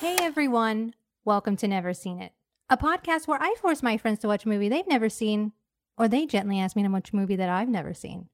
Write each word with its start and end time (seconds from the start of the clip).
Hey 0.00 0.16
everyone, 0.22 0.94
welcome 1.26 1.56
to 1.56 1.68
Never 1.68 1.92
Seen 1.92 2.22
It, 2.22 2.32
a 2.70 2.78
podcast 2.78 3.28
where 3.28 3.38
I 3.38 3.54
force 3.60 3.82
my 3.82 3.98
friends 3.98 4.20
to 4.20 4.28
watch 4.28 4.46
a 4.46 4.48
movie 4.48 4.70
they've 4.70 4.88
never 4.88 5.10
seen, 5.10 5.52
or 5.98 6.08
they 6.08 6.24
gently 6.24 6.58
ask 6.58 6.74
me 6.74 6.82
to 6.82 6.88
watch 6.88 7.12
a 7.12 7.16
movie 7.16 7.36
that 7.36 7.50
I've 7.50 7.68
never 7.68 7.92
seen. 7.92 8.30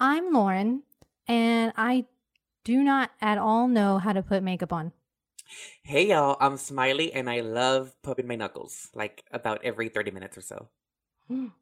I'm 0.00 0.32
Lauren, 0.32 0.82
and 1.28 1.72
I 1.76 2.06
do 2.64 2.82
not 2.82 3.12
at 3.20 3.38
all 3.38 3.68
know 3.68 3.98
how 3.98 4.12
to 4.12 4.20
put 4.20 4.42
makeup 4.42 4.72
on. 4.72 4.90
Hey 5.84 6.08
y'all, 6.08 6.36
I'm 6.40 6.56
Smiley 6.56 7.12
and 7.12 7.30
I 7.30 7.38
love 7.38 7.94
popping 8.02 8.26
my 8.26 8.34
knuckles 8.34 8.88
like 8.94 9.22
about 9.30 9.64
every 9.64 9.88
30 9.88 10.10
minutes 10.10 10.36
or 10.36 10.40
so. 10.40 10.68
Mm. 11.30 11.52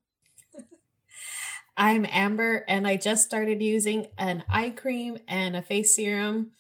I'm 1.76 2.06
Amber 2.10 2.64
and 2.66 2.86
I 2.86 2.96
just 2.96 3.26
started 3.26 3.60
using 3.60 4.06
an 4.16 4.44
eye 4.48 4.70
cream 4.70 5.18
and 5.28 5.54
a 5.54 5.60
face 5.60 5.94
serum, 5.94 6.52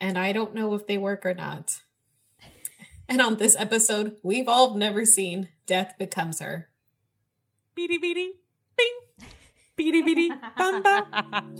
and 0.00 0.18
I 0.18 0.32
don't 0.32 0.56
know 0.56 0.74
if 0.74 0.88
they 0.88 0.98
work 0.98 1.24
or 1.24 1.34
not. 1.34 1.82
And 3.08 3.20
on 3.20 3.36
this 3.36 3.54
episode, 3.58 4.16
we've 4.22 4.48
all 4.48 4.74
never 4.74 5.04
seen 5.04 5.48
Death 5.66 5.94
Becomes 5.98 6.40
Her. 6.40 6.68
Beady 7.74 7.98
beady, 7.98 8.34
bing, 8.76 9.28
beady 9.76 10.02
beady, 10.02 10.30
bam 10.56 10.82
bam. 10.82 11.54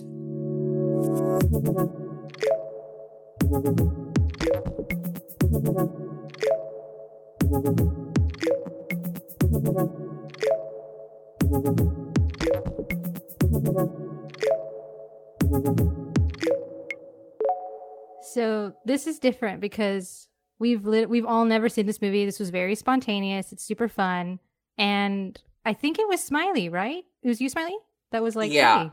So 18.22 18.72
this 18.84 19.06
is 19.06 19.18
different 19.18 19.60
because 19.60 20.28
we've 20.58 20.84
lit- 20.86 21.08
we've 21.08 21.26
all 21.26 21.44
never 21.44 21.68
seen 21.68 21.86
this 21.86 22.00
movie. 22.02 22.24
This 22.24 22.38
was 22.40 22.50
very 22.50 22.74
spontaneous. 22.74 23.52
It's 23.52 23.64
super 23.64 23.88
fun, 23.88 24.38
and 24.78 25.40
I 25.64 25.72
think 25.72 25.98
it 25.98 26.08
was 26.08 26.22
Smiley, 26.22 26.68
right? 26.68 27.04
It 27.22 27.28
was 27.28 27.40
you, 27.40 27.48
Smiley. 27.48 27.76
That 28.12 28.22
was 28.22 28.36
like, 28.36 28.52
Yeah. 28.52 28.84
hey. 28.84 28.90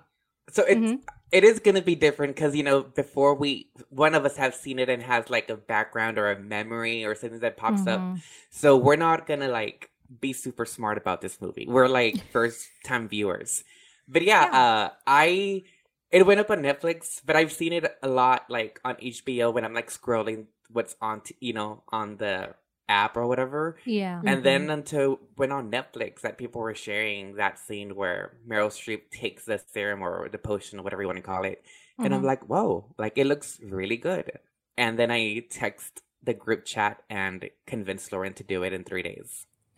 So 0.51 0.63
it's 0.63 0.79
Mhm. 0.79 1.01
it 1.31 1.43
is 1.43 1.59
gonna 1.59 1.81
be 1.81 1.95
different 1.95 2.35
because 2.35 2.55
you 2.55 2.63
know 2.63 2.81
before 2.83 3.35
we 3.35 3.69
one 3.89 4.15
of 4.15 4.25
us 4.25 4.35
has 4.37 4.59
seen 4.59 4.79
it 4.79 4.89
and 4.89 5.01
has 5.03 5.29
like 5.29 5.49
a 5.49 5.55
background 5.55 6.17
or 6.17 6.29
a 6.31 6.39
memory 6.39 7.05
or 7.05 7.15
something 7.15 7.39
that 7.39 7.55
pops 7.57 7.87
up. 7.87 7.99
Mhm. 8.01 8.21
So 8.49 8.75
we're 8.75 8.95
not 8.97 9.27
gonna 9.27 9.47
like 9.47 9.89
be 10.19 10.33
super 10.33 10.65
smart 10.65 10.97
about 10.97 11.21
this 11.21 11.39
movie. 11.39 11.65
We're 11.69 11.87
like 11.87 12.15
first 12.33 12.67
time 12.83 13.07
viewers. 13.07 13.63
But 14.09 14.23
yeah, 14.23 14.43
uh 14.51 14.89
I 15.07 15.63
it 16.09 16.25
went 16.25 16.41
up 16.41 16.49
on 16.49 16.59
Netflix, 16.63 17.21
but 17.25 17.37
I've 17.37 17.53
seen 17.53 17.71
it 17.71 17.85
a 18.03 18.09
lot 18.09 18.49
like 18.49 18.81
on 18.83 18.95
HBO 18.95 19.51
when 19.53 19.63
I'm 19.63 19.73
like 19.73 19.89
scrolling 19.89 20.47
what's 20.73 20.95
on 21.01 21.21
t- 21.21 21.35
you 21.39 21.53
know 21.53 21.83
on 21.89 22.17
the 22.17 22.55
app 22.89 23.15
or 23.15 23.25
whatever. 23.25 23.77
Yeah. 23.85 24.21
And 24.25 24.43
then 24.43 24.69
until 24.69 25.19
went 25.37 25.53
on 25.53 25.71
Netflix 25.71 26.21
that 26.21 26.37
people 26.37 26.59
were 26.61 26.75
sharing 26.75 27.35
that 27.35 27.57
scene 27.57 27.95
where 27.95 28.33
Meryl 28.45 28.67
Streep 28.69 29.09
takes 29.11 29.45
the 29.45 29.61
serum 29.71 30.01
or 30.01 30.27
the 30.29 30.37
potion 30.37 30.77
or 30.79 30.83
whatever 30.83 31.01
you 31.01 31.07
want 31.07 31.17
to 31.17 31.21
call 31.23 31.43
it. 31.45 31.63
And 31.97 32.13
I'm 32.13 32.21
Mhm. 32.21 32.25
like, 32.25 32.43
whoa, 32.49 32.93
like 32.97 33.17
it 33.17 33.27
looks 33.27 33.59
really 33.63 33.95
good. 33.97 34.39
And 34.77 34.99
then 34.99 35.09
I 35.11 35.45
text 35.49 36.01
the 36.23 36.33
group 36.33 36.65
chat 36.65 37.01
and 37.09 37.49
convinced 37.65 38.11
Lauren 38.11 38.33
to 38.33 38.43
do 38.43 38.63
it 38.63 38.73
in 38.73 38.83
three 38.83 39.03
days. 39.03 39.45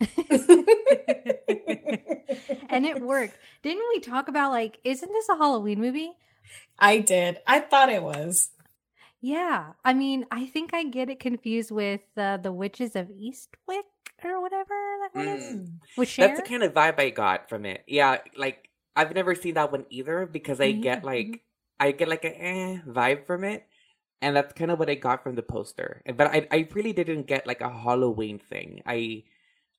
and 2.68 2.84
it 2.84 3.00
worked. 3.00 3.36
Didn't 3.62 3.84
we 3.94 4.00
talk 4.00 4.28
about 4.28 4.50
like, 4.50 4.78
isn't 4.84 5.08
this 5.12 5.28
a 5.28 5.36
Halloween 5.36 5.80
movie? 5.80 6.12
I 6.78 6.98
did. 6.98 7.38
I 7.46 7.60
thought 7.60 7.90
it 7.90 8.02
was. 8.02 8.50
Yeah. 9.24 9.72
I 9.84 9.94
mean, 9.94 10.26
I 10.30 10.46
think 10.46 10.74
I 10.74 10.84
get 10.84 11.08
it 11.08 11.18
confused 11.20 11.70
with 11.70 12.02
uh, 12.16 12.36
the 12.38 12.52
Witches 12.52 12.94
of 12.96 13.08
Eastwick 13.08 13.88
or 14.22 14.40
whatever 14.42 14.74
that 15.00 15.10
one 15.14 15.28
is. 15.28 15.56
Mm. 15.56 15.78
With 15.96 16.08
Cher. 16.08 16.26
That's 16.26 16.36
the 16.36 16.42
kind 16.42 16.62
of 16.62 16.74
vibe 16.74 16.98
I 16.98 17.10
got 17.10 17.48
from 17.48 17.66
it. 17.66 17.84
Yeah, 17.86 18.18
like 18.36 18.70
I've 18.96 19.14
never 19.14 19.34
seen 19.34 19.54
that 19.54 19.72
one 19.72 19.86
either 19.90 20.26
because 20.26 20.60
I 20.60 20.72
Yeah, 20.72 20.72
get 20.72 21.04
like 21.04 21.42
I 21.80 21.92
get 21.92 22.08
like 22.08 22.24
a 22.24 22.34
eh 22.42 22.78
vibe 22.86 23.26
from 23.26 23.44
it. 23.44 23.66
And 24.22 24.36
that's 24.36 24.54
kind 24.54 24.70
of 24.70 24.78
what 24.78 24.90
I 24.90 24.96
got 24.96 25.22
from 25.22 25.36
the 25.36 25.42
poster. 25.42 26.02
But 26.16 26.28
I 26.28 26.48
I 26.50 26.68
really 26.74 26.92
didn't 26.92 27.26
get 27.26 27.46
like 27.46 27.60
a 27.60 27.70
Halloween 27.70 28.38
thing. 28.38 28.82
I 28.86 29.24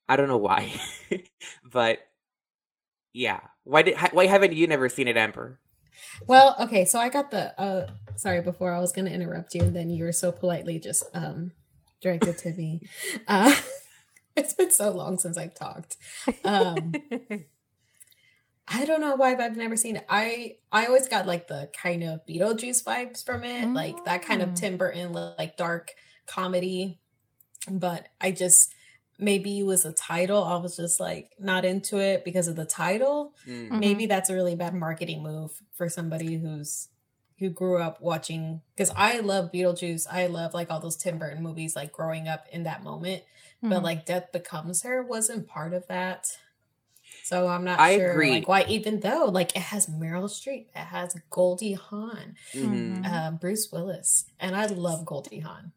I 0.10 0.18
don't 0.18 0.30
know 0.30 0.38
why. 0.38 0.74
but 1.64 2.00
yeah. 3.14 3.40
Why 3.64 3.82
did 3.82 3.98
why 4.12 4.28
haven't 4.28 4.54
you 4.54 4.68
never 4.68 4.90
seen 4.90 5.08
it, 5.08 5.18
Amber? 5.18 5.60
Well, 6.28 6.56
okay, 6.60 6.86
so 6.86 7.00
I 7.00 7.10
got 7.10 7.32
the 7.32 7.60
uh 7.60 7.88
sorry 8.16 8.42
before 8.42 8.72
I 8.74 8.80
was 8.80 8.92
going 8.92 9.06
to 9.06 9.12
interrupt 9.14 9.54
you 9.56 9.62
and 9.62 9.76
then 9.76 9.90
you 9.90 10.04
were 10.04 10.12
so 10.14 10.32
politely 10.32 10.80
just 10.80 11.04
um 11.14 11.52
directed 12.02 12.38
to 12.40 12.54
me. 12.54 12.82
Uh 13.28 13.56
it's 14.36 14.54
been 14.54 14.72
so 14.72 14.92
long 14.92 15.18
since 15.18 15.38
I've 15.38 15.54
talked. 15.56 15.98
Um 16.44 16.94
I 18.68 18.84
don't 18.86 19.02
know 19.02 19.16
why 19.16 19.36
but 19.36 19.44
I've 19.44 19.58
never 19.58 19.76
seen 19.78 19.96
it. 19.98 20.06
I 20.10 20.56
I 20.72 20.86
always 20.88 21.08
got 21.08 21.28
like 21.28 21.48
the 21.48 21.70
kind 21.80 22.04
of 22.04 22.22
Beetlejuice 22.28 22.84
vibes 22.84 23.24
from 23.24 23.44
it, 23.44 23.68
like 23.74 24.04
that 24.06 24.24
kind 24.24 24.42
of 24.42 24.50
Mm. 24.50 24.56
Tim 24.56 24.78
Burton 24.78 25.14
like 25.14 25.56
dark 25.58 25.92
comedy. 26.28 27.00
But 27.70 28.08
I 28.20 28.32
just 28.32 28.74
maybe 29.18 29.60
it 29.60 29.64
was 29.64 29.86
a 29.86 29.94
title. 29.94 30.44
I 30.44 30.58
was 30.58 30.76
just 30.76 31.00
like 31.00 31.32
not 31.40 31.66
into 31.66 32.00
it 32.00 32.24
because 32.26 32.48
of 32.48 32.56
the 32.56 32.66
title. 32.66 33.34
Mm. 33.48 33.70
Mhm. 33.70 33.80
Maybe 33.80 34.06
that's 34.06 34.30
a 34.30 34.34
really 34.34 34.56
bad 34.56 34.74
marketing 34.74 35.24
move 35.24 35.62
for 35.74 35.90
somebody 35.90 36.36
who's 36.38 36.90
who 37.40 37.50
grew 37.50 37.82
up 37.82 38.00
watching 38.02 38.62
because 38.76 38.92
I 38.96 39.20
love 39.20 39.52
Beetlejuice. 39.52 40.08
I 40.10 40.28
love 40.28 40.54
like 40.54 40.72
all 40.72 40.80
those 40.80 40.96
Tim 40.96 41.18
Burton 41.18 41.44
movies 41.44 41.76
like 41.76 41.92
growing 41.92 42.28
up 42.30 42.46
in 42.52 42.64
that 42.64 42.82
moment. 42.84 43.24
But 43.62 43.80
Mhm. 43.80 43.84
like 43.84 44.06
Death 44.06 44.32
Becomes 44.32 44.84
Her 44.84 45.04
wasn't 45.04 45.48
part 45.48 45.74
of 45.74 45.86
that. 45.88 46.28
So 47.24 47.48
I'm 47.48 47.64
not 47.64 47.80
I 47.80 47.98
sure 47.98 48.12
agree. 48.12 48.32
like 48.32 48.48
why 48.48 48.66
even 48.68 49.00
though 49.00 49.26
like 49.26 49.56
it 49.56 49.64
has 49.64 49.88
Meryl 49.88 50.30
Streep, 50.30 50.68
it 50.76 50.86
has 50.86 51.16
Goldie 51.30 51.74
Hawn, 51.74 52.36
Mhm. 52.54 53.02
Mhm. 53.04 53.06
uh, 53.12 53.32
Bruce 53.32 53.70
Willis, 53.72 54.26
and 54.40 54.56
I 54.56 54.66
love 54.68 55.06
Goldie 55.06 55.40
Hawn. 55.40 55.72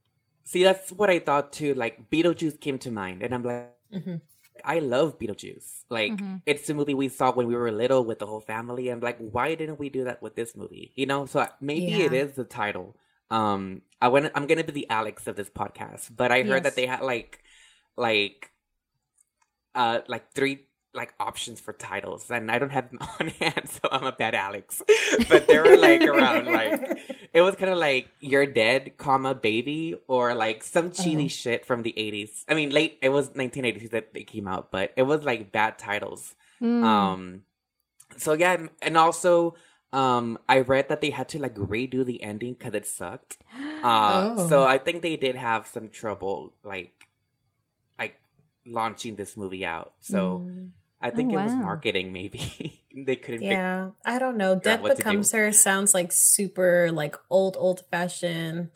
See, 0.49 0.63
that's 0.65 0.93
what 0.93 1.11
I 1.11 1.19
thought 1.19 1.53
too. 1.53 1.75
Like 1.75 2.09
Beetlejuice 2.11 2.61
came 2.61 2.79
to 2.81 2.91
mind, 2.91 3.23
and 3.23 3.35
I'm 3.35 3.43
like, 3.45 3.69
hmm 3.93 4.21
I 4.65 4.79
love 4.81 5.19
Beetlejuice. 5.19 5.85
Like 5.91 6.25
Mhm. 6.25 6.43
it's 6.47 6.67
the 6.67 6.75
movie 6.75 6.95
we 6.95 7.09
saw 7.09 7.33
when 7.33 7.47
we 7.47 7.55
were 7.57 7.71
little 7.73 8.05
with 8.05 8.19
the 8.21 8.27
whole 8.27 8.41
family. 8.41 8.89
And 8.89 9.03
like, 9.03 9.19
why 9.19 9.55
didn't 9.55 9.79
we 9.79 9.91
do 9.91 10.05
that 10.05 10.23
with 10.23 10.37
this 10.37 10.57
movie? 10.57 10.93
You 10.97 11.07
know, 11.07 11.27
so 11.27 11.47
maybe 11.61 12.03
it 12.05 12.13
Yeah. 12.13 12.15
is 12.15 12.33
the 12.35 12.45
title. 12.45 12.97
Um, 13.31 13.83
I 14.01 14.09
want 14.09 14.33
I'm 14.35 14.47
gonna 14.47 14.65
be 14.65 14.73
the 14.73 14.91
Alex 14.91 15.27
of 15.27 15.37
this 15.37 15.51
podcast, 15.51 16.17
but 16.17 16.33
I 16.33 16.43
heard 16.45 16.65
Yes. 16.65 16.65
that 16.65 16.77
they 16.77 16.87
had 16.87 17.03
like, 17.03 17.41
like, 17.97 18.53
uh, 19.75 20.01
like 20.09 20.33
three 20.33 20.67
like 20.95 21.13
options 21.21 21.61
for 21.61 21.73
titles, 21.73 22.31
and 22.31 22.51
I 22.51 22.59
don't 22.59 22.71
have 22.71 22.91
them 22.91 22.99
on 23.21 23.29
hand, 23.29 23.69
so 23.69 23.89
I'm 23.93 24.05
a 24.05 24.13
bad 24.13 24.35
Alex. 24.35 24.83
but 25.29 25.47
they 25.47 25.59
were 25.59 25.77
like 25.77 26.03
around 26.03 26.47
like 26.47 26.81
it 27.33 27.41
was 27.43 27.55
kind 27.57 27.71
of 27.71 27.79
like 27.79 28.09
you're 28.21 28.47
dead, 28.47 28.97
comma 28.97 29.35
baby, 29.35 29.95
or 30.09 30.35
like 30.35 30.63
some 30.65 30.91
cheesy 30.91 31.17
Uh-huh. 31.17 31.29
shit 31.29 31.67
from 31.67 31.83
the 31.83 31.95
80s. 31.97 32.45
I 32.49 32.55
mean, 32.55 32.71
late 32.71 32.99
it 33.03 33.11
was 33.11 33.31
1980s 33.31 33.91
that 33.91 34.15
they 34.15 34.25
came 34.25 34.49
out, 34.49 34.71
but 34.71 34.93
it 34.97 35.03
was 35.03 35.23
like 35.25 35.53
bad 35.53 35.79
titles. 35.79 36.35
Mm. 36.61 36.83
Um, 36.85 37.43
so 38.17 38.33
yeah, 38.33 38.57
and- 38.83 38.97
also 38.97 39.55
um, 39.93 40.39
I 40.49 40.61
read 40.61 40.89
that 40.91 41.01
they 41.01 41.11
had 41.11 41.29
to 41.31 41.39
like 41.39 41.55
redo 41.55 42.05
the 42.05 42.23
ending 42.23 42.55
because 42.55 42.75
it 42.75 42.87
sucked. 42.87 43.39
Uh, 43.83 44.35
Oh. 44.37 44.49
so 44.49 44.65
I 44.65 44.77
think 44.79 45.03
they 45.03 45.17
did 45.17 45.35
have 45.37 45.67
some 45.67 45.89
trouble 45.89 46.53
like 46.65 46.98
launching 48.69 49.17
this 49.17 49.37
movie 49.37 49.65
out. 49.67 49.95
So 50.01 50.41
Mm. 50.47 50.71
I 51.01 51.11
think 51.11 51.33
Oh, 51.33 51.39
it 51.39 51.45
was 51.45 51.53
marketing. 51.55 52.13
Maybe 52.13 52.83
they 53.07 53.17
couldn't. 53.17 53.41
fig- 53.41 53.51
Yeah, 53.51 53.91
I 54.05 54.19
don't 54.19 54.37
know. 54.37 54.59
Death 54.59 54.81
what 54.83 54.91
to 54.91 54.95
do. 54.97 54.99
Becomes 54.99 55.31
Her 55.33 55.53
sounds 55.53 55.95
like 55.95 56.11
super 56.13 56.91
like 56.93 57.15
old 57.31 57.57
old 57.59 57.85
fashioned 57.91 58.71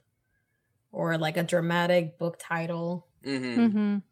or 0.93 1.19
like 1.19 1.37
a 1.37 1.43
dramatic 1.43 2.19
book 2.19 2.37
title. 2.39 3.07
Mhm. 3.25 3.57
Mhm. 3.57 4.03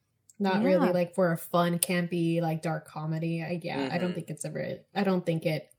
Not 0.41 0.63
Yeah. 0.63 0.67
really 0.67 0.93
like 0.93 1.15
for 1.15 1.31
a 1.33 1.37
fun, 1.37 1.79
campy, 1.79 2.41
like 2.41 2.63
dark 2.63 2.87
comedy. 2.89 3.43
I 3.45 3.61
yeah, 3.63 3.89
I 3.93 3.99
don't 3.99 4.11
Mhm. 4.11 4.15
think 4.17 4.31
it's 4.31 4.45
ever 4.45 4.79
I 4.95 5.05
don't 5.05 5.25
think 5.25 5.47
it 5.47 5.73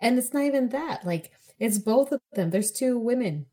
and 0.00 0.18
it's 0.18 0.32
not 0.32 0.44
even 0.44 0.70
that. 0.70 1.06
Like 1.06 1.30
it's 1.60 1.78
both 1.78 2.10
of 2.12 2.20
them. 2.34 2.50
There's 2.50 2.72
two 2.72 2.98
women. 2.98 3.46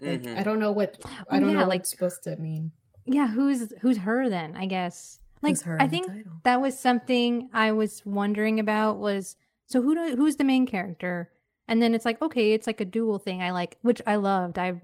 Like 0.00 0.22
Mhm. 0.22 0.36
I 0.38 0.42
don't 0.42 0.60
know 0.60 0.72
what 0.72 0.96
Oh, 1.04 1.10
I 1.30 1.40
don't 1.40 1.48
yeah, 1.50 1.54
know 1.56 1.60
what 1.60 1.68
like- 1.68 1.80
it's 1.80 1.90
supposed 1.90 2.22
to 2.24 2.36
mean. 2.36 2.72
Yeah, 3.06 3.28
who's 3.28 3.72
who's 3.80 3.98
her 3.98 4.28
then? 4.28 4.56
I 4.56 4.66
guess. 4.66 5.20
Like 5.42 5.60
her 5.62 5.80
I 5.80 5.86
think 5.86 6.10
that 6.44 6.60
was 6.60 6.78
something 6.78 7.50
I 7.52 7.72
was 7.72 8.02
wondering 8.04 8.58
about 8.58 8.98
was 8.98 9.36
so 9.66 9.82
who 9.82 9.94
do, 9.94 10.16
who's 10.16 10.36
the 10.36 10.44
main 10.44 10.66
character? 10.66 11.30
And 11.68 11.80
then 11.82 11.94
it's 11.94 12.04
like 12.04 12.20
okay, 12.22 12.52
it's 12.52 12.66
like 12.66 12.80
a 12.80 12.84
dual 12.84 13.18
thing. 13.18 13.42
I 13.42 13.50
like 13.52 13.76
which 13.82 14.00
I 14.06 14.16
loved. 14.16 14.58
I 14.58 14.80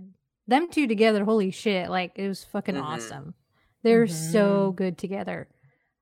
them 0.47 0.69
two 0.71 0.87
together, 0.87 1.25
holy 1.25 1.51
shit, 1.51 1.89
like 1.91 2.13
it 2.17 2.29
was 2.29 2.45
fucking 2.45 2.75
Mhm. 2.75 2.83
awesome. 2.83 3.35
They're 3.83 4.07
so 4.07 4.71
Mhm. 4.73 4.77
good 4.77 4.99
together. 4.99 5.49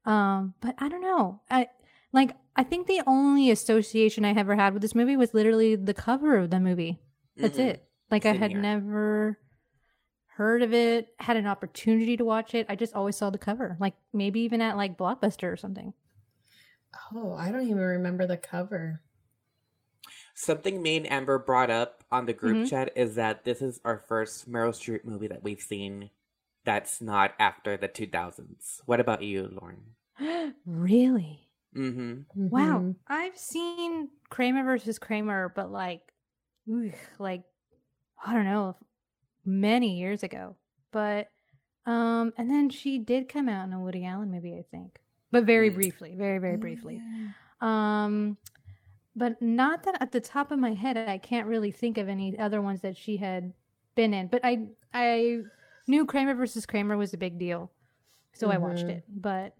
Um, 0.04 0.54
but 0.60 0.74
I 0.78 0.88
don't 0.88 1.02
know. 1.02 1.40
I 1.50 1.68
like 2.12 2.32
I 2.56 2.64
think 2.64 2.86
the 2.86 3.02
only 3.06 3.50
association 3.50 4.24
I 4.24 4.32
ever 4.34 4.56
had 4.56 4.72
with 4.74 4.82
this 4.82 4.94
movie 4.94 5.16
was 5.16 5.32
literally 5.32 5.76
the 5.76 5.94
cover 5.94 6.36
of 6.36 6.50
the 6.50 6.60
movie. 6.60 7.00
That's 7.36 7.56
Mhm. 7.58 7.66
it. 7.68 7.84
Like 8.10 8.26
I 8.26 8.32
had 8.32 8.50
here. 8.50 8.60
never 8.60 9.38
heard 10.40 10.62
of 10.62 10.72
it, 10.72 11.12
had 11.18 11.36
an 11.36 11.46
opportunity 11.46 12.16
to 12.16 12.24
watch 12.24 12.54
it. 12.54 12.64
I 12.70 12.74
just 12.74 12.94
always 12.94 13.14
saw 13.14 13.28
the 13.28 13.36
cover, 13.36 13.76
like 13.78 13.92
maybe 14.14 14.40
even 14.40 14.62
at 14.62 14.74
like 14.78 14.96
Blockbuster 14.96 15.52
or 15.52 15.56
something. 15.58 15.92
Oh, 17.12 17.34
I 17.34 17.50
don't 17.52 17.64
even 17.64 17.76
remember 17.78 18.26
the 18.26 18.38
cover. 18.38 19.02
Something 20.34 20.82
me 20.82 20.96
and 20.96 21.10
Amber 21.10 21.38
brought 21.38 21.70
up 21.70 22.04
on 22.10 22.26
the 22.26 22.32
group 22.32 22.56
Mhm. 22.58 22.68
chat 22.68 22.92
is 22.96 23.14
that 23.16 23.44
this 23.44 23.60
is 23.60 23.80
our 23.84 23.98
first 23.98 24.50
Meryl 24.50 24.70
Streep 24.72 25.04
movie 25.04 25.28
that 25.28 25.42
we've 25.42 25.60
seen 25.60 26.10
that's 26.64 27.00
not 27.00 27.34
after 27.38 27.76
the 27.76 27.88
2000s. 27.88 28.80
What 28.86 29.00
about 29.00 29.22
you, 29.22 29.48
Lauren? 29.60 29.94
really? 30.66 31.48
Mm-hmm. 31.76 32.22
Wow. 32.48 32.80
Mhm. 32.80 32.96
I've 33.06 33.36
seen 33.38 34.10
Kramer 34.28 34.64
versus 34.64 34.98
Kramer, 34.98 35.50
but 35.54 35.70
like, 35.70 36.02
ugh, 36.70 36.92
like, 37.18 37.44
I 38.24 38.34
don't 38.34 38.44
know, 38.44 38.76
many 39.44 39.98
years 39.98 40.22
ago. 40.22 40.56
But, 40.92 41.28
um, 41.86 42.32
and 42.36 42.50
then 42.50 42.70
she 42.70 42.98
did 42.98 43.28
come 43.28 43.48
out 43.48 43.66
in 43.66 43.72
a 43.72 43.80
Woody 43.80 44.04
Allen 44.04 44.30
movie, 44.30 44.54
I 44.54 44.64
think, 44.70 44.98
but 45.30 45.44
very 45.44 45.70
briefly, 45.70 46.14
very, 46.16 46.38
very 46.38 46.54
Oh, 46.54 46.58
briefly. 46.58 47.00
Um, 47.60 48.36
but 49.16 49.40
not 49.42 49.82
that 49.84 50.00
at 50.00 50.12
the 50.12 50.20
top 50.20 50.50
of 50.50 50.58
my 50.58 50.72
head, 50.74 50.96
I 50.96 51.18
can't 51.18 51.46
really 51.46 51.70
think 51.70 51.98
of 51.98 52.08
any 52.08 52.38
other 52.38 52.60
ones 52.62 52.80
that 52.82 52.96
she 52.96 53.16
had 53.16 53.52
been 53.94 54.14
in. 54.14 54.28
But 54.28 54.40
I, 54.44 54.66
I 54.94 55.40
knew 55.86 56.06
Kramer 56.06 56.34
versus 56.34 56.66
Kramer 56.66 56.96
was 56.96 57.12
a 57.12 57.18
big 57.18 57.38
deal, 57.38 57.70
so 58.32 58.50
I 58.50 58.56
watched 58.58 58.86
Mhm. 58.86 58.90
it. 58.90 59.04
But 59.08 59.54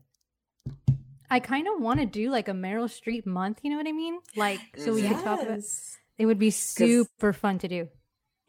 I 1.31 1.39
kind 1.41 1.69
of 1.69 1.81
want 1.81 2.01
to 2.01 2.07
do 2.07 2.31
like 2.31 2.49
a 2.49 2.53
Meryl 2.53 2.87
Streep 2.89 3.25
month. 3.27 3.61
You 3.63 3.71
know 3.71 3.77
what 3.77 3.87
I 3.87 3.93
mean? 3.93 4.19
Like, 4.35 4.61
so 4.77 4.95
we 4.95 5.03
could 5.03 5.23
talk 5.23 5.43
about. 5.43 5.57
Yes. 5.59 5.97
It 6.19 6.27
would 6.27 6.39
be 6.39 6.51
super 6.51 7.33
fun 7.33 7.59
to 7.61 7.69
do. 7.69 7.89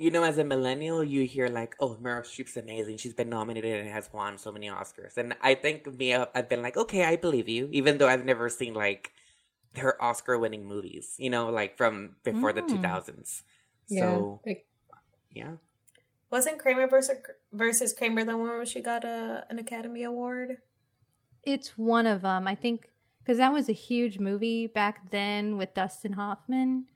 You 0.01 0.09
know, 0.09 0.23
as 0.23 0.37
a 0.39 0.43
millennial, 0.43 1.03
you 1.03 1.25
hear 1.25 1.47
like, 1.47 1.75
"Oh, 1.79 1.95
Meryl 2.01 2.23
Streep's 2.25 2.57
amazing. 2.57 2.97
She's 2.97 3.13
been 3.13 3.29
nominated 3.29 3.79
and 3.81 3.89
has 3.89 4.09
won 4.11 4.37
so 4.39 4.51
many 4.51 4.67
Oscars." 4.67 5.15
And 5.17 5.35
I 5.41 5.53
think 5.55 5.85
me, 5.99 6.15
I've 6.15 6.29
I've 6.35 6.49
been 6.49 6.63
like, 6.63 6.75
"Okay, 6.77 7.03
I 7.05 7.15
believe 7.17 7.47
you," 7.47 7.69
even 7.71 7.99
though 7.99 8.07
I've 8.07 8.25
never 8.25 8.49
seen 8.49 8.73
like 8.73 9.11
her 9.77 10.01
Oscar-winning 10.01 10.65
movies. 10.65 11.15
You 11.19 11.29
know, 11.29 11.49
like 11.49 11.77
from 11.77 12.15
before 12.23 12.53
the 12.53 12.63
Mm. 12.63 12.67
2000s. 12.69 13.43
Yeah. 13.89 13.99
So 13.99 14.41
Like, 14.45 14.65
yeah, 15.31 15.57
wasn't 16.31 16.59
Kramer 16.59 16.87
versus 16.87 17.17
versus 17.51 17.93
Kramer 17.93 18.23
the 18.23 18.37
one 18.37 18.47
where 18.49 18.65
she 18.65 18.81
got 18.81 19.03
a 19.03 19.45
an 19.49 19.59
Academy 19.59 20.03
Award? 20.03 20.57
It's 21.43 21.77
one 21.77 22.07
of 22.07 22.21
them, 22.21 22.47
I 22.47 22.55
think, 22.55 22.89
because 23.19 23.37
that 23.37 23.53
was 23.53 23.69
a 23.69 23.73
huge 23.73 24.19
movie 24.19 24.67
back 24.67 25.11
then 25.11 25.57
with 25.57 25.73
Dustin 25.73 26.13
Hoffman, 26.13 26.87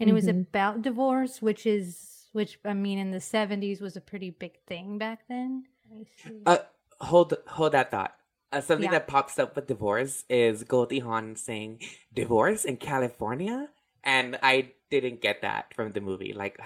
and 0.00 0.10
it 0.10 0.12
was 0.12 0.26
Mhm. 0.26 0.40
about 0.40 0.82
divorce, 0.82 1.40
which 1.42 1.66
is, 1.66 2.13
which 2.34 2.58
I 2.64 2.74
mean, 2.74 2.98
in 2.98 3.10
the 3.10 3.20
seventies 3.20 3.80
was 3.80 3.96
a 3.96 4.00
pretty 4.02 4.30
big 4.30 4.58
thing 4.66 4.98
back 4.98 5.20
then. 5.28 5.64
Let 5.90 6.06
see. 6.22 6.42
Uh, 6.44 6.58
hold 7.00 7.34
hold 7.46 7.72
that 7.72 7.90
thought. 7.90 8.14
Uh, 8.52 8.60
something 8.60 8.84
Yeah. 8.92 8.98
that 8.98 9.08
pops 9.08 9.38
up 9.38 9.56
with 9.56 9.66
divorce 9.66 10.24
is 10.28 10.62
Goldie 10.64 11.00
Hawn 11.00 11.34
saying 11.36 11.80
"divorce 12.12 12.64
in 12.64 12.76
California," 12.76 13.68
and 14.04 14.38
I 14.42 14.72
didn't 14.90 15.20
get 15.22 15.42
that 15.42 15.72
from 15.74 15.92
the 15.92 16.00
movie. 16.00 16.32
Like, 16.34 16.60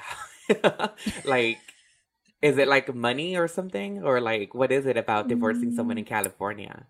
like, 1.25 1.59
is 2.43 2.59
it 2.59 2.69
like 2.69 2.95
money 2.95 3.37
or 3.37 3.49
something, 3.49 4.03
or 4.03 4.21
like 4.21 4.55
what 4.55 4.73
is 4.73 4.87
it 4.87 4.97
about 4.97 5.29
divorcing 5.29 5.75
someone 5.75 5.99
in 5.99 6.05
California? 6.05 6.87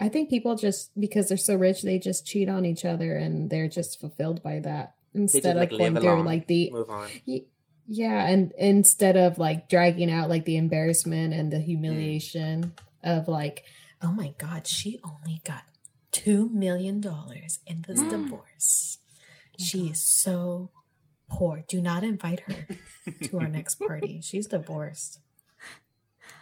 I 0.00 0.08
think 0.08 0.30
people 0.30 0.54
just 0.54 0.98
because 0.98 1.28
they're 1.28 1.36
so 1.36 1.56
rich, 1.56 1.82
they 1.82 1.98
just 1.98 2.24
cheat 2.24 2.48
on 2.48 2.64
each 2.64 2.84
other 2.84 3.16
and 3.16 3.50
they're 3.50 3.68
just 3.68 3.98
fulfilled 4.00 4.42
by 4.44 4.60
that 4.60 4.94
They 5.12 5.22
just 5.22 5.34
instead 5.34 5.56
like 5.56 5.72
of 5.72 5.78
live 5.78 5.92
going 5.94 6.02
through 6.02 6.12
along, 6.14 6.24
like 6.24 6.46
the 6.46 6.70
move 6.70 6.88
on. 6.90 7.08
Y- 7.26 7.42
Yeah, 7.90 8.26
and 8.26 8.52
instead 8.58 9.16
of 9.16 9.38
like 9.38 9.68
dragging 9.70 10.10
out 10.10 10.28
like 10.28 10.44
the 10.44 10.56
embarrassment 10.58 11.32
and 11.32 11.50
the 11.50 11.58
humiliation 11.58 12.74
of 13.02 13.28
like, 13.28 13.64
oh 14.02 14.12
my 14.12 14.34
god, 14.38 14.66
she 14.66 15.00
only 15.02 15.40
got 15.44 15.62
two 16.12 16.50
million 16.50 17.00
dollars 17.00 17.60
in 17.66 17.84
this 17.88 18.00
Mm. 18.02 18.10
divorce. 18.10 18.98
She 19.58 19.88
is 19.88 20.00
so 20.06 20.70
poor. 21.30 21.64
Do 21.66 21.80
not 21.80 22.04
invite 22.04 22.40
her 22.40 22.66
to 23.22 23.38
our 23.40 23.48
next 23.48 23.76
party. 23.76 24.20
She's 24.22 24.46
divorced. 24.46 25.20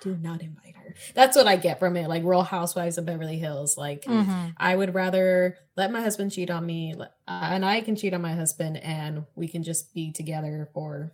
Do 0.01 0.17
not 0.17 0.43
invite 0.43 0.77
her. 0.77 0.95
That's 1.15 1.37
what 1.37 1.47
I 1.47 1.57
get 1.57 1.79
from 1.79 1.97
it. 1.97 2.09
Like 2.09 2.25
Real 2.25 2.43
Housewives 2.43 2.99
of 2.99 3.07
Beverly 3.07 3.39
Hills. 3.39 3.77
Like 3.79 4.03
Mhm. 4.05 4.53
I 4.57 4.75
would 4.77 4.95
rather 4.95 5.57
let 5.77 5.91
my 5.93 6.01
husband 6.03 6.33
cheat 6.33 6.51
on 6.51 6.67
me, 6.67 6.95
uh, 6.99 7.05
and 7.29 7.65
I 7.65 7.81
can 7.81 7.97
cheat 7.97 8.13
on 8.15 8.21
my 8.21 8.35
husband, 8.35 8.77
and 8.79 9.25
we 9.35 9.49
can 9.49 9.63
just 9.63 9.95
be 9.95 10.13
together 10.13 10.69
for 10.75 11.13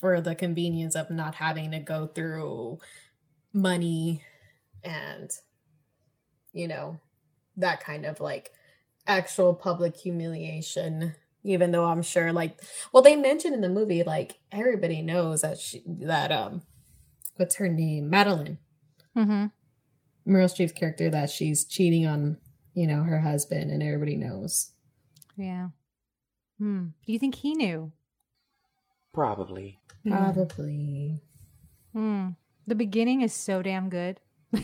for 0.00 0.20
the 0.20 0.34
convenience 0.34 0.94
of 0.94 1.10
not 1.10 1.36
having 1.36 1.70
to 1.70 1.78
go 1.78 2.06
through 2.06 2.78
money 3.52 4.22
and 4.82 5.30
you 6.52 6.66
know 6.66 6.98
that 7.56 7.84
kind 7.84 8.06
of 8.06 8.20
like 8.20 8.50
actual 9.06 9.54
public 9.54 9.96
humiliation 9.96 11.14
even 11.42 11.70
though 11.70 11.84
i'm 11.84 12.02
sure 12.02 12.32
like 12.32 12.58
well 12.92 13.02
they 13.02 13.16
mentioned 13.16 13.54
in 13.54 13.60
the 13.60 13.68
movie 13.68 14.02
like 14.02 14.38
everybody 14.52 15.02
knows 15.02 15.42
that 15.42 15.58
she 15.58 15.82
that 15.86 16.32
um 16.32 16.62
what's 17.36 17.56
her 17.56 17.68
name 17.68 18.08
madeline 18.08 18.58
mm-hmm. 19.16 19.46
Meryl 20.26 20.44
Streep's 20.44 20.72
character 20.72 21.10
that 21.10 21.30
she's 21.30 21.64
cheating 21.64 22.06
on, 22.06 22.38
you 22.74 22.86
know, 22.86 23.02
her 23.02 23.20
husband, 23.20 23.70
and 23.70 23.82
everybody 23.82 24.16
knows. 24.16 24.72
Yeah. 25.36 25.68
Hmm. 26.58 26.88
Do 27.04 27.12
you 27.12 27.18
think 27.18 27.36
he 27.36 27.54
knew? 27.54 27.92
Probably. 29.12 29.79
Probably. 30.08 31.20
Hmm. 31.92 32.28
The 32.66 32.74
beginning 32.74 33.22
is 33.22 33.32
so 33.34 33.62
damn 33.62 33.88
good. 33.88 34.20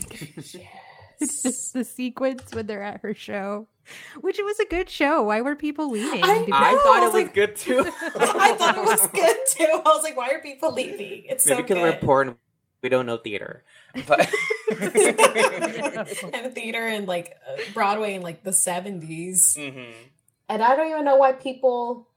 It's 1.19 1.41
just 1.41 1.73
the 1.73 1.83
sequence 1.83 2.53
when 2.53 2.67
they're 2.67 2.83
at 2.83 3.01
her 3.01 3.15
show, 3.15 3.67
which 4.21 4.37
it 4.37 4.45
was 4.45 4.59
a 4.59 4.65
good 4.65 4.87
show. 4.87 5.23
Why 5.23 5.41
were 5.41 5.55
people 5.55 5.89
leaving? 5.89 6.23
I 6.23 6.45
Did- 6.45 6.53
I 6.53 6.75
thought 6.75 6.97
I 6.97 7.01
it 7.01 7.05
was 7.05 7.13
was 7.13 7.23
like- 7.23 7.33
good 7.33 7.55
too. 7.55 7.79
I 8.03 8.53
thought 8.53 8.77
it 8.77 8.85
was 8.85 9.07
good 9.07 9.37
too. 9.49 9.63
I 9.83 9.95
was 9.95 10.03
like, 10.03 10.15
why 10.15 10.29
are 10.29 10.39
people 10.41 10.71
leaving? 10.73 11.23
It's 11.27 11.43
so 11.43 11.55
Maybe 11.55 11.63
because 11.63 11.77
good. 11.77 11.81
we're 11.81 11.99
poor 11.99 12.21
and 12.21 12.35
we 12.83 12.89
don't 12.89 13.07
know 13.07 13.17
theater. 13.17 13.63
But 14.07 14.29
and 14.79 16.53
theater 16.53 16.85
and 16.85 17.07
like 17.07 17.35
uh, 17.49 17.55
Broadway 17.73 18.13
in 18.13 18.21
like 18.21 18.43
the 18.43 18.51
70s. 18.51 19.57
Mhm. 19.57 19.91
And 20.49 20.61
I 20.61 20.75
don't 20.75 20.91
even 20.91 21.03
know 21.03 21.15
why 21.15 21.31
people. 21.31 22.07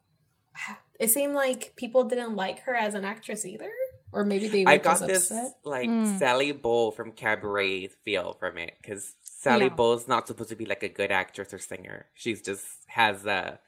It 1.01 1.11
seemed 1.11 1.35
like 1.35 1.73
people 1.77 2.05
didn't 2.05 2.37
like 2.37 2.61
her 2.61 2.75
as 2.75 2.95
an 2.95 3.05
actress 3.05 3.45
either. 3.45 3.73
Or 4.13 4.25
maybe 4.25 4.49
they 4.49 4.65
were 4.65 4.71
I 4.73 4.77
got 4.79 4.99
just 4.99 5.07
this 5.07 5.31
upset. 5.31 5.53
like 5.65 5.89
Mm. 5.89 6.19
Sally 6.19 6.53
Bowles 6.53 6.95
from 6.97 7.13
Cabaret 7.13 7.89
feel 8.05 8.35
from 8.41 8.59
it 8.59 8.75
because 8.83 9.15
Sally 9.23 9.67
Yeah. 9.67 9.75
Bowles' 9.79 10.09
not 10.09 10.27
supposed 10.27 10.51
to 10.51 10.57
be 10.57 10.67
like 10.67 10.83
a 10.83 10.89
good 10.89 11.13
actress 11.13 11.55
or 11.55 11.59
singer. 11.59 12.07
She's 12.15 12.43
just 12.43 12.67
has 12.89 13.25
a 13.25 13.61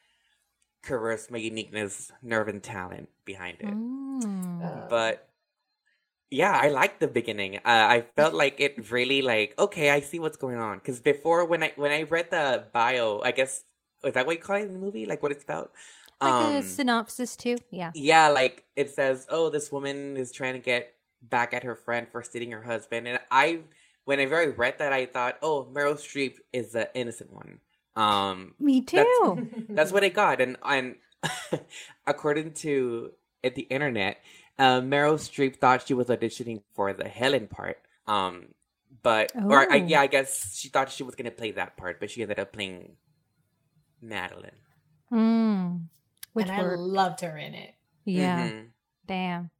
charisma, 0.85 1.41
uniqueness, 1.43 2.11
nerve, 2.23 2.49
and 2.49 2.63
talent 2.63 3.09
behind 3.25 3.59
it. 3.61 3.67
Mm. 3.73 4.89
But 4.91 5.29
yeah, 6.31 6.59
I 6.61 6.69
liked 6.69 6.99
the 7.01 7.09
beginning. 7.09 7.59
Uh, 7.59 7.61
I 7.65 8.05
felt 8.17 8.35
like 8.35 8.59
it 8.61 8.91
really 8.91 9.23
like 9.23 9.55
okay, 9.59 9.91
I 9.91 10.01
see 10.01 10.19
what's 10.19 10.37
going 10.37 10.59
on. 10.59 10.79
Because 10.79 11.01
before 11.01 11.45
when 11.45 11.63
I 11.63 11.73
when 11.77 11.93
I 11.93 12.03
read 12.03 12.31
the 12.31 12.65
bio, 12.73 13.21
I 13.23 13.31
guess 13.33 13.65
is 14.05 14.15
that 14.15 14.27
what 14.27 14.37
you 14.37 14.43
call 14.43 14.57
it 14.57 14.63
in 14.67 14.73
the 14.73 14.81
movie? 14.81 15.07
Like 15.07 15.23
what 15.23 15.31
it's 15.33 15.45
about? 15.45 15.71
Like 16.23 16.55
a 16.55 16.59
Um, 16.59 16.63
synopsis 16.63 17.37
too. 17.37 17.57
Yeah. 17.71 17.91
yeah, 17.95 18.29
like 18.29 18.65
it 18.77 18.91
says, 18.91 19.27
oh, 19.31 19.51
this 19.51 19.71
woman 19.73 20.17
is 20.17 20.33
trying 20.33 20.55
to 20.55 20.59
get 20.59 20.95
back 21.23 21.53
at 21.55 21.63
her 21.65 21.75
friend 21.77 22.07
for 22.11 22.23
stealing 22.23 22.51
her 22.53 22.63
husband. 22.63 23.07
And 23.09 23.19
I, 23.31 23.61
when 24.05 24.19
I 24.21 24.27
very 24.27 24.51
read 24.51 24.79
that, 24.79 24.93
I 24.93 25.07
thought, 25.07 25.39
oh, 25.43 25.69
Meryl 25.73 25.95
Streep 25.95 26.37
is 26.53 26.73
the 26.73 26.89
innocent 26.95 27.33
one. 27.33 27.59
Um, 27.95 28.55
Me 28.59 28.81
too. 28.81 29.49
that's 29.69 29.93
what 29.93 30.03
I 30.05 30.09
got. 30.09 30.41
And 30.41 30.57
and 30.65 30.97
according 32.07 32.53
to 32.55 33.13
at 33.45 33.55
the 33.55 33.63
internet, 33.63 34.19
uh, 34.59 34.81
Meryl 34.81 35.15
Streep 35.15 35.57
thought 35.57 35.87
she 35.87 35.95
was 35.95 36.09
auditioning 36.09 36.63
for 36.75 36.93
the 36.93 37.09
Helen 37.09 37.47
part. 37.49 37.79
Um, 38.07 38.47
but 39.03 39.33
or 39.37 39.61
I, 39.71 39.81
Oh. 39.81 39.87
yeah, 39.87 40.01
I 40.01 40.07
guess 40.07 40.57
she 40.57 40.69
thought 40.69 40.91
she 40.91 41.03
was 41.03 41.15
gonna 41.15 41.31
play 41.31 41.53
that 41.53 41.77
part, 41.77 42.01
but 42.01 42.11
she 42.11 42.23
ended 42.23 42.39
up 42.39 42.53
playing 42.53 42.97
Madeline. 44.01 44.59
Mm. 45.13 45.83
Which 46.33 46.49
and 46.49 46.61
I 46.61 46.63
were 46.63 46.77
loved 46.79 47.21
her 47.21 47.37
in 47.37 47.55
it. 47.55 47.75
yeah. 48.05 48.49
Mhm. 48.51 48.67
Damn. 49.07 49.51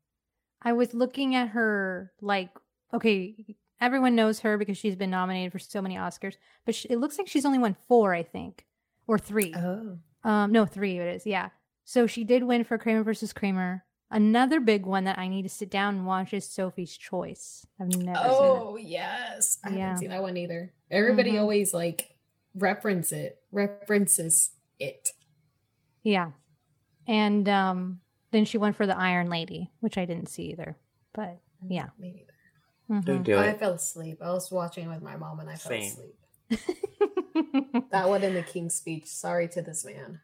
I 0.63 0.73
was 0.73 0.95
looking 0.95 1.35
at 1.35 1.49
her 1.51 2.13
like 2.21 2.51
okay, 2.95 3.57
everyone 3.81 4.15
knows 4.15 4.41
her 4.41 4.57
because 4.59 4.77
she's 4.79 4.97
been 4.97 5.11
nominated 5.11 5.51
for 5.53 5.59
so 5.59 5.81
many 5.83 5.97
Oscars, 5.97 6.37
but 6.65 6.75
she, 6.75 6.89
it 6.89 6.99
looks 6.99 7.19
like 7.19 7.27
she's 7.29 7.45
only 7.47 7.59
won 7.59 7.75
4, 7.89 8.15
I 8.15 8.23
think, 8.23 8.67
or 9.07 9.19
3. 9.19 9.55
Oh. 9.57 9.99
Um 10.25 10.53
no, 10.53 10.67
3 10.67 10.99
it 10.99 11.17
is. 11.17 11.27
Yeah. 11.27 11.49
So 11.85 12.07
she 12.07 12.23
did 12.25 12.45
win 12.45 12.65
for 12.65 12.79
Kramer 12.79 13.03
versus 13.03 13.33
Kramer. 13.33 13.85
Another 14.11 14.61
big 14.61 14.85
one 14.87 15.05
that 15.05 15.19
I 15.19 15.27
need 15.27 15.43
to 15.43 15.49
sit 15.49 15.71
down 15.71 15.95
and 15.97 16.07
watch 16.07 16.33
is 16.35 16.47
Sophie's 16.49 16.97
Choice. 16.97 17.67
I've 17.81 17.89
never 17.89 17.99
seen 17.99 18.09
it. 18.11 18.17
Oh 18.19 18.77
yes, 18.77 19.59
I 19.65 19.71
Yeah. 19.71 19.77
haven't 19.79 19.99
seen 19.99 20.11
that 20.11 20.23
one 20.23 20.37
either. 20.37 20.73
Everybody 20.91 21.33
Mhm. 21.33 21.41
always 21.41 21.73
like 21.75 22.15
reference 22.55 23.11
it, 23.11 23.43
references 23.51 24.51
it. 24.79 25.09
Yeah. 26.03 26.33
And 27.07 27.49
um 27.49 28.01
then 28.31 28.45
she 28.45 28.59
went 28.59 28.77
for 28.77 28.87
the 28.87 28.97
Iron 28.97 29.29
Lady, 29.29 29.71
which 29.81 29.99
I 29.99 30.05
didn't 30.05 30.29
see 30.29 30.45
either. 30.53 30.77
But 31.13 31.39
yeah. 31.69 31.89
maybe. 31.99 32.27
Mhm. 32.91 33.05
Don't 33.05 33.23
do 33.23 33.39
I 33.39 33.55
fell 33.55 33.73
asleep. 33.73 34.19
I 34.23 34.33
was 34.33 34.51
watching 34.51 34.89
with 34.89 35.03
my 35.03 35.17
mom 35.17 35.41
and 35.41 35.49
I 35.51 35.57
fell 35.57 35.71
Same. 35.71 35.93
asleep. 35.93 36.17
That 37.91 38.09
one 38.09 38.23
in 38.23 38.35
the 38.35 38.43
King's 38.43 38.75
Speech. 38.75 39.07
Sorry 39.07 39.49
to 39.49 39.63
this 39.63 39.85
man. 39.85 40.21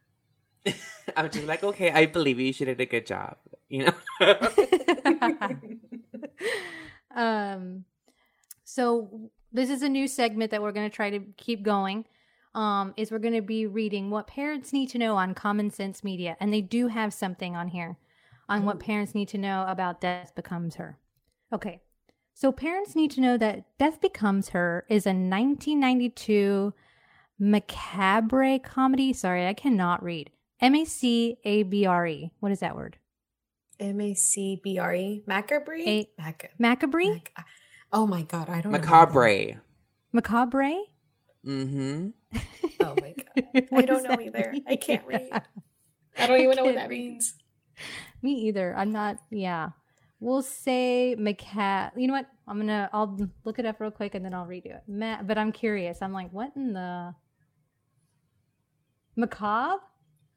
I'm 1.16 1.30
just 1.30 1.46
like, 1.46 1.62
okay, 1.62 1.90
I 1.90 2.06
believe 2.06 2.38
you. 2.38 2.46
You 2.46 2.66
did 2.66 2.80
a 2.80 2.86
good 2.86 3.06
job. 3.06 3.36
You 3.68 3.86
know. 3.86 3.94
um 7.14 7.84
so 8.64 9.30
this 9.52 9.70
is 9.70 9.82
a 9.82 9.88
new 9.88 10.06
segment 10.08 10.50
that 10.50 10.62
we're 10.62 10.72
going 10.72 10.88
to 10.88 10.94
try 10.94 11.10
to 11.10 11.20
keep 11.36 11.62
going 11.62 12.04
um 12.58 12.92
is 12.96 13.10
we're 13.10 13.18
going 13.20 13.34
to 13.34 13.40
be 13.40 13.64
reading 13.66 14.10
what 14.10 14.26
parents 14.26 14.72
need 14.72 14.88
to 14.88 14.98
know 14.98 15.16
on 15.16 15.32
common 15.34 15.70
sense 15.70 16.02
media 16.02 16.36
and 16.40 16.52
they 16.52 16.60
do 16.60 16.88
have 16.88 17.14
something 17.14 17.54
on 17.54 17.68
here 17.68 17.96
on 18.48 18.64
what 18.64 18.80
parents 18.80 19.14
need 19.14 19.28
to 19.28 19.38
know 19.38 19.64
about 19.68 20.00
death 20.00 20.34
becomes 20.34 20.74
her 20.74 20.98
okay 21.52 21.80
so 22.34 22.50
parents 22.50 22.96
need 22.96 23.10
to 23.10 23.20
know 23.20 23.36
that 23.38 23.64
death 23.78 24.00
becomes 24.00 24.48
her 24.50 24.84
is 24.88 25.06
a 25.06 25.10
1992 25.10 26.72
macabre 27.38 28.58
comedy 28.58 29.12
sorry 29.12 29.46
i 29.46 29.54
cannot 29.54 30.02
read 30.02 30.30
m-a-c-a-b-r-e 30.60 32.32
what 32.40 32.50
is 32.52 32.60
that 32.60 32.74
word 32.76 32.98
M 33.80 34.00
A 34.00 34.12
C 34.12 34.60
B 34.60 34.76
R 34.80 34.92
E. 34.92 35.22
Macabre? 35.24 35.76
A- 35.86 36.08
Mac- 36.18 36.50
macabre 36.58 37.10
Mac- 37.12 37.32
oh 37.92 38.08
my 38.08 38.22
god, 38.22 38.48
I 38.50 38.60
don't 38.60 38.72
know. 38.72 38.78
Macabre. 38.78 39.60
macabre 40.12 40.72
Mm-hmm. 41.46 42.08
Oh 42.80 42.94
my 43.00 43.12
god. 43.14 43.68
I 43.72 43.82
don't 43.82 44.04
know 44.04 44.20
either. 44.20 44.54
I 44.66 44.76
can't 44.76 45.04
read. 45.06 45.30
I 46.16 46.26
don't 46.26 46.40
even 46.40 46.56
know 46.56 46.64
what 46.64 46.76
that 46.76 46.88
means. 46.90 47.34
Me 48.22 48.32
either. 48.48 48.74
I'm 48.76 48.92
not. 48.92 49.16
Yeah, 49.30 49.70
we'll 50.20 50.42
say 50.42 51.16
maca. 51.18 51.90
You 51.96 52.06
know 52.06 52.14
what? 52.14 52.26
I'm 52.46 52.58
gonna. 52.58 52.88
I'll 52.92 53.18
look 53.44 53.58
it 53.58 53.66
up 53.66 53.80
real 53.80 53.90
quick 53.90 54.14
and 54.14 54.24
then 54.24 54.32
I'll 54.34 54.46
redo 54.46 54.66
it. 54.76 54.82
Ma- 54.86 55.22
but 55.22 55.38
I'm 55.38 55.52
curious. 55.52 55.98
I'm 56.02 56.12
like, 56.12 56.32
what 56.32 56.52
in 56.56 56.72
the 56.72 57.14
macabre? 59.16 59.82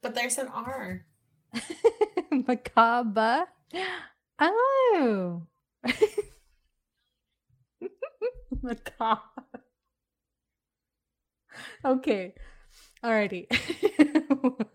But 0.01 0.15
there's 0.15 0.37
an 0.37 0.47
R. 0.47 1.05
macabre. 2.31 3.45
Oh, 4.39 5.43
macabre. 8.61 9.60
Okay. 11.85 12.33
Alrighty. 13.03 13.47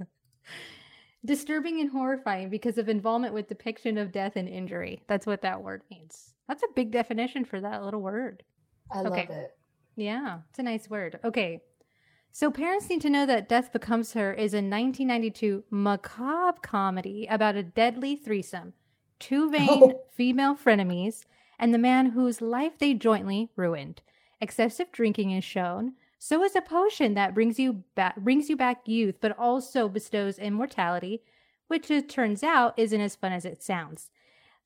Disturbing 1.25 1.81
and 1.81 1.91
horrifying 1.91 2.51
because 2.51 2.79
of 2.79 2.89
involvement 2.89 3.35
with 3.35 3.49
depiction 3.49 3.99
of 3.99 4.13
death 4.13 4.33
and 4.37 4.49
injury. 4.49 5.03
That's 5.09 5.27
what 5.27 5.43
that 5.43 5.63
word 5.63 5.83
means. 5.91 6.35
That's 6.47 6.63
a 6.63 6.73
big 6.77 6.93
definition 6.93 7.45
for 7.45 7.61
that 7.61 7.83
little 7.83 8.01
word. 8.01 8.45
I 8.93 9.01
Okay. 9.01 9.09
love 9.29 9.31
it. 9.31 9.57
Yeah, 9.97 10.39
it's 10.51 10.59
a 10.61 10.63
nice 10.63 10.89
word. 10.89 11.19
Okay. 11.25 11.63
So 12.31 12.51
parents 12.51 12.89
need 12.89 13.01
to 13.01 13.11
know 13.11 13.27
that 13.27 13.49
Death 13.49 13.73
Becomes 13.73 14.13
Her 14.13 14.33
is 14.33 14.53
a 14.55 14.59
1992 14.59 15.65
macabre 15.71 16.61
comedy 16.63 17.27
about 17.29 17.57
a 17.57 17.63
deadly 17.63 18.15
threesome, 18.15 18.75
two 19.19 19.51
vain 19.51 19.69
Oh. 19.71 20.01
female 20.13 20.55
frenemies, 20.55 21.25
and 21.59 21.73
the 21.75 21.79
man 21.79 22.11
whose 22.11 22.43
life 22.43 22.79
they 22.79 22.93
jointly 22.95 23.51
ruined. 23.57 24.03
Excessive 24.41 24.93
drinking 24.93 25.31
is 25.33 25.43
shown. 25.45 25.95
So 26.19 26.43
is 26.43 26.57
a 26.57 26.61
potion 26.63 27.15
that 27.15 27.35
brings 27.35 27.59
you 27.59 27.85
back 27.95 28.17
brings 28.17 28.49
you 28.49 28.57
back 28.57 28.87
youth, 28.89 29.17
but 29.21 29.39
also 29.39 29.89
bestows 29.89 30.39
immortality, 30.39 31.23
which 31.69 31.91
it 31.91 32.09
turns 32.09 32.43
out 32.43 32.75
isn't 32.79 33.01
as 33.01 33.17
fun 33.17 33.33
as 33.33 33.45
it 33.45 33.63
sounds. 33.63 34.11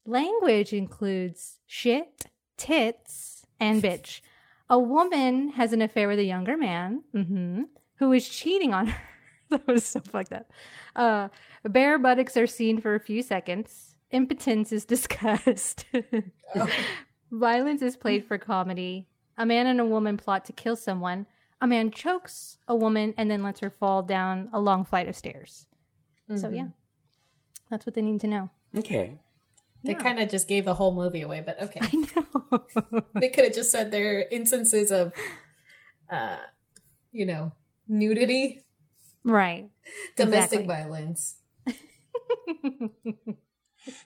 Language 0.07 0.73
includes 0.73 1.59
shit, 1.67 2.27
tits, 2.57 3.45
and 3.59 3.83
bitch. 3.83 4.21
A 4.69 4.79
woman 4.79 5.51
has 5.51 5.73
an 5.73 5.83
affair 5.83 6.09
with 6.09 6.19
a 6.21 6.25
younger 6.25 6.57
man 6.57 7.03
mhm, 7.15 7.65
who 7.97 8.13
is 8.13 8.29
cheating 8.29 8.73
on 8.73 8.87
her. 8.89 9.01
that 9.51 9.67
was 9.67 9.85
so 9.85 10.01
fucked 10.01 10.33
up. 10.33 10.51
Uh, 10.95 11.29
bare 11.65 11.99
buttocks 11.99 12.37
are 12.37 12.47
seen 12.47 12.81
for 12.81 12.95
a 12.95 13.01
few 13.01 13.23
seconds. 13.23 13.97
Impotence 14.13 14.73
is 14.73 14.85
discussed. 14.97 15.85
Oh. 16.55 16.69
Violence 17.33 17.83
is 17.83 17.97
played 17.97 18.25
for 18.25 18.39
comedy. 18.39 19.07
A 19.37 19.45
man 19.47 19.67
and 19.67 19.81
a 19.81 19.85
woman 19.85 20.17
plot 20.17 20.45
to 20.47 20.53
kill 20.53 20.77
someone. 20.77 21.27
A 21.61 21.67
man 21.67 21.91
chokes 21.91 22.57
a 22.67 22.75
woman 22.75 23.13
and 23.17 23.31
then 23.31 23.43
lets 23.43 23.61
her 23.61 23.71
fall 23.71 24.03
down 24.03 24.49
a 24.53 24.61
long 24.61 24.85
flight 24.85 25.09
of 25.09 25.15
stairs. 25.17 25.67
So, 26.29 26.49
Mhm. 26.49 26.55
yeah, 26.57 26.69
that's 27.69 27.85
what 27.85 27.95
they 27.95 28.03
need 28.03 28.21
to 28.23 28.27
know. 28.27 28.51
Okay. 28.77 29.19
They 29.83 29.93
Yeah. 29.93 29.99
kind 29.99 30.21
of 30.21 30.29
just 30.31 30.47
gave 30.49 30.65
the 30.65 30.75
whole 30.75 30.95
movie 30.95 31.23
away, 31.23 31.41
but 31.45 31.61
okay. 31.61 31.81
I 31.83 31.97
know. 31.97 32.65
they 33.15 33.29
could 33.31 33.45
have 33.45 33.55
just 33.55 33.71
said 33.71 33.91
there 33.91 34.19
are 34.21 34.25
instances 34.31 34.91
of, 34.91 35.13
uh, 36.09 36.39
you 37.13 37.27
know, 37.27 37.53
nudity, 37.89 38.63
right. 39.25 39.71
domestic 40.17 40.61
Exactly. 40.61 40.67
violence. 40.67 41.37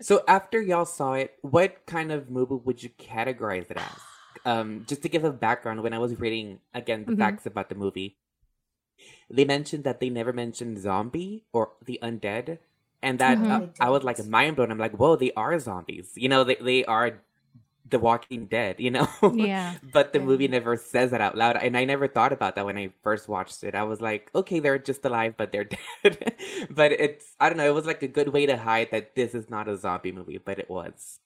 So 0.00 0.22
after 0.28 0.62
y'all 0.62 0.84
saw 0.86 1.14
it, 1.14 1.34
what 1.42 1.84
kind 1.84 2.12
of 2.12 2.30
movie 2.30 2.54
would 2.54 2.80
you 2.82 2.90
categorize 2.90 3.70
it 3.72 3.76
as? 3.76 3.90
Um, 4.44 4.84
just 4.86 5.02
to 5.02 5.08
give 5.08 5.24
a 5.24 5.32
background, 5.32 5.82
when 5.82 5.92
I 5.94 5.98
was 5.98 6.18
reading 6.18 6.60
again 6.74 7.04
the 7.04 7.12
Mhm. 7.12 7.18
facts 7.18 7.46
about 7.46 7.68
the 7.68 7.74
movie, 7.74 8.16
they 9.30 9.44
mentioned 9.44 9.84
that 9.84 10.00
they 10.00 10.10
never 10.10 10.32
mentioned 10.32 10.78
zombie 10.78 11.44
or 11.52 11.72
the 11.84 11.98
undead, 12.02 12.58
and 13.02 13.18
that 13.18 13.38
Mhm. 13.38 13.50
uh, 13.50 13.66
I 13.80 13.90
was 13.90 14.02
like 14.04 14.24
mind 14.26 14.56
blown. 14.56 14.70
I'm 14.70 14.78
like, 14.78 14.92
whoa, 14.98 15.16
they 15.16 15.32
are 15.32 15.58
zombies. 15.58 16.12
You 16.16 16.28
know, 16.28 16.44
they 16.44 16.56
they 16.56 16.84
are 16.84 17.20
the 17.88 17.98
Walking 17.98 18.46
Dead. 18.46 18.76
You 18.80 18.90
know. 18.90 19.08
yeah. 19.34 19.74
But 19.82 20.12
the 20.12 20.20
movie 20.20 20.48
never 20.48 20.76
says 20.76 21.10
that 21.10 21.20
out 21.20 21.36
loud, 21.36 21.56
and 21.56 21.76
I 21.76 21.84
never 21.84 22.08
thought 22.08 22.32
about 22.32 22.56
that 22.56 22.64
when 22.66 22.78
I 22.78 22.92
first 23.02 23.28
watched 23.28 23.62
it. 23.64 23.74
I 23.74 23.82
was 23.84 24.00
like, 24.00 24.30
okay, 24.34 24.60
they're 24.60 24.78
just 24.78 25.04
alive, 25.04 25.34
but 25.36 25.52
they're 25.52 25.64
dead. 26.04 26.34
but 26.70 26.92
it's 26.92 27.34
I 27.40 27.48
don't 27.48 27.58
know. 27.58 27.68
It 27.68 27.74
was 27.74 27.86
like 27.86 28.02
a 28.02 28.08
good 28.08 28.28
way 28.28 28.46
to 28.46 28.56
hide 28.56 28.90
that 28.92 29.14
this 29.14 29.34
is 29.34 29.50
not 29.50 29.68
a 29.68 29.76
zombie 29.76 30.12
movie, 30.12 30.38
but 30.38 30.58
it 30.58 30.70
was. 30.70 31.20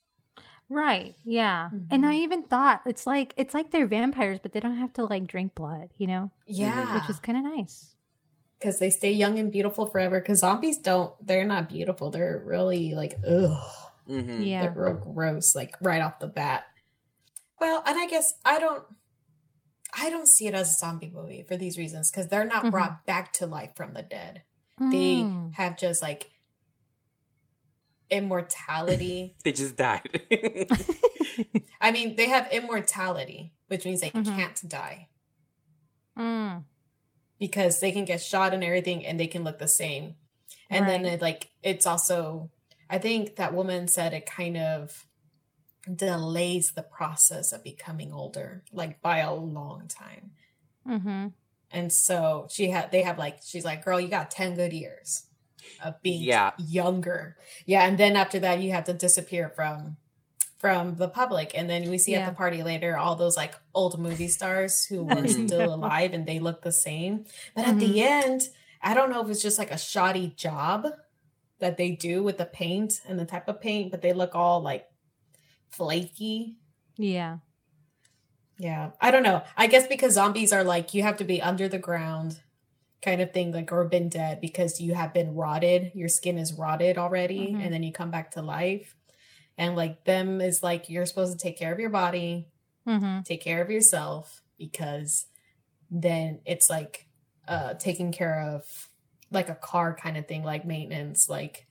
Right. 0.71 1.17
Yeah. 1.25 1.71
And 1.91 2.05
I 2.05 2.15
Mhm. 2.15 2.19
even 2.23 2.43
thought 2.45 2.83
it's 2.87 3.07
like 3.07 3.33
it's 3.37 3.55
like 3.55 3.71
they're 3.71 3.87
vampires, 3.87 4.39
but 4.43 4.53
they 4.53 4.61
don't 4.61 4.77
have 4.77 4.93
to 4.95 5.05
like 5.05 5.27
drink 5.27 5.55
blood, 5.55 5.89
you 5.97 6.07
know? 6.07 6.31
Yeah, 6.47 6.95
Which 6.95 7.09
is 7.11 7.19
kind 7.21 7.39
of 7.39 7.45
nice. 7.57 7.95
because 8.59 8.79
they 8.79 8.91
stay 8.91 9.13
young 9.13 9.39
and 9.39 9.51
beautiful 9.53 9.87
forever. 9.87 10.21
Because 10.21 10.41
zombies 10.41 10.79
don't; 10.79 11.15
they're 11.27 11.45
not 11.47 11.69
beautiful. 11.69 12.11
They're 12.11 12.43
really 12.45 12.95
like 12.95 13.15
ugh. 13.27 13.57
hmm 14.07 14.43
Yeah. 14.43 14.63
They're 14.63 14.75
real 14.77 14.95
gross, 14.95 15.55
like 15.55 15.77
right 15.81 16.03
off 16.03 16.19
the 16.19 16.27
bat. 16.29 16.65
Well, 17.61 17.83
and 17.87 17.99
I 17.99 18.07
guess 18.07 18.35
I 18.45 18.59
don't, 18.59 18.85
I 19.97 20.11
don't 20.11 20.29
see 20.29 20.47
it 20.47 20.55
as 20.55 20.71
a 20.71 20.75
zombie 20.75 21.11
movie 21.15 21.45
for 21.49 21.57
these 21.57 21.77
reasons 21.79 22.11
because 22.11 22.29
they're 22.29 22.45
not 22.45 22.65
Mhm. 22.65 22.71
brought 22.71 23.07
back 23.07 23.33
to 23.35 23.47
life 23.47 23.75
from 23.75 23.95
the 23.95 24.03
dead. 24.03 24.43
They 24.79 25.23
Mm. 25.25 25.55
have 25.57 25.77
just 25.77 26.03
like 26.03 26.31
immortality. 28.11 29.37
They 29.45 29.53
just 29.53 29.77
died. 29.77 30.21
I 31.81 31.91
mean, 31.93 32.17
they 32.17 32.29
have 32.29 32.51
immortality, 32.53 33.53
which 33.69 33.85
means 33.85 34.01
they 34.01 34.11
Mhm. 34.11 34.25
can't 34.25 34.69
die 34.69 35.09
Mm. 36.17 36.65
because 37.39 37.79
they 37.81 37.93
can 37.93 38.05
get 38.05 38.21
shot 38.21 38.53
and 38.53 38.65
everything, 38.65 39.07
and 39.07 39.19
they 39.21 39.29
can 39.29 39.45
look 39.45 39.59
the 39.59 39.69
same. 39.69 40.17
And 40.71 40.89
then 40.89 41.05
it 41.07 41.23
like 41.23 41.51
it's 41.63 41.87
also, 41.87 42.51
I 42.91 42.99
think 42.99 43.37
that 43.37 43.55
woman 43.55 43.87
said 43.89 44.13
it 44.13 44.27
kind 44.27 44.57
of 44.57 45.07
delays 45.95 46.73
the 46.73 46.83
process 46.83 47.53
of 47.53 47.63
becoming 47.65 48.13
older, 48.13 48.65
like 48.73 49.01
by 49.01 49.19
a 49.19 49.33
long 49.33 49.87
time. 49.89 50.33
Mm-hmm. 50.87 51.29
And 51.71 51.93
so 51.93 52.47
she 52.51 52.71
had, 52.71 52.91
they 52.91 53.03
have 53.03 53.17
like, 53.19 53.39
she's 53.45 53.65
like, 53.65 53.85
girl, 53.85 54.01
you 54.01 54.09
got 54.09 54.31
10 54.31 54.55
good 54.55 54.73
years 54.73 55.25
of 55.85 56.01
being 56.03 56.23
Yeah. 56.23 56.53
younger. 56.59 57.37
Yeah. 57.67 57.87
And 57.87 57.99
then 57.99 58.17
after 58.17 58.39
that, 58.41 58.61
you 58.61 58.73
have 58.73 58.85
to 58.85 58.93
disappear 58.93 59.49
from, 59.49 59.97
from 60.59 60.97
the 60.97 61.09
public. 61.09 61.53
And 61.55 61.69
then 61.69 61.91
we 61.91 61.99
see 61.99 62.13
Yeah. 62.13 62.21
at 62.21 62.31
the 62.31 62.37
party 62.37 62.63
later, 62.63 62.97
all 62.97 63.17
those 63.17 63.37
like 63.37 63.55
old 63.75 63.99
movie 63.99 64.29
stars 64.29 64.85
who 64.85 65.05
were 65.05 65.29
still 65.29 65.61
mm-hmm. 65.61 65.83
alive 65.83 66.13
and 66.13 66.27
they 66.27 66.39
look 66.39 66.63
the 66.63 66.73
same. 66.73 67.25
But 67.55 67.67
at 67.67 67.79
the 67.79 67.87
mm-hmm. 67.87 68.31
end, 68.31 68.49
I 68.83 68.95
don't 68.95 69.11
know 69.11 69.23
if 69.23 69.29
it's 69.31 69.43
just 69.43 69.59
like 69.59 69.71
a 69.71 69.79
shoddy 69.79 70.35
job 70.37 70.89
that 71.61 71.77
they 71.77 71.91
do 71.91 72.23
with 72.23 72.39
the 72.39 72.45
paint 72.45 73.01
and 73.07 73.19
the 73.19 73.25
type 73.25 73.49
of 73.49 73.61
paint, 73.61 73.91
but 73.91 74.03
they 74.03 74.13
look 74.13 74.35
all 74.35 74.61
like 74.61 74.87
flaky. 75.71 76.57
Yeah. 76.97 77.39
Yeah, 78.59 78.91
I 79.01 79.13
don't 79.13 79.23
know. 79.23 79.43
I 79.57 79.69
guess 79.69 79.87
because 79.87 80.15
zombies 80.15 80.53
are 80.53 80.65
like 80.65 80.93
you 80.93 81.03
have 81.05 81.17
to 81.19 81.25
be 81.25 81.41
under 81.41 81.69
the 81.69 81.79
ground 81.79 82.41
kind 83.03 83.21
of 83.21 83.33
thing, 83.33 83.53
like 83.53 83.71
or 83.73 83.85
been 83.85 84.09
dead 84.09 84.41
because 84.41 84.81
you 84.81 84.95
have 84.95 85.15
been 85.15 85.35
rotted. 85.35 85.93
Your 85.95 86.09
skin 86.09 86.39
is 86.39 86.53
rotted 86.53 86.99
already, 86.99 87.53
Mhm. 87.55 87.63
and 87.65 87.73
then 87.73 87.83
you 87.83 87.93
come 87.93 88.11
back 88.11 88.33
to 88.33 88.43
life. 88.43 88.95
And 89.57 89.75
like 89.77 90.05
them 90.05 90.41
is 90.41 90.63
like 90.63 90.89
you're 90.89 91.07
supposed 91.07 91.33
to 91.33 91.43
take 91.43 91.59
care 91.59 91.73
of 91.73 91.81
your 91.81 91.91
body, 91.91 92.49
Mm-hmm. 92.87 93.23
take 93.23 93.41
care 93.43 93.61
of 93.63 93.71
yourself 93.71 94.43
because 94.57 95.27
then 95.91 96.41
it's 96.47 96.69
like 96.71 97.07
uh 97.47 97.75
taking 97.75 98.13
care 98.13 98.41
of 98.41 98.89
like 99.31 99.49
a 99.49 99.55
car 99.55 99.95
kind 99.95 100.17
of 100.17 100.27
thing, 100.27 100.43
like 100.45 100.65
maintenance, 100.65 101.29
like 101.29 101.67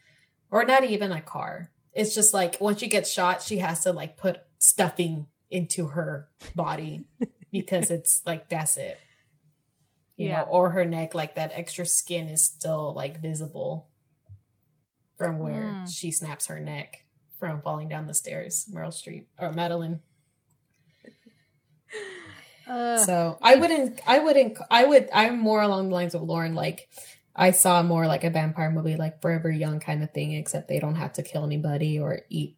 or 0.52 0.64
not 0.64 0.84
even 0.84 1.12
a 1.12 1.22
car. 1.22 1.72
it's 1.94 2.14
just 2.14 2.32
like 2.34 2.58
once 2.62 2.80
she 2.80 2.88
gets 2.88 3.12
shot, 3.12 3.42
she 3.42 3.58
has 3.58 3.80
to 3.82 3.92
like 3.92 4.18
put 4.18 4.42
stuffing 4.60 5.26
into 5.50 5.88
her 5.88 6.30
body 6.56 7.06
because 7.52 7.90
it's 7.90 8.22
like 8.26 8.48
that's 8.50 8.78
it. 8.78 9.00
You 10.18 10.30
Yeah. 10.30 10.38
know, 10.40 10.44
or 10.48 10.72
her 10.72 10.84
neck, 10.84 11.14
like 11.16 11.36
that 11.36 11.52
extra 11.54 11.86
skin 11.86 12.28
is 12.28 12.44
still 12.44 12.94
like 12.94 13.20
visible 13.22 13.88
from 15.18 15.40
where 15.40 15.64
Mm. 15.74 15.94
she 15.96 16.12
snaps 16.12 16.48
her 16.48 16.60
neck 16.60 17.06
from 17.40 17.62
falling 17.62 17.88
down 17.88 18.08
the 18.08 18.14
stairs, 18.14 18.66
Meryl 18.74 18.90
Streep 18.92 19.26
or 19.40 19.52
Madeline. 19.52 20.02
Uh, 22.68 22.98
So 22.98 23.38
I 23.42 23.56
wouldn't, 23.56 24.02
I 24.06 24.20
wouldn't, 24.20 24.58
I 24.70 24.84
would, 24.84 25.08
I'm 25.14 25.40
more 25.40 25.62
along 25.62 25.88
the 25.88 25.96
lines 25.96 26.14
of 26.16 26.22
Lauren. 26.24 26.54
Like 26.54 26.90
I 27.34 27.52
saw 27.52 27.82
more 27.82 28.08
like 28.08 28.26
a 28.26 28.30
vampire 28.30 28.70
movie, 28.72 28.98
like 28.98 29.22
Forever 29.22 29.50
Young 29.50 29.80
kind 29.80 30.04
of 30.04 30.12
thing, 30.12 30.34
except 30.34 30.68
they 30.68 30.80
don't 30.80 30.96
have 30.96 31.14
to 31.14 31.24
kill 31.24 31.46
anybody 31.46 31.98
or 31.98 32.24
eat, 32.30 32.58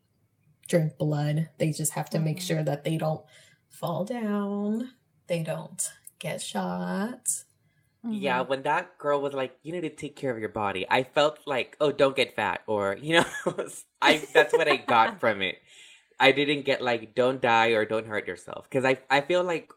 drink 0.68 0.98
blood. 0.98 1.50
They 1.60 1.72
just 1.72 1.92
have 1.94 2.10
to 2.12 2.20
make 2.20 2.38
Mhm. 2.38 2.42
sure 2.48 2.64
that 2.64 2.84
they 2.84 2.98
don't 2.98 3.24
fall 3.70 4.04
down, 4.04 4.94
they 5.28 5.44
don't 5.44 5.88
get 6.18 6.42
shot. 6.42 7.44
Yeah, 8.08 8.44
mhm. 8.44 8.48
when 8.48 8.64
that 8.64 8.98
girl 8.98 9.22
was 9.22 9.34
like, 9.34 9.58
"You 9.64 9.72
need 9.74 9.82
to 9.82 9.90
take 9.90 10.16
care 10.16 10.32
of 10.32 10.40
your 10.40 10.50
body," 10.50 10.86
I 10.90 11.04
felt 11.04 11.40
like, 11.46 11.78
"Oh, 11.80 11.92
don't 11.92 12.16
get 12.16 12.36
fat," 12.36 12.62
or 12.68 12.98
you 13.02 13.22
know, 13.22 13.26
I 14.02 14.28
that's 14.34 14.54
what 14.56 14.68
I 14.68 14.78
got 14.78 15.20
from 15.20 15.42
it. 15.42 15.58
I 16.20 16.32
didn't 16.32 16.64
get 16.66 16.82
like, 16.82 17.16
"Don't 17.16 17.42
die" 17.42 17.70
or 17.72 17.86
"Don't 17.86 18.08
hurt 18.08 18.28
yourself," 18.28 18.66
because 18.70 18.86
I 18.86 19.00
I 19.10 19.22
feel 19.22 19.44
like 19.44 19.72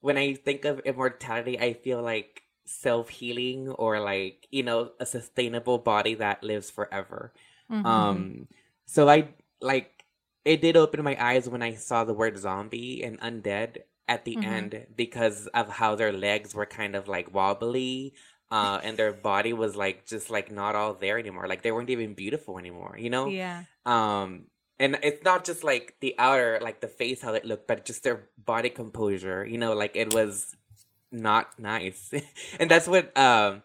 when 0.00 0.16
I 0.18 0.34
think 0.34 0.64
of 0.64 0.80
immortality, 0.80 1.58
I 1.60 1.74
feel 1.74 2.02
like 2.02 2.42
self 2.66 3.08
healing 3.10 3.68
or 3.70 4.00
like 4.00 4.46
you 4.50 4.62
know 4.62 4.92
a 5.00 5.06
sustainable 5.06 5.78
body 5.78 6.14
that 6.16 6.42
lives 6.44 6.70
forever. 6.70 7.32
Mhm. 7.68 7.84
Um, 7.84 8.48
so 8.86 9.08
I 9.08 9.34
like 9.60 10.04
it 10.44 10.60
did 10.60 10.76
open 10.76 11.02
my 11.04 11.16
eyes 11.22 11.48
when 11.48 11.62
I 11.62 11.74
saw 11.74 12.04
the 12.04 12.14
word 12.14 12.38
zombie 12.38 13.02
and 13.04 13.20
undead 13.20 13.82
at 14.08 14.24
the 14.24 14.36
Mhm. 14.36 14.44
end 14.44 14.86
because 14.96 15.46
of 15.48 15.68
how 15.68 15.94
their 15.94 16.12
legs 16.12 16.54
were 16.54 16.66
kind 16.66 16.94
of 16.96 17.08
like 17.08 17.32
wobbly, 17.34 18.14
uh, 18.50 18.80
and 18.82 18.98
their 18.98 19.12
body 19.12 19.52
was 19.52 19.76
like 19.76 20.06
just 20.06 20.30
like 20.30 20.50
not 20.50 20.74
all 20.74 20.94
there 20.94 21.18
anymore. 21.18 21.46
Like 21.48 21.62
they 21.62 21.72
weren't 21.72 21.90
even 21.90 22.14
beautiful 22.14 22.58
anymore, 22.58 22.96
you 22.98 23.10
know? 23.10 23.28
yeah. 23.30 23.64
Um, 23.86 24.46
and 24.78 24.98
it's 25.02 25.22
not 25.24 25.44
just 25.44 25.64
like 25.64 25.96
the 26.00 26.14
outer, 26.18 26.58
like 26.62 26.80
the 26.80 26.88
face, 26.88 27.22
how 27.22 27.34
it 27.34 27.44
looked, 27.44 27.66
but 27.68 27.84
just 27.84 28.02
their 28.02 28.28
body 28.36 28.70
composure, 28.70 29.44
you 29.44 29.58
know, 29.58 29.74
like 29.74 29.96
it 29.96 30.12
was 30.12 30.54
not 31.10 31.58
nice. 31.58 32.12
and 32.60 32.70
that's 32.70 32.88
what, 32.88 33.16
um, 33.16 33.62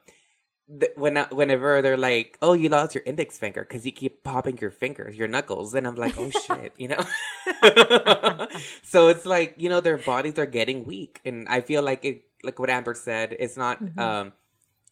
th- 0.67 0.91
when 0.95 1.17
I- 1.17 1.27
whenever 1.31 1.81
they're 1.81 1.97
like, 1.97 2.37
"Oh, 2.41 2.53
you 2.53 2.69
lost 2.69 2.95
your 2.95 3.03
index 3.05 3.37
finger 3.37 3.61
because 3.61 3.85
you 3.85 3.91
keep 3.91 4.23
popping 4.23 4.57
your 4.59 4.71
fingers, 4.71 5.15
your 5.17 5.27
knuckles," 5.27 5.73
and 5.73 5.87
I'm 5.87 5.95
like, 5.95 6.17
"Oh 6.17 6.29
shit," 6.45 6.73
you 6.77 6.87
know. 6.89 7.03
so 8.83 9.07
it's 9.07 9.25
like 9.25 9.55
you 9.57 9.69
know 9.69 9.81
their 9.81 9.97
bodies 9.97 10.37
are 10.39 10.45
getting 10.45 10.85
weak, 10.85 11.19
and 11.25 11.47
I 11.47 11.61
feel 11.61 11.81
like 11.83 12.03
it, 12.05 12.23
like 12.43 12.59
what 12.59 12.69
Amber 12.69 12.93
said, 12.93 13.35
it's 13.39 13.57
not 13.57 13.81
Mhm. 13.83 13.97
um 13.99 14.33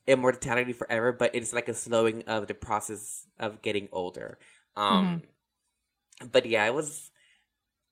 immortality 0.08 0.74
forever, 0.74 1.12
but 1.12 1.34
it's 1.34 1.53
like 1.53 1.67
a 1.67 1.74
slowing 1.74 2.24
of 2.27 2.48
the 2.48 2.53
process 2.53 3.25
of 3.39 3.62
getting 3.62 3.89
older. 3.91 4.38
Um, 4.77 5.24
but 6.32 6.46
yeah, 6.46 6.65
it 6.65 6.74
was 6.74 7.10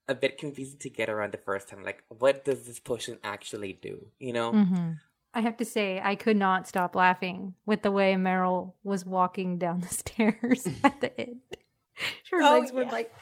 a 0.07 0.13
bit 0.15 0.37
confusing 0.37 0.77
to 0.79 0.89
get 0.89 1.09
around 1.09 1.31
the 1.33 1.37
first 1.39 1.69
time. 1.69 1.83
Like, 1.83 2.03
what 2.09 2.45
does 2.45 2.65
this 2.67 2.79
potion 2.79 3.17
actually 3.23 3.73
do? 3.73 4.07
You 4.19 4.33
know? 4.33 4.51
Mhm. 4.53 4.99
I 5.33 5.41
have 5.41 5.57
to 5.57 5.65
say, 5.65 5.99
I 6.03 6.15
could 6.15 6.37
not 6.37 6.67
stop 6.67 6.95
laughing 6.95 7.55
with 7.65 7.81
the 7.81 7.91
way 7.91 8.13
Meryl 8.13 8.73
was 8.83 9.05
walking 9.05 9.57
down 9.57 9.81
the 9.81 9.87
stairs 10.01 10.67
at 10.83 11.01
the 11.01 11.19
end. 11.19 11.41
Her 12.31 12.41
Oh, 12.41 12.59
legs 12.59 12.72
were 12.72 12.83
yeah. 12.83 12.91
like, 12.91 13.13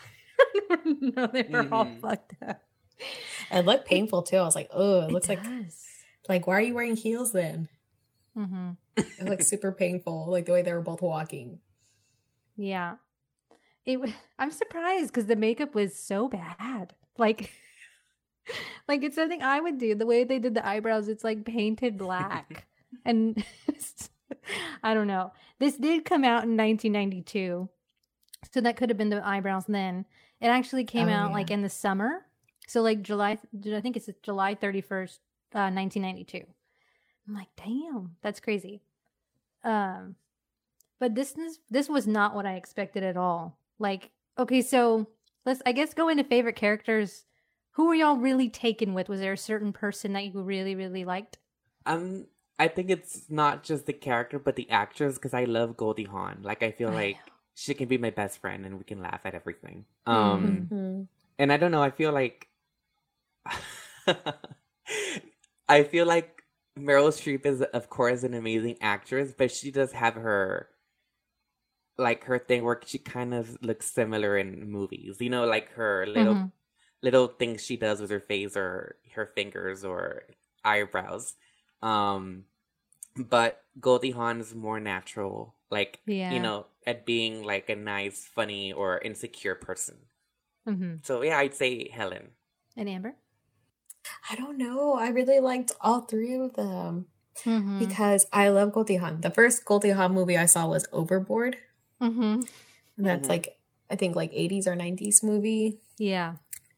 no, 0.85 1.27
they 1.27 1.43
were 1.43 1.67
all 1.71 1.85
Mhm. 1.85 1.99
fucked 2.01 2.35
up. 2.45 2.61
It 3.51 3.65
looked 3.65 3.87
painful 3.87 4.23
too. 4.23 4.37
I 4.37 4.43
was 4.43 4.55
like, 4.55 4.69
oh, 4.71 5.01
it 5.05 5.11
looks 5.11 5.27
like, 5.29 5.43
does. 5.43 5.83
like, 6.29 6.45
why 6.47 6.55
are 6.55 6.61
you 6.61 6.73
wearing 6.75 6.95
heels 6.95 7.31
then? 7.31 7.67
Mm-hmm. 8.37 8.71
It 8.97 9.25
looked 9.25 9.43
super 9.45 9.71
painful, 9.71 10.27
like 10.29 10.45
the 10.45 10.53
way 10.53 10.61
they 10.61 10.73
were 10.73 10.81
both 10.81 11.01
walking. 11.01 11.59
Yeah. 12.55 12.95
It. 13.85 13.99
I'm 14.37 14.51
surprised 14.51 15.07
because 15.07 15.25
the 15.25 15.35
makeup 15.35 15.73
was 15.73 15.97
so 15.97 16.27
bad. 16.29 16.93
Like, 17.17 17.51
like 18.87 19.03
it's 19.03 19.15
something 19.15 19.41
I 19.41 19.59
would 19.59 19.77
do. 19.77 19.95
The 19.95 20.05
way 20.05 20.23
they 20.23 20.39
did 20.39 20.53
the 20.53 20.67
eyebrows, 20.67 21.07
it's 21.07 21.23
like 21.23 21.45
painted 21.45 21.97
black, 21.97 22.67
and 23.05 23.43
I 24.83 24.93
don't 24.93 25.07
know. 25.07 25.31
This 25.59 25.77
did 25.77 26.05
come 26.05 26.23
out 26.23 26.43
in 26.43 26.57
1992, 26.57 27.69
so 28.51 28.61
that 28.61 28.77
could 28.77 28.89
have 28.89 28.97
been 28.97 29.09
the 29.09 29.25
eyebrows 29.25 29.65
then. 29.67 30.05
It 30.39 30.47
actually 30.47 30.85
came 30.85 31.07
Oh, 31.07 31.13
out 31.13 31.31
like 31.31 31.51
in 31.51 31.61
the 31.61 31.69
summer, 31.69 32.25
so 32.67 32.81
like 32.81 33.01
July. 33.01 33.37
I 33.73 33.81
think 33.81 33.95
it's 33.97 34.09
July 34.23 34.55
31st, 34.55 35.19
uh, 35.53 35.69
1992. 35.71 36.43
I'm 37.27 37.33
like, 37.35 37.49
damn, 37.55 38.15
that's 38.21 38.39
crazy. 38.39 38.81
Um, 39.63 40.15
but 40.99 41.15
this 41.15 41.37
is 41.37 41.59
this 41.69 41.89
was 41.89 42.07
not 42.07 42.35
what 42.35 42.45
I 42.45 42.55
expected 42.55 43.03
at 43.03 43.17
all. 43.17 43.57
Like, 43.79 44.09
okay, 44.37 44.61
so 44.61 45.07
let's 45.45 45.61
I 45.65 45.71
guess 45.71 45.93
go 45.93 46.09
into 46.09 46.23
favorite 46.23 46.55
characters. 46.55 47.25
Who 47.71 47.87
were 47.87 47.95
y'all 47.95 48.15
really 48.15 48.49
taken 48.49 48.93
with? 48.93 49.09
Was 49.09 49.19
there 49.19 49.33
a 49.33 49.37
certain 49.37 49.73
person 49.73 50.13
that 50.13 50.23
you 50.23 50.41
really 50.41 50.73
really 50.73 51.03
liked? 51.03 51.37
Um, 51.85 52.27
I 52.59 52.67
think 52.67 52.89
it's 52.89 53.29
not 53.29 53.63
just 53.63 53.85
the 53.85 53.93
character, 53.93 54.39
but 54.39 54.55
the 54.55 54.69
actress 54.69 55.15
because 55.15 55.33
I 55.33 55.45
love 55.45 55.77
Goldie 55.77 56.03
Hawn. 56.03 56.39
Like, 56.43 56.63
I 56.63 56.71
feel 56.71 56.91
I 56.91 56.93
like 56.93 57.31
she 57.55 57.73
can 57.73 57.87
be 57.87 57.97
my 57.97 58.11
best 58.11 58.39
friend, 58.39 58.65
and 58.65 58.77
we 58.77 58.83
can 58.83 59.01
laugh 59.01 59.21
at 59.25 59.35
everything. 59.35 59.85
Um, 60.05 60.71
Mhm. 60.71 61.07
and 61.39 61.53
I 61.53 61.57
don't 61.57 61.71
know. 61.71 61.83
I 61.83 61.91
feel 61.91 62.13
like 62.13 62.49
I 65.67 65.83
feel 65.83 66.05
like 66.05 66.43
Meryl 66.77 67.09
Streep 67.09 67.45
is, 67.45 67.61
of 67.61 67.89
course, 67.89 68.23
an 68.23 68.33
amazing 68.33 68.77
actress, 68.81 69.33
but 69.37 69.51
she 69.51 69.71
does 69.71 69.91
have 69.93 70.15
her 70.15 70.69
like 71.97 72.23
her 72.25 72.39
thing 72.39 72.63
where 72.63 72.79
she 72.85 72.97
kind 72.97 73.33
of 73.33 73.61
looks 73.61 73.91
similar 73.91 74.37
in 74.37 74.69
movies. 74.69 75.17
You 75.19 75.29
know, 75.29 75.45
like 75.45 75.69
her 75.73 76.05
little 76.07 76.39
Mhm. 76.39 76.51
Little 77.01 77.27
things 77.27 77.63
she 77.65 77.77
does 77.77 77.99
with 78.01 78.09
her 78.09 78.19
face 78.19 78.55
or 78.55 78.95
her 79.13 79.25
fingers 79.25 79.83
or 79.83 80.23
eyebrows. 80.63 81.35
Um, 81.81 82.45
but 83.17 83.63
Goldie 83.79 84.11
Hawn 84.11 84.39
is 84.39 84.53
more 84.55 84.79
natural, 84.79 85.55
like 85.69 85.99
Yeah. 86.05 86.31
you 86.31 86.39
know, 86.39 86.67
at 86.85 87.05
being 87.05 87.43
like 87.43 87.69
a 87.69 87.75
nice, 87.75 88.25
funny, 88.25 88.71
or 88.71 88.99
insecure 88.99 89.55
person. 89.55 89.97
hmm 90.65 90.95
So 91.03 91.21
yeah, 91.23 91.37
I'd 91.39 91.55
say 91.55 91.89
Helen. 91.89 92.31
And 92.77 92.87
Amber. 92.89 93.15
I 94.29 94.35
don't 94.35 94.57
know. 94.57 94.93
I 94.93 95.09
really 95.09 95.39
liked 95.39 95.71
all 95.81 96.01
three 96.01 96.35
of 96.35 96.53
them 96.53 97.07
Mm-hmm. 97.45 97.79
because 97.79 98.27
I 98.33 98.49
love 98.49 98.73
Goldie 98.73 98.97
Hawn. 98.97 99.21
The 99.21 99.31
first 99.31 99.63
Goldie 99.65 99.91
Hawn 99.91 100.13
movie 100.13 100.37
I 100.37 100.45
saw 100.45 100.67
was 100.67 100.85
Overboard. 100.91 101.57
Mm-hmm. 102.01 102.43
And 102.97 103.05
that's 103.05 103.25
Mhm. 103.25 103.29
like 103.29 103.57
I 103.89 103.95
think 103.95 104.15
like 104.15 104.31
80s 104.33 104.67
or 104.67 104.75
90s 104.75 105.23
movie. 105.23 105.79
Yeah. 105.97 106.35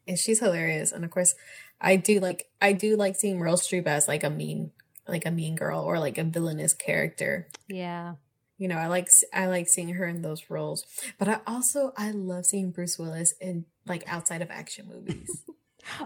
And 0.07 0.17
she's 0.17 0.39
hilarious. 0.39 0.91
And 0.91 1.05
of 1.05 1.11
course, 1.11 1.35
I 1.79 1.95
do 1.95 2.19
like 2.19 2.47
I 2.61 2.73
do 2.73 2.95
like 2.95 3.15
seeing 3.15 3.37
Meryl 3.39 3.53
Streep 3.57 3.87
as 3.87 4.07
like 4.07 4.23
a 4.23 4.29
mean 4.29 4.71
like 5.07 5.25
a 5.25 5.31
mean 5.31 5.55
girl 5.55 5.81
or 5.81 5.99
like 5.99 6.17
a 6.17 6.23
villainous 6.23 6.73
character. 6.73 7.47
Yeah. 7.67 8.15
You 8.57 8.67
know, 8.67 8.77
I 8.77 8.87
like 8.87 9.09
I 9.33 9.47
like 9.47 9.67
seeing 9.67 9.89
her 9.95 10.05
in 10.05 10.21
those 10.21 10.49
roles. 10.49 10.85
But 11.17 11.27
I 11.27 11.39
also 11.47 11.93
I 11.97 12.11
love 12.11 12.45
seeing 12.45 12.71
Bruce 12.71 12.97
Willis 12.99 13.33
in 13.41 13.65
like 13.85 14.03
outside 14.07 14.41
of 14.41 14.49
action 14.51 14.87
movies. 14.87 15.29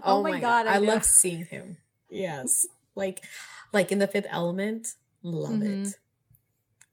Oh, 0.02 0.24
my 0.24 0.40
god! 0.40 0.66
I, 0.66 0.80
know. 0.80 0.86
love 0.94 1.04
seeing 1.04 1.44
him. 1.44 1.76
Yes. 2.10 2.66
Like 2.96 3.22
like 3.72 3.92
in 3.92 4.00
the 4.00 4.08
fifth 4.08 4.26
element. 4.28 4.88
Love 5.22 5.50
Mhm. 5.52 5.86
it. 5.86 5.94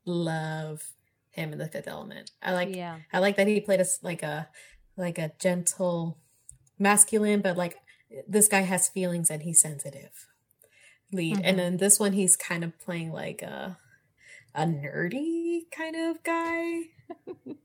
Love 0.06 0.84
him 1.32 1.52
in 1.52 1.58
the 1.58 1.68
fifth 1.68 1.88
element. 1.88 2.30
I 2.44 2.54
like 2.54 2.76
yeah. 2.76 3.00
I 3.12 3.18
like 3.20 3.38
that 3.38 3.48
he 3.48 3.60
played 3.60 3.82
us 3.82 3.98
like 4.04 4.22
a 4.22 4.50
like 4.98 5.18
a 5.18 5.32
gentle 5.40 6.20
masculine, 6.80 7.42
but 7.42 7.58
like 7.58 7.78
this 8.28 8.48
guy 8.48 8.62
has 8.62 8.88
feelings 8.88 9.30
and 9.30 9.44
he's 9.44 9.62
sensitive 9.62 10.28
lead. 11.12 11.38
Mhm. 11.38 11.42
And 11.44 11.60
then 11.60 11.78
this 11.78 12.00
one 12.00 12.14
he's 12.14 12.36
kind 12.36 12.64
of 12.64 12.78
playing 12.80 13.12
like 13.12 13.42
a 13.42 13.78
a 14.54 14.66
nerdy 14.66 15.62
kind 15.72 15.96
of 15.96 16.24
guy. 16.24 16.82
you 17.46 17.56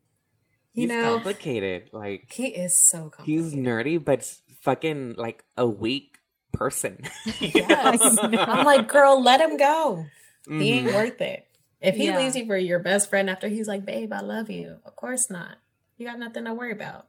He's 0.72 0.88
know, 0.88 1.14
complicated. 1.14 1.90
Like 1.92 2.32
he 2.32 2.48
is 2.48 2.76
so 2.88 3.12
he's 3.24 3.54
nerdy, 3.54 4.02
but 4.02 4.24
fucking 4.62 5.14
like 5.16 5.44
a 5.56 5.66
weak 5.66 6.18
person. 6.52 7.02
Yes. 7.40 8.18
I'm 8.20 8.64
like, 8.64 8.88
girl, 8.88 9.22
let 9.22 9.40
him 9.40 9.56
go. 9.56 10.06
He 10.48 10.72
ain't 10.72 10.88
Mhm. 10.90 10.94
worth 10.94 11.20
it. 11.20 11.46
If 11.80 11.96
he 11.96 12.06
Yeah. 12.06 12.18
leaves 12.18 12.36
you 12.36 12.44
for 12.46 12.56
your 12.56 12.78
best 12.78 13.08
friend 13.08 13.30
after 13.30 13.48
he's 13.48 13.68
like, 13.68 13.84
babe, 13.86 14.12
I 14.12 14.20
love 14.20 14.50
you. 14.50 14.78
Of 14.84 14.96
course 14.96 15.30
not. 15.30 15.56
You 15.96 16.06
got 16.06 16.18
nothing 16.18 16.44
to 16.44 16.54
worry 16.54 16.72
about. 16.72 17.06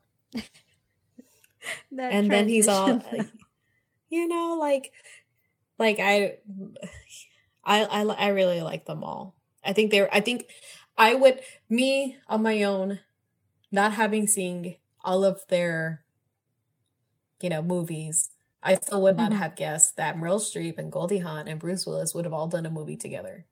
That 1.92 2.14
and 2.14 2.32
then 2.32 2.48
he's 2.48 2.68
all 2.68 3.00
transition. 3.00 3.32
you 4.10 4.28
know 4.28 4.58
like 4.60 4.92
like 5.80 6.00
i 6.00 6.38
i 7.64 7.84
i, 7.86 8.02
I 8.04 8.28
really 8.30 8.62
like 8.62 8.86
them 8.86 9.04
all 9.04 9.36
i 9.64 9.74
think 9.74 9.92
they're 9.92 10.14
i 10.14 10.20
think 10.22 10.46
i 10.98 11.14
would 11.16 11.42
me 11.70 12.18
on 12.28 12.44
my 12.44 12.64
own 12.64 13.00
not 13.72 13.94
having 13.94 14.28
seen 14.28 14.78
all 15.04 15.24
of 15.26 15.42
their, 15.50 16.04
you 17.42 17.50
know, 17.50 17.62
movies, 17.62 18.30
I 18.64 18.76
still 18.76 19.02
would 19.04 19.18
not 19.18 19.32
Mhm. 19.32 19.38
have 19.38 19.56
guessed 19.56 19.98
that 19.98 20.16
Meryl 20.16 20.40
Streep 20.40 20.78
and 20.78 20.92
Goldie 20.92 21.20
Hawn 21.20 21.48
and 21.48 21.60
Bruce 21.60 21.86
Willis 21.86 22.14
would 22.14 22.26
have 22.26 22.34
all 22.34 22.48
done 22.48 22.66
a 22.66 22.70
movie 22.72 22.98
together. 22.98 23.46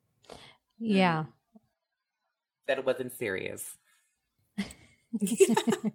Yeah. 0.80 1.26
that 2.68 2.78
it 2.80 2.86
wasn't 2.86 3.12
serious. 3.14 3.78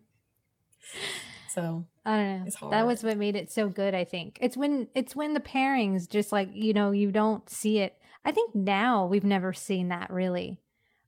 So 1.55 1.87
I 2.05 2.17
don't 2.17 2.39
know. 2.41 2.45
It's 2.47 2.57
That 2.61 2.87
was 2.87 3.03
what 3.05 3.17
made 3.17 3.37
it 3.37 3.51
so 3.51 3.69
good, 3.69 3.95
I 3.95 4.05
think. 4.05 4.39
It's 4.41 4.57
when 4.57 4.89
it's 4.95 5.15
when 5.15 5.35
the 5.35 5.41
pairings 5.41 6.09
just 6.09 6.33
like, 6.33 6.51
you 6.53 6.73
know, 6.73 6.91
you 6.91 7.11
don't 7.13 7.49
see 7.49 7.79
it. 7.79 7.97
I 8.25 8.33
think 8.33 8.55
now 8.55 9.07
we've 9.07 9.25
never 9.25 9.53
seen 9.53 9.89
that 9.89 10.11
really. 10.11 10.59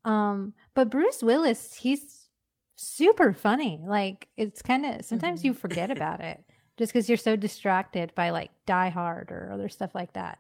Um, 0.05 0.55
but 0.75 0.91
Bruce 0.91 1.23
Willis, 1.23 1.75
he's 1.75 2.29
super 2.77 3.33
funny. 3.33 3.81
Like 3.83 4.29
it's 4.37 4.63
kind 4.63 4.87
of 4.87 5.05
sometimes 5.05 5.41
Mhm. 5.41 5.45
you 5.47 5.55
forget 5.55 5.91
about 5.97 6.21
it 6.21 6.45
just 6.79 6.93
cuz 6.93 7.09
you're 7.09 7.17
so 7.19 7.37
distracted 7.37 8.15
by 8.15 8.31
like 8.31 8.51
Die 8.67 8.89
Hard 8.91 9.31
or 9.33 9.51
other 9.53 9.69
stuff 9.69 9.95
like 9.95 10.13
that. 10.13 10.39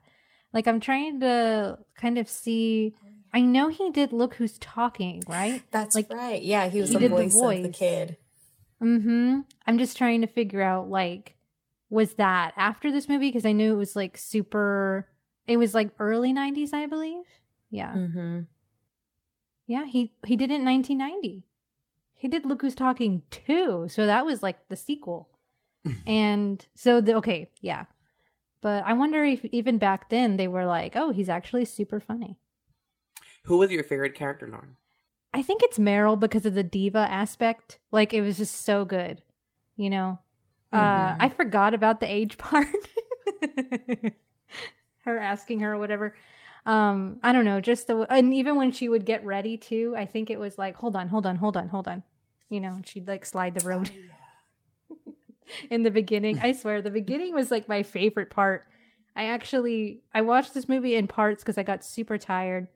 Like 0.53 0.67
I'm 0.69 0.81
trying 0.81 1.21
to 1.21 1.79
kind 1.97 2.19
of 2.19 2.29
see 2.29 2.95
I 3.33 3.41
know 3.41 3.69
he 3.69 3.91
did 3.91 4.13
Look 4.13 4.35
Who's 4.37 4.57
Talking, 4.59 5.23
right? 5.27 5.63
that's 5.71 5.95
Like, 5.95 6.11
right. 6.11 6.41
Yeah, 6.43 6.69
he 6.69 6.81
was 6.81 6.89
he 6.91 6.95
the 6.95 7.01
did 7.01 7.11
the 7.13 7.27
voice, 7.29 7.57
of 7.59 7.63
the 7.65 7.69
kid. 7.69 8.17
Mm-hmm. 8.83 9.41
I'm 9.67 9.79
just 9.79 9.97
trying 9.97 10.21
to 10.21 10.27
figure 10.27 10.63
out 10.63 10.91
like 10.91 11.35
was 11.89 12.15
that 12.15 12.53
after 12.57 12.91
this 12.91 13.09
movie 13.09 13.29
because 13.29 13.47
I 13.47 13.53
knew 13.53 13.73
it 13.73 13.77
was 13.77 13.97
like 13.97 14.19
super 14.19 15.09
it 15.47 15.57
was 15.57 15.75
like 15.75 15.91
early 15.99 16.33
90s 16.33 16.73
I 16.73 16.87
believe. 16.87 17.25
Yeah. 17.71 17.93
Mm-hmm. 17.93 18.41
Yeah, 19.67 19.85
he 19.87 20.13
he 20.25 20.37
did 20.37 20.51
it 20.51 20.61
in 20.61 20.65
1990. 20.65 21.45
He 22.15 22.29
did 22.29 22.47
Look 22.47 22.63
Who's 22.63 22.75
Talking 22.75 23.23
too. 23.31 23.87
So 23.89 24.07
that 24.07 24.25
was 24.25 24.43
like 24.43 24.69
the 24.69 24.77
sequel. 24.77 25.29
and 26.07 26.65
so 26.75 27.01
the 27.01 27.15
okay, 27.17 27.51
yeah. 27.61 27.85
But 28.63 28.85
I 28.85 28.95
wonder 28.95 29.25
if 29.25 29.45
even 29.47 29.79
back 29.79 30.09
then 30.09 30.37
they 30.37 30.49
were 30.49 30.65
like, 30.65 30.97
"Oh, 30.97 31.11
he's 31.11 31.29
actually 31.29 31.65
super 31.67 32.01
funny." 32.01 32.39
Who 33.45 33.59
was 33.59 33.71
your 33.71 33.85
favorite 33.85 34.15
character, 34.15 34.49
Lauren? 34.49 34.77
I 35.37 35.43
think 35.43 35.63
it's 35.63 35.79
Meryl 35.79 36.19
because 36.19 36.47
of 36.47 36.55
the 36.55 36.63
diva 36.63 36.99
aspect. 37.11 37.79
Like 37.93 38.15
it 38.15 38.23
was 38.23 38.39
just 38.39 38.65
so 38.65 38.85
good, 38.85 39.23
you 39.77 39.91
know. 39.91 40.19
Uh, 40.73 40.79
Mhm. 41.15 41.17
I 41.21 41.29
forgot 41.29 41.75
about 41.75 42.01
the 42.01 42.11
age 42.11 42.39
part. 42.39 42.67
her 45.05 45.19
asking 45.19 45.61
her 45.61 45.75
or 45.75 45.79
whatever. 45.79 46.15
Um, 46.65 47.21
I 47.23 47.33
don't 47.33 47.45
know, 47.45 47.61
just 47.61 47.87
the 47.87 48.07
and 48.13 48.35
even 48.35 48.57
when 48.57 48.73
she 48.73 48.89
would 48.89 49.05
get 49.07 49.25
ready 49.25 49.57
too, 49.57 49.95
I 49.97 50.05
think 50.07 50.31
it 50.31 50.41
was 50.41 50.59
like, 50.59 50.75
hold 50.77 50.97
on, 50.97 51.09
hold 51.09 51.27
on, 51.27 51.37
hold 51.37 51.57
on, 51.57 51.69
hold 51.69 51.87
on. 51.87 52.03
You 52.49 52.61
know, 52.61 52.81
she'd 52.85 53.07
like 53.07 53.25
slide 53.25 53.55
the 53.55 53.67
road 53.69 53.91
in 55.71 55.83
the 55.83 55.91
beginning. 55.91 56.41
I 56.41 56.53
swear, 56.53 56.83
the 56.83 56.91
beginning 56.91 57.35
was 57.35 57.51
like 57.51 57.69
my 57.69 57.83
favorite 57.83 58.31
part. 58.31 58.67
I 59.15 59.27
actually 59.27 60.01
I 60.13 60.23
watched 60.23 60.55
this 60.55 60.69
movie 60.69 60.97
in 60.97 61.07
parts 61.07 61.43
because 61.43 61.57
I 61.59 61.63
got 61.63 61.85
super 61.85 62.19
tired. 62.19 62.69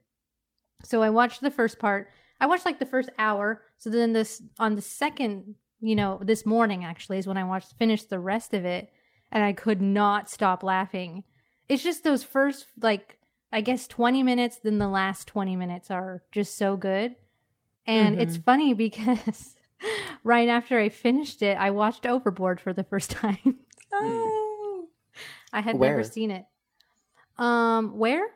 So 0.85 1.03
I 1.03 1.11
watched 1.11 1.41
the 1.41 1.51
first 1.51 1.79
part. 1.79 2.11
I 2.41 2.47
watched 2.47 2.65
like 2.65 2.79
the 2.79 2.87
first 2.87 3.11
hour. 3.19 3.63
So 3.79 3.91
then 3.91 4.13
this 4.13 4.43
on 4.59 4.75
the 4.75 4.83
second, 4.83 5.55
you 5.81 5.95
know, 5.95 6.21
this 6.23 6.47
morning 6.47 6.85
actually 6.85 7.19
is 7.19 7.27
when 7.27 7.37
I 7.37 7.45
watched 7.45 7.75
finished 7.79 8.11
the 8.11 8.19
rest 8.19 8.55
of 8.55 8.65
it, 8.65 8.91
and 9.31 9.45
I 9.45 9.53
could 9.53 9.81
not 9.81 10.31
stop 10.31 10.63
laughing. 10.63 11.25
It's 11.69 11.83
just 11.83 12.05
those 12.05 12.23
first 12.23 12.67
like 12.81 13.19
I 13.53 13.61
guess 13.61 13.87
20 13.89 14.23
minutes, 14.23 14.61
then 14.63 14.79
the 14.79 14.89
last 14.89 15.27
20 15.27 15.57
minutes 15.57 15.91
are 15.91 16.23
just 16.31 16.57
so 16.57 16.77
good. 16.77 17.17
And 17.87 18.21
it's 18.21 18.37
funny 18.37 18.75
because 18.87 19.57
right 20.23 20.49
after 20.49 20.79
I 20.79 20.89
finished 20.89 21.43
it, 21.43 21.57
I 21.59 21.71
watched 21.71 22.07
Overboard 22.07 22.61
for 22.61 22.73
the 22.73 22.85
first 22.85 23.11
time. 23.11 23.57
Oh. 23.93 24.87
I 25.53 25.61
had 25.61 25.77
Where? 25.77 25.91
never 25.91 26.05
seen 26.05 26.31
it. 26.31 26.45
Um, 27.39 27.99
where? 27.99 28.29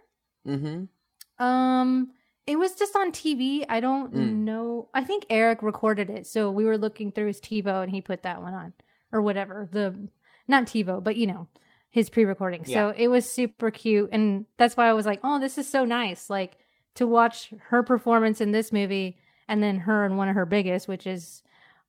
Mm-hmm. 0.47 1.45
Um, 1.45 2.11
it 2.47 2.57
was 2.59 2.75
just 2.75 2.95
on 2.97 3.11
TV. 3.13 3.65
I 3.69 3.81
don't 3.81 4.13
Mm. 4.13 4.33
know. 4.45 4.89
I 4.93 5.03
think 5.05 5.25
Eric 5.31 5.63
recorded 5.63 6.11
it, 6.11 6.27
so 6.27 6.51
we 6.51 6.65
were 6.65 6.77
looking 6.79 7.11
through 7.13 7.29
his 7.29 7.41
TiVo 7.41 7.83
and 7.83 7.91
he 7.91 8.01
put 8.01 8.23
that 8.23 8.43
one 8.43 8.55
on 8.55 8.73
or 9.13 9.23
whatever. 9.23 9.69
The 9.71 10.09
not 10.47 10.67
TiVo, 10.67 11.03
but 11.03 11.17
you 11.17 11.27
know, 11.27 11.49
his 11.91 12.11
pre-recording. 12.11 12.65
So 12.67 12.93
it 12.97 13.09
was 13.09 13.29
super 13.31 13.71
cute, 13.71 14.11
and 14.13 14.47
that's 14.59 14.77
why 14.77 14.89
I 14.89 14.93
was 14.93 15.07
like, 15.07 15.21
"Oh, 15.25 15.39
this 15.39 15.57
is 15.59 15.69
so 15.69 15.85
nice!" 15.85 16.29
Like 16.29 16.59
to 16.97 17.07
watch 17.07 17.53
her 17.69 17.83
performance 17.83 18.41
in 18.41 18.53
this 18.53 18.73
movie, 18.73 19.17
and 19.49 19.63
then 19.63 19.79
her 19.81 20.05
in 20.05 20.17
one 20.17 20.29
of 20.29 20.35
her 20.35 20.47
biggest, 20.47 20.87
which 20.89 21.07
is 21.07 21.43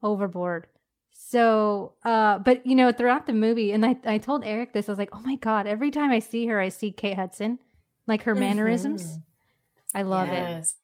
Overboard. 0.04 0.68
So, 1.12 1.94
uh, 2.04 2.40
but 2.40 2.66
you 2.66 2.76
know, 2.76 2.92
throughout 2.92 3.26
the 3.26 3.34
movie, 3.34 3.72
and 3.72 3.86
I, 3.86 3.98
I 4.06 4.18
told 4.20 4.44
Eric 4.46 4.74
this, 4.74 4.88
I 4.88 4.92
was 4.92 5.00
like, 5.00 5.10
"Oh 5.14 5.20
my 5.22 5.36
god!" 5.36 5.68
Every 5.68 5.92
time 5.92 6.12
I 6.12 6.20
see 6.20 6.46
her, 6.48 6.60
I 6.60 6.70
see 6.70 6.92
Kate 6.92 7.16
Hudson, 7.16 7.60
like 8.08 8.24
her 8.24 8.36
mannerisms. 8.36 9.20
I 9.96 10.02
love 10.04 10.28
it. 10.30 10.34
yes. 10.34 10.76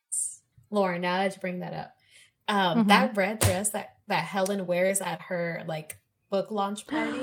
Lauren, 0.70 1.02
now 1.02 1.18
that 1.18 1.36
you 1.36 1.40
bring 1.42 1.60
that 1.60 1.74
up, 1.74 1.96
um, 2.48 2.86
Mhm. 2.86 2.88
that 2.88 3.18
red 3.18 3.40
dress 3.40 3.70
that 3.72 3.98
that 4.08 4.24
Helen 4.26 4.66
wears 4.68 5.00
at 5.02 5.22
her 5.24 5.64
like 5.68 5.98
book 6.30 6.52
launch 6.52 6.86
party, 6.88 7.22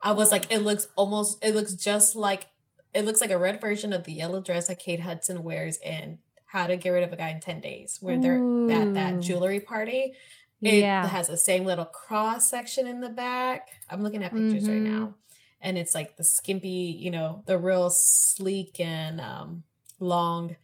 I 0.00 0.12
was 0.12 0.30
like, 0.30 0.52
it 0.52 0.58
looks 0.60 0.86
almost, 0.96 1.42
it 1.44 1.54
looks 1.54 1.72
just 1.74 2.14
like, 2.14 2.46
it 2.92 3.04
looks 3.04 3.20
like 3.20 3.30
a 3.30 3.38
red 3.38 3.60
version 3.60 3.92
of 3.92 4.04
the 4.04 4.12
yellow 4.12 4.40
dress 4.40 4.68
that 4.68 4.78
Kate 4.78 5.00
Hudson 5.00 5.42
wears 5.42 5.78
in 5.78 6.18
How 6.46 6.66
to 6.68 6.76
Get 6.76 6.90
Rid 6.90 7.02
of 7.02 7.12
a 7.12 7.16
Guy 7.16 7.30
in 7.30 7.40
Ten 7.40 7.60
Days, 7.60 7.98
where 8.00 8.16
they're 8.20 8.36
at 8.70 8.94
that 8.94 9.20
jewelry 9.20 9.58
party. 9.60 10.14
It 10.60 10.74
yeah. 10.74 11.06
has 11.06 11.26
the 11.26 11.36
same 11.36 11.64
little 11.64 11.84
cross 11.84 12.48
section 12.48 12.86
in 12.86 13.00
the 13.00 13.08
back. 13.08 13.70
I'm 13.90 14.02
looking 14.02 14.22
at 14.22 14.32
pictures 14.32 14.68
right 14.68 14.78
Mhm. 14.80 14.86
now. 14.86 15.14
And 15.60 15.76
it's 15.76 15.94
like 15.96 16.16
the 16.16 16.24
skimpy, 16.24 16.96
you 16.96 17.10
know, 17.10 17.42
the 17.46 17.58
real 17.58 17.90
sleek 17.90 18.78
and 18.78 19.20
um 19.20 19.64
long 19.98 20.54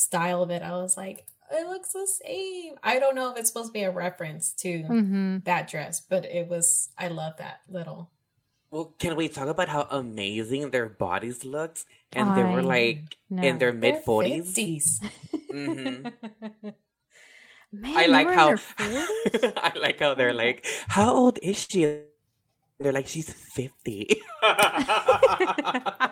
style 0.00 0.42
of 0.42 0.50
it. 0.50 0.62
I 0.62 0.72
was 0.72 0.96
like, 0.96 1.26
it 1.52 1.66
looks 1.68 1.92
the 1.92 2.06
same. 2.06 2.74
I 2.82 2.98
don't 2.98 3.14
know 3.14 3.32
if 3.32 3.38
it's 3.38 3.48
supposed 3.48 3.68
to 3.68 3.72
be 3.72 3.82
a 3.84 3.90
reference 3.90 4.52
to 4.54 4.96
hmm 4.98 5.42
that 5.44 5.68
dress, 5.68 6.00
but 6.00 6.24
it 6.24 6.48
was 6.48 6.90
I 6.98 7.08
love 7.08 7.34
that 7.38 7.60
little. 7.68 8.10
Well, 8.70 8.94
can 8.98 9.16
we 9.16 9.28
talk 9.28 9.48
about 9.48 9.68
how 9.68 9.82
amazing 9.90 10.70
their 10.70 10.88
bodies 10.88 11.44
looked? 11.44 11.84
And 12.12 12.34
they 12.34 12.44
were 12.44 12.62
like 12.62 13.16
know. 13.30 13.40
in 13.42 13.58
their 13.58 13.72
mid 13.72 13.96
40s. 13.96 15.02
Mm-hmm. 15.52 16.04
Man, 17.72 17.92
I 17.94 18.06
like 18.06 18.30
how 18.30 18.56
I 18.78 19.72
like 19.76 20.00
how 20.00 20.14
they're 20.14 20.32
like, 20.34 20.66
how 20.88 21.14
old 21.14 21.38
is 21.42 21.66
she? 21.68 22.02
They're 22.80 22.92
like, 22.92 23.06
she's 23.06 23.30
50. 23.30 24.22
I 24.42 26.10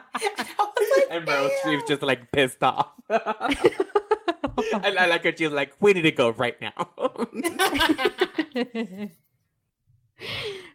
was 0.59 0.89
like, 0.97 1.07
and 1.11 1.27
Meryl 1.27 1.51
Streep's 1.65 1.89
just 1.89 2.03
like 2.03 2.31
pissed 2.31 2.63
off. 2.63 2.93
and 3.09 4.99
I 4.99 5.07
like 5.07 5.25
her, 5.25 5.33
she's 5.35 5.51
like, 5.51 5.73
we 5.81 5.95
need 5.95 6.03
to 6.03 6.13
go 6.13 6.29
right 6.29 6.61
now. 6.61 6.75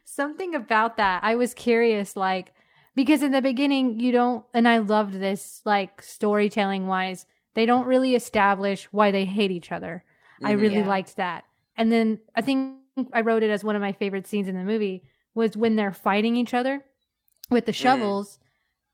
Something 0.06 0.56
about 0.56 0.98
that. 0.98 1.24
I 1.24 1.36
was 1.36 1.54
curious, 1.54 2.16
like, 2.16 2.54
because 2.96 3.24
in 3.24 3.32
the 3.32 3.42
beginning, 3.42 4.00
you 4.00 4.12
don't, 4.12 4.46
and 4.54 4.68
I 4.68 4.78
loved 4.80 5.20
this, 5.20 5.62
like, 5.66 6.02
storytelling 6.02 6.88
wise, 6.88 7.26
they 7.56 7.66
don't 7.66 7.86
really 7.86 8.16
establish 8.16 8.86
why 8.92 9.12
they 9.12 9.26
hate 9.26 9.52
each 9.52 9.72
other. 9.72 10.04
I 10.44 10.54
Mhm. 10.54 10.62
really 10.62 10.76
Yeah. 10.78 10.88
liked 10.88 11.16
that. 11.18 11.46
And 11.78 11.92
then 11.92 12.20
I 12.36 12.42
think 12.42 12.78
I 13.12 13.22
wrote 13.22 13.44
it 13.44 13.50
as 13.50 13.64
one 13.64 13.76
of 13.76 13.82
my 13.82 13.92
favorite 13.92 14.28
scenes 14.28 14.48
in 14.48 14.56
the 14.56 14.64
movie 14.64 15.04
was 15.36 15.58
when 15.58 15.76
they're 15.76 15.94
fighting 15.94 16.36
each 16.36 16.54
other 16.54 16.84
with 17.50 17.66
the 17.66 17.74
shovels. 17.74 18.40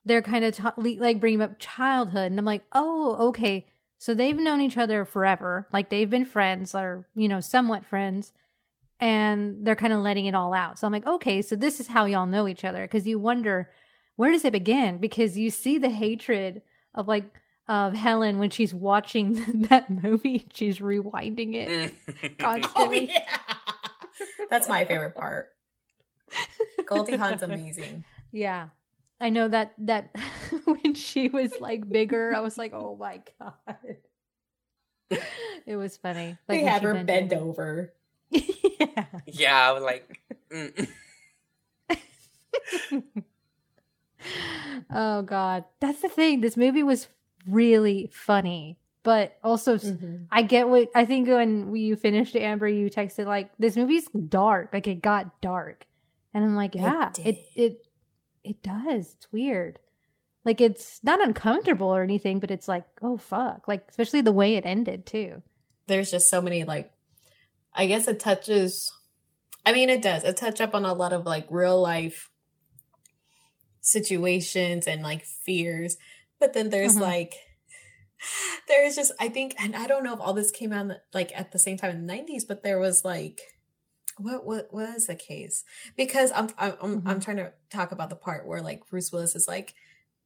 They're 0.06 0.22
kind 0.22 0.46
of 0.46 0.58
like 0.78 1.20
bringing 1.20 1.42
up 1.42 1.60
childhood, 1.60 2.32
and 2.32 2.40
I'm 2.40 2.46
like, 2.46 2.64
oh, 2.72 3.28
okay. 3.30 3.68
So 3.98 4.14
they've 4.14 4.38
known 4.38 4.62
each 4.62 4.78
other 4.78 5.04
forever, 5.04 5.68
like 5.74 5.90
they've 5.90 6.10
been 6.10 6.26
friends 6.26 6.74
or 6.74 7.06
you 7.16 7.28
know 7.28 7.42
somewhat 7.42 7.86
friends, 7.86 8.32
and 9.00 9.66
they're 9.66 9.76
kind 9.76 9.94
of 9.94 10.00
letting 10.00 10.26
it 10.26 10.36
all 10.36 10.54
out. 10.54 10.80
So 10.80 10.88
I'm 10.88 10.94
like, 10.94 11.06
okay, 11.06 11.42
so 11.42 11.56
this 11.56 11.80
is 11.80 11.88
how 11.88 12.06
y'all 12.06 12.26
know 12.26 12.48
each 12.48 12.64
other 12.64 12.84
because 12.84 13.06
you 13.06 13.20
wonder 13.20 13.70
where 14.16 14.32
does 14.32 14.46
it 14.46 14.54
begin 14.54 14.98
because 14.98 15.38
you 15.38 15.50
see 15.50 15.78
the 15.78 15.90
hatred 15.90 16.62
of 16.96 17.08
like 17.08 17.26
of 17.68 17.94
Helen 17.94 18.40
when 18.40 18.50
she's 18.50 18.74
watching 18.74 19.68
that 19.70 19.90
movie, 19.90 20.48
she's 20.54 20.80
rewinding 20.80 21.54
it. 21.56 21.94
Mm. 22.08 22.32
Oh 22.40 22.44
Constantly. 22.44 23.12
yeah. 23.14 23.38
That's 24.50 24.68
my 24.68 24.86
favorite 24.86 25.16
part. 25.16 25.50
Goldie 26.86 27.16
Hawn's 27.18 27.44
amazing. 27.44 28.04
Yeah. 28.32 28.70
I 29.22 29.30
know 29.30 29.48
that 29.48 29.74
that 29.80 30.16
when 30.66 30.94
she 30.94 31.28
was 31.30 31.52
like 31.60 31.90
bigger, 31.90 32.34
I 32.34 32.40
was 32.40 32.58
like, 32.58 32.74
"Oh 32.74 32.96
my 32.98 33.22
god." 33.40 33.98
It 35.66 35.76
was 35.76 35.98
funny. 35.98 36.38
They 36.48 36.64
when 36.64 36.68
have 36.68 36.82
her 36.84 36.94
bent 36.94 37.08
bend 37.08 37.34
over. 37.34 37.94
yeah. 38.30 39.06
yeah, 39.26 39.70
I 39.70 39.72
was 39.72 39.84
like, 39.84 40.20
mm. 40.52 40.88
oh 44.94 45.22
god. 45.24 45.66
That's 45.80 46.02
the 46.02 46.10
thing. 46.10 46.42
This 46.42 46.56
movie 46.58 46.84
was 46.84 47.08
really 47.48 48.10
funny. 48.14 48.78
but 49.04 49.38
also 49.44 49.78
mm-hmm. 49.78 50.24
I 50.32 50.42
get 50.44 50.70
what 50.70 50.90
I 50.94 51.06
think 51.06 51.28
when 51.28 51.76
you 51.76 51.96
finished 51.96 52.36
Amber, 52.36 52.68
you 52.68 52.90
texted 52.90 53.26
like 53.26 53.50
this 53.58 53.76
movie's 53.76 54.08
dark, 54.10 54.70
like 54.74 54.88
it 54.88 55.02
got 55.02 55.42
dark, 55.42 55.86
and 56.34 56.44
I'm 56.44 56.56
like, 56.56 56.76
yeah, 56.76 57.12
it 57.18 57.28
it 57.28 57.46
it, 57.56 57.88
it 58.44 58.64
does. 58.64 59.16
It's 59.16 59.32
weird. 59.32 59.80
Like 60.46 60.62
it's 60.62 61.00
not 61.04 61.22
uncomfortable 61.22 61.88
or 61.88 62.04
anything, 62.04 62.40
but 62.40 62.52
it's 62.52 62.68
like, 62.68 62.86
oh 63.02 63.18
fuck. 63.18 63.68
Like 63.68 63.86
especially 63.90 64.22
the 64.22 64.32
way 64.32 64.56
it 64.56 64.66
ended 64.66 65.06
too. 65.06 65.42
There's 65.88 66.12
just 66.12 66.30
so 66.30 66.42
many 66.42 66.64
like 66.64 66.92
I 67.74 67.88
guess 67.88 68.08
it 68.08 68.20
touches 68.20 68.92
I 69.66 69.74
mean 69.74 69.90
it 69.90 70.02
does. 70.02 70.24
It 70.24 70.38
touch 70.38 70.62
up 70.62 70.74
on 70.74 70.86
a 70.86 70.94
lot 70.94 71.14
of 71.14 71.26
like 71.26 71.48
real 71.50 71.82
life 71.82 72.30
situations 73.82 74.88
and 74.88 75.02
like 75.02 75.26
fears. 75.26 75.98
But 76.40 76.54
then 76.54 76.70
there's 76.70 76.94
mm-hmm. 76.94 77.02
like 77.02 77.36
there's 78.68 78.96
just 78.96 79.12
I 79.20 79.30
think 79.30 79.56
and 79.60 79.76
I 79.76 79.88
don't 79.88 80.04
know 80.04 80.14
if 80.14 80.22
all 80.22 80.34
this 80.34 80.52
came 80.52 80.72
out 80.72 80.92
like 81.14 81.32
at 81.36 81.52
the 81.52 81.60
same 81.60 81.78
time 81.78 81.92
in 81.92 82.06
the 82.06 82.14
90s, 82.14 82.44
but 82.48 82.64
there 82.64 82.80
was 82.80 83.04
like 83.04 83.42
what 84.20 84.46
what 84.46 84.74
was 84.74 85.08
the 85.08 85.16
case? 85.16 85.64
Because 85.96 86.32
I'm 86.36 86.50
I'm 86.58 86.72
mm-hmm. 86.72 87.08
I'm 87.08 87.20
trying 87.20 87.38
to 87.38 87.54
talk 87.70 87.92
about 87.92 88.10
the 88.10 88.16
part 88.16 88.46
where 88.46 88.62
like 88.62 88.88
Bruce 88.90 89.12
Willis 89.12 89.36
is 89.36 89.48
like 89.48 89.74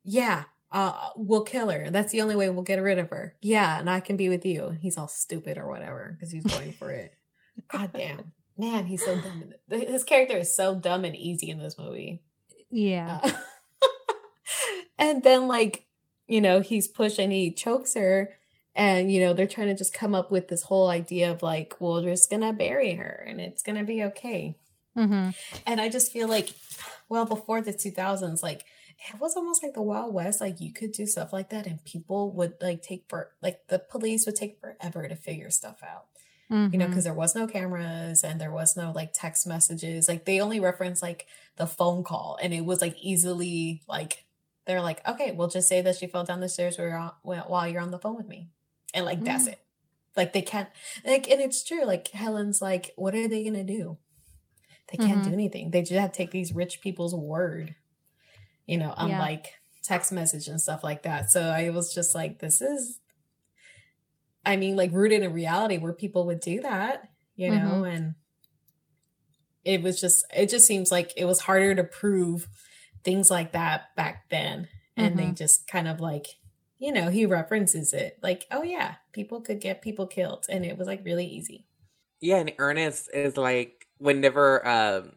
yeah, 0.03 0.43
uh, 0.71 1.09
we'll 1.15 1.43
kill 1.43 1.69
her. 1.69 1.89
That's 1.89 2.11
the 2.11 2.21
only 2.21 2.35
way 2.35 2.49
we'll 2.49 2.63
get 2.63 2.81
rid 2.81 2.99
of 2.99 3.09
her. 3.09 3.35
Yeah, 3.41 3.79
and 3.79 3.89
I 3.89 3.99
can 3.99 4.17
be 4.17 4.27
with 4.27 4.45
you. 4.45 4.77
He's 4.81 4.97
all 4.97 5.07
stupid 5.07 5.57
or 5.57 5.67
whatever 5.67 6.13
because 6.13 6.31
he's 6.31 6.43
going 6.43 6.73
for 6.73 6.89
it. 6.91 7.13
God 7.67 7.91
damn. 7.93 8.33
Man, 8.57 8.85
he's 8.85 9.03
so 9.03 9.19
dumb. 9.19 9.53
His 9.69 10.03
character 10.03 10.37
is 10.37 10.55
so 10.55 10.75
dumb 10.75 11.05
and 11.05 11.15
easy 11.15 11.49
in 11.49 11.59
this 11.59 11.77
movie. 11.77 12.21
Yeah. 12.69 13.19
Uh, 13.23 13.31
and 14.97 15.23
then, 15.23 15.47
like, 15.47 15.85
you 16.27 16.41
know, 16.41 16.61
he's 16.61 16.87
pushing, 16.87 17.31
he 17.31 17.51
chokes 17.51 17.95
her. 17.95 18.33
And, 18.75 19.11
you 19.11 19.21
know, 19.21 19.33
they're 19.33 19.47
trying 19.47 19.67
to 19.67 19.75
just 19.75 19.93
come 19.93 20.15
up 20.15 20.31
with 20.31 20.47
this 20.47 20.63
whole 20.63 20.89
idea 20.89 21.31
of 21.31 21.43
like, 21.43 21.75
well, 21.79 22.03
we're 22.03 22.11
just 22.11 22.29
going 22.29 22.41
to 22.41 22.53
bury 22.53 22.95
her 22.95 23.25
and 23.27 23.39
it's 23.39 23.61
going 23.61 23.77
to 23.77 23.83
be 23.83 24.03
okay. 24.03 24.55
Mm-hmm. 24.97 25.29
And 25.67 25.81
I 25.81 25.89
just 25.89 26.11
feel 26.11 26.27
like, 26.27 26.49
well, 27.07 27.25
before 27.25 27.61
the 27.61 27.73
2000s, 27.73 28.41
like, 28.41 28.65
it 29.11 29.19
was 29.19 29.35
almost 29.35 29.63
like 29.63 29.73
the 29.73 29.81
Wild 29.81 30.13
West. 30.13 30.39
Like 30.41 30.61
you 30.61 30.71
could 30.71 30.91
do 30.91 31.05
stuff 31.05 31.33
like 31.33 31.49
that, 31.49 31.67
and 31.67 31.83
people 31.83 32.31
would 32.33 32.53
like 32.61 32.81
take 32.81 33.05
for 33.09 33.31
like 33.41 33.67
the 33.67 33.79
police 33.79 34.25
would 34.25 34.35
take 34.35 34.59
forever 34.59 35.07
to 35.07 35.15
figure 35.15 35.49
stuff 35.49 35.81
out. 35.83 36.05
Mm-hmm. 36.51 36.73
You 36.73 36.79
know, 36.79 36.87
because 36.87 37.03
mm-hmm. 37.03 37.09
there 37.09 37.13
was 37.13 37.35
no 37.35 37.47
cameras 37.47 38.23
and 38.23 38.39
there 38.39 38.51
was 38.51 38.77
no 38.77 38.91
like 38.91 39.11
text 39.13 39.47
messages. 39.47 40.07
Like 40.07 40.25
they 40.25 40.39
only 40.39 40.59
reference 40.59 41.01
like 41.01 41.27
the 41.57 41.67
phone 41.67 42.03
call, 42.03 42.37
and 42.41 42.53
it 42.53 42.65
was 42.65 42.81
like 42.81 42.95
easily 43.01 43.81
like 43.87 44.25
they're 44.65 44.81
like, 44.81 45.05
okay, 45.07 45.31
we'll 45.31 45.49
just 45.49 45.67
say 45.67 45.81
that 45.81 45.97
she 45.97 46.07
fell 46.07 46.23
down 46.23 46.39
the 46.39 46.49
stairs 46.49 46.77
while 46.77 47.67
you're 47.67 47.81
on 47.81 47.91
the 47.91 47.99
phone 47.99 48.15
with 48.15 48.27
me, 48.27 48.49
and 48.93 49.05
like 49.05 49.17
mm-hmm. 49.17 49.25
that's 49.25 49.47
it. 49.47 49.59
Like 50.15 50.33
they 50.33 50.41
can't 50.41 50.69
like, 51.05 51.29
and 51.29 51.41
it's 51.41 51.63
true. 51.63 51.85
Like 51.85 52.07
Helen's 52.09 52.61
like, 52.61 52.91
what 52.95 53.15
are 53.15 53.27
they 53.27 53.43
gonna 53.43 53.63
do? 53.63 53.97
They 54.91 54.97
can't 54.97 55.21
mm-hmm. 55.21 55.29
do 55.29 55.33
anything. 55.33 55.71
They 55.71 55.81
just 55.81 55.93
have 55.93 56.11
to 56.11 56.17
take 56.17 56.31
these 56.31 56.53
rich 56.53 56.81
people's 56.81 57.15
word 57.15 57.75
you 58.65 58.77
know, 58.77 58.93
unlike 58.97 59.45
yeah. 59.45 59.79
text 59.83 60.11
message 60.11 60.47
and 60.47 60.61
stuff 60.61 60.83
like 60.83 61.03
that. 61.03 61.31
So 61.31 61.41
I 61.41 61.69
was 61.69 61.93
just 61.93 62.15
like, 62.15 62.39
this 62.39 62.61
is, 62.61 62.99
I 64.45 64.55
mean, 64.55 64.75
like 64.75 64.91
rooted 64.91 65.23
in 65.23 65.33
reality 65.33 65.77
where 65.77 65.93
people 65.93 66.25
would 66.27 66.39
do 66.39 66.61
that, 66.61 67.09
you 67.35 67.49
know, 67.49 67.55
mm-hmm. 67.55 67.85
and 67.85 68.15
it 69.63 69.81
was 69.81 69.99
just, 69.99 70.25
it 70.35 70.49
just 70.49 70.67
seems 70.67 70.91
like 70.91 71.13
it 71.17 71.25
was 71.25 71.41
harder 71.41 71.75
to 71.75 71.83
prove 71.83 72.47
things 73.03 73.29
like 73.29 73.53
that 73.53 73.95
back 73.95 74.29
then. 74.29 74.67
And 74.95 75.15
mm-hmm. 75.15 75.27
they 75.27 75.31
just 75.33 75.67
kind 75.67 75.87
of 75.87 75.99
like, 75.99 76.27
you 76.83 76.91
know, 76.91 77.09
he 77.09 77.25
references 77.25 77.93
it 77.93 78.19
like, 78.21 78.45
oh 78.51 78.61
yeah, 78.61 78.95
people 79.13 79.39
could 79.39 79.61
get 79.61 79.81
people 79.81 80.05
killed. 80.05 80.45
And 80.49 80.65
it 80.65 80.77
was 80.77 80.85
like 80.85 81.05
really 81.05 81.25
easy. 81.25 81.65
Yeah. 82.19 82.39
And 82.39 82.51
Ernest 82.57 83.09
is 83.13 83.37
like, 83.37 83.87
whenever 83.99 84.67
um, 84.67 85.13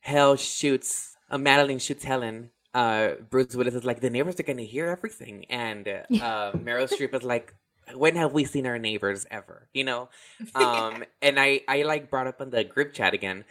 Hell 0.00 0.34
shoots 0.34 1.16
uh, 1.30 1.38
Madeline 1.38 1.78
shoots 1.78 2.02
Helen, 2.02 2.50
uh, 2.74 3.10
Bruce 3.30 3.54
Willis 3.54 3.74
is 3.74 3.84
like, 3.84 4.00
the 4.00 4.10
neighbors 4.10 4.40
are 4.40 4.42
going 4.42 4.56
to 4.56 4.66
hear 4.66 4.88
everything. 4.88 5.44
And 5.48 5.86
uh, 5.86 6.02
Meryl 6.10 6.92
Streep 6.92 7.14
is 7.14 7.22
like, 7.22 7.54
when 7.94 8.16
have 8.16 8.32
we 8.32 8.44
seen 8.44 8.66
our 8.66 8.78
neighbors 8.78 9.26
ever? 9.30 9.68
You 9.74 9.84
know? 9.84 10.08
Um, 10.56 11.04
and 11.22 11.38
I, 11.38 11.60
I 11.68 11.82
like 11.82 12.10
brought 12.10 12.26
up 12.26 12.40
on 12.40 12.50
the 12.50 12.64
group 12.64 12.94
chat 12.94 13.14
again, 13.14 13.44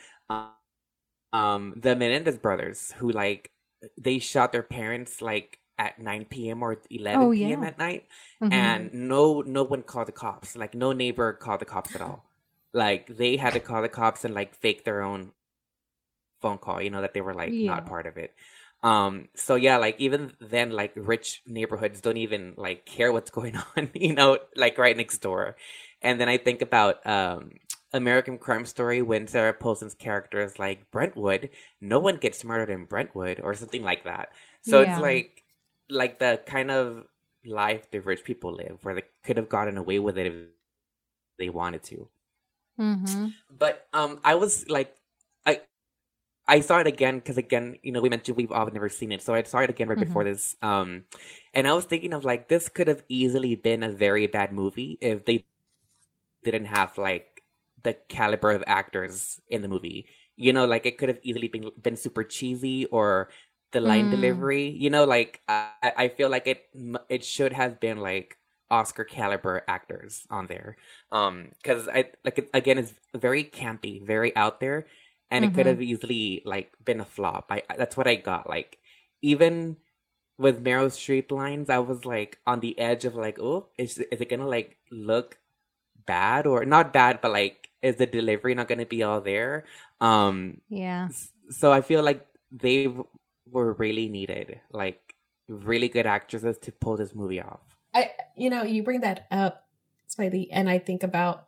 um, 1.32 1.74
the 1.78 1.96
Menendez 1.96 2.38
brothers 2.38 2.94
who 2.98 3.12
like, 3.12 3.50
they 3.98 4.20
shot 4.20 4.52
their 4.52 4.64
parents 4.64 5.22
like 5.22 5.60
at 5.78 6.00
9 6.00 6.26
p.m. 6.26 6.64
or 6.64 6.78
11 6.90 7.22
oh, 7.22 7.32
yeah. 7.32 7.48
p.m. 7.48 7.64
at 7.64 7.78
night. 7.78 8.06
Mm-hmm. 8.42 8.54
And 8.54 8.94
no, 8.94 9.42
no 9.42 9.64
one 9.64 9.84
called 9.84 10.08
the 10.08 10.14
cops. 10.14 10.56
Like 10.56 10.74
no 10.76 10.92
neighbor 10.92 11.34
called 11.34 11.62
the 11.62 11.66
cops 11.66 11.96
at 11.96 12.02
all. 12.02 12.26
Like 12.74 13.08
they 13.08 13.38
had 13.38 13.54
to 13.54 13.60
call 13.60 13.82
the 13.82 13.90
cops 13.90 14.26
and 14.26 14.34
like 14.34 14.56
fake 14.56 14.84
their 14.84 15.02
own 15.02 15.32
phone 16.42 16.58
call, 16.58 16.82
you 16.82 16.90
know, 16.90 17.02
that 17.02 17.14
they 17.14 17.22
were 17.22 17.34
like 17.34 17.52
yeah. 17.54 17.72
not 17.72 17.86
part 17.86 18.06
of 18.06 18.18
it. 18.18 18.34
Um, 18.84 19.30
so 19.36 19.56
yeah, 19.56 19.78
like 19.78 20.00
even 20.00 20.34
then, 20.42 20.72
like 20.72 20.92
rich 20.96 21.42
neighborhoods 21.48 22.02
don't 22.02 22.18
even 22.18 22.54
like 22.58 22.86
care 22.86 23.12
what's 23.12 23.32
going 23.32 23.56
on, 23.78 23.90
you 23.94 24.14
know, 24.14 24.40
like 24.56 24.78
right 24.78 24.96
next 24.96 25.20
door. 25.20 25.56
And 26.02 26.20
then 26.20 26.28
I 26.28 26.38
think 26.38 26.62
about 26.62 27.06
um 27.08 27.52
American 27.94 28.38
Crime 28.38 28.66
Story 28.66 29.02
when 29.02 29.28
Sarah 29.28 29.54
Paulson's 29.54 29.94
character 29.94 30.42
is 30.42 30.58
like 30.60 30.92
Brentwood, 30.92 31.52
no 31.80 32.00
one 32.00 32.18
gets 32.18 32.44
murdered 32.44 32.72
in 32.72 32.86
Brentwood 32.86 33.40
or 33.42 33.54
something 33.54 33.84
like 33.84 34.04
that. 34.04 34.30
So 34.64 34.82
yeah. 34.82 34.94
it's 34.94 35.02
like 35.02 35.43
like 35.90 36.20
the 36.20 36.42
kind 36.46 36.72
of 36.72 37.06
life 37.46 37.92
the 37.92 38.00
rich 38.00 38.24
people 38.24 38.54
live 38.54 38.80
where 38.84 38.96
they 38.96 39.04
could 39.24 39.38
have 39.38 39.50
gotten 39.50 39.78
away 39.78 40.00
with 40.00 40.18
it 40.18 40.28
if 40.28 40.34
they 41.38 41.50
wanted 41.50 41.84
to. 41.84 42.10
Mm-hmm. 42.80 43.28
But 43.52 43.88
um 43.94 44.20
I 44.24 44.36
was 44.36 44.68
like 44.70 44.96
I 46.48 46.60
saw 46.60 46.80
it 46.80 46.88
again 46.88 47.20
because 47.20 47.38
again, 47.38 47.78
you 47.84 47.92
know, 47.92 48.02
we 48.02 48.10
mentioned 48.10 48.36
we've 48.36 48.52
all 48.52 48.66
never 48.66 48.90
seen 48.90 49.12
it, 49.12 49.22
so 49.22 49.34
I 49.34 49.44
saw 49.44 49.60
it 49.60 49.70
again 49.70 49.88
right 49.88 49.98
mm-hmm. 49.98 50.08
before 50.08 50.24
this. 50.26 50.56
Um, 50.62 51.06
and 51.54 51.68
I 51.68 51.74
was 51.74 51.86
thinking 51.86 52.14
of 52.14 52.26
like 52.26 52.50
this 52.50 52.68
could 52.68 52.88
have 52.88 53.04
easily 53.08 53.56
been 53.56 53.84
a 53.84 53.92
very 53.92 54.28
bad 54.28 54.52
movie 54.52 54.98
if 55.00 55.26
they 55.26 55.46
didn't 56.44 56.66
have 56.66 56.98
like 56.98 57.44
the 57.84 57.94
caliber 58.10 58.52
of 58.52 58.64
actors 58.68 59.40
in 59.48 59.62
the 59.62 59.70
movie. 59.70 60.08
You 60.36 60.52
know, 60.52 60.66
like 60.66 60.86
it 60.86 60.98
could 60.98 61.10
have 61.10 61.20
easily 61.24 61.48
been 61.48 61.72
been 61.82 61.96
super 61.96 62.24
cheesy 62.24 62.86
or 62.86 63.30
the 63.74 63.82
line 63.82 64.08
mm. 64.08 64.12
delivery. 64.12 64.70
You 64.70 64.90
know, 64.90 65.04
like 65.04 65.42
I, 65.48 65.68
I 65.84 66.08
feel 66.08 66.30
like 66.30 66.48
it 66.48 66.64
it 67.10 67.26
should 67.26 67.54
have 67.54 67.80
been 67.80 67.98
like 67.98 68.38
Oscar 68.72 69.04
caliber 69.04 69.64
actors 69.68 70.26
on 70.30 70.48
there. 70.48 70.78
Um, 71.12 71.50
because 71.62 71.90
I 71.90 72.12
like 72.24 72.38
it, 72.38 72.50
again, 72.54 72.78
it's 72.78 72.94
very 73.14 73.44
campy, 73.44 74.06
very 74.06 74.36
out 74.36 74.60
there 74.60 74.86
and 75.34 75.44
mm-hmm. 75.44 75.52
it 75.52 75.56
could 75.56 75.66
have 75.66 75.82
easily 75.82 76.44
like 76.46 76.72
been 76.86 77.02
a 77.02 77.06
flop. 77.06 77.48
I 77.50 77.64
that's 77.76 77.98
what 77.98 78.08
I 78.08 78.16
got. 78.16 78.48
Like 78.48 78.78
even 79.22 79.78
with 80.38 80.64
Meryl 80.64 80.94
Streep 80.94 81.32
lines, 81.32 81.70
I 81.70 81.80
was 81.80 82.06
like 82.06 82.38
on 82.46 82.60
the 82.60 82.78
edge 82.78 83.04
of 83.04 83.16
like, 83.16 83.40
oh, 83.40 83.68
is 83.78 83.98
is 83.98 84.22
it 84.22 84.30
gonna 84.30 84.48
like 84.48 84.78
look 84.92 85.40
bad 86.06 86.46
or 86.46 86.66
not 86.66 86.94
bad, 86.94 87.20
but 87.20 87.32
like 87.32 87.68
is 87.82 87.96
the 87.98 88.06
delivery 88.06 88.54
not 88.54 88.68
gonna 88.68 88.86
be 88.86 89.02
all 89.02 89.22
there? 89.22 89.66
Um, 90.00 90.62
yeah. 90.70 91.10
So 91.50 91.74
I 91.74 91.82
feel 91.82 92.04
like 92.04 92.26
they 92.52 92.94
were 93.50 93.74
really 93.74 94.10
needed, 94.10 94.60
like 94.72 95.16
really 95.48 95.90
good 95.90 96.06
actresses 96.06 96.58
to 96.60 96.72
pull 96.72 96.98
this 96.98 97.14
movie 97.14 97.42
off. 97.42 97.62
I, 97.94 98.12
you 98.36 98.50
know, 98.50 98.64
you 98.64 98.84
bring 98.84 99.02
that 99.02 99.28
up, 99.32 99.68
Smiley, 100.08 100.50
and 100.52 100.70
I 100.70 100.80
think 100.80 101.04
about 101.04 101.48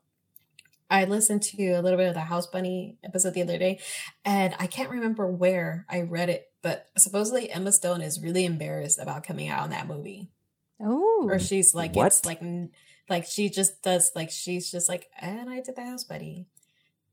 I 0.89 1.05
listened 1.05 1.41
to 1.43 1.71
a 1.71 1.81
little 1.81 1.97
bit 1.97 2.07
of 2.07 2.13
the 2.13 2.21
House 2.21 2.45
Bunny 2.47 2.97
episode 3.03 3.33
the 3.33 3.41
other 3.41 3.57
day, 3.57 3.79
and 4.23 4.55
I 4.59 4.67
can't 4.67 4.91
remember 4.91 5.27
where 5.27 5.85
I 5.89 6.01
read 6.01 6.29
it, 6.29 6.51
but 6.61 6.87
supposedly 6.97 7.49
Emma 7.49 7.71
Stone 7.71 8.01
is 8.01 8.21
really 8.21 8.45
embarrassed 8.45 8.99
about 8.99 9.23
coming 9.23 9.49
out 9.49 9.65
in 9.65 9.71
that 9.71 9.87
movie. 9.87 10.29
Oh, 10.79 11.27
or 11.29 11.39
she's 11.39 11.73
like, 11.73 11.95
what? 11.95 12.07
it's 12.07 12.25
like, 12.25 12.41
like 13.09 13.25
she 13.25 13.49
just 13.49 13.81
does, 13.81 14.11
like 14.15 14.29
she's 14.29 14.69
just 14.69 14.87
like, 14.87 15.09
and 15.19 15.49
I 15.49 15.61
did 15.61 15.75
the 15.75 15.85
House 15.85 16.03
Bunny, 16.03 16.47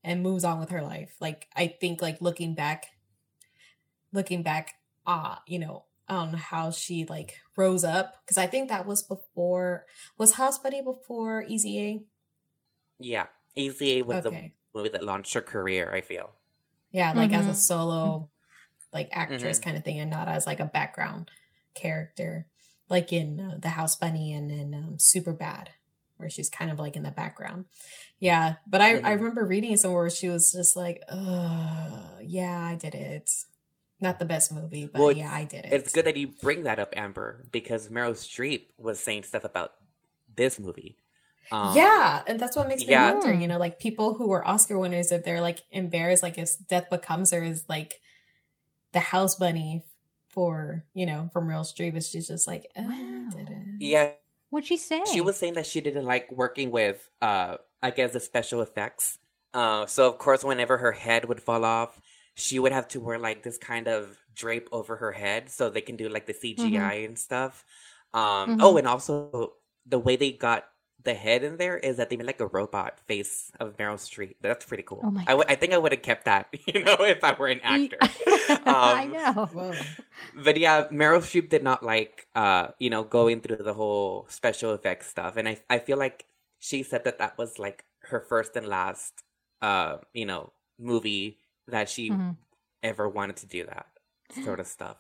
and 0.04 0.22
moves 0.22 0.44
on 0.44 0.58
with 0.58 0.70
her 0.70 0.82
life. 0.82 1.14
Like 1.20 1.48
I 1.56 1.68
think, 1.68 2.02
like 2.02 2.20
looking 2.20 2.54
back, 2.54 2.86
looking 4.12 4.42
back, 4.42 4.74
ah, 5.06 5.36
uh, 5.36 5.38
you 5.46 5.58
know, 5.58 5.84
on 6.08 6.34
how 6.34 6.70
she 6.70 7.04
like 7.04 7.38
rose 7.56 7.84
up 7.84 8.14
because 8.24 8.38
I 8.38 8.46
think 8.46 8.68
that 8.68 8.86
was 8.86 9.02
before 9.02 9.86
was 10.18 10.34
House 10.34 10.58
Bunny 10.58 10.82
before 10.82 11.44
Easy 11.48 11.80
A. 11.80 12.02
Yeah. 12.98 13.26
Easy 13.54 14.02
was 14.02 14.24
okay. 14.26 14.54
the 14.72 14.78
movie 14.78 14.90
that 14.90 15.04
launched 15.04 15.34
her 15.34 15.40
career. 15.42 15.92
I 15.92 16.00
feel. 16.00 16.30
Yeah, 16.90 17.12
like 17.12 17.30
mm-hmm. 17.30 17.40
as 17.40 17.46
a 17.46 17.50
mm-hmm. 17.50 17.58
solo, 17.58 18.30
like 18.92 19.08
actress 19.12 19.58
mm-hmm. 19.58 19.64
kind 19.64 19.76
of 19.76 19.84
thing, 19.84 19.98
and 19.98 20.10
not 20.10 20.28
as 20.28 20.46
like 20.46 20.60
a 20.60 20.66
background 20.66 21.30
character, 21.74 22.46
like 22.88 23.12
in 23.12 23.40
uh, 23.40 23.58
the 23.60 23.70
House 23.70 23.96
Bunny 23.96 24.32
and 24.34 24.50
in 24.50 24.74
um, 24.74 24.96
Superbad, 24.98 25.68
where 26.18 26.28
she's 26.28 26.50
kind 26.50 26.70
of 26.70 26.78
like 26.78 26.96
in 26.96 27.02
the 27.02 27.10
background. 27.10 27.64
Yeah, 28.20 28.56
but 28.66 28.80
I 28.80 28.94
mm-hmm. 28.94 29.06
I 29.06 29.12
remember 29.12 29.44
reading 29.44 29.76
somewhere 29.76 30.02
where 30.02 30.10
she 30.10 30.28
was 30.28 30.52
just 30.52 30.76
like, 30.76 31.02
"Uh, 31.08 32.18
yeah, 32.22 32.60
I 32.60 32.76
did 32.76 32.94
it." 32.94 33.30
Not 34.02 34.18
the 34.18 34.24
best 34.24 34.52
movie, 34.52 34.86
but 34.92 35.00
well, 35.00 35.12
yeah, 35.12 35.32
I 35.32 35.44
did 35.44 35.64
it. 35.64 35.72
It's 35.72 35.92
good 35.92 36.06
that 36.06 36.16
you 36.16 36.26
bring 36.26 36.64
that 36.64 36.80
up, 36.80 36.92
Amber, 36.96 37.44
because 37.52 37.88
Meryl 37.88 38.12
Streep 38.12 38.62
was 38.76 38.98
saying 38.98 39.22
stuff 39.22 39.44
about 39.44 39.72
this 40.34 40.58
movie. 40.58 40.96
Um, 41.52 41.76
yeah, 41.76 42.22
and 42.26 42.40
that's 42.40 42.56
what 42.56 42.66
makes 42.66 42.82
me 42.82 42.90
yeah. 42.90 43.12
wonder. 43.12 43.32
You 43.32 43.46
know, 43.46 43.58
like 43.58 43.78
people 43.78 44.14
who 44.14 44.28
were 44.28 44.46
Oscar 44.46 44.78
winners, 44.78 45.12
if 45.12 45.24
they're 45.24 45.40
like 45.40 45.60
embarrassed, 45.70 46.22
like 46.22 46.36
if 46.36 46.50
Death 46.68 46.90
Becomes 46.90 47.30
Her 47.30 47.44
is 47.44 47.64
like 47.68 48.00
the 48.92 49.00
house 49.00 49.36
bunny 49.36 49.84
for 50.30 50.84
you 50.94 51.06
know 51.06 51.30
from 51.32 51.46
Meryl 51.46 51.60
Streep, 51.60 51.96
is 51.96 52.08
she's 52.08 52.26
just 52.28 52.46
like, 52.48 52.70
oh, 52.76 52.82
wow. 52.82 53.46
yeah. 53.78 54.10
What'd 54.50 54.66
she 54.66 54.76
say? 54.76 55.02
She 55.10 55.20
was 55.20 55.36
saying 55.36 55.54
that 55.54 55.66
she 55.66 55.80
didn't 55.80 56.04
like 56.04 56.30
working 56.30 56.70
with, 56.70 57.08
uh, 57.22 57.56
I 57.82 57.90
guess, 57.90 58.12
the 58.12 58.20
special 58.20 58.60
effects. 58.60 59.18
Uh, 59.54 59.86
so 59.86 60.08
of 60.08 60.18
course, 60.18 60.44
whenever 60.44 60.78
her 60.78 60.92
head 60.92 61.26
would 61.26 61.40
fall 61.40 61.64
off, 61.64 62.00
she 62.34 62.58
would 62.58 62.72
have 62.72 62.88
to 62.88 63.00
wear 63.00 63.18
like 63.18 63.42
this 63.42 63.58
kind 63.58 63.88
of 63.88 64.18
drape 64.34 64.68
over 64.72 64.96
her 64.96 65.12
head 65.12 65.50
so 65.50 65.68
they 65.68 65.80
can 65.80 65.96
do 65.96 66.08
like 66.08 66.26
the 66.26 66.34
CGI 66.34 66.56
mm-hmm. 66.56 67.04
and 67.06 67.18
stuff. 67.18 67.64
Um, 68.14 68.22
mm-hmm. 68.22 68.60
Oh, 68.60 68.76
and 68.76 68.86
also 68.86 69.54
the 69.86 69.98
way 69.98 70.16
they 70.16 70.32
got 70.32 70.66
the 71.04 71.14
head 71.14 71.42
in 71.42 71.56
there 71.56 71.76
is 71.76 71.96
that 71.96 72.10
they 72.10 72.16
made 72.16 72.26
like 72.26 72.40
a 72.40 72.46
robot 72.46 73.00
face 73.06 73.50
of 73.58 73.76
Meryl 73.76 73.96
Streep. 73.96 74.36
That's 74.40 74.64
pretty 74.64 74.84
cool. 74.84 75.00
Oh 75.02 75.10
my 75.10 75.22
I, 75.22 75.32
w- 75.32 75.46
I 75.48 75.56
think 75.56 75.72
I 75.72 75.78
would 75.78 75.92
have 75.92 76.02
kept 76.02 76.26
that, 76.26 76.48
you 76.66 76.84
know, 76.84 76.96
if 77.00 77.24
I 77.24 77.32
were 77.32 77.48
an 77.48 77.60
actor. 77.62 77.98
um, 78.02 78.60
I 78.66 79.06
know. 79.06 79.74
But 80.36 80.56
yeah, 80.58 80.86
Meryl 80.88 81.20
Streep 81.20 81.48
did 81.48 81.62
not 81.62 81.82
like, 81.82 82.26
uh, 82.34 82.68
you 82.78 82.90
know, 82.90 83.02
going 83.02 83.40
through 83.40 83.56
the 83.56 83.74
whole 83.74 84.26
special 84.28 84.74
effects 84.74 85.08
stuff, 85.08 85.36
and 85.36 85.48
I 85.48 85.60
I 85.68 85.78
feel 85.78 85.98
like 85.98 86.26
she 86.60 86.82
said 86.82 87.04
that 87.04 87.18
that 87.18 87.36
was 87.36 87.58
like 87.58 87.84
her 88.02 88.20
first 88.20 88.56
and 88.56 88.66
last, 88.66 89.24
uh, 89.60 89.96
you 90.12 90.26
know, 90.26 90.52
movie 90.78 91.38
that 91.68 91.88
she 91.88 92.10
mm-hmm. 92.10 92.30
ever 92.82 93.08
wanted 93.08 93.36
to 93.36 93.46
do 93.46 93.64
that 93.66 93.86
sort 94.44 94.60
of 94.60 94.66
stuff. 94.66 94.96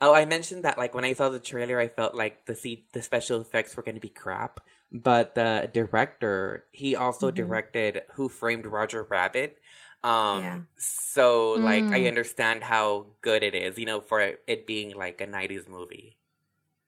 Oh, 0.00 0.12
I 0.12 0.24
mentioned 0.24 0.64
that 0.64 0.78
like 0.78 0.94
when 0.94 1.04
I 1.04 1.12
saw 1.12 1.28
the 1.28 1.38
trailer, 1.38 1.78
I 1.78 1.88
felt 1.88 2.14
like 2.14 2.46
the 2.46 2.56
see 2.56 2.86
the 2.92 3.02
special 3.02 3.40
effects 3.40 3.76
were 3.76 3.84
going 3.84 3.94
to 3.94 4.00
be 4.00 4.08
crap. 4.08 4.60
But 4.90 5.34
the 5.34 5.70
director, 5.72 6.64
he 6.72 6.96
also 6.96 7.28
mm-hmm. 7.28 7.36
directed 7.36 8.02
Who 8.14 8.28
Framed 8.28 8.66
Roger 8.66 9.04
Rabbit. 9.04 9.58
Um, 10.04 10.42
yeah. 10.42 10.58
so 10.76 11.52
like 11.52 11.84
mm. 11.84 11.94
I 11.94 12.08
understand 12.08 12.64
how 12.64 13.06
good 13.20 13.44
it 13.44 13.54
is, 13.54 13.78
you 13.78 13.86
know, 13.86 14.00
for 14.00 14.20
it 14.20 14.66
being 14.66 14.96
like 14.96 15.20
a 15.20 15.26
'90s 15.26 15.68
movie. 15.68 16.16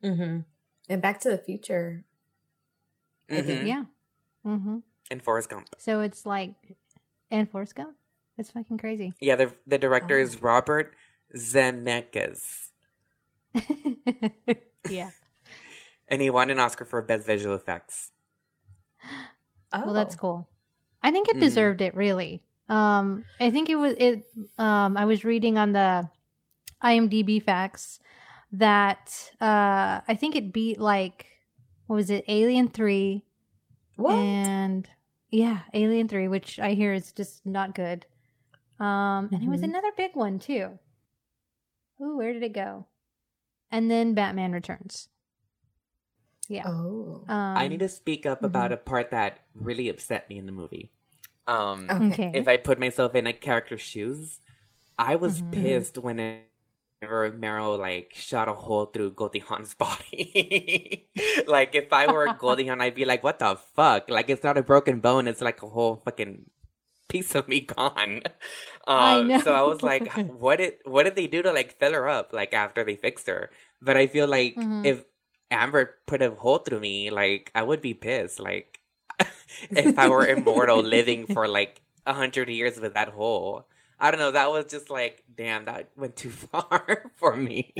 Mm-hmm. 0.03 0.41
And 0.89 1.03
Back 1.03 1.21
to 1.21 1.31
the 1.31 1.39
Future. 1.39 2.05
Mm-hmm. 3.31 3.67
Yeah. 3.67 3.85
Mm-hmm. 4.45 4.79
And 5.11 5.23
Forrest 5.23 5.49
Gump. 5.49 5.69
So 5.79 6.01
it's 6.01 6.27
like, 6.27 6.55
and 7.31 7.49
Forrest 7.49 7.77
Gump. 7.77 7.95
It's 8.37 8.51
fucking 8.51 8.79
crazy. 8.79 9.15
Yeah, 9.21 9.37
the 9.37 9.53
the 9.67 9.79
director 9.79 10.19
oh. 10.19 10.23
is 10.23 10.43
Robert 10.43 10.95
Zemeckis. 11.37 12.69
yeah. 14.91 15.11
And 16.09 16.21
he 16.21 16.31
won 16.31 16.51
an 16.51 16.59
Oscar 16.59 16.85
for 16.85 17.01
Best 17.03 17.27
Visual 17.27 17.55
Effects. 17.55 18.11
Oh. 19.73 19.83
Well, 19.85 19.95
that's 19.95 20.15
cool. 20.15 20.49
I 21.03 21.11
think 21.11 21.29
it 21.29 21.33
mm-hmm. 21.33 21.41
deserved 21.41 21.81
mm. 21.81 21.87
it, 21.87 21.97
really. 21.97 22.45
Um, 22.69 23.25
I 23.41 23.51
think 23.51 23.69
it 23.69 23.75
was 23.75 23.95
it. 23.99 24.25
Um, 24.57 24.97
I 24.97 25.05
was 25.05 25.25
reading 25.25 25.59
on 25.59 25.73
the 25.73 26.09
IMDb 26.83 27.43
facts 27.43 27.99
that 28.53 29.33
uh, 29.41 30.01
I 30.07 30.17
think 30.19 30.37
it 30.37 30.53
beat 30.53 30.81
like 30.81 31.27
what 31.87 31.97
was 31.97 32.11
it, 32.11 32.25
Alien 32.29 32.69
Three, 32.69 33.25
what? 33.97 34.15
and 34.15 34.89
yeah, 35.31 35.61
Alien 35.75 36.09
Three, 36.09 36.29
which 36.29 36.59
I 36.59 36.73
hear 36.75 36.95
is 36.95 37.13
just 37.13 37.45
not 37.45 37.75
good. 37.75 38.07
Um, 38.81 38.87
and 38.87 39.31
mm-hmm. 39.31 39.47
it 39.47 39.51
was 39.51 39.63
another 39.63 39.91
big 39.97 40.15
one 40.15 40.39
too. 40.39 40.79
Ooh, 42.01 42.17
where 42.17 42.33
did 42.33 42.43
it 42.43 42.53
go? 42.53 42.87
And 43.71 43.91
then 43.91 44.15
Batman 44.15 44.53
Returns. 44.53 45.09
Yeah. 46.49 46.65
Oh. 46.67 47.25
Um, 47.29 47.57
I 47.57 47.69
need 47.69 47.81
to 47.81 47.89
speak 47.89 48.27
up 48.27 48.39
mm-hmm. 48.39 48.47
about 48.47 48.73
a 48.73 48.77
part 48.77 49.11
that 49.11 49.41
really 49.55 49.89
upset 49.89 50.29
me 50.29 50.39
in 50.39 50.47
the 50.47 50.53
movie. 50.53 50.91
Um, 51.47 51.87
okay. 51.91 52.33
If 52.35 52.49
I 52.49 52.57
put 52.57 52.79
myself 52.79 53.15
in 53.15 53.27
a 53.27 53.33
character's 53.33 53.81
shoes, 53.81 54.41
I 54.99 55.17
was 55.17 55.41
mm-hmm. 55.41 55.63
pissed 55.63 55.99
whenever 55.99 56.45
Meryl 57.03 57.79
like 57.79 58.13
shot 58.15 58.49
a 58.49 58.55
hole 58.55 58.87
through 58.87 59.13
Goldie 59.13 59.41
Hawn's 59.41 59.75
body. 59.85 61.09
like 61.47 61.75
if 61.75 61.93
I 61.93 62.11
were 62.11 62.33
Goldie 62.35 62.67
Hawn, 62.67 62.81
I'd 62.81 62.95
be 62.95 63.05
like, 63.05 63.23
"What 63.23 63.39
the 63.39 63.57
fuck?" 63.77 64.09
Like 64.09 64.31
it's 64.31 64.45
not 64.45 64.59
a 64.59 64.63
broken 64.63 65.01
bone; 65.01 65.29
it's 65.29 65.43
like 65.43 65.63
a 65.63 65.69
whole 65.69 66.01
fucking 66.05 66.47
piece 67.15 67.35
of 67.37 67.47
me 67.47 67.61
gone. 67.61 68.23
I 68.87 69.21
um, 69.21 69.29
know. 69.29 69.41
So 69.41 69.55
I 69.55 69.63
was 69.63 69.83
like, 69.83 70.13
what 70.39 70.57
did 70.57 70.75
what 70.85 71.05
did 71.05 71.15
they 71.15 71.29
do 71.29 71.43
to 71.43 71.53
like 71.53 71.79
fill 71.79 71.93
her 71.93 72.09
up 72.09 72.33
like 72.33 72.53
after 72.53 72.83
they 72.83 72.97
fixed 72.97 73.29
her? 73.29 73.51
But 73.81 73.97
I 73.97 74.09
feel 74.09 74.27
like 74.27 74.57
mm-hmm. 74.57 74.85
if 74.85 75.05
Amber 75.51 75.95
put 76.07 76.23
a 76.23 76.31
hole 76.31 76.59
through 76.59 76.81
me, 76.81 77.11
like 77.11 77.53
I 77.55 77.63
would 77.63 77.81
be 77.81 77.95
pissed. 77.95 78.41
Like 78.41 78.81
if 79.71 79.97
I 79.97 80.09
were 80.09 80.27
immortal 80.27 80.83
living 80.97 81.27
for 81.27 81.47
like 81.47 81.81
a 82.05 82.13
hundred 82.13 82.49
years 82.49 82.81
with 82.81 82.95
that 82.95 83.11
hole. 83.11 83.69
I 84.01 84.11
don't 84.11 84.19
know. 84.19 84.33
That 84.33 84.51
was 84.51 84.67
just 84.67 84.91
like, 84.91 85.23
damn, 85.33 85.67
that 85.67 85.91
went 85.97 86.17
too 86.17 86.31
far 86.31 87.13
for 87.15 87.37
me. 87.37 87.73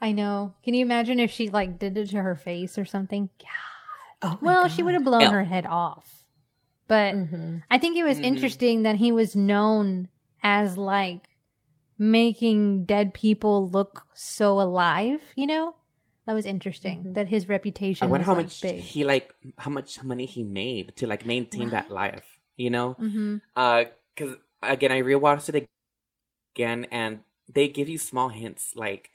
I 0.00 0.12
know. 0.12 0.54
Can 0.62 0.74
you 0.74 0.84
imagine 0.84 1.18
if 1.18 1.32
she 1.32 1.50
like 1.50 1.80
did 1.80 1.96
it 1.96 2.10
to 2.10 2.22
her 2.22 2.36
face 2.36 2.78
or 2.78 2.84
something? 2.84 3.28
Yeah. 3.40 3.48
Oh 4.22 4.38
well, 4.40 4.62
God. 4.62 4.72
she 4.72 4.84
would 4.84 4.94
have 4.94 5.04
blown 5.04 5.22
yeah. 5.22 5.32
her 5.32 5.44
head 5.44 5.66
off. 5.66 6.23
But 6.86 7.14
mm-hmm. 7.14 7.58
I 7.70 7.78
think 7.78 7.96
it 7.96 8.04
was 8.04 8.16
mm-hmm. 8.16 8.24
interesting 8.24 8.82
that 8.82 8.96
he 8.96 9.12
was 9.12 9.34
known 9.34 10.08
as 10.42 10.76
like 10.76 11.28
making 11.98 12.84
dead 12.84 13.14
people 13.14 13.68
look 13.68 14.04
so 14.14 14.60
alive, 14.60 15.20
you 15.34 15.46
know? 15.46 15.74
That 16.26 16.34
was 16.34 16.46
interesting. 16.46 17.00
Mm-hmm. 17.00 17.12
That 17.14 17.28
his 17.28 17.48
reputation. 17.48 18.06
I 18.06 18.10
wonder 18.10 18.24
how 18.24 18.34
like, 18.34 18.46
much 18.46 18.60
big. 18.62 18.80
he 18.80 19.04
like, 19.04 19.34
how 19.58 19.70
much 19.70 20.02
money 20.02 20.24
he 20.24 20.42
made 20.42 20.96
to 20.96 21.06
like 21.06 21.26
maintain 21.26 21.70
that 21.70 21.90
life. 21.90 22.24
You 22.56 22.70
know, 22.70 22.96
mm-hmm. 23.00 23.38
uh, 23.56 23.84
because 24.14 24.36
again, 24.62 24.92
I 24.92 25.02
rewatched 25.02 25.48
it 25.48 25.68
again, 26.54 26.86
and 26.92 27.20
they 27.52 27.68
give 27.68 27.88
you 27.88 27.98
small 27.98 28.28
hints 28.28 28.74
like 28.76 29.10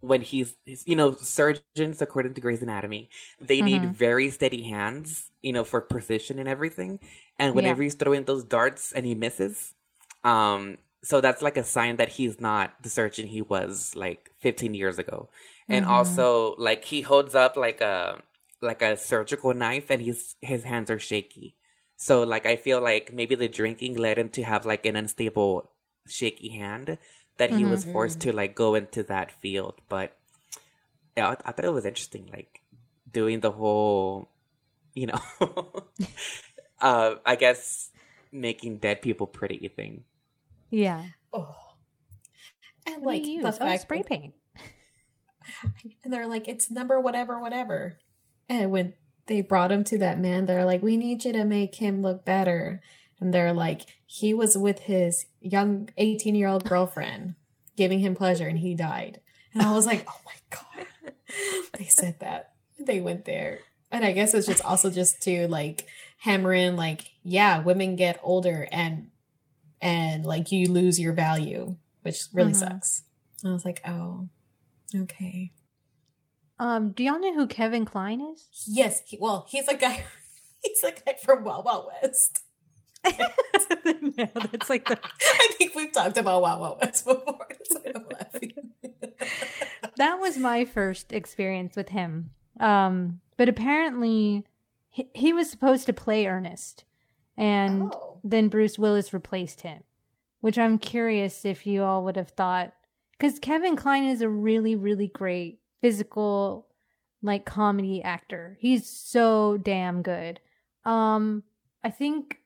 when 0.00 0.20
he's, 0.20 0.54
you 0.84 0.96
know, 0.96 1.14
surgeons, 1.14 2.00
according 2.02 2.34
to 2.34 2.40
Grey's 2.40 2.62
Anatomy, 2.62 3.10
they 3.40 3.58
mm-hmm. 3.58 3.66
need 3.66 3.94
very 3.94 4.30
steady 4.30 4.62
hands, 4.62 5.30
you 5.42 5.52
know, 5.52 5.64
for 5.64 5.80
precision 5.80 6.38
and 6.38 6.48
everything. 6.48 7.00
And 7.38 7.54
whenever 7.54 7.82
yeah. 7.82 7.86
he's 7.86 7.94
throwing 7.94 8.24
those 8.24 8.44
darts 8.44 8.92
and 8.92 9.04
he 9.04 9.14
misses, 9.14 9.74
um, 10.22 10.78
so 11.02 11.20
that's 11.20 11.42
like 11.42 11.56
a 11.56 11.64
sign 11.64 11.96
that 11.96 12.08
he's 12.08 12.40
not 12.40 12.74
the 12.82 12.88
surgeon 12.88 13.26
he 13.26 13.42
was 13.42 13.94
like 13.94 14.30
15 14.40 14.74
years 14.74 14.98
ago. 14.98 15.28
And 15.68 15.84
mm-hmm. 15.84 15.94
also, 15.94 16.54
like 16.58 16.84
he 16.84 17.02
holds 17.02 17.34
up 17.34 17.56
like 17.56 17.80
a 17.80 18.22
like 18.60 18.82
a 18.82 18.96
surgical 18.96 19.52
knife, 19.54 19.90
and 19.90 20.00
his 20.00 20.36
his 20.40 20.64
hands 20.64 20.90
are 20.90 20.98
shaky. 20.98 21.56
So 21.96 22.22
like 22.22 22.46
I 22.46 22.56
feel 22.56 22.80
like 22.80 23.12
maybe 23.12 23.34
the 23.34 23.48
drinking 23.48 23.96
led 23.96 24.18
him 24.18 24.28
to 24.30 24.42
have 24.42 24.66
like 24.66 24.84
an 24.86 24.96
unstable, 24.96 25.70
shaky 26.06 26.50
hand 26.50 26.98
that 27.36 27.50
he 27.50 27.62
mm-hmm. 27.62 27.70
was 27.70 27.84
forced 27.84 28.20
to 28.20 28.32
like 28.32 28.54
go 28.54 28.74
into 28.74 29.02
that 29.04 29.30
field. 29.30 29.74
But 29.88 30.16
yeah, 31.16 31.28
I, 31.30 31.36
I 31.46 31.52
thought 31.52 31.64
it 31.64 31.72
was 31.72 31.86
interesting, 31.86 32.28
like 32.32 32.60
doing 33.10 33.40
the 33.40 33.50
whole, 33.50 34.30
you 34.94 35.06
know, 35.06 35.20
uh, 36.80 37.14
I 37.24 37.36
guess 37.36 37.90
making 38.32 38.78
dead 38.78 39.02
people 39.02 39.26
pretty 39.26 39.68
thing. 39.68 40.04
Yeah. 40.70 41.04
Oh. 41.32 41.54
And 42.86 43.02
like 43.02 43.22
the 43.22 43.42
oh, 43.44 43.52
fact 43.52 43.82
spray 43.82 44.02
paint. 44.02 44.34
And 46.02 46.12
they're 46.12 46.26
like, 46.26 46.48
it's 46.48 46.70
number 46.70 46.98
whatever, 47.00 47.38
whatever. 47.38 47.98
And 48.48 48.70
when 48.70 48.94
they 49.26 49.40
brought 49.40 49.72
him 49.72 49.84
to 49.84 49.98
that 49.98 50.18
man, 50.18 50.46
they're 50.46 50.64
like, 50.64 50.82
we 50.82 50.96
need 50.96 51.24
you 51.24 51.32
to 51.32 51.44
make 51.44 51.76
him 51.76 52.02
look 52.02 52.24
better. 52.24 52.82
And 53.24 53.32
they're 53.32 53.54
like, 53.54 53.86
he 54.04 54.34
was 54.34 54.54
with 54.54 54.80
his 54.80 55.24
young 55.40 55.88
18 55.96 56.34
year 56.34 56.46
old 56.46 56.68
girlfriend 56.68 57.36
giving 57.74 58.00
him 58.00 58.14
pleasure 58.14 58.46
and 58.46 58.58
he 58.58 58.74
died. 58.74 59.18
And 59.54 59.62
I 59.62 59.72
was 59.72 59.86
like, 59.86 60.06
oh 60.06 60.20
my 60.26 60.34
God. 60.50 60.86
they 61.78 61.86
said 61.86 62.20
that. 62.20 62.52
They 62.78 63.00
went 63.00 63.24
there. 63.24 63.60
And 63.90 64.04
I 64.04 64.12
guess 64.12 64.34
it's 64.34 64.46
just 64.46 64.62
also 64.62 64.90
just 64.90 65.22
to 65.22 65.48
like 65.48 65.86
hammer 66.18 66.52
in, 66.52 66.76
like, 66.76 67.12
yeah, 67.22 67.60
women 67.60 67.96
get 67.96 68.20
older 68.22 68.68
and 68.70 69.08
and 69.80 70.26
like 70.26 70.52
you 70.52 70.70
lose 70.70 71.00
your 71.00 71.14
value, 71.14 71.76
which 72.02 72.24
really 72.34 72.52
mm-hmm. 72.52 72.72
sucks. 72.72 73.04
And 73.42 73.52
I 73.52 73.54
was 73.54 73.64
like, 73.64 73.80
oh, 73.86 74.28
okay. 74.94 75.50
Um, 76.58 76.92
do 76.92 77.02
y'all 77.02 77.18
know 77.18 77.32
who 77.32 77.46
Kevin 77.46 77.86
Kline 77.86 78.20
is? 78.20 78.48
Yes. 78.66 79.00
He, 79.06 79.16
well, 79.18 79.46
he's 79.48 79.66
a 79.66 79.76
guy. 79.76 80.04
He's 80.62 80.82
a 80.82 80.92
guy 80.92 81.16
from 81.22 81.44
Wild 81.44 81.66
Wild 81.66 81.90
West. 82.02 82.43
no, 83.84 84.28
that's 84.50 84.70
like 84.70 84.86
the. 84.86 84.98
I 85.22 85.48
think 85.58 85.74
we've 85.74 85.92
talked 85.92 86.16
about 86.16 86.42
Wild 86.42 86.60
Wild 86.60 86.78
West 86.80 87.04
before. 87.04 87.46
I'm 87.94 88.06
laughing. 88.12 88.52
that 89.96 90.20
was 90.20 90.36
my 90.36 90.64
first 90.64 91.12
experience 91.12 91.76
with 91.76 91.90
him. 91.90 92.30
Um, 92.60 93.20
but 93.36 93.48
apparently, 93.48 94.44
he, 94.90 95.08
he 95.14 95.32
was 95.32 95.50
supposed 95.50 95.86
to 95.86 95.92
play 95.92 96.26
Ernest, 96.26 96.84
and 97.36 97.92
oh. 97.94 98.18
then 98.24 98.48
Bruce 98.48 98.78
Willis 98.78 99.12
replaced 99.12 99.62
him. 99.62 99.82
Which 100.40 100.58
I'm 100.58 100.78
curious 100.78 101.46
if 101.46 101.66
you 101.66 101.82
all 101.82 102.04
would 102.04 102.16
have 102.16 102.30
thought, 102.30 102.74
because 103.12 103.38
Kevin 103.38 103.76
Kline 103.76 104.04
is 104.04 104.20
a 104.20 104.28
really, 104.28 104.76
really 104.76 105.08
great 105.08 105.58
physical 105.80 106.66
like 107.24 107.46
comedy 107.46 108.02
actor. 108.02 108.56
He's 108.60 108.88
so 108.88 109.56
damn 109.56 110.02
good. 110.02 110.40
Um, 110.84 111.42
I 111.82 111.90
think 111.90 112.38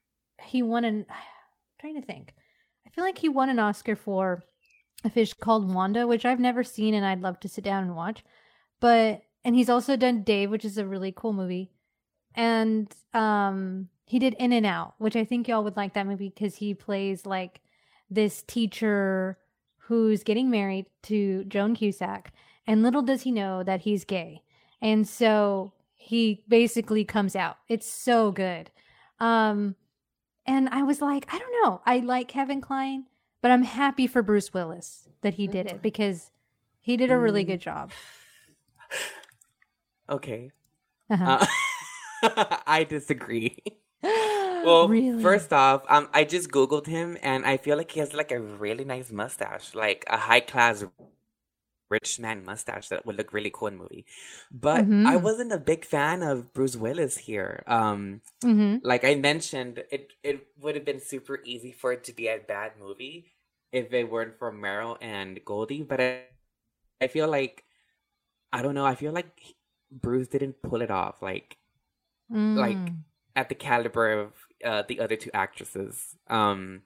he 0.43 0.63
won 0.63 0.85
an. 0.85 1.07
I'm 1.11 1.81
trying 1.81 2.01
to 2.01 2.07
think. 2.07 2.35
I 2.87 2.91
feel 2.91 3.05
like 3.05 3.19
he 3.19 3.29
won 3.29 3.49
an 3.49 3.59
Oscar 3.59 3.95
for 3.95 4.43
a 5.05 5.11
fish 5.11 5.35
called 5.35 5.73
Wanda, 5.73 6.07
which 6.07 6.25
I've 6.25 6.41
never 6.41 6.65
seen 6.65 6.95
and 6.95 7.07
I'd 7.07 7.23
love 7.23 7.39
to 7.41 7.49
sit 7.49 7.65
down 7.65 7.85
and 7.85 7.95
watch. 7.95 8.25
But 8.81 9.23
and 9.45 9.55
he's 9.55 9.71
also 9.71 9.97
done 9.97 10.23
Dave, 10.23 10.51
which 10.51 10.65
is 10.65 10.79
a 10.79 10.87
really 10.87 11.13
cool 11.13 11.33
movie. 11.33 11.71
And 12.35 12.93
um 13.15 13.89
he 14.05 14.19
did 14.19 14.35
In 14.35 14.53
and 14.53 14.67
Out, 14.67 14.95
which 14.99 15.17
I 15.17 15.25
think 15.25 15.47
y'all 15.47 15.65
would 15.65 15.77
like 15.77 15.95
that 15.95 16.07
movie 16.07 16.33
because 16.35 16.57
he 16.57 16.75
plays 16.75 17.27
like 17.27 17.61
this 18.11 18.43
teacher 18.43 19.39
who's 19.77 20.23
getting 20.23 20.51
married 20.51 20.87
to 21.03 21.45
Joan 21.45 21.75
Cusack, 21.75 22.33
and 22.67 22.83
little 22.83 23.03
does 23.03 23.23
he 23.23 23.31
know 23.31 23.63
that 23.63 23.83
he's 23.83 24.05
gay. 24.05 24.43
And 24.81 25.07
so 25.07 25.73
he 25.95 26.43
basically 26.49 27.05
comes 27.05 27.37
out. 27.37 27.59
It's 27.69 27.91
so 27.91 28.33
good. 28.33 28.71
Um 29.21 29.77
and 30.49 30.69
I 30.71 30.83
was 30.83 31.01
like, 31.01 31.33
I 31.33 31.39
don't 31.39 31.53
know. 31.63 31.81
I 31.87 31.99
like 32.01 32.29
Kevin 32.29 32.61
Kline, 32.61 33.05
but 33.43 33.51
I'm 33.53 33.63
happy 33.63 34.07
for 34.09 34.23
Bruce 34.23 34.53
Willis 34.55 35.09
that 35.23 35.35
he 35.35 35.47
did 35.47 35.67
it 35.67 35.83
because 35.83 36.31
he 36.81 36.97
did 36.97 37.11
a 37.11 37.19
really 37.19 37.45
Mm. 37.45 37.49
good 37.49 37.61
job. 37.61 37.93
Okay. 40.11 40.51
Uh-huh. 41.11 41.47
Uh, 42.23 42.57
I 42.67 42.85
disagree. 42.85 43.59
Well, 44.61 44.89
really? 44.89 45.23
first 45.23 45.53
off, 45.53 45.83
um, 45.89 46.09
I 46.13 46.25
just 46.25 46.51
googled 46.51 46.87
him, 46.87 47.17
and 47.23 47.47
I 47.47 47.59
feel 47.59 47.77
like 47.77 47.93
he 47.93 48.01
has 48.01 48.13
like 48.13 48.33
a 48.33 48.41
really 48.41 48.85
nice 48.85 49.13
mustache, 49.13 49.73
like 49.75 50.05
a 50.09 50.17
high 50.17 50.41
class 50.41 50.85
rich 51.91 52.19
man 52.21 52.45
mustache 52.45 52.89
that 52.89 53.07
would 53.07 53.17
look 53.17 53.33
really 53.33 53.51
cool 53.53 53.69
in 53.69 53.75
a 53.75 53.79
movie. 53.79 54.07
But 54.51 54.91
I 55.05 55.17
Mhm. 55.17 55.19
wasn't 55.19 55.53
a 55.53 55.59
big 55.59 55.85
fan 55.85 56.23
of 56.23 56.53
Bruce 56.53 56.77
Willis 56.77 57.19
here. 57.19 57.63
Um, 57.67 58.23
hmm 58.43 58.83
like 58.83 59.05
I 59.05 59.15
mentioned, 59.17 59.85
it 59.91 60.13
it 60.23 60.47
would 60.61 60.75
have 60.77 60.85
been 60.85 61.01
super 61.01 61.41
easy 61.45 61.73
for 61.73 61.93
it 61.93 62.05
to 62.05 62.13
be 62.13 62.29
a 62.29 62.39
bad 62.39 62.73
movie 62.79 63.27
if 63.73 63.93
it 63.93 64.11
weren't 64.11 64.39
for 64.39 64.53
Meryl 64.53 64.97
and 65.01 65.45
Goldie. 65.45 65.83
But 65.83 66.01
I, 66.01 66.23
I 67.01 67.09
feel 67.09 67.29
like 67.29 67.65
I 68.53 68.63
don't 68.63 68.75
know. 68.75 68.87
I 68.87 68.95
feel 68.95 69.13
like 69.13 69.55
Bruce 69.91 70.29
didn't 70.29 70.63
pull 70.63 70.83
it 70.83 70.91
off. 70.91 71.23
Like 71.23 71.59
like 72.55 72.93
Mm. 72.93 73.05
at 73.37 73.49
the 73.49 73.55
caliber 73.55 74.11
of 74.13 74.33
uh, 74.65 74.83
the 74.89 75.01
other 75.01 75.17
two 75.17 75.31
actresses. 75.35 76.17
Um, 76.29 76.83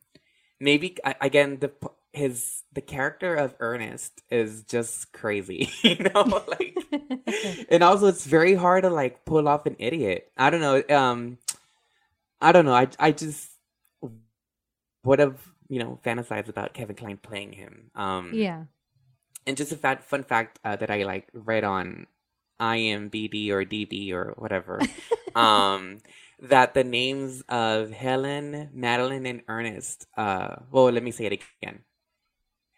maybe 0.61 0.96
I- 1.05 1.16
again 1.20 1.59
the 1.61 1.72
his 2.12 2.62
the 2.72 2.80
character 2.82 3.34
of 3.34 3.54
Ernest 3.60 4.22
is 4.30 4.64
just 4.64 5.12
crazy, 5.12 5.70
you 5.82 5.96
know, 5.96 6.42
like, 6.48 6.76
and 7.70 7.82
also 7.82 8.06
it's 8.06 8.26
very 8.26 8.54
hard 8.54 8.84
to 8.84 8.90
like 8.90 9.24
pull 9.24 9.48
off 9.48 9.66
an 9.66 9.76
idiot. 9.78 10.30
I 10.36 10.50
don't 10.50 10.60
know. 10.60 10.82
Um, 10.96 11.38
I 12.40 12.52
don't 12.52 12.64
know. 12.64 12.74
I 12.74 12.88
I 12.98 13.12
just 13.12 13.50
would 15.04 15.18
have 15.18 15.40
you 15.68 15.78
know 15.78 15.98
fantasized 16.04 16.48
about 16.48 16.74
Kevin 16.74 16.96
Kline 16.96 17.16
playing 17.18 17.52
him. 17.52 17.90
Um, 17.94 18.32
yeah. 18.34 18.64
and 19.46 19.56
just 19.56 19.72
a 19.72 19.76
fat, 19.76 20.04
fun 20.04 20.22
fact 20.22 20.58
uh, 20.64 20.76
that 20.76 20.90
I 20.90 21.04
like 21.04 21.28
read 21.32 21.64
on 21.64 22.06
IMBD 22.60 23.50
or 23.50 23.64
DB 23.64 24.12
or 24.12 24.34
whatever, 24.36 24.80
um, 25.34 25.98
that 26.40 26.74
the 26.74 26.84
names 26.84 27.42
of 27.48 27.90
Helen, 27.90 28.70
Madeline, 28.72 29.26
and 29.26 29.42
Ernest. 29.48 30.06
Uh, 30.16 30.56
well, 30.70 30.90
let 30.90 31.02
me 31.02 31.10
say 31.10 31.26
it 31.26 31.42
again. 31.62 31.80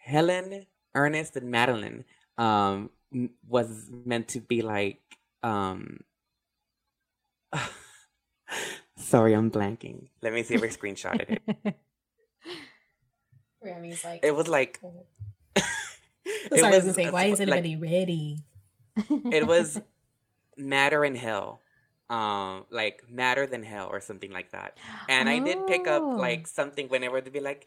Helen, 0.04 0.66
Ernest, 0.94 1.36
and 1.36 1.50
Madeline 1.50 2.04
um, 2.38 2.90
was 3.48 3.90
meant 4.04 4.28
to 4.28 4.40
be 4.40 4.62
like. 4.62 5.00
Um, 5.42 6.00
sorry, 8.96 9.34
I'm 9.34 9.50
blanking. 9.50 10.08
Let 10.22 10.32
me 10.32 10.42
see 10.42 10.54
if 10.54 10.62
I 10.62 10.68
screenshotted 10.68 11.38
it. 11.46 11.74
Grammy's 13.62 14.04
like. 14.04 14.20
It 14.24 14.34
was 14.34 14.48
like. 14.48 14.80
Sorry, 16.56 16.60
it 16.60 16.64
I 16.64 16.78
was 16.84 16.94
say, 16.94 17.10
why 17.10 17.24
is 17.26 17.38
like- 17.40 17.48
anybody 17.48 17.76
ready? 17.76 18.38
it 19.32 19.46
was 19.46 19.80
matter 20.56 21.04
in 21.04 21.16
hell 21.16 21.60
um 22.10 22.64
like 22.70 23.02
matter 23.10 23.44
than 23.44 23.64
hell 23.64 23.88
or 23.90 24.00
something 24.00 24.30
like 24.30 24.52
that 24.52 24.78
and 25.08 25.28
i 25.28 25.40
did 25.40 25.66
pick 25.66 25.88
up 25.88 26.00
Oh. 26.00 26.10
like 26.10 26.46
something 26.46 26.86
whenever 26.88 27.20
they'd 27.20 27.32
be 27.32 27.40
like 27.40 27.66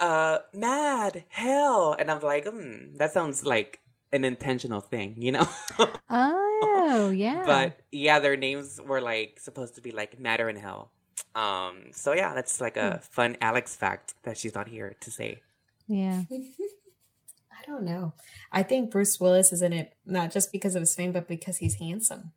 uh 0.00 0.38
mad 0.54 1.24
hell 1.28 1.96
and 1.98 2.10
i'm 2.10 2.20
like 2.20 2.46
hmm 2.46 2.94
that 2.96 3.12
sounds 3.12 3.44
like 3.44 3.80
an 4.12 4.24
intentional 4.24 4.80
thing 4.80 5.14
you 5.18 5.32
know 5.32 5.46
Oh, 6.10 7.10
yeah. 7.14 7.42
but 7.44 7.80
yeah 7.92 8.18
their 8.20 8.36
names 8.36 8.80
were 8.84 9.00
like 9.00 9.38
supposed 9.40 9.74
to 9.74 9.80
be 9.80 9.90
like 9.90 10.18
matter 10.18 10.48
in 10.48 10.56
hell 10.56 10.90
um 11.34 11.84
so 11.92 12.12
yeah 12.14 12.34
that's 12.34 12.60
like 12.60 12.76
a 12.76 13.00
fun 13.10 13.36
alex 13.40 13.76
fact 13.76 14.14
that 14.22 14.38
she's 14.38 14.54
not 14.54 14.68
here 14.68 14.94
to 15.00 15.10
say 15.10 15.40
yeah. 15.88 16.22
I 16.30 17.66
don't 17.66 17.82
know. 17.84 18.12
I 18.52 18.62
think 18.62 18.90
Bruce 18.90 19.18
Willis 19.20 19.52
is 19.52 19.62
in 19.62 19.72
it 19.72 19.94
not 20.06 20.30
just 20.30 20.52
because 20.52 20.74
of 20.74 20.80
his 20.82 20.94
fame, 20.94 21.12
but 21.12 21.26
because 21.26 21.58
he's 21.58 21.76
handsome. 21.80 22.32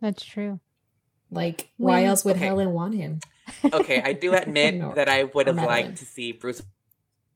That's 0.00 0.24
true. 0.24 0.60
Like, 1.30 1.70
why 1.76 2.04
else 2.04 2.24
would 2.24 2.36
Okay. 2.36 2.46
Helen 2.46 2.72
want 2.72 2.94
him? 2.94 3.20
Okay 3.72 4.00
i 4.02 4.12
do 4.12 4.34
admit 4.34 4.74
Nor- 4.80 4.94
that 4.94 5.08
i 5.08 5.24
would 5.24 5.46
have 5.46 5.56
liked 5.56 5.98
to 5.98 6.04
see 6.04 6.32
bruce 6.32 6.62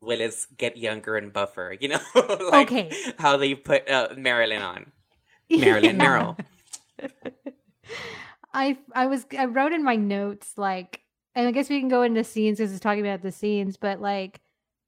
willis 0.00 0.46
get 0.56 0.76
younger 0.76 1.16
and 1.16 1.32
buffer 1.32 1.76
you 1.80 1.88
know 1.88 2.00
like 2.50 2.68
Okay. 2.68 2.90
how 3.18 3.36
they 3.36 3.54
put 3.54 3.88
uh, 3.88 4.08
marilyn 4.16 4.62
on 4.62 4.92
marilyn 5.50 5.98
Yeah. 6.00 6.06
Meryl 6.08 6.38
I 8.54 8.76
I 8.94 9.06
was 9.06 9.26
I 9.38 9.46
wrote 9.46 9.72
in 9.72 9.82
my 9.82 9.96
notes 9.96 10.52
like, 10.56 11.00
and 11.34 11.48
I 11.48 11.52
guess 11.52 11.70
we 11.70 11.80
can 11.80 11.88
go 11.88 12.02
into 12.02 12.22
scenes 12.22 12.58
because 12.58 12.70
it's 12.72 12.80
talking 12.80 13.00
about 13.06 13.22
the 13.22 13.32
scenes, 13.32 13.76
but 13.76 14.00
like 14.00 14.40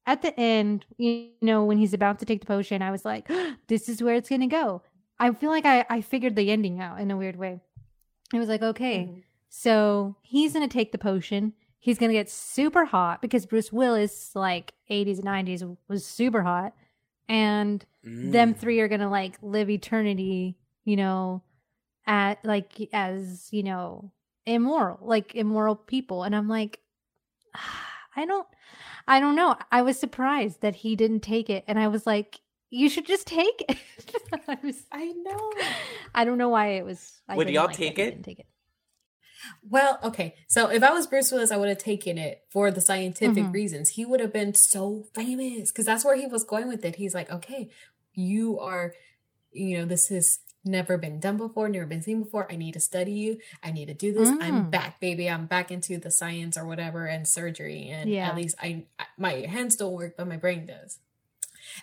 at 0.06 0.20
the 0.20 0.38
end, 0.38 0.84
you 0.98 1.30
know, 1.40 1.64
when 1.64 1.78
he's 1.78 1.94
about 1.94 2.18
to 2.18 2.26
take 2.26 2.40
the 2.40 2.46
potion, 2.46 2.82
I 2.82 2.90
was 2.90 3.04
like, 3.06 3.26
this 3.68 3.88
is 3.88 4.02
where 4.02 4.14
it's 4.16 4.28
gonna 4.28 4.48
go. 4.48 4.82
I 5.18 5.32
feel 5.32 5.50
like 5.50 5.64
I 5.64 5.84
I 5.88 6.00
figured 6.02 6.36
the 6.36 6.50
ending 6.50 6.80
out 6.80 7.00
in 7.00 7.10
a 7.10 7.16
weird 7.16 7.36
way. 7.36 7.60
I 8.34 8.38
was 8.38 8.48
like, 8.48 8.62
okay, 8.62 9.08
Mhm. 9.10 9.22
So 9.56 10.16
he's 10.22 10.52
gonna 10.52 10.66
take 10.68 10.90
the 10.90 10.98
potion. 10.98 11.52
He's 11.78 11.98
gonna 11.98 12.12
get 12.12 12.28
super 12.28 12.84
hot 12.86 13.22
because 13.22 13.46
Bruce 13.46 13.72
Willis, 13.72 14.34
like 14.34 14.74
80s 14.90 15.18
and 15.18 15.26
90s, 15.28 15.76
was 15.88 16.04
super 16.04 16.42
hot, 16.42 16.74
and 17.28 17.84
them 18.02 18.52
Mm. 18.54 18.58
three 18.58 18.80
are 18.80 18.88
gonna 18.88 19.08
like 19.10 19.38
live 19.42 19.70
eternity 19.70 20.58
you 20.84 20.96
know 20.96 21.42
at 22.06 22.44
like 22.44 22.86
as 22.92 23.48
you 23.50 23.62
know 23.62 24.12
immoral 24.44 24.98
like 25.00 25.34
immoral 25.34 25.74
people 25.74 26.22
and 26.22 26.36
i'm 26.36 26.46
like 26.48 26.80
i 28.16 28.26
don't 28.26 28.46
i 29.08 29.20
don't 29.20 29.34
know 29.36 29.56
i 29.72 29.80
was 29.80 29.98
surprised 29.98 30.60
that 30.60 30.74
he 30.76 30.94
didn't 30.96 31.20
take 31.20 31.48
it 31.48 31.64
and 31.66 31.78
i 31.78 31.88
was 31.88 32.06
like 32.06 32.40
you 32.68 32.90
should 32.90 33.06
just 33.06 33.26
take 33.26 33.64
it 33.70 33.78
I, 34.48 34.58
was, 34.62 34.84
I 34.92 35.06
know. 35.06 35.52
I 36.14 36.24
don't 36.26 36.36
know 36.38 36.50
why 36.50 36.72
it 36.72 36.84
was 36.84 37.22
I 37.28 37.36
Would 37.36 37.48
y'all 37.48 37.66
like 37.66 37.76
take 37.76 37.96
that 37.96 38.02
he 38.02 38.08
it? 38.08 38.10
didn't 38.10 38.24
take 38.24 38.40
it 38.40 38.46
Well, 39.68 39.98
okay. 40.02 40.34
So 40.48 40.68
if 40.70 40.82
I 40.82 40.90
was 40.92 41.06
Bruce 41.06 41.30
Willis, 41.32 41.50
I 41.50 41.56
would 41.56 41.68
have 41.68 41.78
taken 41.78 42.18
it 42.18 42.42
for 42.50 42.70
the 42.70 42.80
scientific 42.80 43.44
Mhm. 43.44 43.52
reasons. 43.52 43.90
He 43.90 44.04
would 44.04 44.20
have 44.20 44.32
been 44.32 44.54
so 44.54 45.06
famous 45.14 45.70
because 45.70 45.86
that's 45.86 46.04
where 46.04 46.16
he 46.16 46.26
was 46.26 46.44
going 46.44 46.68
with 46.68 46.84
it. 46.84 46.96
He's 46.96 47.14
like, 47.14 47.30
okay, 47.30 47.70
you 48.14 48.58
are, 48.60 48.94
you 49.52 49.78
know, 49.78 49.84
this 49.84 50.08
has 50.08 50.40
never 50.64 50.96
been 50.96 51.20
done 51.20 51.36
before, 51.36 51.68
never 51.68 51.84
been 51.84 52.00
seen 52.02 52.22
before. 52.22 52.50
I 52.50 52.56
need 52.56 52.72
to 52.72 52.80
study 52.80 53.12
you. 53.12 53.38
I 53.62 53.70
need 53.70 53.86
to 53.86 53.94
do 53.94 54.12
this. 54.14 54.30
I'm 54.40 54.66
Mm. 54.66 54.70
back, 54.70 54.98
baby. 54.98 55.28
I'm 55.28 55.46
back 55.46 55.70
into 55.70 55.98
the 55.98 56.10
science 56.10 56.56
or 56.56 56.64
whatever 56.64 57.06
and 57.06 57.28
surgery. 57.28 57.88
And 57.88 58.08
Yeah. 58.08 58.28
at 58.28 58.36
least 58.36 58.54
I, 58.62 58.84
I- 58.98 59.06
my 59.18 59.32
hands 59.46 59.76
don't 59.76 59.92
work, 59.92 60.16
but 60.16 60.26
my 60.26 60.38
brain 60.38 60.64
does. 60.64 61.00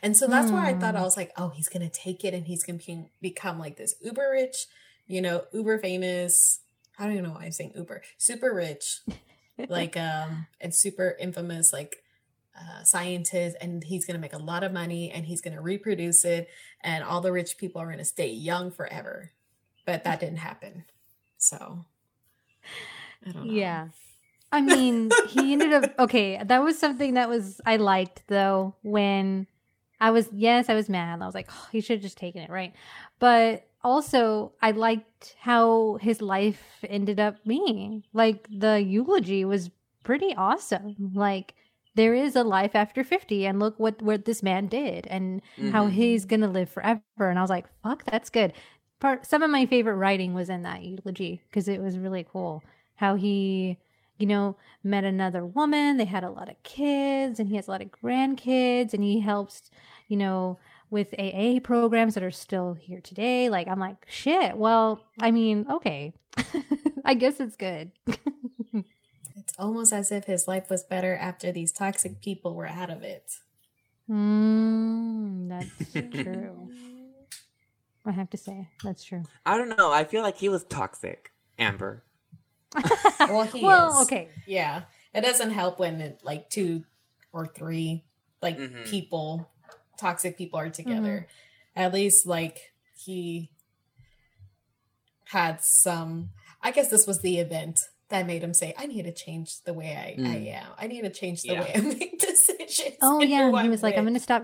And 0.02 0.16
so 0.18 0.26
that's 0.28 0.52
why 0.52 0.68
I 0.70 0.74
thought 0.74 0.96
I 0.96 1.00
Mm. 1.00 1.04
was 1.04 1.18
like, 1.18 1.32
oh, 1.38 1.50
he's 1.50 1.68
gonna 1.70 1.90
take 1.90 2.24
it 2.24 2.34
and 2.34 2.48
he's 2.48 2.64
gonna 2.64 2.80
be, 2.80 3.06
become 3.22 3.60
like 3.60 3.78
this 3.78 3.94
uber 4.02 4.30
rich, 4.32 4.66
you 5.06 5.22
know, 5.22 5.46
uber 5.54 5.78
famous. 5.80 6.60
I 7.02 7.06
don't 7.06 7.14
even 7.14 7.24
know 7.24 7.32
why 7.32 7.46
I'm 7.46 7.52
saying 7.52 7.74
uber, 7.76 8.04
super 8.20 8.54
rich, 8.54 9.00
like 9.70 9.98
um, 9.98 10.46
and 10.62 10.74
super 10.74 11.18
infamous, 11.20 11.74
like 11.74 12.04
uh, 12.56 12.84
scientist, 12.84 13.58
and 13.60 13.84
he's 13.84 14.06
gonna 14.06 14.20
make 14.20 14.34
a 14.34 14.38
lot 14.38 14.64
of 14.64 14.72
money 14.72 15.10
and 15.10 15.26
he's 15.26 15.42
gonna 15.42 15.62
reproduce 15.62 16.24
it, 16.26 16.48
and 16.82 17.04
all 17.04 17.20
the 17.20 17.32
rich 17.32 17.58
people 17.58 17.82
are 17.82 17.90
gonna 17.90 18.06
stay 18.06 18.30
young 18.30 18.70
forever. 18.70 19.32
But 19.84 20.04
that 20.04 20.20
didn't 20.20 20.38
happen. 20.38 20.86
So 21.40 21.86
I 23.26 23.32
don't 23.32 23.48
know. 23.48 23.52
Yeah. 23.52 23.88
I 24.52 24.62
mean, 24.62 25.10
he 25.30 25.54
ended 25.54 25.74
up 25.74 25.96
okay. 26.00 26.40
That 26.44 26.62
was 26.62 26.78
something 26.78 27.16
that 27.16 27.30
was 27.30 27.62
I 27.66 27.78
liked 27.78 28.22
though 28.28 28.76
when 28.84 29.48
I 30.00 30.12
was 30.12 30.30
yes, 30.32 30.70
I 30.70 30.76
was 30.76 30.88
mad. 30.88 31.20
I 31.20 31.26
was 31.26 31.34
like, 31.34 31.50
oh, 31.50 31.68
he 31.72 31.82
should 31.82 31.96
have 31.96 32.04
just 32.04 32.18
taken 32.18 32.44
it, 32.44 32.52
right? 32.52 32.74
But 33.18 33.66
also, 33.84 34.54
I 34.62 34.72
liked 34.72 35.36
how 35.40 35.98
his 36.02 36.22
life 36.22 36.62
ended 36.88 37.20
up 37.20 37.44
being. 37.46 38.04
Like 38.14 38.48
the 38.50 38.82
eulogy 38.82 39.46
was 39.46 39.70
pretty 40.04 40.34
awesome. 40.36 40.96
Like 41.14 41.54
there 41.96 42.14
is 42.14 42.36
a 42.36 42.44
life 42.44 42.76
after 42.76 43.04
50 43.04 43.46
and 43.46 43.60
look 43.60 43.80
what 43.80 44.02
what 44.02 44.26
this 44.26 44.44
man 44.44 44.68
did 44.68 45.08
and 45.08 45.42
how 45.68 45.88
Mhm. 45.88 45.92
he's 45.94 46.26
going 46.26 46.42
to 46.42 46.48
live 46.48 46.70
forever 46.70 47.02
and 47.20 47.38
I 47.38 47.42
was 47.42 47.50
like, 47.50 47.68
fuck, 47.84 48.04
that's 48.06 48.30
good. 48.30 48.54
part 49.00 49.26
some 49.26 49.42
of 49.44 49.50
my 49.50 49.66
favorite 49.66 49.96
writing 49.96 50.34
was 50.34 50.50
in 50.50 50.62
that 50.64 50.84
eulogy 50.84 51.42
because 51.50 51.68
it 51.68 51.82
was 51.82 51.98
really 51.98 52.24
cool 52.32 52.64
how 52.96 53.16
he 53.16 53.78
you 54.20 54.28
know 54.28 54.56
met 54.84 55.04
another 55.04 55.44
woman 55.46 55.98
they 55.98 56.06
had 56.06 56.24
a 56.24 56.30
lot 56.30 56.50
of 56.50 56.62
kids 56.64 57.40
and 57.40 57.50
he 57.50 57.56
has 57.56 57.68
a 57.68 57.72
lot 57.72 57.82
of 57.82 57.90
grandkids 57.92 58.94
and 58.94 59.04
he 59.04 59.20
helps 59.20 59.72
you 60.08 60.16
know 60.18 60.60
with 60.92 61.16
aa 61.18 61.60
programs 61.64 62.14
that 62.14 62.24
are 62.24 62.30
still 62.30 62.74
here 62.74 63.02
today 63.02 63.50
like 63.50 63.68
i'm 63.68 63.80
like 63.80 64.06
shit 64.08 64.56
well 64.56 65.02
i 65.20 65.32
mean 65.32 65.66
okay 65.72 66.14
i 67.06 67.16
guess 67.16 67.40
it's 67.40 67.56
good 67.56 67.92
it's 68.06 69.54
almost 69.58 69.92
as 69.92 70.12
if 70.12 70.26
his 70.26 70.48
life 70.48 70.70
was 70.70 70.84
better 70.84 71.16
after 71.16 71.52
these 71.52 71.72
toxic 71.72 72.22
people 72.22 72.54
were 72.54 72.68
out 72.68 72.92
of 72.92 73.02
it 73.02 73.32
mm, 74.10 75.50
that's 75.50 76.14
true 76.24 76.70
I 78.06 78.12
have 78.12 78.30
to 78.32 78.38
say 78.38 78.68
that's 78.84 79.04
true. 79.04 79.24
I 79.46 79.58
don't 79.58 79.78
know. 79.78 79.92
I 79.92 80.06
feel 80.06 80.24
like 80.24 80.38
he 80.38 80.50
was 80.50 80.64
toxic, 80.64 81.32
Amber. 81.60 82.04
well, 83.20 83.44
he 83.44 83.64
well, 83.64 84.02
is. 84.02 84.08
okay, 84.08 84.30
yeah. 84.48 84.84
It 85.14 85.22
doesn't 85.22 85.52
help 85.52 85.80
when 85.80 86.02
it, 86.02 86.22
like 86.24 86.50
two 86.50 86.84
or 87.32 87.46
three 87.46 88.06
like 88.42 88.58
mm-hmm. 88.58 88.84
people, 88.84 89.51
toxic 90.02 90.38
people, 90.38 90.60
are 90.60 90.70
together. 90.70 91.28
Mm-hmm. 91.76 91.82
At 91.82 91.94
least 91.94 92.28
like 92.28 92.74
he 92.98 93.52
had 95.26 95.60
some. 95.62 96.32
I 96.62 96.72
guess 96.72 96.90
this 96.90 97.08
was 97.08 97.20
the 97.20 97.40
event 97.40 97.80
that 98.10 98.28
made 98.28 98.44
him 98.44 98.54
say, 98.54 98.74
"I 98.78 98.88
need 98.88 99.04
to 99.04 99.14
change 99.14 99.62
the 99.64 99.74
way 99.74 99.96
I, 99.96 100.22
mm. 100.22 100.28
I 100.28 100.36
am. 100.58 100.68
I 100.78 100.88
need 100.88 101.04
to 101.04 101.10
change 101.10 101.44
the 101.44 101.54
yeah. 101.54 101.62
way 101.62 101.72
I 101.76 101.82
make 101.82 102.20
decisions." 102.20 102.98
Oh 103.02 103.22
yeah, 103.22 103.46
he 103.62 103.70
was 103.70 103.78
with. 103.78 103.84
like, 103.84 103.98
"I'm 103.98 104.04
going 104.04 104.16
to 104.16 104.20
stop 104.20 104.44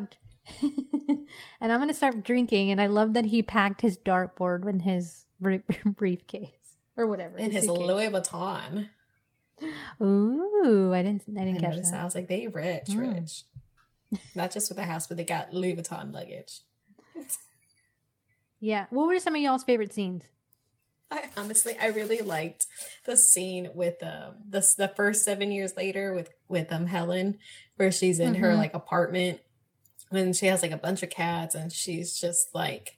and 0.62 1.72
I'm 1.72 1.80
going 1.80 1.90
to 1.90 1.94
start 1.94 2.24
drinking. 2.24 2.72
And 2.72 2.82
I 2.82 2.88
love 2.88 3.14
that 3.14 3.26
he 3.26 3.42
packed 3.42 3.82
his 3.82 3.98
dartboard 3.98 4.68
in 4.68 4.82
his 4.82 5.26
briefcase 5.86 6.50
or 6.96 7.08
whatever. 7.08 7.38
In 7.38 7.52
his 7.52 7.68
Louis 7.68 8.10
Vuitton. 8.10 8.90
Ooh, 10.02 10.94
I 10.94 11.02
didn't. 11.02 11.24
I 11.30 11.46
didn't 11.46 11.66
I 11.66 11.70
catch 11.70 11.82
that. 11.82 11.94
I 11.94 12.04
was 12.04 12.16
like, 12.16 12.28
they 12.28 12.48
rich, 12.48 12.88
mm. 12.90 13.16
rich. 13.16 13.44
Not 14.36 14.52
just 14.52 14.70
with 14.70 14.78
the 14.78 14.86
house, 14.86 15.08
but 15.08 15.18
they 15.18 15.24
got 15.24 15.54
Louis 15.54 15.76
Vuitton 15.76 16.14
luggage. 16.14 16.62
yeah. 18.60 18.86
What 18.90 19.08
were 19.08 19.20
some 19.20 19.36
of 19.36 19.42
y'all's 19.42 19.64
favorite 19.64 19.94
scenes? 19.94 20.24
I 21.10 21.30
honestly, 21.38 21.78
I 21.80 21.88
really 21.88 22.22
liked 22.22 22.68
the 23.06 23.16
scene 23.16 23.70
with 23.74 24.04
um 24.04 24.36
the 24.50 24.66
the 24.78 24.92
first 24.96 25.24
seven 25.24 25.52
years 25.52 25.76
later 25.78 26.14
with 26.14 26.32
with 26.48 26.72
um 26.72 26.88
Helen, 26.88 27.38
where 27.78 27.92
she's 27.92 28.20
in 28.20 28.34
mm-hmm. 28.34 28.44
her 28.44 28.56
like 28.56 28.74
apartment 28.74 29.40
and 30.12 30.36
she 30.36 30.48
has 30.48 30.62
like 30.62 30.72
a 30.72 30.78
bunch 30.78 31.04
of 31.04 31.10
cats 31.10 31.56
and 31.56 31.72
she's 31.72 32.20
just 32.20 32.54
like 32.54 32.98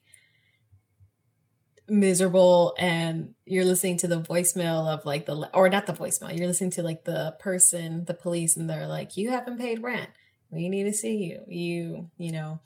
miserable 1.87 2.75
and 2.77 3.33
you're 3.45 3.65
listening 3.65 3.97
to 3.97 4.07
the 4.07 4.21
voicemail 4.21 4.87
of 4.87 5.05
like 5.05 5.25
the 5.25 5.49
or 5.55 5.69
not 5.69 5.87
the 5.87 5.93
voicemail 5.93 6.35
you're 6.37 6.47
listening 6.47 6.69
to 6.69 6.83
like 6.83 7.03
the 7.03 7.35
person 7.39 8.05
the 8.05 8.13
police 8.13 8.55
and 8.55 8.69
they're 8.69 8.87
like 8.87 9.17
you 9.17 9.31
haven't 9.31 9.57
paid 9.57 9.81
rent 9.81 10.09
we 10.51 10.69
need 10.69 10.83
to 10.83 10.93
see 10.93 11.17
you. 11.17 11.43
You 11.47 12.09
you 12.17 12.31
know 12.31 12.59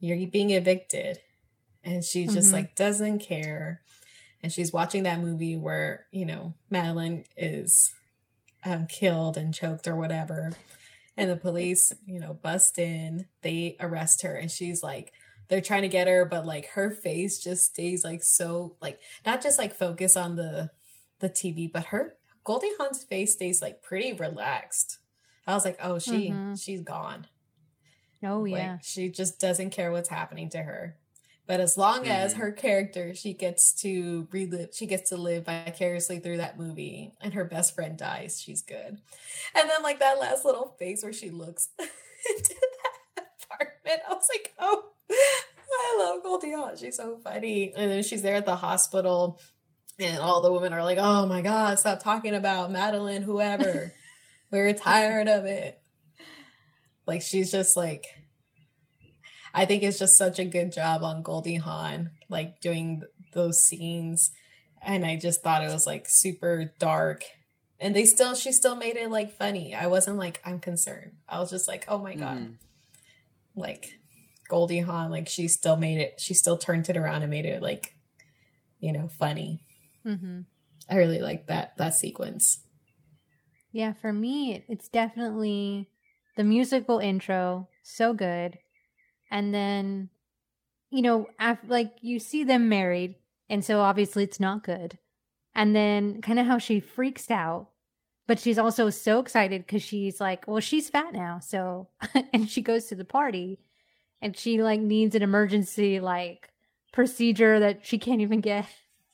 you're 0.00 0.28
being 0.28 0.50
evicted. 0.50 1.20
And 1.82 2.04
she 2.04 2.24
just 2.24 2.48
mm-hmm. 2.48 2.54
like 2.54 2.74
doesn't 2.74 3.20
care. 3.20 3.82
And 4.42 4.52
she's 4.52 4.72
watching 4.72 5.04
that 5.04 5.20
movie 5.20 5.56
where 5.56 6.06
you 6.12 6.26
know 6.26 6.54
madeline 6.70 7.24
is 7.36 7.94
um, 8.64 8.86
killed 8.86 9.36
and 9.36 9.54
choked 9.54 9.86
or 9.86 9.96
whatever. 9.96 10.52
And 11.16 11.30
the 11.30 11.36
police, 11.36 11.92
you 12.06 12.18
know, 12.18 12.34
bust 12.34 12.78
in, 12.78 13.26
they 13.42 13.76
arrest 13.78 14.22
her, 14.22 14.34
and 14.34 14.50
she's 14.50 14.82
like, 14.82 15.12
they're 15.48 15.60
trying 15.60 15.82
to 15.82 15.88
get 15.88 16.08
her, 16.08 16.24
but 16.24 16.46
like 16.46 16.70
her 16.70 16.90
face 16.90 17.38
just 17.38 17.66
stays 17.66 18.04
like 18.04 18.22
so 18.22 18.76
like 18.80 18.98
not 19.24 19.42
just 19.42 19.58
like 19.58 19.74
focus 19.74 20.16
on 20.16 20.36
the 20.36 20.70
the 21.20 21.30
TV, 21.30 21.70
but 21.70 21.86
her 21.86 22.14
Goldie 22.44 22.72
Hawn's 22.78 23.04
face 23.04 23.34
stays 23.34 23.62
like 23.62 23.82
pretty 23.82 24.12
relaxed. 24.12 24.98
I 25.46 25.54
was 25.54 25.64
like, 25.64 25.78
oh, 25.82 25.98
she 25.98 26.30
mm-hmm. 26.30 26.54
she's 26.54 26.82
gone. 26.82 27.26
Oh 28.22 28.44
yeah, 28.44 28.72
like, 28.72 28.84
she 28.84 29.08
just 29.08 29.38
doesn't 29.38 29.70
care 29.70 29.92
what's 29.92 30.08
happening 30.08 30.48
to 30.50 30.58
her. 30.58 30.96
But 31.46 31.60
as 31.60 31.76
long 31.76 32.02
mm-hmm. 32.02 32.10
as 32.10 32.34
her 32.34 32.52
character, 32.52 33.14
she 33.14 33.34
gets 33.34 33.74
to 33.82 34.26
relive, 34.30 34.70
she 34.72 34.86
gets 34.86 35.10
to 35.10 35.16
live 35.16 35.44
vicariously 35.44 36.18
through 36.18 36.38
that 36.38 36.58
movie, 36.58 37.12
and 37.20 37.34
her 37.34 37.44
best 37.44 37.74
friend 37.74 37.98
dies, 37.98 38.40
she's 38.40 38.62
good. 38.62 38.98
And 39.54 39.70
then, 39.70 39.82
like 39.82 39.98
that 39.98 40.18
last 40.18 40.44
little 40.44 40.74
face 40.78 41.02
where 41.02 41.12
she 41.12 41.28
looks 41.28 41.68
into 41.78 42.54
that 43.16 43.26
apartment, 43.42 44.00
I 44.08 44.14
was 44.14 44.26
like, 44.32 44.54
oh, 44.58 44.84
I 45.10 45.96
love 45.98 46.22
Goldie 46.22 46.52
Hawn. 46.52 46.76
She's 46.78 46.96
so 46.96 47.18
funny. 47.22 47.74
And 47.76 47.90
then 47.90 48.02
she's 48.02 48.22
there 48.22 48.36
at 48.36 48.46
the 48.46 48.56
hospital, 48.56 49.38
and 49.98 50.18
all 50.18 50.40
the 50.40 50.52
women 50.52 50.72
are 50.72 50.82
like, 50.82 50.98
oh 50.98 51.26
my 51.26 51.42
God, 51.42 51.78
stop 51.78 52.02
talking 52.02 52.34
about 52.34 52.72
Madeline, 52.72 53.22
whoever. 53.22 53.92
We're 54.54 54.72
tired 54.72 55.26
of 55.26 55.46
it. 55.46 55.80
Like, 57.08 57.22
she's 57.22 57.50
just 57.50 57.76
like, 57.76 58.06
I 59.52 59.64
think 59.64 59.82
it's 59.82 59.98
just 59.98 60.16
such 60.16 60.38
a 60.38 60.44
good 60.44 60.70
job 60.70 61.02
on 61.02 61.24
Goldie 61.24 61.56
Hawn, 61.56 62.12
like 62.28 62.60
doing 62.60 63.02
those 63.32 63.66
scenes. 63.66 64.30
And 64.80 65.04
I 65.04 65.16
just 65.16 65.42
thought 65.42 65.64
it 65.64 65.72
was 65.72 65.88
like 65.88 66.06
super 66.08 66.72
dark. 66.78 67.24
And 67.80 67.96
they 67.96 68.04
still, 68.04 68.36
she 68.36 68.52
still 68.52 68.76
made 68.76 68.96
it 68.96 69.10
like 69.10 69.36
funny. 69.36 69.74
I 69.74 69.88
wasn't 69.88 70.18
like, 70.18 70.40
I'm 70.44 70.60
concerned. 70.60 71.14
I 71.28 71.40
was 71.40 71.50
just 71.50 71.66
like, 71.66 71.86
oh 71.88 71.98
my 71.98 72.14
God. 72.14 72.38
Mm. 72.38 72.54
Like 73.56 73.98
Goldie 74.48 74.78
Hawn, 74.78 75.10
like 75.10 75.28
she 75.28 75.48
still 75.48 75.76
made 75.76 75.98
it, 75.98 76.20
she 76.20 76.32
still 76.32 76.58
turned 76.58 76.88
it 76.88 76.96
around 76.96 77.22
and 77.22 77.30
made 77.30 77.44
it 77.44 77.60
like, 77.60 77.96
you 78.78 78.92
know, 78.92 79.08
funny. 79.08 79.64
Mm-hmm. 80.06 80.42
I 80.88 80.94
really 80.94 81.20
like 81.20 81.48
that, 81.48 81.76
that 81.78 81.94
sequence. 81.94 82.60
Yeah, 83.74 83.92
for 83.92 84.12
me, 84.12 84.64
it's 84.68 84.88
definitely 84.88 85.90
the 86.36 86.44
musical 86.44 86.98
intro. 86.98 87.68
So 87.82 88.14
good 88.14 88.58
and 89.30 89.52
then 89.52 90.08
you 90.90 91.02
know 91.02 91.26
after, 91.38 91.66
like 91.66 91.92
you 92.00 92.18
see 92.18 92.44
them 92.44 92.68
married 92.68 93.16
and 93.50 93.64
so 93.64 93.80
obviously 93.80 94.22
it's 94.22 94.40
not 94.40 94.62
good 94.64 94.98
and 95.54 95.74
then 95.74 96.22
kind 96.22 96.38
of 96.38 96.46
how 96.46 96.58
she 96.58 96.80
freaks 96.80 97.30
out 97.30 97.68
but 98.26 98.38
she's 98.38 98.58
also 98.58 98.90
so 98.90 99.18
excited 99.18 99.66
because 99.66 99.82
she's 99.82 100.20
like 100.20 100.46
well 100.46 100.60
she's 100.60 100.88
fat 100.88 101.12
now 101.12 101.38
so 101.40 101.88
and 102.32 102.48
she 102.48 102.62
goes 102.62 102.86
to 102.86 102.94
the 102.94 103.04
party 103.04 103.58
and 104.22 104.36
she 104.36 104.62
like 104.62 104.80
needs 104.80 105.14
an 105.14 105.22
emergency 105.22 105.98
like 106.00 106.50
procedure 106.92 107.58
that 107.58 107.84
she 107.84 107.98
can't 107.98 108.20
even 108.20 108.40
get 108.40 108.66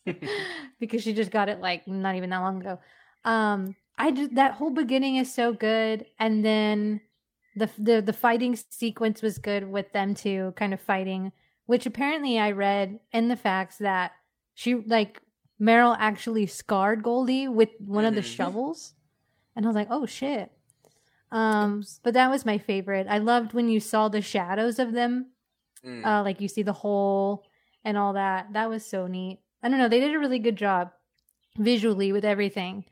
because 0.80 1.02
she 1.02 1.14
just 1.14 1.30
got 1.30 1.48
it 1.48 1.61
like 1.61 1.88
not 1.88 2.14
even 2.16 2.30
that 2.30 2.40
long 2.40 2.61
ago 2.61 2.78
um 3.24 3.74
i 4.01 4.11
just 4.11 4.34
that 4.34 4.55
whole 4.55 4.70
beginning 4.70 5.16
is 5.16 5.32
so 5.32 5.53
good 5.53 6.05
and 6.18 6.44
then 6.44 7.01
the 7.57 7.70
the 7.78 8.01
the 8.01 8.12
fighting 8.12 8.57
sequence 8.70 9.22
was 9.22 9.38
good 9.38 9.70
with 9.70 9.92
them 9.92 10.14
two 10.14 10.53
kind 10.57 10.72
of 10.72 10.80
fighting, 10.80 11.32
which 11.66 11.86
apparently 11.86 12.38
I 12.38 12.53
read 12.53 13.01
in 13.12 13.28
the 13.28 13.36
facts 13.36 13.78
that 13.78 14.12
she 14.55 14.74
like 14.74 15.20
Meryl 15.61 15.96
actually 15.98 16.46
scarred 16.46 17.03
Goldie 17.03 17.48
with 17.48 17.70
one 17.78 18.05
of 18.05 18.14
the 18.14 18.20
mm-hmm. 18.20 18.30
shovels, 18.30 18.94
and 19.55 19.64
I 19.64 19.68
was 19.68 19.76
like, 19.76 19.88
oh 19.90 20.07
shit. 20.07 20.51
Um, 21.32 21.84
but 22.03 22.14
that 22.14 22.30
was 22.30 22.44
my 22.44 22.59
favorite. 22.59 23.07
I 23.09 23.18
loved 23.18 23.53
when 23.53 23.68
you 23.68 23.78
saw 23.78 24.09
the 24.09 24.20
shadows 24.20 24.80
of 24.80 24.92
them, 24.92 25.26
mm. 25.86 26.05
uh, 26.05 26.24
like 26.24 26.40
you 26.40 26.48
see 26.48 26.62
the 26.62 26.72
hole 26.72 27.44
and 27.84 27.96
all 27.96 28.14
that. 28.14 28.53
That 28.53 28.68
was 28.68 28.84
so 28.84 29.07
neat. 29.07 29.38
I 29.62 29.68
don't 29.68 29.78
know. 29.78 29.88
They 29.88 30.01
did 30.01 30.14
a 30.14 30.18
really 30.18 30.40
good 30.40 30.57
job 30.57 30.90
visually 31.57 32.11
with 32.11 32.24
everything. 32.24 32.84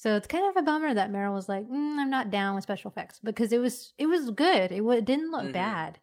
So 0.00 0.16
it's 0.16 0.26
kind 0.26 0.48
of 0.48 0.56
a 0.56 0.62
bummer 0.62 0.94
that 0.94 1.12
Meryl 1.12 1.34
was 1.34 1.46
like, 1.46 1.68
mm, 1.68 1.98
"I'm 1.98 2.08
not 2.08 2.30
down 2.30 2.54
with 2.54 2.62
special 2.62 2.90
effects" 2.90 3.20
because 3.22 3.52
it 3.52 3.58
was 3.58 3.92
it 3.98 4.06
was 4.06 4.30
good. 4.30 4.72
It, 4.72 4.78
w- 4.78 4.96
it 4.96 5.04
didn't 5.04 5.30
look 5.30 5.42
mm-hmm. 5.42 5.52
bad. 5.52 5.98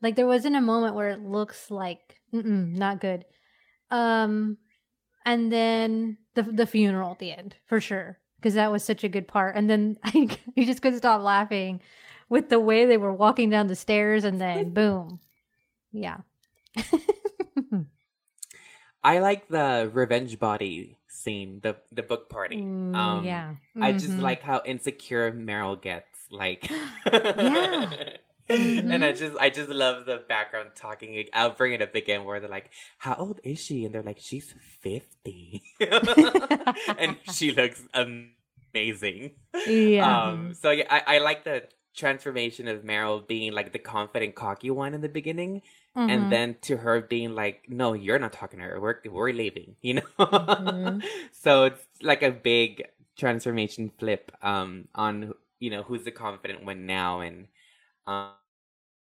Like 0.00 0.14
there 0.14 0.28
wasn't 0.28 0.54
a 0.54 0.60
moment 0.60 0.94
where 0.94 1.08
it 1.08 1.24
looks 1.24 1.68
like 1.68 2.20
not 2.30 3.00
good. 3.00 3.24
Um, 3.90 4.58
and 5.26 5.50
then 5.50 6.18
the 6.34 6.44
the 6.44 6.68
funeral 6.68 7.10
at 7.10 7.18
the 7.18 7.32
end 7.32 7.56
for 7.66 7.80
sure 7.80 8.20
because 8.36 8.54
that 8.54 8.70
was 8.70 8.84
such 8.84 9.02
a 9.02 9.08
good 9.08 9.26
part. 9.26 9.56
And 9.56 9.68
then 9.68 9.96
I 10.04 10.28
you 10.54 10.64
just 10.64 10.80
couldn't 10.80 10.98
stop 10.98 11.20
laughing 11.20 11.80
with 12.28 12.48
the 12.48 12.60
way 12.60 12.86
they 12.86 12.96
were 12.96 13.12
walking 13.12 13.50
down 13.50 13.66
the 13.66 13.74
stairs, 13.74 14.22
and 14.22 14.40
then 14.40 14.70
boom, 14.74 15.18
yeah. 15.90 16.18
I 19.02 19.18
like 19.18 19.48
the 19.48 19.90
revenge 19.92 20.38
body 20.38 20.96
scene, 21.12 21.60
the 21.62 21.76
the 21.92 22.02
book 22.02 22.28
party. 22.28 22.56
Mm, 22.56 22.96
um, 22.96 23.24
yeah, 23.24 23.50
mm-hmm. 23.50 23.82
I 23.82 23.92
just 23.92 24.08
mm-hmm. 24.08 24.20
like 24.20 24.42
how 24.42 24.62
insecure 24.64 25.32
Meryl 25.32 25.80
gets. 25.80 26.08
Like, 26.30 26.70
yeah. 27.12 28.16
Mm-hmm. 28.48 28.90
and 28.90 29.04
I 29.04 29.12
just 29.12 29.36
I 29.38 29.50
just 29.50 29.68
love 29.68 30.06
the 30.06 30.22
background 30.28 30.70
talking. 30.74 31.24
I'll 31.32 31.50
bring 31.50 31.72
it 31.72 31.82
up 31.82 31.94
again 31.94 32.24
where 32.24 32.40
they're 32.40 32.48
like, 32.48 32.70
"How 32.98 33.14
old 33.14 33.40
is 33.44 33.60
she?" 33.60 33.84
And 33.84 33.94
they're 33.94 34.02
like, 34.02 34.18
"She's 34.20 34.54
50. 34.80 35.62
and 36.98 37.16
she 37.32 37.52
looks 37.52 37.82
amazing. 37.94 39.32
Yeah. 39.66 40.28
Um. 40.28 40.54
So 40.54 40.70
yeah, 40.70 40.86
I, 40.90 41.16
I 41.16 41.18
like 41.18 41.44
the 41.44 41.64
transformation 41.94 42.68
of 42.68 42.82
Meryl 42.82 43.26
being 43.26 43.52
like 43.52 43.72
the 43.72 43.78
confident, 43.78 44.34
cocky 44.34 44.70
one 44.70 44.94
in 44.94 45.00
the 45.02 45.08
beginning, 45.08 45.62
Mhm. 45.94 46.08
and 46.08 46.30
then 46.30 46.56
to 46.62 46.78
her 46.78 47.00
being 47.00 47.34
like, 47.34 47.68
"No, 47.68 47.92
you're 47.94 48.18
not 48.18 48.32
talking 48.32 48.58
to 48.60 48.64
her. 48.66 48.80
We're 48.80 49.00
we're 49.10 49.32
leaving." 49.32 49.76
You 49.82 49.94
know. 50.02 50.02
Mhm. 50.58 51.04
so 51.32 51.64
it's 51.64 51.86
like 52.02 52.22
a 52.22 52.30
big 52.30 52.84
transformation 53.16 53.92
flip 53.98 54.32
um 54.42 54.88
on 54.94 55.34
you 55.60 55.70
know 55.70 55.82
who's 55.84 56.04
the 56.04 56.10
confident 56.10 56.64
one 56.64 56.86
now 56.86 57.20
and 57.20 57.46
um, 58.06 58.30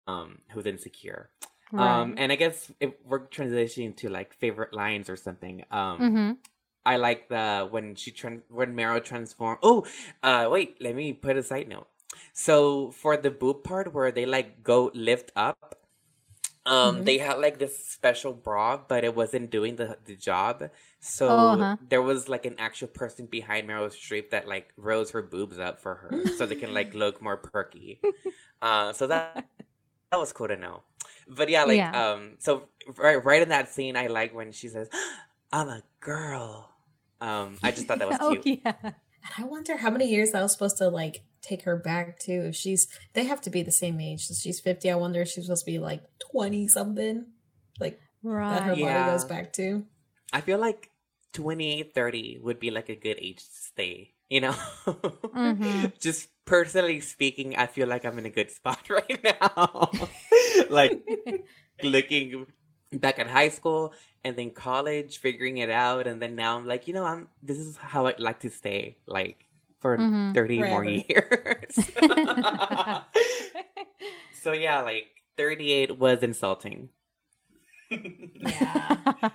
um 0.07 0.39
who's 0.51 0.65
insecure. 0.65 1.29
Um 1.77 2.15
and 2.17 2.31
I 2.31 2.35
guess 2.35 2.71
if 2.79 2.93
we're 3.05 3.27
transitioning 3.27 3.95
to 3.97 4.09
like 4.09 4.33
favorite 4.35 4.73
lines 4.73 5.09
or 5.09 5.15
something. 5.17 5.65
Um 5.71 6.09
Mhm. 6.09 6.37
I 6.85 6.97
like 6.97 7.29
the 7.29 7.67
when 7.69 7.95
she 7.95 8.11
tran 8.11 8.41
when 8.49 8.75
Meryl 8.75 9.03
transform. 9.03 9.57
Oh, 9.63 9.85
uh, 10.23 10.47
wait. 10.51 10.77
Let 10.81 10.95
me 10.95 11.13
put 11.13 11.37
a 11.37 11.43
side 11.43 11.69
note. 11.69 11.87
So 12.33 12.91
for 12.91 13.17
the 13.17 13.31
boob 13.31 13.63
part 13.63 13.93
where 13.93 14.11
they 14.11 14.25
like 14.25 14.63
go 14.63 14.91
lift 14.93 15.31
up, 15.35 15.82
um, 16.65 17.01
Mhm. 17.01 17.05
they 17.05 17.17
had 17.17 17.39
like 17.39 17.59
this 17.59 17.87
special 17.87 18.33
bra, 18.33 18.77
but 18.77 19.03
it 19.03 19.15
wasn't 19.15 19.49
doing 19.51 19.75
the 19.75 19.97
the 20.05 20.15
job. 20.15 20.69
So 20.99 21.27
Oh, 21.27 21.49
uh-huh. 21.49 21.77
there 21.81 22.01
was 22.01 22.29
like 22.29 22.45
an 22.45 22.55
actual 22.59 22.87
person 22.87 23.25
behind 23.27 23.67
Meryl 23.67 23.89
Streep 23.91 24.29
that 24.31 24.47
like 24.47 24.73
rose 24.77 25.11
her 25.11 25.21
boobs 25.21 25.59
up 25.59 25.81
for 25.81 25.95
her, 25.95 26.27
so 26.27 26.45
they 26.45 26.55
can 26.55 26.73
like 26.73 26.93
look 26.93 27.21
more 27.21 27.37
perky. 27.37 28.01
Uh, 28.61 28.93
so 28.93 29.07
that 29.07 29.45
that 30.11 30.19
was 30.19 30.33
cool 30.33 30.47
to 30.47 30.57
know. 30.57 30.83
But 31.27 31.49
yeah, 31.49 31.63
like 31.65 31.77
Yeah. 31.77 31.91
um, 31.91 32.35
so 32.39 32.69
right 32.97 33.23
right 33.23 33.41
in 33.41 33.49
that 33.49 33.69
scene, 33.69 33.95
I 33.97 34.07
like 34.07 34.33
when 34.33 34.51
she 34.51 34.69
says, 34.69 34.89
"I'm 35.51 35.69
a 35.69 35.83
girl." 35.99 36.69
Um, 37.21 37.57
I 37.63 37.71
just 37.71 37.87
thought 37.87 37.99
that 37.99 38.07
was 38.07 38.17
oh 38.21 38.35
cute. 38.35 38.45
yeah. 38.45 38.73
And 38.83 39.33
I 39.37 39.43
wonder 39.45 39.77
how 39.77 39.89
many 39.89 40.07
years 40.09 40.31
that 40.31 40.41
was 40.41 40.51
supposed 40.51 40.77
to 40.77 40.89
like 40.89 41.23
take 41.43 41.63
her 41.63 41.75
back 41.75 42.17
to. 42.19 42.31
If 42.31 42.55
she's, 42.55 42.87
they 43.13 43.25
have 43.25 43.41
to 43.41 43.49
be 43.51 43.61
the 43.61 43.71
same 43.71 43.99
age. 43.99 44.25
So 44.25 44.33
she's 44.33 44.59
fifty. 44.59 44.89
I 44.89 44.95
wonder 44.95 45.21
if 45.21 45.27
she's 45.29 45.45
supposed 45.45 45.65
to 45.65 45.71
be 45.71 45.77
like 45.79 46.01
twenty 46.19 46.67
something, 46.67 47.25
like 47.79 47.99
that 48.23 48.63
her 48.63 48.73
Yeah. 48.73 49.03
body 49.03 49.11
goes 49.11 49.25
back 49.25 49.53
to. 49.53 49.85
I 50.31 50.41
feel 50.41 50.57
like 50.57 50.89
28, 51.33 51.93
30 51.93 52.39
would 52.41 52.59
be 52.59 52.71
like 52.71 52.89
a 52.89 52.95
good 52.95 53.17
age 53.19 53.37
to 53.43 53.53
stay. 53.53 54.13
You 54.29 54.41
know, 54.41 54.55
Mhm. 55.35 55.91
just 55.99 56.29
personally 56.45 56.99
speaking, 57.01 57.55
I 57.55 57.67
feel 57.67 57.87
like 57.87 58.05
I'm 58.05 58.17
in 58.17 58.25
a 58.25 58.29
good 58.31 58.49
spot 58.49 58.79
right 58.89 59.23
now. 59.23 59.91
like 60.69 61.03
looking 61.83 62.47
back 62.91 63.19
at 63.19 63.27
high 63.27 63.49
school 63.49 63.93
and 64.23 64.35
then 64.35 64.51
college, 64.51 65.17
figuring 65.19 65.57
it 65.57 65.69
out, 65.69 66.07
and 66.07 66.21
then 66.21 66.35
now 66.35 66.57
I'm 66.57 66.65
like, 66.65 66.87
you 66.87 66.93
know, 66.93 67.05
I'm 67.05 67.27
this 67.41 67.57
is 67.57 67.77
how 67.77 68.05
I'd 68.07 68.19
like 68.19 68.39
to 68.41 68.49
stay, 68.49 68.97
like 69.05 69.45
for 69.83 69.97
Mhm. 69.99 70.33
30 70.33 70.59
more 70.63 70.83
years. 70.87 71.75
so 74.41 74.53
yeah, 74.53 74.81
like 74.81 75.07
38 75.37 75.99
was 75.99 76.23
insulting. 76.23 76.89
Yeah. 77.93 79.29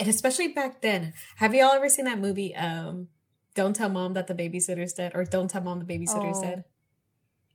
and 0.00 0.08
especially 0.08 0.48
back 0.48 0.80
then. 0.82 1.12
Have 1.36 1.54
you 1.54 1.62
all 1.62 1.72
ever 1.74 1.88
seen 1.88 2.06
that 2.06 2.18
movie? 2.18 2.54
Um, 2.56 3.08
Don't 3.54 3.76
tell 3.76 3.88
mom 3.90 4.14
that 4.14 4.26
the 4.26 4.34
babysitter's 4.34 4.94
dead, 4.94 5.12
or 5.14 5.24
Don't 5.24 5.46
tell 5.48 5.60
mom 5.62 5.78
the 5.78 5.84
babysitter's 5.86 6.38
Oh. 6.38 6.42
dead 6.42 6.64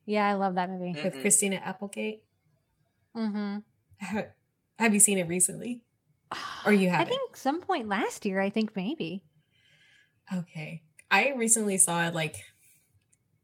yeah, 0.05 0.25
I 0.29 0.35
love 0.39 0.55
that 0.55 0.69
movie. 0.69 0.93
with 0.95 1.15
Mm-mm. 1.15 1.21
Christina 1.21 1.57
Applegate. 1.57 2.23
Mm-hmm. 3.13 3.57
Have 4.79 4.93
you 4.93 5.01
seen 5.01 5.17
it 5.17 5.27
recently? 5.27 5.83
Or 6.65 6.71
you 6.71 6.87
I 6.87 6.91
haven't? 6.91 7.09
think 7.09 7.35
some 7.35 7.59
point 7.59 7.89
last 7.89 8.25
year. 8.25 8.39
I 8.39 8.49
think 8.49 8.73
maybe. 8.73 9.21
Okay. 10.33 10.83
I 11.09 11.33
recently 11.35 11.77
saw 11.77 12.07
it 12.07 12.13
like 12.13 12.35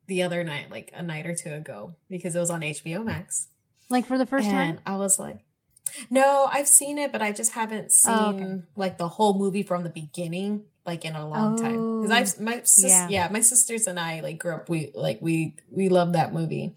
the 0.07 0.23
other 0.23 0.43
night, 0.43 0.69
like 0.69 0.91
a 0.93 1.01
night 1.01 1.25
or 1.25 1.35
two 1.35 1.53
ago, 1.53 1.95
because 2.09 2.35
it 2.35 2.39
was 2.39 2.49
on 2.49 2.61
HBO 2.61 3.03
Max. 3.05 3.47
Like 3.89 4.05
for 4.05 4.17
the 4.17 4.25
first 4.25 4.47
and 4.47 4.77
time. 4.77 4.79
I 4.85 4.97
was 4.97 5.17
like, 5.19 5.39
no, 6.09 6.47
I've 6.51 6.67
seen 6.67 6.97
it, 6.97 7.11
but 7.11 7.21
I 7.21 7.31
just 7.31 7.51
haven't 7.53 7.91
seen 7.91 8.13
Oh, 8.13 8.29
okay. 8.35 8.61
like 8.75 8.97
the 8.97 9.07
whole 9.07 9.37
movie 9.37 9.63
from 9.63 9.83
the 9.83 9.89
beginning, 9.89 10.63
like 10.85 11.05
in 11.05 11.15
a 11.15 11.27
long 11.27 11.57
time. 11.57 12.01
Because 12.01 12.11
I've 12.37 12.41
my 12.41 12.61
sis- 12.63 12.91
yeah. 12.91 13.07
yeah. 13.09 13.27
my 13.29 13.41
sisters 13.41 13.87
and 13.87 13.99
I 13.99 14.21
like 14.21 14.39
grew 14.39 14.55
up. 14.55 14.69
We 14.69 14.91
like 14.95 15.19
we 15.21 15.55
we 15.69 15.89
love 15.89 16.13
that 16.13 16.33
movie, 16.33 16.75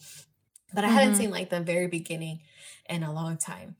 but 0.74 0.84
I 0.84 0.88
hadn't 0.88 1.14
Mhm. 1.14 1.18
seen 1.18 1.30
like 1.30 1.50
the 1.50 1.60
very 1.60 1.86
beginning 1.88 2.40
in 2.88 3.02
a 3.02 3.12
long 3.12 3.38
time. 3.38 3.76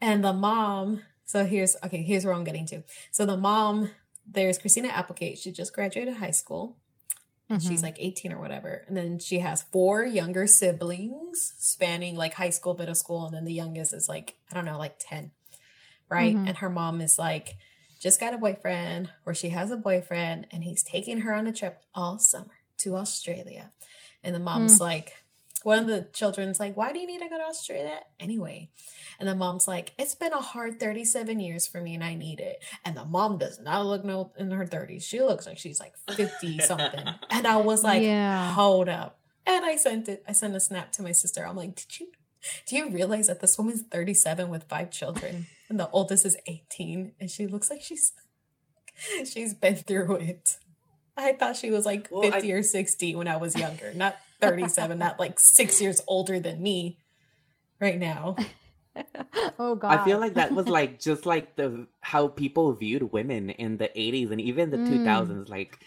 And 0.00 0.24
the 0.24 0.32
mom. 0.32 1.02
So 1.24 1.44
here's 1.44 1.76
okay. 1.84 2.02
Here's 2.02 2.24
where 2.24 2.34
I'm 2.34 2.44
getting 2.44 2.66
to. 2.66 2.82
So 3.12 3.24
the 3.24 3.36
mom, 3.36 3.90
there's 4.30 4.58
Christina 4.58 4.88
Applegate. 4.88 5.38
She 5.38 5.50
just 5.52 5.72
graduated 5.74 6.14
high 6.14 6.30
school. 6.30 6.76
and 7.48 7.60
She's 7.62 7.82
like 7.82 7.96
18 7.98 8.32
or 8.32 8.38
whatever. 8.40 8.84
And 8.86 8.96
then 8.96 9.18
she 9.18 9.40
has 9.40 9.62
four 9.72 10.04
younger 10.04 10.46
siblings 10.46 11.54
spanning 11.58 12.16
like 12.16 12.34
high 12.34 12.50
school, 12.50 12.76
middle 12.76 12.94
school. 12.94 13.26
And 13.26 13.34
then 13.34 13.44
the 13.44 13.52
youngest 13.52 13.92
is 13.92 14.08
like, 14.08 14.36
I 14.50 14.54
don't 14.54 14.64
know, 14.64 14.78
like 14.78 14.96
10. 15.00 15.32
Right. 16.08 16.34
Mhm. 16.36 16.48
And 16.48 16.56
her 16.58 16.70
mom 16.70 17.00
is 17.00 17.18
like, 17.18 17.56
just 18.00 18.20
got 18.20 18.34
a 18.34 18.38
boyfriend 18.38 19.10
or 19.26 19.34
she 19.34 19.50
has 19.50 19.70
a 19.70 19.76
boyfriend 19.76 20.46
and 20.50 20.64
he's 20.64 20.82
taking 20.82 21.20
her 21.20 21.34
on 21.34 21.46
a 21.46 21.52
trip 21.52 21.82
all 21.94 22.18
summer 22.18 22.54
to 22.78 22.96
Australia. 22.96 23.72
And 24.22 24.34
the 24.34 24.38
mom's 24.40 24.80
like, 24.80 25.12
one 25.64 25.78
of 25.78 25.86
the 25.86 26.08
children's 26.12 26.58
like, 26.60 26.76
why 26.76 26.92
do 26.92 26.98
you 26.98 27.06
need 27.06 27.20
to 27.20 27.28
go 27.28 27.36
to 27.38 27.44
Australia 27.44 28.00
anyway? 28.18 28.70
And 29.18 29.28
the 29.28 29.34
mom's 29.34 29.68
like, 29.68 29.92
it's 29.98 30.14
been 30.14 30.32
a 30.32 30.40
hard 30.40 30.80
37 30.80 31.38
years 31.40 31.66
for 31.66 31.80
me 31.82 31.94
and 31.94 32.02
I 32.04 32.14
need 32.14 32.40
it. 32.40 32.62
And 32.84 32.96
the 32.96 33.04
mom 33.04 33.36
does 33.38 33.60
not 33.60 33.84
look 33.84 34.04
no 34.04 34.32
in 34.38 34.50
her 34.50 34.64
30s. 34.64 35.02
She 35.02 35.20
looks 35.20 35.46
like 35.46 35.58
she's 35.58 35.78
like 35.80 35.94
50 36.16 36.60
something. 36.60 37.06
And 37.30 37.46
I 37.46 37.56
was 37.58 37.82
like, 37.84 38.02
Yeah. 38.02 38.52
hold 38.52 38.88
up. 38.88 39.18
And 39.46 39.64
I 39.64 39.76
sent 39.76 40.08
it, 40.08 40.22
I 40.28 40.32
sent 40.32 40.54
a 40.56 40.60
snap 40.60 40.92
to 40.92 41.02
my 41.02 41.12
sister. 41.12 41.46
I'm 41.46 41.56
like, 41.56 41.74
did 41.76 42.00
you 42.00 42.08
do 42.66 42.76
you 42.76 42.88
realize 42.88 43.26
that 43.26 43.40
this 43.40 43.58
woman's 43.58 43.82
37 43.82 44.48
with 44.48 44.64
five 44.64 44.90
children 44.90 45.46
and 45.68 45.78
the 45.78 45.90
oldest 45.90 46.24
is 46.24 46.38
18 46.46 47.12
and 47.20 47.30
she 47.30 47.46
looks 47.46 47.68
like 47.68 47.82
she's 47.82 48.12
she's 49.30 49.54
been 49.54 49.76
through 49.76 50.16
it. 50.16 50.56
I 51.16 51.32
thought 51.34 51.56
she 51.56 51.70
was 51.70 51.84
like 51.84 52.08
Well, 52.10 52.26
I- 52.26 52.30
50 52.32 52.52
or 52.52 52.62
60 52.62 53.14
when 53.14 53.28
I 53.28 53.36
was 53.36 53.56
younger, 53.56 53.92
not 53.94 54.16
37, 54.40 54.98
not 54.98 55.18
like 55.18 55.38
six 55.40 55.80
years 55.80 56.00
older 56.06 56.40
than 56.40 56.62
me 56.62 56.98
right 57.80 57.98
now. 57.98 58.36
oh 59.58 59.74
God. 59.74 60.00
I 60.00 60.04
feel 60.04 60.18
like 60.18 60.34
that 60.34 60.54
was 60.54 60.68
like 60.68 60.98
just 61.00 61.26
like 61.26 61.56
the 61.56 61.86
how 62.00 62.28
people 62.28 62.72
viewed 62.72 63.12
women 63.12 63.50
in 63.50 63.76
the 63.76 63.90
80s 63.98 64.30
and 64.30 64.40
even 64.40 64.70
the 64.70 64.78
Mm. 64.78 64.86
2000s 64.86 65.48
like 65.48 65.78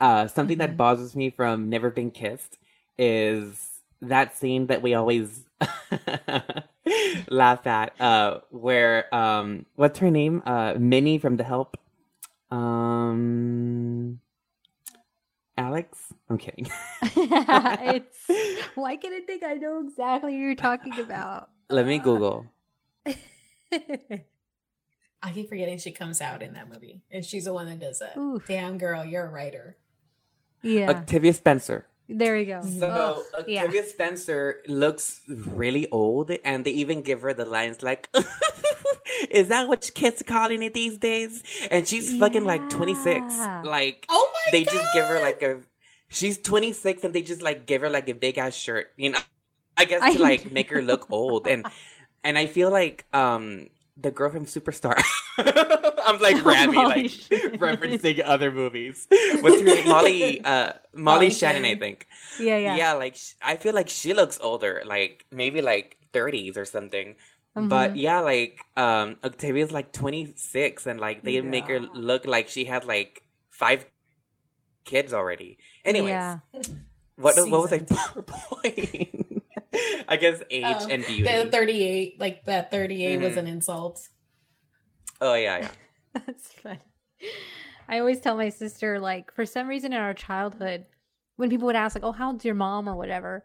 uh 0.00 0.26
something 0.28 0.58
that 0.58 0.70
Mhm. 0.70 0.76
bothers 0.76 1.16
me 1.16 1.30
from 1.30 1.68
Never 1.68 1.90
Been 1.90 2.10
Kissed 2.10 2.58
is 2.98 3.70
that 4.00 4.36
scene 4.36 4.66
that 4.68 4.80
we 4.82 4.94
always 4.94 5.44
laugh 7.28 7.66
at 7.66 8.00
uh 8.00 8.40
where 8.50 9.12
um 9.14 9.66
what's 9.76 9.98
her 9.98 10.10
name 10.10 10.42
uh 10.46 10.74
Minnie 10.78 11.18
from 11.18 11.36
The 11.36 11.44
Help 11.44 11.76
um 12.50 14.20
Alex 15.58 15.98
I'm 16.30 16.38
kidding 16.38 16.68
it's 17.02 18.16
why 18.74 18.96
can't 18.96 19.14
I 19.14 19.20
think 19.20 19.42
I 19.44 19.54
know 19.54 19.80
exactly 19.86 20.32
who 20.34 20.38
you're 20.38 20.54
talking 20.54 20.98
about? 21.00 21.50
let 21.68 21.86
me 21.86 21.98
google 21.98 22.46
I 25.20 25.32
keep 25.32 25.48
forgetting 25.48 25.78
she 25.78 25.90
comes 25.90 26.20
out 26.20 26.42
in 26.42 26.54
that 26.54 26.68
movie 26.72 27.02
and 27.10 27.24
she's 27.24 27.44
the 27.46 27.52
one 27.52 27.66
that 27.66 27.80
does 27.80 28.00
it. 28.00 28.16
Oof. 28.18 28.46
Damn 28.46 28.78
girl, 28.78 29.04
you're 29.04 29.26
a 29.26 29.30
writer. 29.30 29.76
yeah. 30.62 30.88
Octavia 30.90 31.32
Spencer 31.32 31.86
there 32.08 32.36
you 32.38 32.46
go. 32.46 32.62
So 32.62 33.24
Ugh, 33.36 33.44
yeah. 33.46 33.70
Spencer 33.86 34.62
looks 34.66 35.20
really 35.28 35.88
old, 35.90 36.30
and 36.44 36.64
they 36.64 36.70
even 36.70 37.02
give 37.02 37.22
her 37.22 37.34
the 37.34 37.44
lines 37.44 37.82
like, 37.82 38.08
"Is 39.30 39.48
that 39.48 39.68
what 39.68 39.90
kids 39.94 40.20
are 40.22 40.24
calling 40.24 40.62
it 40.62 40.74
these 40.74 40.96
days?" 40.98 41.42
And 41.70 41.86
she's 41.86 42.16
fucking 42.18 42.44
like 42.44 42.68
twenty 42.70 42.94
six. 42.94 43.36
Like 43.64 44.06
Oh 44.08 44.30
my 44.32 44.50
they 44.52 44.64
god. 44.64 44.72
just 44.72 44.94
give 44.94 45.04
her 45.06 45.20
like 45.20 45.42
a, 45.42 45.60
she's 46.08 46.38
twenty 46.38 46.72
six, 46.72 47.04
and 47.04 47.14
they 47.14 47.22
just 47.22 47.42
like 47.42 47.66
give 47.66 47.82
her 47.82 47.90
like 47.90 48.08
a 48.08 48.14
big 48.14 48.38
ass 48.38 48.54
shirt. 48.54 48.92
You 48.96 49.10
know, 49.10 49.20
I 49.76 49.84
guess 49.84 50.02
I 50.02 50.14
to 50.14 50.22
like 50.22 50.50
make 50.50 50.70
her 50.70 50.82
look 50.82 51.10
old, 51.10 51.46
and 51.46 51.66
and 52.24 52.38
I 52.38 52.46
feel 52.46 52.70
like 52.70 53.04
um 53.12 53.68
the 53.96 54.10
girl 54.10 54.30
from 54.30 54.46
Superstar. 54.46 55.00
I'm 55.38 56.18
like 56.20 56.44
Rami, 56.44 56.76
like 56.76 57.10
Shannon. 57.10 57.58
referencing 57.58 58.22
other 58.24 58.50
movies. 58.50 59.06
What's 59.40 59.60
her 59.60 59.64
name? 59.64 59.88
Molly? 59.88 60.40
Uh, 60.44 60.72
Molly, 60.92 61.28
Molly 61.28 61.30
Shannon, 61.30 61.64
I 61.64 61.74
think. 61.76 62.06
yeah, 62.40 62.58
yeah. 62.58 62.76
Yeah, 62.76 62.92
like 62.94 63.16
sh- 63.16 63.34
I 63.42 63.56
feel 63.56 63.74
like 63.74 63.88
she 63.88 64.14
looks 64.14 64.38
older, 64.42 64.82
like 64.86 65.24
maybe 65.30 65.62
like 65.62 65.96
30s 66.12 66.56
or 66.56 66.64
something. 66.64 67.16
But 67.54 67.94
Mhm. 67.94 68.00
yeah, 68.00 68.20
like 68.20 68.60
um 68.76 69.16
Octavia's 69.24 69.72
like 69.72 69.92
26 69.92 70.86
and 70.86 71.00
like 71.00 71.22
they 71.22 71.40
make 71.40 71.66
her 71.66 71.80
look 71.80 72.24
like 72.26 72.48
she 72.48 72.64
had 72.64 72.84
like 72.84 73.22
five 73.50 73.84
kids 74.84 75.12
already. 75.12 75.58
Anyways, 75.84 76.10
Yeah. 76.10 76.38
what 77.16 77.34
what 77.50 77.62
was 77.66 77.72
I 77.72 77.78
Seasoned. 77.78 78.26
point? 78.26 79.42
I 80.08 80.16
guess 80.16 80.40
age 80.50 80.64
Oh, 80.66 80.86
and 80.88 81.04
beauty. 81.04 81.22
The 81.22 81.50
38, 81.50 82.20
like 82.20 82.44
that 82.46 82.70
38 82.70 83.20
was 83.20 83.34
Mhm. 83.34 83.36
an 83.38 83.46
insult. 83.48 84.08
Oh 85.20 85.34
yeah, 85.34 85.58
yeah. 85.58 85.70
That's 86.26 86.52
funny. 86.52 86.80
I 87.88 88.00
always 88.00 88.20
tell 88.20 88.36
my 88.36 88.50
sister, 88.50 89.00
like, 89.00 89.34
for 89.34 89.46
some 89.46 89.66
reason 89.66 89.92
in 89.92 90.00
our 90.00 90.14
childhood, 90.14 90.84
when 91.36 91.48
people 91.48 91.66
would 91.66 91.76
ask, 91.76 91.96
like, 91.96 92.04
oh, 92.04 92.12
how's 92.12 92.44
your 92.44 92.54
mom 92.54 92.88
or 92.88 92.96
whatever, 92.96 93.44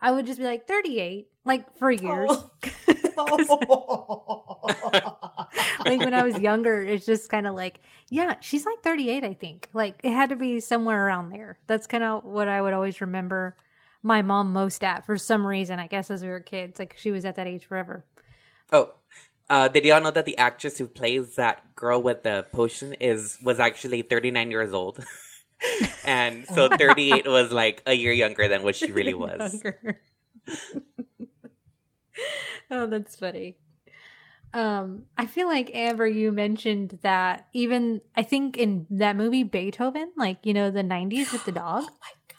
I 0.00 0.10
would 0.10 0.26
just 0.26 0.38
be 0.38 0.44
like 0.44 0.66
38, 0.66 1.28
like 1.44 1.78
for 1.78 1.90
years. 1.90 2.30
Oh. 2.30 2.50
like 5.84 6.00
when 6.00 6.14
I 6.14 6.22
was 6.22 6.38
younger, 6.38 6.82
it's 6.82 7.06
just 7.06 7.30
kind 7.30 7.46
of 7.46 7.54
like, 7.54 7.80
yeah, 8.10 8.34
she's 8.40 8.66
like 8.66 8.82
38, 8.82 9.24
I 9.24 9.34
think. 9.34 9.68
Like 9.72 10.00
it 10.04 10.12
had 10.12 10.30
to 10.30 10.36
be 10.36 10.60
somewhere 10.60 11.06
around 11.06 11.30
there. 11.30 11.58
That's 11.66 11.86
kind 11.86 12.04
of 12.04 12.24
what 12.24 12.48
I 12.48 12.60
would 12.60 12.74
always 12.74 13.00
remember 13.00 13.56
my 14.02 14.22
mom 14.22 14.52
most 14.52 14.84
at 14.84 15.06
for 15.06 15.16
some 15.16 15.46
reason, 15.46 15.78
I 15.78 15.86
guess, 15.86 16.10
as 16.10 16.22
we 16.22 16.28
were 16.28 16.40
kids. 16.40 16.78
Like 16.78 16.94
she 16.98 17.10
was 17.10 17.24
at 17.24 17.36
that 17.36 17.46
age 17.46 17.64
forever. 17.64 18.04
Oh, 18.72 18.90
uh, 19.48 19.68
did 19.68 19.84
y'all 19.84 20.00
know 20.00 20.10
that 20.10 20.24
the 20.24 20.38
actress 20.38 20.78
who 20.78 20.86
plays 20.86 21.36
that 21.36 21.74
girl 21.76 22.02
with 22.02 22.22
the 22.22 22.46
potion 22.52 22.94
is 22.94 23.38
was 23.42 23.60
actually 23.60 24.02
39 24.02 24.50
years 24.50 24.72
old? 24.72 25.04
and 26.04 26.46
so 26.46 26.68
38 26.78 27.26
was 27.26 27.52
like 27.52 27.82
a 27.86 27.94
year 27.94 28.12
younger 28.12 28.48
than 28.48 28.62
what 28.62 28.76
she 28.76 28.90
really 28.92 29.14
was. 29.14 29.62
Oh, 32.70 32.86
that's 32.86 33.16
funny. 33.16 33.56
Um, 34.52 35.04
I 35.18 35.26
feel 35.26 35.48
like 35.48 35.70
Amber, 35.74 36.06
you 36.06 36.32
mentioned 36.32 36.98
that 37.02 37.46
even 37.52 38.00
I 38.16 38.22
think 38.22 38.56
in 38.56 38.86
that 38.90 39.16
movie 39.16 39.42
Beethoven, 39.42 40.12
like 40.16 40.38
you 40.44 40.54
know 40.54 40.70
the 40.70 40.82
'90s 40.82 41.32
with 41.32 41.44
the 41.44 41.52
dog. 41.52 41.84
Oh 41.84 41.96
my 42.00 42.12
god! 42.28 42.36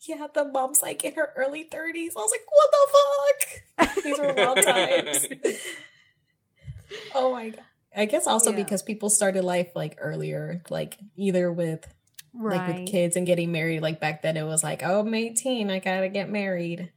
Yeah, 0.00 0.26
the 0.32 0.44
mom's 0.44 0.82
like 0.82 1.04
in 1.04 1.14
her 1.14 1.32
early 1.36 1.64
thirties. 1.64 2.14
I 2.16 2.20
was 2.20 2.30
like, 2.30 2.46
what 2.48 2.70
the 3.76 3.94
fuck? 3.94 4.04
These 4.04 4.18
were 4.18 4.34
wild 4.34 4.62
times. 4.62 5.26
Oh 7.14 7.32
my 7.32 7.50
god! 7.50 7.64
I 7.94 8.04
guess 8.06 8.26
also 8.26 8.50
Yeah. 8.50 8.56
because 8.56 8.82
people 8.82 9.10
started 9.10 9.44
life 9.44 9.68
like 9.74 9.96
earlier, 10.00 10.62
like 10.70 10.98
either 11.16 11.52
with 11.52 11.86
like 12.34 12.66
with 12.66 12.86
kids 12.86 13.16
and 13.16 13.26
getting 13.26 13.52
married. 13.52 13.82
Like 13.82 14.00
back 14.00 14.22
then, 14.22 14.36
it 14.36 14.44
was 14.44 14.62
like, 14.64 14.82
oh, 14.82 15.00
I'm 15.00 15.14
18, 15.14 15.70
I 15.70 15.78
gotta 15.78 16.08
get 16.08 16.30
married, 16.30 16.90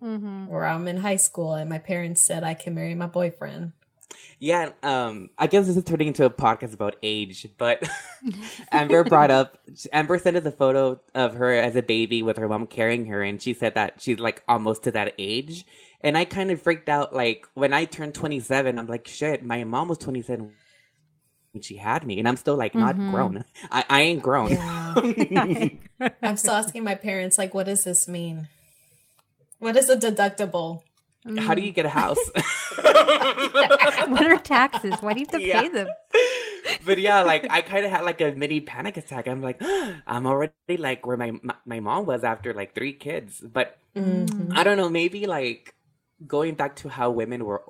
hmm 0.00 0.46
or 0.50 0.64
I'm 0.66 0.88
in 0.88 0.96
high 0.96 1.16
school 1.16 1.54
and 1.54 1.70
my 1.70 1.78
parents 1.78 2.24
said 2.26 2.42
I 2.42 2.54
can 2.54 2.74
marry 2.74 2.94
my 2.94 3.06
boyfriend. 3.06 3.72
Yeah, 4.38 4.70
um, 4.82 5.30
I 5.38 5.46
guess 5.46 5.66
this 5.68 5.76
is 5.76 5.84
turning 5.84 6.08
into 6.08 6.24
a 6.24 6.30
podcast 6.30 6.74
about 6.74 6.96
age, 7.02 7.46
but 7.58 7.88
Amber 8.72 9.04
brought 9.04 9.30
up 9.30 9.58
Amber 9.92 10.18
sent 10.18 10.36
us 10.36 10.44
a 10.44 10.50
photo 10.50 11.00
of 11.14 11.34
her 11.34 11.52
as 11.52 11.76
a 11.76 11.82
baby 11.82 12.22
with 12.22 12.36
her 12.38 12.48
mom 12.48 12.66
carrying 12.66 13.06
her, 13.06 13.22
and 13.22 13.40
she 13.40 13.54
said 13.54 13.76
that 13.76 14.02
she's 14.02 14.18
like 14.18 14.42
almost 14.48 14.82
to 14.84 14.90
that 14.92 15.14
age. 15.18 15.64
And 16.04 16.18
I 16.18 16.24
kind 16.24 16.50
of 16.50 16.60
freaked 16.60 16.88
out. 16.88 17.14
Like 17.14 17.46
when 17.54 17.72
I 17.72 17.84
turned 17.84 18.14
twenty 18.14 18.40
seven, 18.40 18.78
I'm 18.78 18.86
like, 18.88 19.06
shit, 19.06 19.44
my 19.44 19.64
mom 19.64 19.88
was 19.88 19.98
twenty 19.98 20.22
seven 20.22 20.52
when 21.52 21.62
she 21.62 21.76
had 21.76 22.04
me, 22.06 22.18
and 22.18 22.26
I'm 22.26 22.36
still 22.36 22.56
like 22.56 22.74
not 22.74 22.96
Mhm. 22.96 23.10
grown. 23.12 23.44
I, 23.70 23.84
I 23.88 24.00
ain't 24.02 24.22
grown. 24.22 24.50
Yeah. 24.50 25.68
I'm 26.22 26.36
still 26.36 26.54
asking 26.54 26.82
my 26.84 26.94
parents, 26.96 27.38
like, 27.38 27.54
what 27.54 27.66
does 27.66 27.84
this 27.84 28.08
mean? 28.08 28.48
What 29.58 29.76
is 29.76 29.88
a 29.90 29.96
deductible? 29.96 30.82
How 31.38 31.54
do 31.54 31.62
you 31.62 31.70
get 31.70 31.86
a 31.86 31.90
house? 31.90 32.18
what 32.82 34.26
are 34.26 34.38
taxes? 34.38 34.94
Why 35.00 35.12
do 35.14 35.20
you 35.20 35.26
have 35.30 35.40
to 35.40 35.46
Yeah. 35.46 35.62
pay 35.62 35.68
them? 35.68 35.88
but 36.84 36.98
yeah, 36.98 37.22
like 37.22 37.46
I 37.50 37.62
kind 37.62 37.84
of 37.84 37.90
had 37.92 38.04
like 38.04 38.20
a 38.20 38.32
mini 38.32 38.60
panic 38.60 38.96
attack. 38.96 39.28
I'm 39.28 39.40
like, 39.42 39.60
I'm 40.06 40.26
already 40.26 40.52
like 40.78 41.06
where 41.06 41.16
my 41.16 41.32
my- 41.42 41.54
my 41.64 41.80
mom 41.80 42.06
was 42.06 42.24
after 42.24 42.52
like 42.54 42.74
three 42.74 42.92
kids. 42.92 43.40
But 43.40 43.78
Mhm. 43.96 44.52
I 44.56 44.64
don't 44.64 44.76
know, 44.78 44.88
maybe 44.88 45.26
like 45.26 45.74
going 46.26 46.54
back 46.54 46.76
to 46.76 46.88
how 46.88 47.10
women 47.10 47.44
were 47.44 47.62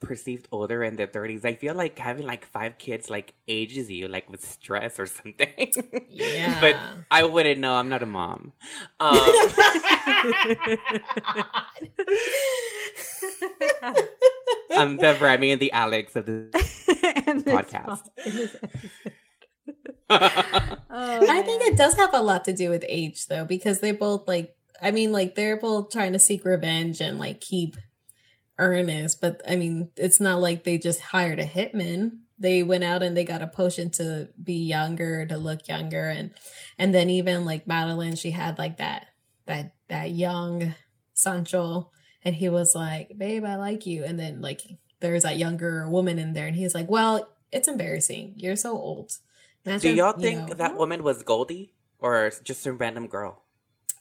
perceived 0.00 0.48
older 0.50 0.82
in 0.82 0.96
their 0.96 1.06
30s. 1.06 1.44
I 1.44 1.54
feel 1.54 1.74
like 1.74 1.98
having 1.98 2.26
like 2.26 2.46
five 2.46 2.78
kids 2.78 3.10
like 3.10 3.34
ages 3.48 3.90
you 3.90 4.08
like 4.08 4.30
with 4.30 4.42
stress 4.44 4.98
or 4.98 5.06
something. 5.06 5.72
Yeah. 6.10 6.58
but 6.60 6.76
I 7.10 7.24
wouldn't 7.24 7.60
know. 7.60 7.74
I'm 7.74 7.88
not 7.88 8.02
a 8.02 8.06
mom. 8.06 8.52
Um, 8.98 9.18
I'm 14.70 14.96
the 14.96 15.16
Remy 15.20 15.50
and 15.52 15.60
the 15.60 15.72
Alex 15.72 16.16
of 16.16 16.26
the 16.26 16.48
this 16.52 17.42
Podcast. 17.44 18.04
po- 18.04 18.22
in 18.24 18.36
this 18.36 18.56
episode. 18.62 19.00
I 20.10 20.76
Oh, 20.92 21.26
I 21.28 21.42
think 21.42 21.62
it 21.62 21.76
does 21.76 21.94
have 21.96 22.12
a 22.14 22.20
lot 22.20 22.44
to 22.46 22.52
do 22.52 22.70
with 22.70 22.84
age, 22.88 23.26
though, 23.28 23.44
because 23.44 23.80
they 23.80 23.92
both 23.92 24.26
like. 24.26 24.54
I 24.82 24.90
mean, 24.90 25.12
like 25.12 25.34
they're 25.34 25.56
both 25.58 25.90
trying 25.90 26.12
to 26.12 26.18
seek 26.18 26.44
revenge 26.44 27.00
and 27.00 27.18
like 27.18 27.40
keep 27.40 27.76
Ernest, 28.58 29.20
but 29.20 29.40
I 29.48 29.56
mean, 29.56 29.90
it's 29.96 30.20
not 30.20 30.40
like 30.40 30.64
they 30.64 30.76
just 30.78 31.00
hired 31.00 31.38
a 31.38 31.46
hitman. 31.46 32.18
They 32.38 32.62
went 32.62 32.84
out 32.84 33.02
and 33.02 33.16
they 33.16 33.24
got 33.24 33.42
a 33.42 33.46
potion 33.46 33.90
to 33.92 34.28
be 34.42 34.64
younger, 34.64 35.24
to 35.26 35.36
look 35.36 35.66
younger, 35.68 36.08
and 36.08 36.30
and 36.78 36.94
then 36.94 37.08
even 37.10 37.44
like 37.44 37.66
Madeline, 37.66 38.16
she 38.16 38.30
had 38.32 38.58
like 38.58 38.76
that 38.78 39.06
that 39.46 39.74
that 39.88 40.10
young 40.10 40.74
Sancho, 41.14 41.90
and 42.24 42.34
he 42.34 42.48
was 42.48 42.74
like, 42.74 43.12
"Babe, 43.16 43.44
I 43.44 43.56
like 43.56 43.86
you," 43.86 44.04
and 44.04 44.18
then 44.18 44.40
like 44.40 44.62
there's 45.00 45.22
that 45.22 45.38
younger 45.38 45.88
woman 45.88 46.18
in 46.18 46.32
there, 46.34 46.46
and 46.46 46.56
he's 46.56 46.74
like, 46.74 46.90
"Well, 46.90 47.28
it's 47.52 47.68
embarrassing. 47.68 48.34
You're 48.36 48.56
so 48.56 48.72
old." 48.72 49.12
Do 49.64 49.90
y'all 49.90 50.14
you 50.16 50.22
think 50.22 50.48
know- 50.48 50.54
that 50.54 50.76
woman 50.76 51.02
was 51.02 51.22
Goldie 51.22 51.72
or 51.98 52.32
just 52.44 52.66
a 52.66 52.72
random 52.72 53.06
girl? 53.06 53.42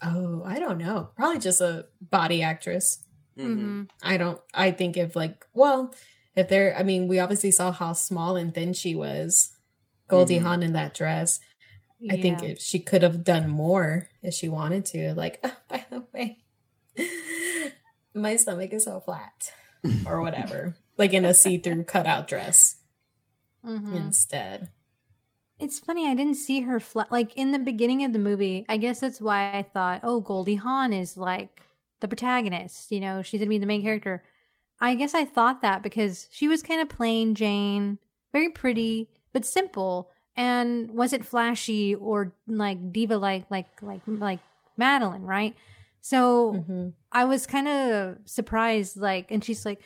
Oh, 0.01 0.43
I 0.45 0.59
don't 0.59 0.77
know. 0.77 1.09
Probably 1.15 1.39
just 1.39 1.61
a 1.61 1.85
body 2.01 2.41
actress. 2.41 3.03
Mhm. 3.37 3.57
Mhm. 3.57 3.89
I 4.03 4.17
don't. 4.17 4.39
I 4.53 4.71
think 4.71 4.97
if 4.97 5.15
like, 5.15 5.45
well, 5.53 5.93
if 6.35 6.47
they're. 6.49 6.75
I 6.77 6.83
mean, 6.83 7.07
we 7.07 7.19
obviously 7.19 7.51
saw 7.51 7.71
how 7.71 7.93
small 7.93 8.35
and 8.35 8.53
thin 8.53 8.73
she 8.73 8.95
was, 8.95 9.51
Goldie 10.07 10.39
Mhm. 10.39 10.43
Hawn 10.43 10.63
in 10.63 10.73
that 10.73 10.93
dress. 10.93 11.39
I 12.09 12.15
think 12.21 12.41
if 12.43 12.59
she 12.61 12.79
could 12.79 13.01
have 13.03 13.25
done 13.25 13.49
more 13.49 14.07
if 14.21 14.33
she 14.33 14.47
wanted 14.47 14.85
to. 14.87 15.13
Like, 15.15 15.39
oh, 15.43 15.55
by 15.69 15.85
the 15.89 16.05
way, 16.13 16.37
my 18.13 18.35
stomach 18.37 18.71
is 18.73 18.85
so 18.85 19.01
flat, 19.01 19.51
or 20.05 20.21
whatever. 20.21 20.75
like 20.97 21.13
in 21.13 21.25
a 21.25 21.33
see-through 21.33 21.83
cutout 21.85 22.27
dress 22.27 22.77
Mhm. 23.65 23.95
instead. 23.95 24.69
It's 25.59 25.77
funny, 25.77 26.07
I 26.07 26.15
didn't 26.15 26.35
see 26.35 26.61
her 26.61 26.79
flat 26.79 27.11
like 27.11 27.35
in 27.35 27.51
the 27.51 27.59
beginning 27.59 28.05
of 28.05 28.13
the 28.13 28.19
movie. 28.19 28.65
I 28.69 28.77
guess 28.77 29.01
that's 29.01 29.19
why 29.19 29.51
I 29.51 29.63
thought, 29.63 29.99
oh, 30.03 30.21
Goldie 30.21 30.55
Hawn 30.55 30.93
is 30.93 31.17
like 31.17 31.61
the 31.99 32.07
protagonist, 32.07 32.91
you 32.91 33.01
know, 33.01 33.21
she's 33.21 33.39
gonna 33.39 33.49
be 33.49 33.57
the 33.57 33.65
main 33.65 33.81
character. 33.81 34.23
I 34.79 34.95
guess 34.95 35.13
I 35.13 35.25
thought 35.25 35.61
that 35.61 35.83
because 35.83 36.29
she 36.31 36.47
was 36.47 36.63
kind 36.63 36.81
of 36.81 36.87
plain 36.87 37.35
Jane, 37.35 37.99
very 38.31 38.49
pretty, 38.49 39.09
but 39.33 39.43
simple, 39.43 40.09
and 40.37 40.91
wasn't 40.91 41.25
flashy 41.25 41.93
or 41.93 42.31
like 42.47 42.93
diva 42.93 43.17
like 43.17 43.45
like 43.51 43.67
like 43.81 44.01
like 44.07 44.39
Madeline, 44.77 45.23
right? 45.23 45.55
So 46.01 46.53
Mhm. 46.67 46.93
I 47.11 47.25
was 47.25 47.45
kind 47.47 47.67
of 47.67 48.17
surprised, 48.25 48.97
like, 48.97 49.31
and 49.31 49.43
she's 49.43 49.65
like, 49.65 49.81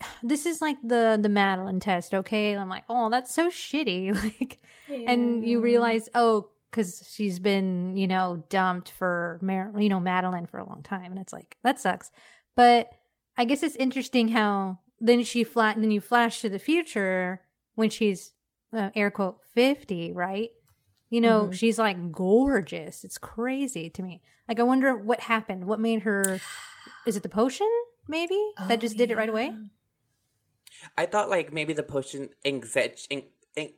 "This 0.22 0.46
is 0.46 0.60
like 0.62 0.76
the 0.82 1.18
the 1.20 1.28
Madeline 1.28 1.80
test, 1.80 2.14
okay?" 2.14 2.52
And 2.52 2.60
I'm 2.60 2.68
like, 2.68 2.84
"Oh, 2.88 3.10
that's 3.10 3.34
so 3.34 3.48
shitty." 3.50 4.12
Like, 4.40 4.58
and 5.06 5.46
you 5.46 5.60
realize, 5.60 6.08
oh, 6.14 6.50
because 6.70 7.06
she's 7.14 7.38
been, 7.38 7.96
you 7.96 8.06
know, 8.06 8.44
dumped 8.50 8.90
for, 8.90 9.38
Mar- 9.42 9.72
you 9.78 9.88
know, 9.88 10.00
Madeline 10.00 10.46
for 10.46 10.58
a 10.58 10.66
long 10.68 10.82
time, 10.82 11.10
and 11.12 11.18
it's 11.20 11.32
like 11.32 11.56
that 11.62 11.80
sucks. 11.80 12.10
But 12.56 12.90
I 13.36 13.44
guess 13.44 13.62
it's 13.62 13.76
interesting 13.76 14.28
how 14.28 14.78
then 15.00 15.22
she 15.24 15.44
flat, 15.44 15.76
then 15.80 15.90
you 15.90 16.00
flash 16.00 16.40
to 16.40 16.48
the 16.48 16.58
future 16.58 17.40
when 17.74 17.90
she's 17.90 18.32
uh, 18.72 18.90
air 18.94 19.10
quote 19.10 19.38
fifty, 19.54 20.12
right? 20.12 20.50
You 21.10 21.20
know, 21.20 21.46
Mhm. 21.48 21.54
she's 21.54 21.78
like 21.78 22.12
gorgeous. 22.12 23.04
It's 23.04 23.18
crazy 23.18 23.88
to 23.90 24.02
me. 24.02 24.20
Like, 24.48 24.60
I 24.60 24.62
wonder 24.62 24.94
what 24.96 25.20
happened. 25.20 25.66
What 25.66 25.80
made 25.80 26.02
her? 26.02 26.40
Is 27.06 27.16
it 27.16 27.22
the 27.22 27.28
potion? 27.28 27.68
Maybe 28.06 28.38
that 28.58 28.78
Oh, 28.78 28.80
just 28.80 28.96
did 28.96 29.10
it 29.10 29.16
right 29.16 29.28
away. 29.28 29.52
I 30.96 31.06
thought 31.06 31.28
like 31.28 31.52
maybe 31.52 31.72
the 31.72 31.82
potion 31.82 32.30
inset- 32.44 33.06
in, 33.10 33.24
in, 33.56 33.72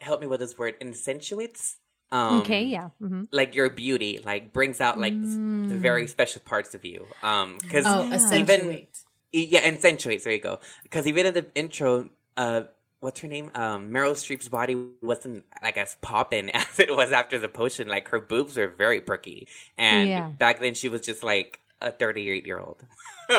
help 0.00 0.20
me 0.20 0.26
with 0.26 0.40
this 0.40 0.56
word 0.58 0.78
incentuates. 0.80 1.76
Um, 2.12 2.40
okay, 2.40 2.64
yeah. 2.64 2.90
hmm 2.98 3.24
Like 3.32 3.54
your 3.54 3.68
beauty, 3.70 4.20
like 4.24 4.52
brings 4.52 4.80
out 4.80 4.98
like 4.98 5.14
s- 5.14 5.38
the 5.68 5.76
very 5.76 6.06
special 6.06 6.40
parts 6.44 6.74
of 6.74 6.84
you. 6.84 7.06
Um, 7.22 7.58
because 7.60 7.84
Oh, 7.86 8.02
Yeah. 8.02 8.14
accentuate. 8.14 8.98
yeah, 9.32 9.60
accentuates. 9.60 10.24
There 10.24 10.32
you 10.32 10.40
go. 10.40 10.60
Because 10.82 11.06
even 11.06 11.26
in 11.26 11.34
the 11.34 11.46
intro, 11.54 12.08
uh, 12.36 12.62
what's 13.06 13.20
her 13.20 13.28
name? 13.28 13.52
Um, 13.54 13.90
Meryl 13.90 14.14
Streep's 14.14 14.48
body 14.48 14.74
wasn't 15.00 15.44
like 15.62 15.76
as 15.78 15.96
popping 16.02 16.50
as 16.54 16.80
it 16.80 16.94
was 16.94 17.12
after 17.12 17.38
the 17.38 17.48
potion. 17.48 17.86
Like 17.86 18.08
her 18.08 18.18
boobs 18.20 18.56
were 18.56 18.66
very 18.66 19.00
perky, 19.00 19.46
and 19.78 20.08
Yeah. 20.08 20.28
back 20.30 20.58
then 20.58 20.74
she 20.74 20.88
was 20.88 21.02
just 21.02 21.22
like 21.22 21.60
a 21.80 21.92
thirty-eight 21.92 22.44
year 22.46 22.58
old. 22.58 22.82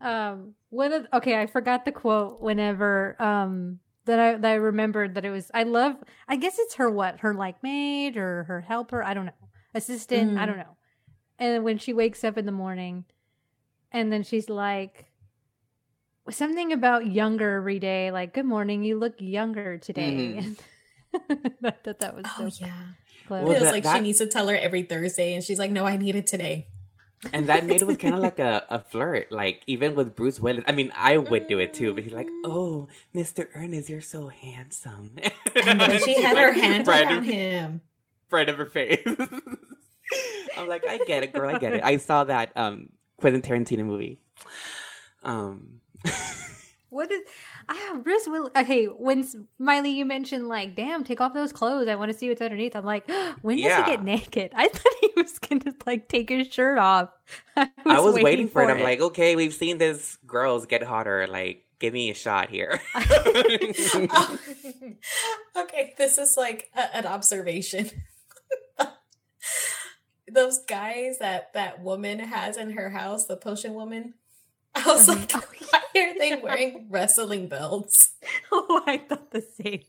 um 0.00 0.54
one 0.70 0.92
of 0.92 1.06
okay 1.12 1.40
i 1.40 1.46
forgot 1.46 1.84
the 1.84 1.92
quote 1.92 2.40
whenever 2.40 3.16
um 3.22 3.78
that 4.04 4.18
i 4.18 4.34
that 4.36 4.50
i 4.50 4.54
remembered 4.54 5.14
that 5.14 5.24
it 5.24 5.30
was 5.30 5.50
i 5.54 5.62
love 5.62 5.94
i 6.28 6.36
guess 6.36 6.58
it's 6.58 6.74
her 6.74 6.90
what 6.90 7.20
her 7.20 7.34
like 7.34 7.62
maid 7.62 8.16
or 8.16 8.42
her 8.44 8.60
helper 8.60 9.02
i 9.04 9.14
don't 9.14 9.26
know 9.26 9.32
assistant 9.74 10.36
i 10.38 10.42
Mm. 10.42 10.46
don't 10.46 10.56
know 10.56 10.76
and 11.38 11.62
when 11.64 11.78
she 11.78 11.92
wakes 11.92 12.24
up 12.24 12.36
in 12.36 12.46
the 12.46 12.52
morning 12.52 13.04
and 13.92 14.12
then 14.12 14.24
she's 14.24 14.48
like 14.48 15.11
something 16.30 16.72
about 16.72 17.06
younger 17.06 17.56
every 17.56 17.78
day 17.78 18.10
like 18.10 18.32
good 18.32 18.44
morning 18.46 18.84
you 18.84 18.98
look 18.98 19.14
younger 19.18 19.76
today 19.78 20.40
Mhm. 20.42 20.58
I 21.64 21.70
thought 21.84 21.98
that 22.00 22.16
was 22.16 22.24
Oh 22.38 22.48
so 22.48 22.64
yeah. 22.64 22.72
clever. 23.28 23.44
Well, 23.44 23.52
It's 23.52 23.64
that- 23.64 23.72
like 23.72 23.82
that- 23.84 23.96
she 23.96 24.02
needs 24.02 24.18
to 24.18 24.26
tell 24.26 24.48
her 24.48 24.56
every 24.56 24.82
Thursday, 24.82 25.34
and 25.34 25.44
she's 25.44 25.58
like, 25.58 25.70
"No, 25.70 25.84
I 25.84 25.98
need 25.98 26.16
it 26.16 26.26
today." 26.26 26.68
And 27.34 27.48
that 27.50 27.66
made 27.66 27.82
it 27.82 27.86
was 27.86 27.98
kind 27.98 28.14
of 28.14 28.20
like 28.20 28.38
a, 28.50 28.64
a 28.70 28.78
flirt. 28.80 29.30
Like, 29.30 29.60
even 29.66 29.94
with 29.94 30.16
Bruce 30.16 30.40
Willis. 30.40 30.64
I 30.66 30.72
mean, 30.72 30.90
I 30.96 31.18
would 31.18 31.48
do 31.48 31.58
it 31.58 31.74
too, 31.74 31.92
but 31.92 32.02
he's 32.02 32.14
like, 32.14 32.28
oh, 32.46 32.88
Mr. 33.14 33.46
Ernest, 33.54 33.90
you're 33.90 34.00
so 34.00 34.28
handsome. 34.28 35.12
And 35.54 35.78
then 35.80 35.98
she 36.00 36.14
She's 36.14 36.24
had 36.24 36.34
like, 36.40 36.44
her 36.46 36.52
hand 36.54 36.86
right 36.88 37.04
around 37.06 37.18
in- 37.18 37.32
him. 37.32 37.80
right 38.30 38.48
of 38.48 38.56
her 38.56 38.66
face. 38.66 39.04
I'm 40.56 40.66
like, 40.66 40.84
I 40.88 40.96
get 41.06 41.24
it, 41.24 41.34
girl. 41.34 41.54
I 41.54 41.58
get 41.58 41.74
it. 41.74 41.84
I 41.84 41.98
saw 41.98 42.24
that 42.24 42.52
um 42.56 42.88
Quentin 43.18 43.42
Tarantino 43.42 43.84
movie. 43.84 44.18
Um, 45.22 45.81
What 46.90 47.10
is? 47.10 47.22
Ah, 47.70 47.98
Bruce 48.02 48.26
Will. 48.26 48.50
Okay, 48.54 48.84
when 48.84 49.24
Smiley, 49.58 49.92
you 49.92 50.04
mentioned 50.04 50.48
like, 50.48 50.76
"Damn, 50.76 51.04
take 51.04 51.22
off 51.22 51.32
those 51.32 51.50
clothes. 51.50 51.88
I 51.88 51.94
want 51.94 52.12
to 52.12 52.18
see 52.18 52.28
what's 52.28 52.42
underneath." 52.42 52.76
I'm 52.76 52.84
like, 52.84 53.08
when 53.40 53.56
does 53.56 53.64
Yeah. 53.64 53.82
he 53.82 53.90
get 53.92 54.04
naked? 54.04 54.52
I 54.56 54.68
thought 54.68 54.92
he 55.00 55.10
was 55.16 55.38
gonna 55.38 55.74
like 55.86 56.08
take 56.08 56.28
his 56.28 56.48
shirt 56.48 56.76
off. 56.76 57.08
I 57.56 57.70
was, 57.86 57.96
I 57.96 58.00
was 58.00 58.14
waiting, 58.22 58.46
for 58.46 58.62
it. 58.62 58.70
I'm 58.70 58.82
like, 58.82 59.00
okay, 59.00 59.36
we've 59.36 59.54
seen 59.54 59.78
this 59.78 60.18
girls 60.26 60.66
get 60.66 60.82
hotter. 60.82 61.26
Like, 61.26 61.64
give 61.78 61.94
me 61.94 62.10
a 62.10 62.14
shot 62.14 62.50
here. 62.50 62.78
Oh, 62.94 64.38
okay, 65.56 65.94
this 65.96 66.18
is 66.18 66.36
like 66.36 66.70
a- 66.76 66.94
an 66.96 67.06
observation. 67.06 67.90
Those 70.30 70.58
guys 70.66 71.18
that 71.20 71.52
that 71.54 71.80
woman 71.82 72.18
has 72.18 72.56
in 72.58 72.72
her 72.72 72.90
house, 72.90 73.24
the 73.26 73.36
potion 73.38 73.72
woman. 73.74 74.12
I 74.74 74.84
was 74.86 75.08
like, 75.08 75.30
Oh, 75.34 75.42
why 75.70 75.80
are 76.02 76.18
they 76.18 76.36
wearing 76.42 76.86
wrestling 76.90 77.48
belts? 77.48 78.12
oh, 78.50 78.82
I 78.86 78.98
thought 78.98 79.30
the 79.30 79.42
same. 79.42 79.82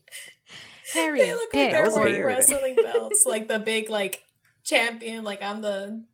Harry, 0.92 1.20
they 1.20 1.32
look 1.32 1.54
like 1.54 1.70
they're 1.72 1.90
wearing 1.90 2.12
weird. 2.14 2.26
wrestling 2.26 2.76
belts, 2.76 3.24
like 3.26 3.48
the 3.48 3.58
big 3.58 3.88
like 3.90 4.22
champion. 4.64 5.24
Like 5.24 5.42
I'm 5.42 5.62
the, 5.62 6.04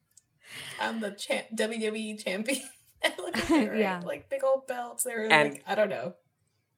I'm 0.80 1.00
the 1.00 1.10
champ, 1.10 1.46
WWE 1.54 2.22
champion. 2.22 2.60
And 3.02 3.14
look 3.16 3.34
at 3.34 3.48
they're 3.48 3.64
wearing, 3.64 3.80
Yeah. 3.80 4.02
like 4.04 4.28
big 4.28 4.44
old 4.44 4.66
belts. 4.66 5.04
They're 5.04 5.24
And- 5.32 5.54
like 5.54 5.64
I 5.66 5.74
don't 5.74 5.88
know. 5.88 6.12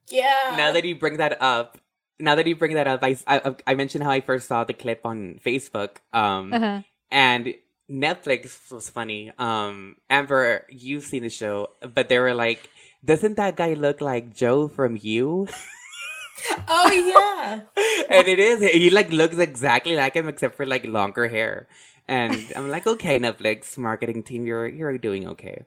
Yeah. 0.09 0.53
now 0.57 0.71
that 0.71 0.85
you 0.85 0.95
bring 0.95 1.17
that 1.17 1.41
up, 1.41 1.77
now 2.17 2.35
that 2.35 2.47
you 2.47 2.55
bring 2.55 2.75
that 2.75 2.87
up, 2.87 3.03
I, 3.03 3.17
I, 3.27 3.55
I 3.67 3.75
mentioned 3.75 4.05
how 4.05 4.09
I 4.11 4.21
first 4.21 4.47
saw 4.47 4.63
the 4.63 4.73
clip 4.73 5.01
on 5.05 5.41
Facebook. 5.45 5.97
Um, 6.13 6.53
Uh-huh. 6.53 6.81
and 7.11 7.53
Netflix 7.93 8.71
was 8.71 8.89
funny. 8.89 9.31
Um, 9.37 9.97
Amber, 10.09 10.65
you've 10.69 11.03
seen 11.03 11.21
the 11.21 11.29
show, 11.29 11.69
but 11.81 12.09
they 12.09 12.17
were 12.17 12.33
like, 12.33 12.69
"Doesn't 13.05 13.37
that 13.37 13.55
guy 13.55 13.73
look 13.73 14.01
like 14.01 14.33
Joe 14.33 14.67
from 14.67 14.97
You?" 14.97 15.47
oh 16.67 16.89
yeah. 16.89 17.61
and 18.09 18.27
it 18.27 18.39
is. 18.39 18.61
He 18.65 18.89
like 18.89 19.11
looks 19.11 19.37
exactly 19.37 19.95
like 19.95 20.15
him, 20.15 20.27
except 20.27 20.55
for 20.55 20.65
like 20.65 20.85
longer 20.85 21.27
hair. 21.27 21.67
And 22.07 22.35
I'm 22.55 22.69
like, 22.69 22.85
okay, 22.85 23.17
Netflix 23.19 23.77
marketing 23.77 24.23
team, 24.23 24.45
you're 24.45 24.67
you're 24.67 24.97
doing 24.97 25.27
okay. 25.37 25.63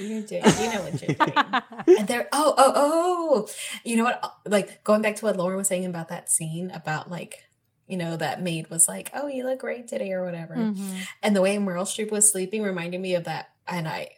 You're 0.00 0.22
doing. 0.22 0.42
You 0.44 0.72
know 0.72 0.82
what 0.82 1.02
you're 1.02 1.14
doing. 1.14 1.98
And 1.98 2.08
they're 2.08 2.28
oh 2.32 2.54
oh 2.56 2.72
oh 2.74 3.48
you 3.84 3.96
know 3.96 4.04
what 4.04 4.18
like 4.46 4.82
going 4.82 5.02
back 5.02 5.16
to 5.16 5.24
what 5.26 5.36
Lauren 5.36 5.58
was 5.58 5.68
saying 5.68 5.86
about 5.86 6.08
that 6.08 6.30
scene 6.30 6.70
about 6.72 7.10
like 7.10 7.44
you 7.86 7.96
know 7.96 8.16
that 8.16 8.42
maid 8.42 8.68
was 8.70 8.88
like 8.88 9.10
oh 9.14 9.26
you 9.28 9.44
look 9.44 9.60
great 9.60 9.86
today 9.88 10.12
or 10.12 10.24
whatever 10.24 10.54
Mhm. 10.56 11.06
and 11.22 11.36
the 11.36 11.42
way 11.42 11.56
Meryl 11.56 11.82
Streep 11.84 12.10
was 12.10 12.30
sleeping 12.30 12.62
reminded 12.62 13.00
me 13.00 13.14
of 13.14 13.24
that 13.24 13.50
and 13.66 13.86
I 13.88 14.10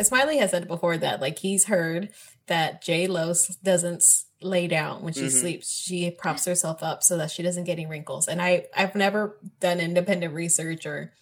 Smiley 0.00 0.38
has 0.38 0.52
said 0.52 0.66
before 0.66 0.96
that 0.96 1.20
like 1.20 1.38
he's 1.40 1.66
heard 1.66 2.08
that 2.46 2.82
J 2.82 3.06
Lo 3.06 3.34
doesn't 3.62 4.02
lay 4.40 4.66
down 4.66 5.02
when 5.02 5.12
she 5.12 5.26
Mhm. 5.26 5.30
sleeps 5.40 5.70
she 5.70 6.10
props 6.10 6.46
herself 6.46 6.82
up 6.82 7.02
so 7.02 7.18
that 7.18 7.30
she 7.30 7.42
doesn't 7.42 7.64
get 7.64 7.72
any 7.74 7.86
wrinkles 7.86 8.26
and 8.26 8.40
I 8.40 8.66
I've 8.74 8.94
never 8.94 9.38
done 9.60 9.78
independent 9.80 10.32
research 10.32 10.86
or 10.86 11.12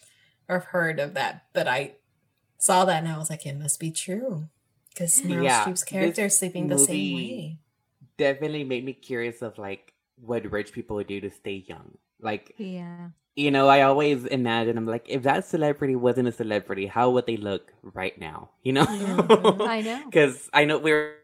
or 0.48 0.60
heard 0.60 1.00
of 1.00 1.14
that 1.14 1.46
but 1.52 1.66
I 1.66 1.94
saw 2.58 2.84
that 2.84 3.02
and 3.02 3.08
I 3.12 3.18
was 3.18 3.30
like 3.30 3.44
it 3.46 3.56
must 3.56 3.80
be 3.80 3.90
true 3.90 4.48
because 4.90 5.20
Meryl 5.22 5.44
Yeah, 5.44 5.64
Streep's 5.64 5.84
character 5.84 6.26
is 6.26 6.38
sleeping 6.38 6.68
the 6.68 6.78
same 6.78 7.14
way. 7.14 7.58
Definitely 8.16 8.64
made 8.64 8.84
me 8.84 8.92
curious 8.92 9.42
of 9.42 9.58
like 9.58 9.92
what 10.24 10.50
rich 10.50 10.72
people 10.72 11.02
do 11.02 11.20
to 11.20 11.30
stay 11.30 11.64
young. 11.66 11.96
Like 12.20 12.54
Yeah. 12.58 13.10
you 13.36 13.50
know, 13.50 13.68
I 13.68 13.82
always 13.82 14.24
imagine 14.24 14.76
I'm 14.76 14.86
like, 14.86 15.06
if 15.08 15.22
that 15.22 15.44
celebrity 15.44 15.94
wasn't 15.96 16.28
a 16.28 16.32
celebrity, 16.32 16.86
how 16.86 17.10
would 17.10 17.26
they 17.26 17.36
look 17.36 17.72
right 17.82 18.18
now? 18.18 18.50
You 18.62 18.72
know. 18.74 18.86
I 18.88 19.80
know. 19.82 20.02
because 20.06 20.48
I 20.52 20.64
know 20.64 20.78
we're. 20.78 21.14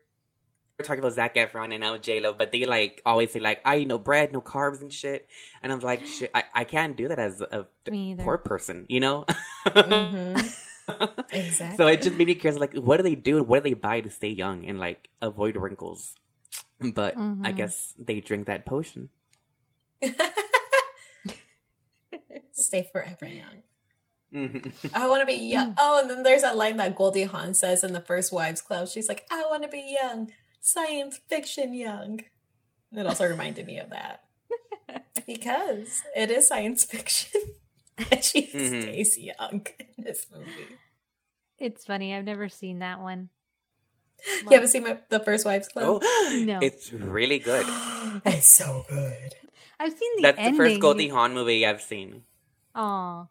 We're 0.77 0.85
talking 0.85 0.99
about 0.99 1.13
Zac 1.15 1.37
Efron 1.37 1.71
and 1.71 1.83
now 1.83 1.97
J 1.99 2.19
Lo, 2.19 2.33
but 2.33 2.51
they 2.51 2.65
like 2.67 3.01
always 3.07 3.31
say 3.31 3.39
like 3.39 3.61
I 3.65 3.77
eat 3.79 3.87
no 3.87 3.97
bread, 3.97 4.33
no 4.33 4.41
carbs 4.41 4.81
and 4.83 4.93
shit, 4.93 5.29
and 5.63 5.71
I'm 5.73 5.79
like, 5.79 6.05
shit, 6.05 6.33
I, 6.35 6.43
I 6.53 6.65
can't 6.65 6.97
do 6.97 7.07
that 7.07 7.21
as 7.21 7.41
a 7.41 7.69
poor 8.19 8.39
person, 8.39 8.85
you 8.89 8.99
know. 8.99 9.25
Mhm. 9.67 10.35
Exactly. 11.33 11.77
So 11.77 11.87
it 11.87 12.03
just 12.03 12.17
made 12.17 12.27
me 12.27 12.35
curious, 12.35 12.59
like, 12.61 12.75
what 12.75 12.97
do 12.97 13.05
they 13.05 13.15
do? 13.15 13.41
What 13.45 13.63
do 13.63 13.71
they 13.71 13.75
buy 13.75 14.01
to 14.01 14.11
stay 14.11 14.31
young 14.31 14.67
and 14.67 14.81
like 14.81 15.09
avoid 15.23 15.55
wrinkles? 15.57 16.17
But 16.95 17.15
I 17.17 17.21
Mhm. 17.21 17.57
guess 17.57 17.95
they 17.99 18.21
drink 18.21 18.47
that 18.47 18.67
potion. 18.67 19.09
Stay 22.53 22.89
forever 22.93 23.27
young. 23.27 23.63
Mhm. 24.33 24.91
I 24.95 25.09
want 25.09 25.21
to 25.23 25.27
be 25.27 25.35
young. 25.35 25.75
Oh, 25.79 26.01
and 26.01 26.11
then 26.11 26.23
there's 26.23 26.43
that 26.43 26.57
line 26.57 26.77
that 26.79 26.95
Goldie 26.97 27.25
Hawn 27.25 27.55
says 27.55 27.83
in 27.85 27.93
the 27.93 28.01
First 28.01 28.33
Wives 28.33 28.61
Club. 28.63 28.89
She's 28.89 29.09
like, 29.09 29.27
I 29.31 29.45
want 29.51 29.63
to 29.63 29.69
be 29.69 29.97
young, 30.01 30.33
science 30.61 31.19
fiction 31.29 31.75
young. 31.75 32.21
And 32.91 33.01
it 33.01 33.07
also 33.07 33.27
reminded 33.29 33.67
me 33.67 33.79
of 33.79 33.91
that. 33.91 34.21
because 35.27 36.03
it 36.17 36.31
is 36.31 36.47
science 36.49 36.85
fiction. 36.85 37.41
and 38.11 38.23
she 38.25 38.47
Mhm. 38.49 38.83
stays 38.83 39.19
young 39.19 39.67
in 39.79 40.05
this 40.05 40.27
movie. 40.33 40.79
It's 41.59 41.85
funny. 41.87 42.15
I've 42.15 42.25
never 42.25 42.49
seen 42.49 42.81
that 42.81 43.01
one. 43.01 43.31
You 44.45 44.51
haven't 44.51 44.69
seen 44.69 44.83
my, 44.85 44.99
the 45.11 45.21
First 45.21 45.45
Wives 45.45 45.69
Club? 45.69 46.03
Oh, 46.03 46.43
No. 46.47 46.59
it's 46.63 46.93
really 46.93 47.39
good. 47.39 47.67
it's 48.25 48.49
so 48.49 48.85
good. 48.89 49.35
I've 49.79 49.93
seen 49.93 50.17
the 50.17 50.23
That's 50.23 50.39
ending. 50.39 50.53
the 50.55 50.69
first 50.71 50.81
Goldie 50.81 51.09
Hawn 51.09 51.35
movie 51.35 51.67
I've 51.67 51.83
seen. 51.83 52.23
Aw. 52.75 53.27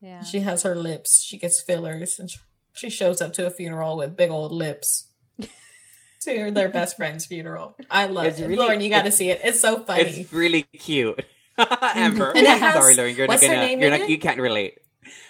Yeah. 0.00 0.22
She 0.22 0.40
has 0.40 0.62
her 0.62 0.74
lips. 0.74 1.22
She 1.22 1.36
gets 1.38 1.60
fillers, 1.60 2.18
and 2.18 2.30
she 2.72 2.88
shows 2.88 3.20
up 3.20 3.32
to 3.34 3.46
a 3.46 3.50
funeral 3.50 3.96
with 3.98 4.16
big 4.16 4.30
old 4.30 4.52
lips. 4.52 5.08
to 6.20 6.50
their 6.50 6.68
best 6.68 6.96
friend's 6.96 7.26
funeral. 7.26 7.76
I 7.90 8.06
love 8.06 8.26
It's 8.26 8.38
it. 8.40 8.44
really- 8.44 8.56
Lauren, 8.56 8.80
you 8.80 8.90
got 8.90 9.02
to 9.04 9.12
see 9.12 9.30
it. 9.30 9.40
It's 9.44 9.60
so 9.60 9.82
funny. 9.84 10.02
It's 10.02 10.32
really 10.32 10.62
cute. 10.62 11.22
Amber, 11.58 12.32
has- 12.34 12.74
sorry, 12.74 12.94
Lauren, 12.94 13.14
you're 13.16 13.26
not 13.26 13.32
what's 13.34 13.42
her 13.42 13.48
gonna, 13.48 13.60
name 13.66 13.80
you're 13.80 13.92
in 13.92 14.00
not, 14.00 14.08
it? 14.08 14.10
you 14.10 14.18
can't 14.18 14.38
relate. 14.40 14.78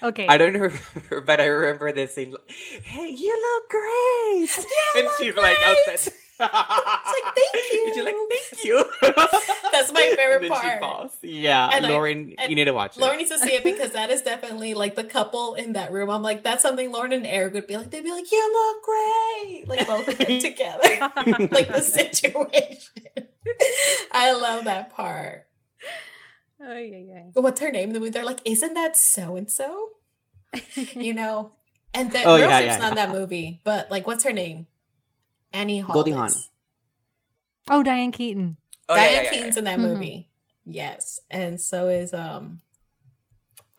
Okay. 0.02 0.26
I 0.26 0.36
don't 0.36 0.54
remember, 0.54 1.20
but 1.26 1.40
I 1.40 1.46
remember 1.46 1.92
this 1.92 2.14
scene. 2.14 2.34
Hey, 2.46 3.08
you 3.10 3.34
look 3.34 3.70
great, 3.70 4.66
and 4.96 5.04
look 5.04 5.18
she's 5.18 5.36
like 5.36 5.56
oh, 5.60 5.82
great. 5.84 5.98
outside. 5.98 6.12
like, 6.40 6.50
"Thank 7.36 7.54
And 7.86 7.94
she's 7.94 8.04
like, 8.04 8.14
you." 8.14 8.28
thank 8.30 8.64
you. 8.64 8.84
That's 9.72 9.92
my 9.92 10.12
favorite 10.16 10.42
And 10.42 10.50
then 10.50 10.72
she 10.72 10.78
part. 10.78 11.10
Yeah, 11.22 11.70
And 11.72 11.86
Lauren, 11.86 12.34
and 12.38 12.50
you 12.50 12.56
need 12.56 12.64
to 12.64 12.72
watch 12.72 12.96
it. 12.96 13.00
Lauren 13.00 13.18
needs 13.18 13.30
to 13.30 13.38
see 13.38 13.52
it 13.52 13.64
because 13.64 13.90
that 13.92 14.10
is 14.10 14.22
definitely 14.22 14.74
like 14.74 14.94
the 14.94 15.04
couple 15.04 15.54
in 15.54 15.74
that 15.74 15.92
room. 15.92 16.08
I'm 16.10 16.22
like, 16.22 16.42
that's 16.42 16.62
something 16.62 16.90
Lauren 16.90 17.12
and 17.12 17.26
Eric 17.26 17.54
would 17.54 17.66
be 17.66 17.76
like. 17.76 17.90
They'd 17.90 18.04
be 18.04 18.10
like, 18.10 18.30
"You 18.32 18.52
look 18.52 18.82
great," 18.84 19.68
like 19.68 19.86
both 19.86 20.08
of 20.08 20.18
them 20.18 20.40
together, 20.40 21.48
like 21.50 21.68
the 21.68 21.82
situation. 21.82 23.02
I 24.12 24.32
love 24.32 24.64
that 24.64 24.90
part. 24.94 25.46
Oh, 26.62 26.76
yeah, 26.76 26.96
yeah. 26.98 27.22
What's 27.34 27.60
her 27.60 27.70
name 27.70 27.88
in 27.88 27.92
the 27.94 28.00
movie? 28.00 28.10
They're 28.10 28.24
like, 28.24 28.40
"Isn't 28.44 28.74
that 28.74 28.96
so 28.96 29.36
and 29.36 29.50
so?" 29.50 29.90
You 30.94 31.14
know, 31.14 31.52
and 31.94 32.10
that 32.12 32.26
Oh, 32.26 32.30
Meryl 32.36 32.40
yeah, 32.40 32.60
Streep's 32.60 32.66
yeah, 32.66 32.78
not 32.78 32.96
yeah. 32.96 33.06
that 33.06 33.10
movie, 33.12 33.60
but 33.64 33.90
like, 33.90 34.06
what's 34.06 34.24
her 34.24 34.32
name? 34.32 34.66
Annie 35.52 35.80
Hall. 35.80 35.94
Goldie 35.94 36.10
Hawn. 36.12 36.30
Oh, 37.70 37.82
Diane 37.82 38.12
Keaton. 38.12 38.56
Oh, 38.88 38.96
Diane 38.96 39.12
yeah, 39.12 39.22
yeah, 39.22 39.30
Keaton's 39.30 39.56
in 39.56 39.64
that 39.64 39.78
Mhm. 39.78 39.82
movie. 39.82 40.28
Yes, 40.64 41.20
and 41.30 41.60
so 41.60 41.88
is 41.88 42.12
um. 42.12 42.60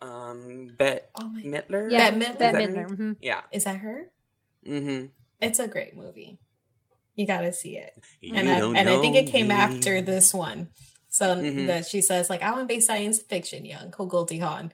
Um, 0.00 0.74
Bette 0.76 1.04
Oh 1.14 1.28
my, 1.28 1.42
Midler. 1.42 1.90
Yeah, 1.90 2.10
Bette 2.10 2.16
Midler? 2.32 2.38
Bette 2.38 2.44
Is 2.44 2.52
that 2.52 2.70
Midler. 2.74 2.74
her? 2.90 2.96
mhm. 2.96 3.16
Yeah. 3.20 3.40
is 3.52 3.64
that 3.64 3.76
her? 3.76 4.10
Mm-hmm. 4.66 5.06
It's 5.40 5.58
a 5.60 5.68
great 5.68 5.96
movie. 5.96 6.38
You 7.14 7.26
got 7.26 7.42
to 7.42 7.52
see 7.52 7.76
it. 7.76 7.92
You 8.20 8.34
and 8.34 8.48
I, 8.48 8.58
don't 8.58 8.74
and 8.76 8.88
I 8.88 9.00
think 9.00 9.14
it 9.16 9.26
came 9.28 9.48
me. 9.48 9.54
after 9.54 10.00
this 10.00 10.32
one. 10.34 10.68
So 11.12 11.36
Mhm. 11.36 11.66
that 11.66 11.86
she 11.86 12.00
says 12.00 12.28
like 12.30 12.42
I 12.42 12.50
want 12.50 12.66
to 12.68 12.74
be 12.74 12.80
science 12.80 13.20
fiction 13.20 13.64
young, 13.66 13.90
Ko 13.92 14.06
Goldie 14.06 14.38
Hawn. 14.40 14.72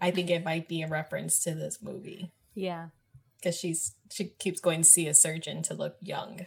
I 0.00 0.10
think 0.12 0.30
it 0.30 0.44
might 0.44 0.66
be 0.68 0.80
a 0.82 0.88
reference 0.88 1.42
to 1.44 1.54
this 1.54 1.82
movie 1.82 2.30
Yeah. 2.54 2.88
because 3.36 3.58
she's 3.58 3.94
she 4.10 4.26
keeps 4.38 4.60
going 4.60 4.82
to 4.82 4.88
see 4.88 5.06
a 5.08 5.14
surgeon 5.14 5.62
to 5.64 5.74
look 5.74 5.96
young. 6.00 6.46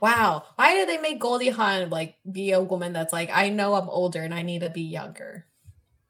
Wow, 0.00 0.44
why 0.56 0.74
did 0.74 0.88
they 0.88 0.98
make 0.98 1.20
Goldie 1.20 1.50
Hawn 1.50 1.88
like 1.88 2.16
be 2.30 2.50
a 2.52 2.60
woman 2.60 2.92
that's 2.92 3.12
like 3.12 3.30
I 3.32 3.48
know 3.48 3.74
I'm 3.74 3.88
older 3.88 4.22
and 4.22 4.34
I 4.34 4.42
need 4.42 4.60
to 4.62 4.70
be 4.70 4.82
younger? 4.82 5.46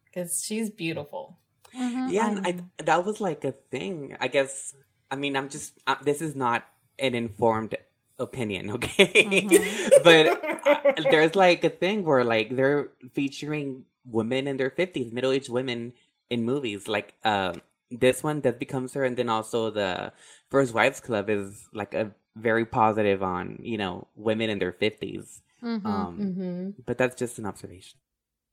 Because 0.06 0.42
she's 0.42 0.70
beautiful. 0.70 1.36
Mhm, 1.74 2.10
Yeah, 2.10 2.26
I 2.26 2.48
and 2.48 2.70
I, 2.78 2.82
that 2.82 3.04
was 3.04 3.20
like 3.20 3.44
a 3.44 3.52
thing. 3.52 4.16
I 4.20 4.28
guess. 4.28 4.74
I 5.10 5.16
mean, 5.16 5.36
I'm 5.36 5.48
just. 5.50 5.74
Uh, 5.86 5.96
this 6.02 6.20
is 6.22 6.34
not 6.34 6.64
an 6.98 7.14
informed 7.14 7.76
opinion, 8.18 8.70
okay? 8.76 9.24
Mm-hmm. 9.24 10.02
but 10.04 10.26
uh, 10.66 11.10
there's 11.10 11.34
like 11.34 11.64
a 11.64 11.70
thing 11.70 12.04
where 12.04 12.24
like 12.24 12.54
they're 12.54 12.90
featuring 13.12 13.84
women 14.04 14.46
in 14.46 14.56
their 14.56 14.70
50s, 14.70 15.12
middle 15.12 15.32
aged 15.32 15.48
women 15.48 15.92
in 16.30 16.44
movies. 16.44 16.88
Like 16.88 17.14
uh, 17.24 17.54
this 17.90 18.22
one, 18.22 18.40
Death 18.40 18.58
Becomes 18.58 18.94
Her, 18.94 19.04
and 19.04 19.16
then 19.16 19.28
also 19.28 19.70
the 19.70 20.12
First 20.50 20.74
Wives 20.74 21.00
Club 21.00 21.30
is 21.30 21.68
like 21.72 21.94
a 21.94 22.12
very 22.36 22.64
positive 22.64 23.22
on, 23.22 23.58
you 23.62 23.78
know, 23.78 24.06
women 24.14 24.50
in 24.50 24.58
their 24.58 24.72
50s. 24.72 25.40
Mm-hmm. 25.62 25.86
Um, 25.86 26.18
mm-hmm. 26.18 26.70
But 26.86 26.98
that's 26.98 27.16
just 27.16 27.38
an 27.38 27.46
observation. 27.46 27.98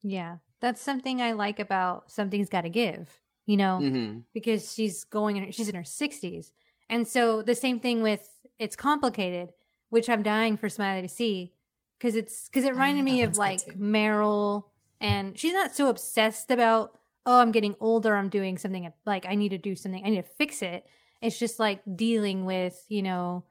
Yeah. 0.02 0.38
That's 0.62 0.82
something 0.82 1.22
I 1.22 1.34
like 1.34 1.60
about 1.60 2.12
Something's 2.12 2.50
Gotta 2.50 2.70
Give, 2.70 3.08
you 3.46 3.58
know, 3.58 3.80
mm-hmm. 3.82 4.20
because 4.34 4.74
she's 4.74 5.04
going, 5.04 5.38
in, 5.38 5.52
she's 5.52 5.70
in 5.70 5.76
her 5.76 5.84
60s. 5.84 6.52
And 6.90 7.08
so 7.08 7.42
the 7.42 7.56
same 7.56 7.80
thing 7.80 8.02
with 8.02 8.28
It's 8.60 8.76
Complicated, 8.76 9.54
which 9.90 10.10
I'm 10.10 10.24
dying 10.24 10.58
for 10.58 10.70
Smiley 10.70 11.02
to 11.02 11.10
see 11.10 11.54
because 11.98 12.16
it's, 12.16 12.48
because 12.48 12.66
it 12.66 12.72
reminded 12.72 13.04
me 13.04 13.24
of 13.24 13.38
like 13.38 13.62
Meryl 13.78 14.66
and 15.02 15.38
she's 15.38 15.54
not 15.54 15.76
so 15.76 15.90
obsessed 15.90 16.52
about, 16.52 16.98
oh, 17.26 17.40
I'm 17.40 17.52
getting 17.52 17.76
older, 17.80 18.16
I'm 18.16 18.30
doing 18.30 18.58
something 18.58 18.92
like 19.06 19.26
I 19.28 19.36
need 19.36 19.50
to 19.50 19.58
do 19.58 19.76
something, 19.76 20.04
I 20.06 20.10
need 20.10 20.24
to 20.24 20.30
fix 20.38 20.62
it. 20.62 20.86
It's 21.22 21.40
just 21.40 21.60
like 21.60 21.82
dealing 21.96 22.46
with, 22.46 22.86
you 22.88 23.02
know, 23.02 23.46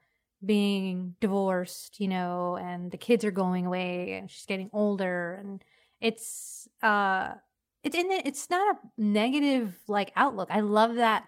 being 0.44 1.14
divorced, 1.20 2.00
you 2.00 2.08
know, 2.08 2.56
and 2.56 2.90
the 2.90 2.96
kids 2.96 3.24
are 3.24 3.30
going 3.30 3.66
away 3.66 4.12
and 4.12 4.30
she's 4.30 4.46
getting 4.46 4.70
older 4.72 5.34
and 5.40 5.64
it's 6.00 6.68
uh 6.82 7.32
it's 7.82 7.96
in 7.96 8.10
it, 8.10 8.26
it's 8.26 8.50
not 8.50 8.76
a 8.76 8.78
negative 8.96 9.74
like 9.86 10.12
outlook. 10.16 10.48
I 10.50 10.60
love 10.60 10.96
that 10.96 11.26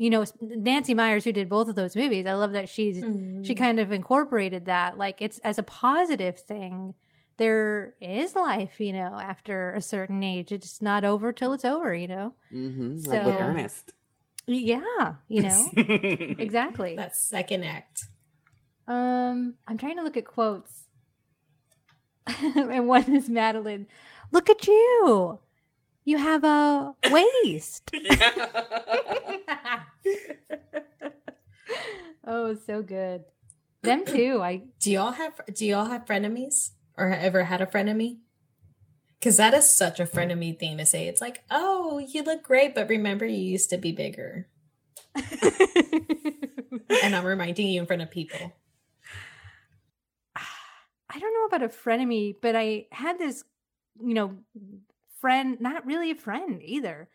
you 0.00 0.08
know 0.08 0.24
Nancy 0.40 0.94
Meyers 0.94 1.24
who 1.24 1.32
did 1.32 1.50
both 1.50 1.68
of 1.68 1.74
those 1.74 1.94
movies. 1.94 2.24
I 2.24 2.32
love 2.32 2.52
that 2.52 2.70
she's 2.70 3.04
mm. 3.04 3.46
she 3.46 3.54
kind 3.54 3.78
of 3.78 3.92
incorporated 3.92 4.64
that 4.64 4.96
like 4.96 5.20
it's 5.20 5.38
as 5.40 5.58
a 5.58 5.62
positive 5.62 6.40
thing. 6.40 6.94
There 7.36 7.94
is 8.00 8.34
life, 8.34 8.80
you 8.80 8.94
know, 8.94 9.18
after 9.20 9.74
a 9.74 9.82
certain 9.82 10.22
age. 10.22 10.52
It's 10.52 10.80
not 10.80 11.04
over 11.04 11.32
till 11.32 11.52
it's 11.52 11.66
over, 11.66 11.94
you 11.94 12.08
know. 12.08 12.34
Mm-hmm. 12.50 13.00
So, 13.00 13.10
like 13.10 13.26
with 13.26 13.40
Ernest. 13.40 13.92
Yeah, 14.46 15.14
you 15.28 15.42
know, 15.42 15.70
exactly. 15.76 16.96
That 16.96 17.14
second 17.14 17.64
act. 17.64 18.00
Um, 18.88 19.56
I'm 19.68 19.76
trying 19.76 19.98
to 19.98 20.02
look 20.02 20.16
at 20.16 20.24
quotes. 20.24 20.84
and 22.42 22.88
one 22.88 23.14
is 23.14 23.28
Madeline. 23.28 23.86
Look 24.32 24.48
at 24.48 24.66
you. 24.66 25.40
You 26.04 26.18
have 26.18 26.44
a 26.44 26.94
waist. 27.10 27.90
oh, 32.26 32.54
so 32.66 32.82
good. 32.82 33.24
Them 33.82 34.04
too. 34.04 34.40
I 34.42 34.62
do 34.78 34.90
y'all 34.90 35.12
have 35.12 35.40
do 35.54 35.66
y'all 35.66 35.86
have 35.86 36.04
frenemies 36.04 36.70
or 36.96 37.10
ever 37.10 37.44
had 37.44 37.60
a 37.60 37.66
frenemy? 37.66 38.18
Because 39.18 39.36
that 39.36 39.54
is 39.54 39.74
such 39.74 40.00
a 40.00 40.06
frenemy 40.06 40.58
thing 40.58 40.78
to 40.78 40.86
say. 40.86 41.06
It's 41.06 41.20
like, 41.20 41.42
oh, 41.50 41.98
you 41.98 42.22
look 42.22 42.42
great, 42.42 42.74
but 42.74 42.88
remember 42.88 43.26
you 43.26 43.36
used 43.36 43.68
to 43.70 43.76
be 43.76 43.92
bigger. 43.92 44.48
and 45.14 47.14
I'm 47.14 47.24
reminding 47.24 47.68
you 47.68 47.80
in 47.80 47.86
front 47.86 48.00
of 48.00 48.10
people. 48.10 48.54
I 50.36 51.18
don't 51.18 51.34
know 51.34 51.56
about 51.56 51.62
a 51.62 51.68
frenemy, 51.68 52.36
but 52.40 52.56
I 52.56 52.86
had 52.92 53.18
this, 53.18 53.44
you 54.02 54.14
know, 54.14 54.38
friend, 55.20 55.58
not 55.60 55.86
really 55.86 56.10
a 56.10 56.14
friend 56.16 56.60
either. 56.64 57.08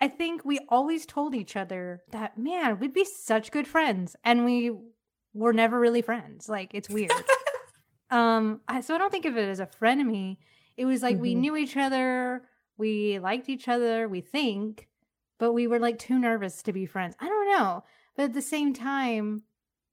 I 0.00 0.08
think 0.08 0.44
we 0.44 0.58
always 0.68 1.06
told 1.06 1.34
each 1.34 1.56
other 1.56 2.02
that, 2.10 2.36
man, 2.36 2.78
we'd 2.78 2.92
be 2.92 3.04
such 3.04 3.52
good 3.52 3.68
friends. 3.68 4.16
And 4.24 4.44
we 4.44 4.72
were 5.32 5.52
never 5.52 5.78
really 5.78 6.02
friends. 6.02 6.48
Like, 6.48 6.70
it's 6.74 6.90
weird. 6.90 7.12
um, 8.10 8.60
I, 8.68 8.80
so 8.80 8.94
I 8.94 8.98
don't 8.98 9.10
think 9.10 9.24
of 9.24 9.36
it 9.36 9.48
as 9.48 9.60
a 9.60 9.66
frenemy. 9.80 10.38
It 10.76 10.84
was 10.84 11.02
like 11.02 11.14
mm-hmm. 11.14 11.22
we 11.22 11.34
knew 11.34 11.56
each 11.56 11.76
other, 11.76 12.42
we 12.76 13.20
liked 13.20 13.48
each 13.48 13.68
other, 13.68 14.08
we 14.08 14.20
think, 14.20 14.88
but 15.38 15.52
we 15.52 15.68
were 15.68 15.78
like 15.78 15.98
too 15.98 16.18
nervous 16.18 16.62
to 16.64 16.72
be 16.72 16.86
friends. 16.86 17.14
I 17.20 17.28
don't 17.28 17.50
know. 17.50 17.84
But 18.16 18.24
at 18.24 18.34
the 18.34 18.42
same 18.42 18.74
time, 18.74 19.42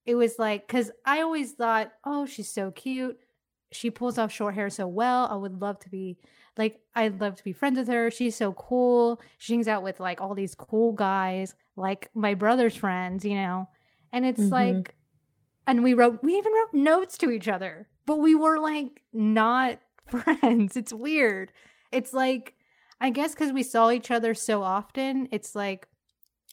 it 0.06 0.16
was 0.16 0.40
like, 0.40 0.68
because 0.68 0.92
I 1.06 1.22
always 1.22 1.52
thought, 1.52 1.92
oh, 2.04 2.26
she's 2.26 2.50
so 2.50 2.72
cute 2.72 3.20
she 3.72 3.90
pulls 3.90 4.18
off 4.18 4.32
short 4.32 4.54
hair 4.54 4.70
so 4.70 4.88
well. 4.88 5.28
I 5.32 5.36
would 5.36 5.62
love 5.62 5.80
to 5.80 5.90
be 5.90 6.18
like 6.58 6.80
I'd 6.96 7.22
love 7.22 7.36
to 7.36 7.44
be 7.44 7.54
friends 7.54 7.78
with 7.78 7.88
her. 7.88 8.12
She's 8.12 8.36
so 8.36 8.54
cool. 8.54 9.22
She 9.38 9.54
hangs 9.54 9.68
out 9.68 9.84
with 9.84 10.00
like 10.00 10.22
all 10.22 10.36
these 10.36 10.56
cool 10.56 10.92
guys, 10.94 11.56
like 11.76 12.10
my 12.14 12.34
brother's 12.34 12.76
friends, 12.76 13.24
you 13.24 13.36
know. 13.36 13.70
And 14.12 14.26
it's 14.26 14.40
mm-hmm. 14.40 14.54
like 14.54 14.96
and 15.68 15.84
we 15.84 15.94
wrote 15.94 16.22
we 16.24 16.38
even 16.38 16.52
wrote 16.54 16.74
notes 16.74 17.18
to 17.20 17.32
each 17.32 17.48
other, 17.48 17.88
but 18.06 18.18
we 18.18 18.36
were 18.36 18.60
like 18.60 19.02
not 19.14 19.80
friends. 20.08 20.76
It's 20.76 20.94
weird. 20.94 21.52
It's 21.92 22.14
like 22.14 22.56
I 23.00 23.10
guess 23.10 23.34
cuz 23.34 23.52
we 23.52 23.64
saw 23.64 23.90
each 23.90 24.12
other 24.12 24.34
so 24.34 24.64
often, 24.64 25.28
it's 25.32 25.56
like 25.56 25.88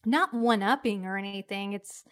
not 0.07 0.32
one 0.32 0.62
upping 0.62 1.05
or 1.05 1.16
anything. 1.16 1.72
It's 1.72 2.05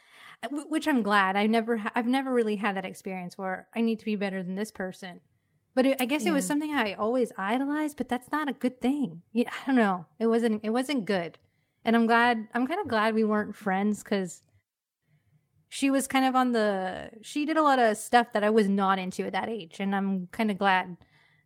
which 0.51 0.87
I'm 0.87 1.03
glad. 1.03 1.37
I 1.37 1.47
never, 1.47 1.82
I've 1.95 2.07
never 2.07 2.32
really 2.32 2.57
had 2.57 2.76
that 2.76 2.84
experience 2.84 3.39
where 3.39 3.68
I 3.74 3.80
need 3.80 3.99
to 4.01 4.05
be 4.05 4.16
better 4.16 4.43
than 4.43 4.55
this 4.55 4.70
person. 4.70 5.20
But 5.77 5.87
it, 5.87 5.97
I 6.01 6.07
guess 6.07 6.24
yeah. 6.24 6.31
it 6.31 6.35
was 6.35 6.45
something 6.45 6.74
I 6.74 6.95
always 6.95 7.31
idolized, 7.39 7.97
but 7.97 8.09
that's 8.09 8.33
not 8.33 8.49
a 8.49 8.53
good 8.53 8.81
thing. 8.81 9.22
Yeah, 9.33 9.51
I 9.51 9.66
don't 9.66 9.77
know. 9.77 10.07
It 10.18 10.27
wasn't, 10.27 10.64
it 10.64 10.70
wasn't 10.70 11.05
good. 11.05 11.39
And 11.85 11.95
I'm 11.95 12.07
glad, 12.07 12.49
I'm 12.53 12.66
kind 12.66 12.81
of 12.81 12.89
glad 12.89 13.14
we 13.14 13.22
weren't 13.22 13.55
friends 13.55 14.03
because 14.03 14.43
she 15.68 15.89
was 15.89 16.09
kind 16.09 16.24
of 16.24 16.35
on 16.35 16.51
the, 16.51 17.11
she 17.22 17.45
did 17.45 17.57
a 17.57 17.62
lot 17.62 17.79
of 17.79 17.97
stuff 17.97 18.33
that 18.33 18.43
I 18.43 18.51
was 18.51 18.68
not 18.68 18.99
into 18.99 19.24
at 19.24 19.33
that 19.35 19.49
age. 19.49 19.77
And 19.79 19.95
I'm 19.95 20.27
kind 20.33 20.51
of 20.51 20.59
glad, 20.59 20.97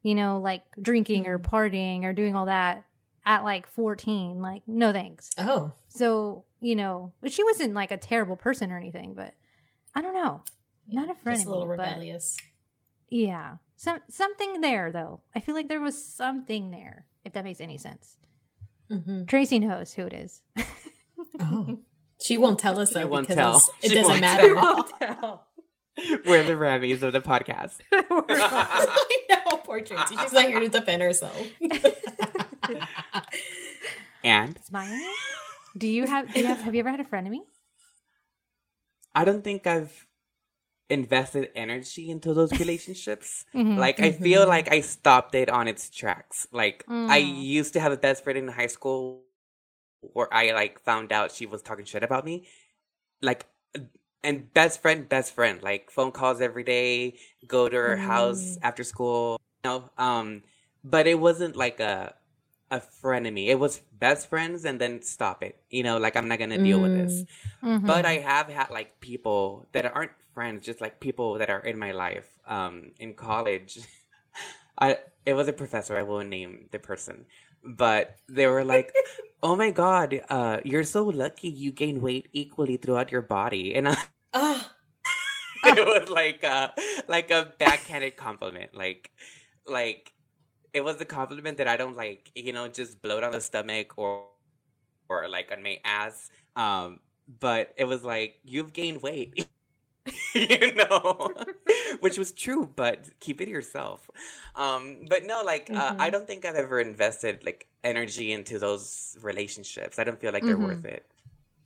you 0.03 0.15
know, 0.15 0.41
like 0.41 0.63
drinking 0.81 1.27
or 1.27 1.39
mm. 1.39 1.45
partying 1.45 2.05
or 2.05 2.15
doing 2.15 2.35
all 2.35 2.47
that 2.47 2.85
at 3.27 3.45
like 3.45 3.67
14. 3.67 4.41
Like, 4.41 4.63
no 4.67 4.93
thanks. 4.93 5.29
Oh. 5.37 5.73
So 5.89 6.45
you 6.61 6.77
know, 6.77 7.13
but 7.21 7.33
she 7.33 7.43
wasn't 7.43 7.75
like 7.75 7.91
a 7.91 7.97
terrible 7.97 8.37
person 8.37 8.71
or 8.71 8.77
anything, 8.77 9.15
but 9.15 9.35
I 9.95 10.03
don't 10.03 10.15
know. 10.15 10.43
Not 10.89 11.11
a 11.11 11.15
friend. 11.15 11.39
Just 11.39 11.47
a 11.47 11.51
little 11.51 11.67
rebellious. 11.67 12.37
Yeah. 13.09 13.57
Some 13.81 14.01
something 14.11 14.61
there 14.61 14.93
though. 14.93 15.23
I 15.35 15.41
feel 15.41 15.55
like 15.55 15.69
there 15.69 15.81
was 15.81 16.05
something 16.05 16.71
there, 16.71 17.07
if 17.25 17.33
that 17.33 17.45
makes 17.45 17.63
any 17.63 17.79
sense. 17.79 18.19
Mm-hmm. 18.91 19.25
Tracy 19.25 19.59
knows 19.59 19.95
who 19.95 20.07
it 20.07 20.13
is. 20.13 20.43
oh. 21.41 21.79
She 22.23 22.37
won't 22.37 22.59
tell 22.59 22.79
us 22.79 22.93
though 22.93 23.07
won't 23.07 23.27
because 23.27 23.65
tell. 23.65 23.75
it 23.83 23.89
she 23.89 23.95
doesn't 23.95 24.21
matter. 24.21 24.55
Tell. 24.55 25.47
We're 26.27 26.43
the 26.45 26.53
Rammies 26.53 27.01
of 27.01 27.15
the 27.15 27.23
podcast. 27.23 27.79
I 27.91 29.19
know, 29.31 29.57
poor 29.65 29.81
Tracy. 29.81 30.17
She's 30.21 30.33
not 30.35 30.45
here 30.45 30.61
to 30.61 30.69
defend 30.69 31.01
herself. 31.01 31.35
and 34.23 34.59
Smiley? 34.63 35.03
Do 35.79 35.89
you 35.89 36.07
have, 36.07 36.31
do 36.31 36.41
you 36.41 36.47
have, 36.47 36.61
have 36.61 36.75
you 36.75 36.81
ever 36.81 36.91
had 36.91 37.01
a 37.01 37.05
frenemy? 37.05 37.41
I 39.15 39.25
don't 39.25 39.43
think 39.43 39.67
I've 39.67 40.07
invested 40.91 41.51
energy 41.55 42.11
into 42.11 42.35
those 42.35 42.53
relationships. 42.59 43.47
mm-hmm, 43.55 43.79
like 43.79 43.97
mm-hmm. 43.97 44.05
I 44.07 44.13
feel 44.13 44.47
like 44.47 44.71
I 44.71 44.81
stopped 44.81 45.35
it 45.35 45.49
on 45.49 45.69
its 45.69 45.89
tracks. 45.89 46.47
Like 46.53 46.85
mm. 46.87 47.09
I 47.09 47.19
used 47.19 47.73
to 47.75 47.81
have 47.81 47.93
a 47.93 47.97
best 47.97 48.25
friend 48.25 48.39
in 48.39 48.49
high 48.49 48.67
school 48.67 49.23
where 50.01 50.33
I 50.33 50.53
like 50.53 50.81
found 50.81 51.13
out 51.13 51.33
she 51.33 51.47
was 51.47 51.63
talking 51.63 51.85
shit 51.85 52.03
about 52.03 52.25
me. 52.25 52.47
Like 53.23 53.47
and 54.23 54.53
best 54.53 54.83
friend, 54.83 55.09
best 55.09 55.35
friend. 55.35 55.63
Like 55.63 55.91
phone 55.91 56.13
calls 56.13 56.41
every 56.41 56.65
day, 56.65 57.15
go 57.47 57.69
to 57.69 57.77
her 57.77 57.97
mm. 57.97 58.01
house 58.01 58.59
after 58.63 58.85
school. 58.85 59.41
You 59.65 59.71
know, 59.71 59.91
um, 59.97 60.43
but 60.85 61.07
it 61.07 61.19
wasn't 61.19 61.57
like 61.57 61.81
a 61.81 62.15
a 62.71 62.81
frenemy. 63.03 63.49
It 63.49 63.59
was 63.59 63.81
best 63.93 64.29
friends 64.29 64.65
and 64.65 64.81
then 64.81 65.03
stop 65.03 65.43
it. 65.43 65.61
You 65.71 65.83
know, 65.83 65.99
like 65.99 66.17
I'm 66.17 66.29
not 66.29 66.39
gonna 66.39 66.59
deal 66.59 66.79
mm. 66.79 66.83
with 66.83 66.97
this. 66.97 67.23
Mm. 67.63 67.77
Mm-hmm. 67.77 67.87
But 67.87 68.07
I 68.07 68.19
have 68.19 68.49
had 68.49 68.71
like 68.71 69.01
people 69.01 69.69
that 69.73 69.85
aren't 69.95 70.13
friends, 70.35 70.65
just 70.65 70.81
like 70.81 71.01
people 71.01 71.39
that 71.39 71.51
are 71.51 71.61
in 71.61 71.79
my 71.79 71.93
life. 71.93 72.29
Um, 72.47 72.93
in 72.99 73.15
college, 73.15 73.79
I 74.79 74.99
it 75.27 75.35
was 75.35 75.49
a 75.49 75.53
professor. 75.53 75.97
I 75.97 76.03
won't 76.03 76.29
name 76.29 76.69
the 76.73 76.79
person, 76.79 77.27
but 77.65 78.17
they 78.29 78.47
were 78.47 78.65
like, 78.65 78.93
"Oh 79.43 79.57
my 79.57 79.71
god, 79.71 80.21
uh, 80.29 80.61
you're 80.65 80.85
so 80.85 81.05
lucky 81.05 81.49
you 81.49 81.73
gain 81.73 82.01
weight 82.01 82.29
equally 82.33 82.77
throughout 82.77 83.13
your 83.13 83.23
body," 83.23 83.75
and 83.75 83.89
I. 83.89 83.97
Uh. 84.33 84.63
it 85.65 85.87
was 85.87 86.09
like 86.09 86.43
a 86.43 86.73
like 87.09 87.31
a 87.31 87.53
backhanded 87.59 88.17
compliment, 88.17 88.75
like 88.75 89.11
like 89.67 90.13
it 90.73 90.83
was 90.83 91.01
a 91.01 91.05
compliment 91.05 91.59
that 91.59 91.69
I 91.69 91.77
don't 91.77 91.97
like, 91.97 92.31
you 92.35 92.53
know, 92.53 92.69
just 92.69 93.03
bloat 93.03 93.25
on 93.25 93.33
the 93.33 93.41
stomach 93.41 93.95
or 93.97 94.25
or 95.09 95.29
like 95.29 95.51
on 95.53 95.63
my 95.63 95.79
ass. 95.85 96.31
Um, 96.57 97.01
but 97.41 97.75
it 97.77 97.85
was 97.85 98.05
like 98.05 98.39
you've 98.45 98.73
gained 98.73 99.03
weight. 99.03 99.47
you 100.35 100.75
know, 100.75 101.33
which 102.01 102.19
was 102.19 102.33
true, 102.33 102.71
but 102.75 103.09
keep 103.21 103.41
it 103.41 103.49
yourself. 103.49 104.09
Um, 104.57 105.07
but 105.09 105.25
no, 105.25 105.43
like 105.45 105.67
mm-hmm. 105.67 105.77
uh, 105.77 105.85
I 105.85 105.91
mm-hmm. 105.93 106.11
don't 106.11 106.27
think 106.27 106.45
I've 106.45 106.55
ever 106.55 106.81
invested 106.81 107.45
like 107.45 107.67
energy 107.85 108.33
into 108.33 108.59
those 108.59 109.17
relationships. 109.23 109.99
I 109.99 110.05
don't 110.05 110.21
feel 110.21 110.33
like 110.33 110.43
they're 110.43 110.57
mm-hmm. 110.57 110.67
worth 110.67 110.85
it. 110.85 111.07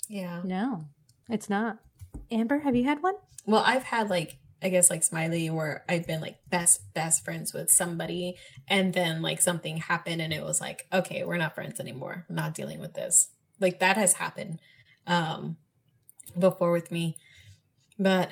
Yeah. 0.09 0.41
No, 0.45 0.87
it's 1.29 1.49
not. 1.49 1.79
Amber, 2.31 2.61
have 2.61 2.77
you 2.77 2.85
had 2.85 3.03
one? 3.03 3.15
Well, 3.47 3.63
I've 3.65 3.85
had 3.85 4.11
like 4.11 4.39
I 4.65 4.71
guess 4.71 4.89
like 4.89 5.05
Smiley, 5.05 5.51
where 5.51 5.85
I've 5.91 6.07
been 6.07 6.23
like 6.23 6.39
best 6.49 6.95
best 6.95 7.23
friends 7.23 7.53
with 7.53 7.71
somebody, 7.71 8.37
and 8.67 8.95
then 8.95 9.21
like 9.21 9.43
something 9.43 9.77
happened, 9.77 10.23
and 10.23 10.33
it 10.33 10.43
was 10.43 10.59
like, 10.59 10.87
okay, 10.91 11.23
we're 11.23 11.37
not 11.37 11.55
friends 11.55 11.79
anymore. 11.79 12.25
I'm 12.29 12.35
not 12.35 12.55
dealing 12.55 12.81
with 12.81 12.95
this. 12.95 13.29
Like 13.61 13.79
that 13.81 13.99
has 13.99 14.15
happened 14.15 14.61
um, 15.07 15.59
before 16.39 16.73
with 16.73 16.91
me, 16.91 17.19
but 17.99 18.31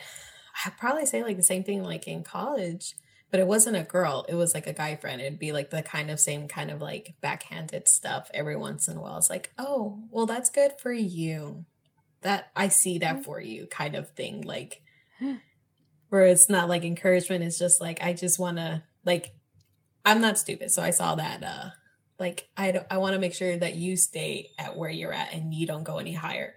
I'd 0.64 0.76
probably 0.78 1.06
say 1.06 1.22
like 1.22 1.36
the 1.36 1.42
same 1.42 1.64
thing 1.64 1.82
like 1.82 2.06
in 2.06 2.22
college. 2.24 2.94
But 3.30 3.40
it 3.40 3.46
wasn't 3.46 3.76
a 3.78 3.82
girl; 3.82 4.26
it 4.28 4.34
was 4.34 4.52
like 4.52 4.66
a 4.66 4.74
guy 4.74 4.94
friend. 4.96 5.18
It'd 5.20 5.38
be 5.38 5.52
like 5.52 5.70
the 5.70 5.82
kind 5.82 6.10
of 6.10 6.20
same 6.20 6.48
kind 6.48 6.70
of 6.70 6.82
like 6.82 7.14
backhanded 7.22 7.88
stuff 7.88 8.30
every 8.34 8.56
once 8.56 8.88
in 8.88 8.98
a 8.98 9.00
while. 9.00 9.16
It's 9.16 9.30
like, 9.30 9.52
oh, 9.56 10.02
well, 10.10 10.26
that's 10.26 10.50
good 10.50 10.72
for 10.78 10.92
you. 10.92 11.64
That 12.20 12.50
I 12.54 12.68
see 12.68 12.98
that 12.98 13.14
Mm-hmm. 13.16 13.24
for 13.24 13.40
you, 13.40 13.66
kind 13.66 13.94
of 13.94 14.10
thing. 14.10 14.42
Like 14.42 14.82
where 16.08 16.26
it's 16.26 16.50
not 16.50 16.68
like 16.68 16.84
encouragement 16.84 17.42
it's 17.42 17.58
just 17.58 17.80
like 17.80 18.02
i 18.02 18.12
just 18.12 18.38
want 18.38 18.58
to 18.58 18.82
like 19.04 19.32
i'm 20.04 20.20
not 20.20 20.38
stupid 20.38 20.70
so 20.70 20.82
i 20.82 20.90
saw 20.90 21.14
that 21.14 21.42
uh 21.42 21.70
like 22.18 22.48
i 22.56 22.70
don't, 22.72 22.86
i 22.90 22.98
want 22.98 23.14
to 23.14 23.18
make 23.18 23.32
sure 23.34 23.56
that 23.56 23.76
you 23.76 23.96
stay 23.96 24.50
at 24.58 24.76
where 24.76 24.90
you're 24.90 25.12
at 25.12 25.32
and 25.32 25.54
you 25.54 25.66
don't 25.66 25.84
go 25.84 25.98
any 25.98 26.12
higher 26.12 26.54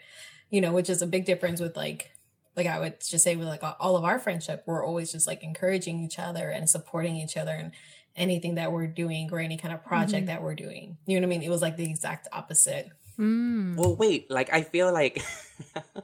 you 0.49 0.59
know 0.59 0.73
which 0.73 0.89
is 0.89 1.01
a 1.01 1.07
big 1.07 1.25
difference 1.25 1.61
with 1.61 1.77
like 1.77 2.11
like 2.55 2.67
i 2.67 2.79
would 2.79 2.99
just 2.99 3.23
say 3.23 3.35
with 3.35 3.47
like 3.47 3.61
all 3.79 3.95
of 3.97 4.03
our 4.03 4.19
friendship 4.19 4.63
we're 4.65 4.85
always 4.85 5.11
just 5.11 5.27
like 5.27 5.43
encouraging 5.43 6.03
each 6.03 6.17
other 6.19 6.49
and 6.49 6.69
supporting 6.69 7.15
each 7.15 7.37
other 7.37 7.51
and 7.51 7.71
anything 8.15 8.55
that 8.55 8.71
we're 8.71 8.87
doing 8.87 9.29
or 9.31 9.39
any 9.39 9.57
kind 9.57 9.73
of 9.73 9.83
project 9.83 10.23
Mhm. 10.23 10.27
that 10.27 10.41
we're 10.41 10.55
doing 10.55 10.97
you 11.05 11.19
know 11.19 11.27
what 11.27 11.33
i 11.33 11.37
mean 11.37 11.43
it 11.43 11.49
was 11.49 11.61
like 11.61 11.77
the 11.77 11.89
exact 11.89 12.27
opposite 12.31 12.89
Mm. 13.17 13.77
Well, 13.77 13.95
wait. 13.95 14.29
Like, 14.29 14.51
I 14.51 14.61
feel 14.63 14.91
like 14.91 15.23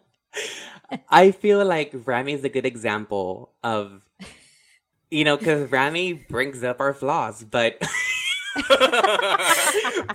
I 1.09 1.31
feel 1.31 1.65
like 1.65 1.91
Rami 2.05 2.31
is 2.31 2.43
a 2.45 2.47
good 2.49 2.65
example 2.65 3.51
of, 3.63 4.01
you 5.09 5.25
know, 5.25 5.35
because 5.35 5.69
Rami 5.69 6.13
brings 6.13 6.63
up 6.63 6.79
our 6.79 6.93
flaws, 6.93 7.43
but. 7.43 7.81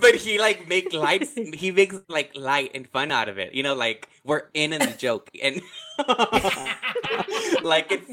but 0.01 0.15
he 0.15 0.37
like 0.39 0.67
make 0.67 0.93
light 0.93 1.27
he 1.53 1.71
makes 1.71 1.95
like 2.07 2.31
light 2.35 2.71
and 2.73 2.87
fun 2.87 3.11
out 3.11 3.29
of 3.29 3.37
it. 3.37 3.53
You 3.53 3.63
know 3.63 3.73
like 3.73 4.07
we're 4.23 4.43
in 4.53 4.73
in 4.73 4.79
the 4.79 4.95
joke 4.97 5.29
and 5.41 5.61
like 7.63 7.91
it's 7.91 8.11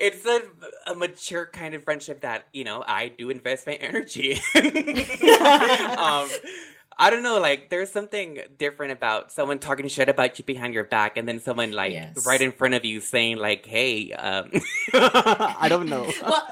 it's 0.00 0.24
a, 0.26 0.42
a 0.90 0.94
mature 0.94 1.46
kind 1.46 1.74
of 1.74 1.84
friendship 1.84 2.22
that 2.22 2.46
you 2.52 2.64
know 2.64 2.82
i 2.86 3.08
do 3.08 3.28
invest 3.30 3.66
my 3.66 3.74
energy 3.74 4.40
um 5.98 6.28
I 7.00 7.08
don't 7.10 7.22
know, 7.22 7.40
like 7.40 7.70
there's 7.70 7.90
something 7.90 8.38
different 8.58 8.92
about 8.92 9.32
someone 9.32 9.58
talking 9.58 9.88
shit 9.88 10.08
about 10.08 10.38
you 10.38 10.44
behind 10.44 10.74
your 10.74 10.84
back 10.84 11.16
and 11.16 11.26
then 11.26 11.40
someone 11.40 11.72
like 11.72 11.92
Yes. 11.92 12.24
right 12.26 12.40
in 12.40 12.52
front 12.52 12.74
of 12.74 12.84
you 12.84 13.00
saying 13.00 13.38
like, 13.38 13.64
"Hey, 13.66 14.12
um 14.12 14.50
I 14.92 15.66
don't 15.68 15.88
know." 15.88 16.04
well, 16.22 16.46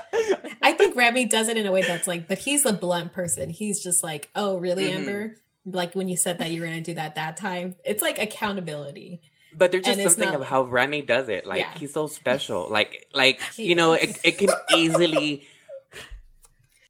I 0.63 0.73
think 0.73 0.97
Remy 0.97 1.27
does 1.27 1.49
it 1.49 1.57
in 1.57 1.67
a 1.67 1.73
way 1.73 1.83
that's 1.83 2.07
like, 2.09 2.27
but 2.29 2.39
he's 2.39 2.65
a 2.67 2.73
blunt 2.73 3.13
person. 3.13 3.51
He's 3.51 3.83
just 3.83 4.03
like, 4.03 4.31
oh, 4.35 4.57
really, 4.59 4.85
Mhm. 4.89 4.97
Amber? 4.97 5.37
Like 5.67 5.95
when 5.95 6.09
you 6.09 6.17
said 6.17 6.39
that 6.39 6.51
you 6.51 6.61
were 6.63 6.67
going 6.67 6.83
to 6.83 6.91
do 6.91 6.95
that 6.95 7.15
that 7.17 7.37
time, 7.37 7.77
it's 7.85 8.01
like 8.03 8.19
accountability. 8.19 9.21
But 9.55 9.71
there's 9.71 9.85
just 9.85 9.99
And 9.99 10.07
it's 10.07 10.15
something 10.15 10.33
not- 10.33 10.41
of 10.43 10.47
how 10.47 10.63
Remy 10.63 11.03
does 11.03 11.29
it. 11.29 11.47
Like 11.47 11.61
Yeah. 11.61 11.75
he's 11.79 11.93
so 11.93 12.07
special. 12.07 12.69
Like 12.71 13.07
like 13.13 13.41
He 13.57 13.65
you 13.67 13.75
know, 13.75 13.93
it, 13.93 14.19
it 14.25 14.39
can 14.39 14.49
easily 14.75 15.47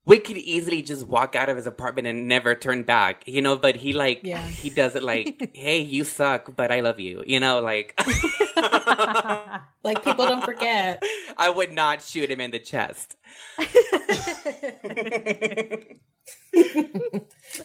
we 0.08 0.18
could 0.18 0.38
easily 0.38 0.80
just 0.82 1.06
walk 1.06 1.36
out 1.36 1.48
of 1.48 1.56
his 1.56 1.66
apartment 1.66 2.08
and 2.08 2.26
never 2.26 2.54
turn 2.56 2.82
back, 2.82 3.22
you 3.28 3.42
know, 3.42 3.56
but 3.56 3.76
he 3.76 3.92
like 3.92 4.20
Yeah. 4.24 4.42
he 4.48 4.70
does 4.70 4.96
it 4.96 5.02
like, 5.04 5.50
"Hey, 5.54 5.80
you 5.80 6.02
suck, 6.02 6.56
but 6.56 6.72
I 6.72 6.80
love 6.80 6.98
you." 6.98 7.22
You 7.26 7.38
know, 7.38 7.60
like 7.60 7.94
Like 9.84 10.02
people 10.02 10.26
don't 10.26 10.44
forget. 10.44 11.02
I 11.36 11.48
would 11.50 11.72
not 11.72 12.02
shoot 12.02 12.30
him 12.30 12.40
in 12.40 12.50
the 12.50 12.58
chest. 12.58 13.16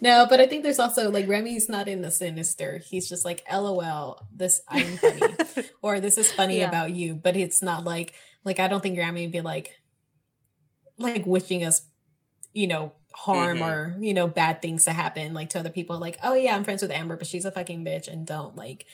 no, 0.02 0.26
but 0.30 0.40
I 0.40 0.48
think 0.48 0.64
there's 0.64 0.80
also 0.80 1.10
like 1.10 1.28
Remy's 1.28 1.70
not 1.70 1.88
in 1.88 2.02
the 2.02 2.12
sinister. 2.12 2.80
He's 2.80 3.08
just 3.10 3.26
like, 3.26 3.44
LOL, 3.52 4.28
this 4.36 4.62
I'm 4.68 4.98
funny, 4.98 5.22
or 5.82 6.00
this 6.00 6.18
is 6.18 6.32
funny 6.32 6.60
Yeah. 6.60 6.68
about 6.68 6.92
you. 6.92 7.16
But 7.16 7.36
it's 7.36 7.62
not 7.62 7.84
like 7.84 8.14
like 8.44 8.60
I 8.60 8.68
don't 8.68 8.82
think 8.82 8.98
Remy 8.98 9.26
would 9.26 9.32
be 9.32 9.42
like 9.42 9.72
like 10.98 11.26
wishing 11.26 11.64
us, 11.64 11.82
you 12.54 12.68
know, 12.68 12.94
harm 13.14 13.60
Mhm. 13.60 13.68
or 13.68 13.96
you 14.00 14.14
know 14.14 14.28
bad 14.28 14.62
things 14.62 14.86
to 14.86 14.92
happen 14.94 15.34
like 15.34 15.50
to 15.52 15.60
other 15.60 15.70
people. 15.70 16.00
Like, 16.00 16.18
oh 16.24 16.34
yeah, 16.34 16.56
I'm 16.56 16.64
friends 16.64 16.82
with 16.82 16.92
Amber, 16.92 17.16
but 17.18 17.28
she's 17.28 17.46
a 17.46 17.52
fucking 17.52 17.84
bitch, 17.86 18.08
and 18.08 18.26
don't 18.26 18.56
like, 18.56 18.86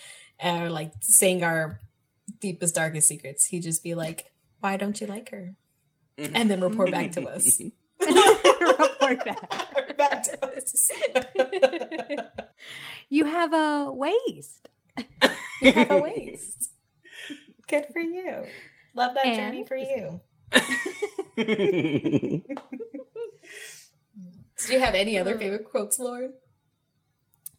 or 0.44 0.70
like 0.70 0.92
saying 1.02 1.44
our 1.44 1.80
deepest 2.40 2.76
darkest 2.76 3.08
secrets. 3.08 3.46
He'd 3.46 3.64
just 3.64 3.84
be 3.84 3.96
like, 3.96 4.32
why 4.60 4.78
don't 4.78 5.00
you 5.00 5.08
like 5.08 5.30
her? 5.32 5.56
And 6.18 6.52
then 6.52 6.60
report 6.62 6.92
back 6.92 7.12
to 7.14 7.28
us. 7.28 7.62
Report 8.00 9.26
back. 9.26 9.98
back 9.98 10.24
to 10.24 10.46
us. 10.46 10.90
You 13.12 13.26
have 13.26 13.54
a 13.54 13.92
waist. 13.92 14.70
you 15.62 15.72
have 15.72 15.90
a 15.90 15.98
waist. 16.00 16.70
Good 17.68 17.86
for 17.92 18.00
you. 18.00 18.46
Love 18.94 19.16
that 19.16 19.36
journey 19.36 19.66
for 19.66 19.76
you. 19.78 20.22
Do 24.68 24.74
you 24.74 24.80
have 24.80 24.94
any 24.96 25.18
other 25.18 25.38
favorite 25.38 25.66
quotes, 25.70 26.00
Lauren? 26.00 26.34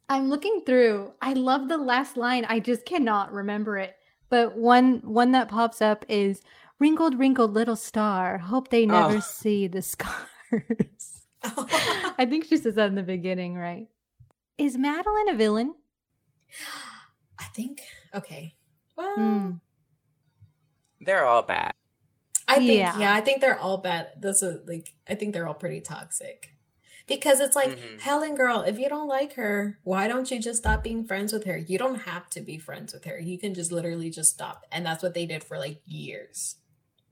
I'm 0.09 0.29
looking 0.29 0.63
through. 0.67 1.13
I 1.23 1.33
love 1.35 1.69
the 1.69 1.79
last 1.79 2.17
line. 2.17 2.45
I 2.49 2.59
just 2.61 2.85
cannot 2.85 3.33
remember 3.33 3.79
it. 3.79 3.95
But 4.29 4.57
one 4.57 5.01
one 5.05 5.33
that 5.33 5.49
pops 5.49 5.81
up 5.81 6.05
is 6.09 6.43
wrinkled, 6.79 7.19
wrinkled 7.19 7.55
little 7.55 7.77
star. 7.77 8.39
Hope 8.39 8.69
they 8.69 8.87
never 8.87 9.17
Oh. 9.17 9.21
see 9.21 9.67
the 9.69 9.83
scars. 9.83 10.17
I 11.43 12.27
think 12.29 12.45
she 12.47 12.57
says 12.57 12.75
that 12.75 12.89
in 12.89 12.97
the 12.97 13.03
beginning, 13.03 13.55
right? 13.57 13.87
Is 14.59 14.77
Madeline 14.77 15.29
a 15.31 15.35
villain? 15.37 15.75
I 17.39 17.45
think 17.55 17.81
okay. 18.15 18.55
Well, 18.97 19.15
Hmm. 19.15 19.51
They're 21.01 21.25
all 21.25 21.43
bad. 21.43 21.73
I 22.51 22.57
think 22.57 22.79
Yeah. 22.79 22.99
yeah. 22.99 23.15
I 23.15 23.21
think 23.21 23.41
they're 23.41 23.59
all 23.59 23.79
bad. 23.79 24.09
This 24.19 24.43
is 24.43 24.67
like 24.69 24.95
I 25.09 25.15
think 25.15 25.33
they're 25.35 25.47
all 25.49 25.55
pretty 25.55 25.81
toxic. 25.81 26.55
Because 27.07 27.41
it's 27.41 27.57
like, 27.57 27.71
Mhm. 27.77 28.01
Helen 28.01 28.35
girl, 28.37 28.61
if 28.61 28.79
you 28.79 28.89
don't 28.89 29.09
like 29.09 29.33
her, 29.35 29.81
why 29.83 30.07
don't 30.07 30.31
you 30.31 30.39
just 30.39 30.61
stop 30.61 30.85
being 30.85 31.05
friends 31.05 31.33
with 31.33 31.43
her? 31.45 31.57
You 31.59 31.77
don't 31.77 32.03
have 32.03 32.31
to 32.31 32.41
be 32.41 32.57
friends 32.57 32.93
with 32.93 33.05
her. 33.05 33.19
You 33.19 33.37
can 33.37 33.53
just 33.53 33.73
literally 33.73 34.11
just 34.11 34.31
stop. 34.33 34.65
And 34.71 34.87
that's 34.87 35.03
what 35.03 35.15
they 35.15 35.27
did 35.27 35.43
for 35.43 35.59
like 35.59 35.81
years. 35.87 36.57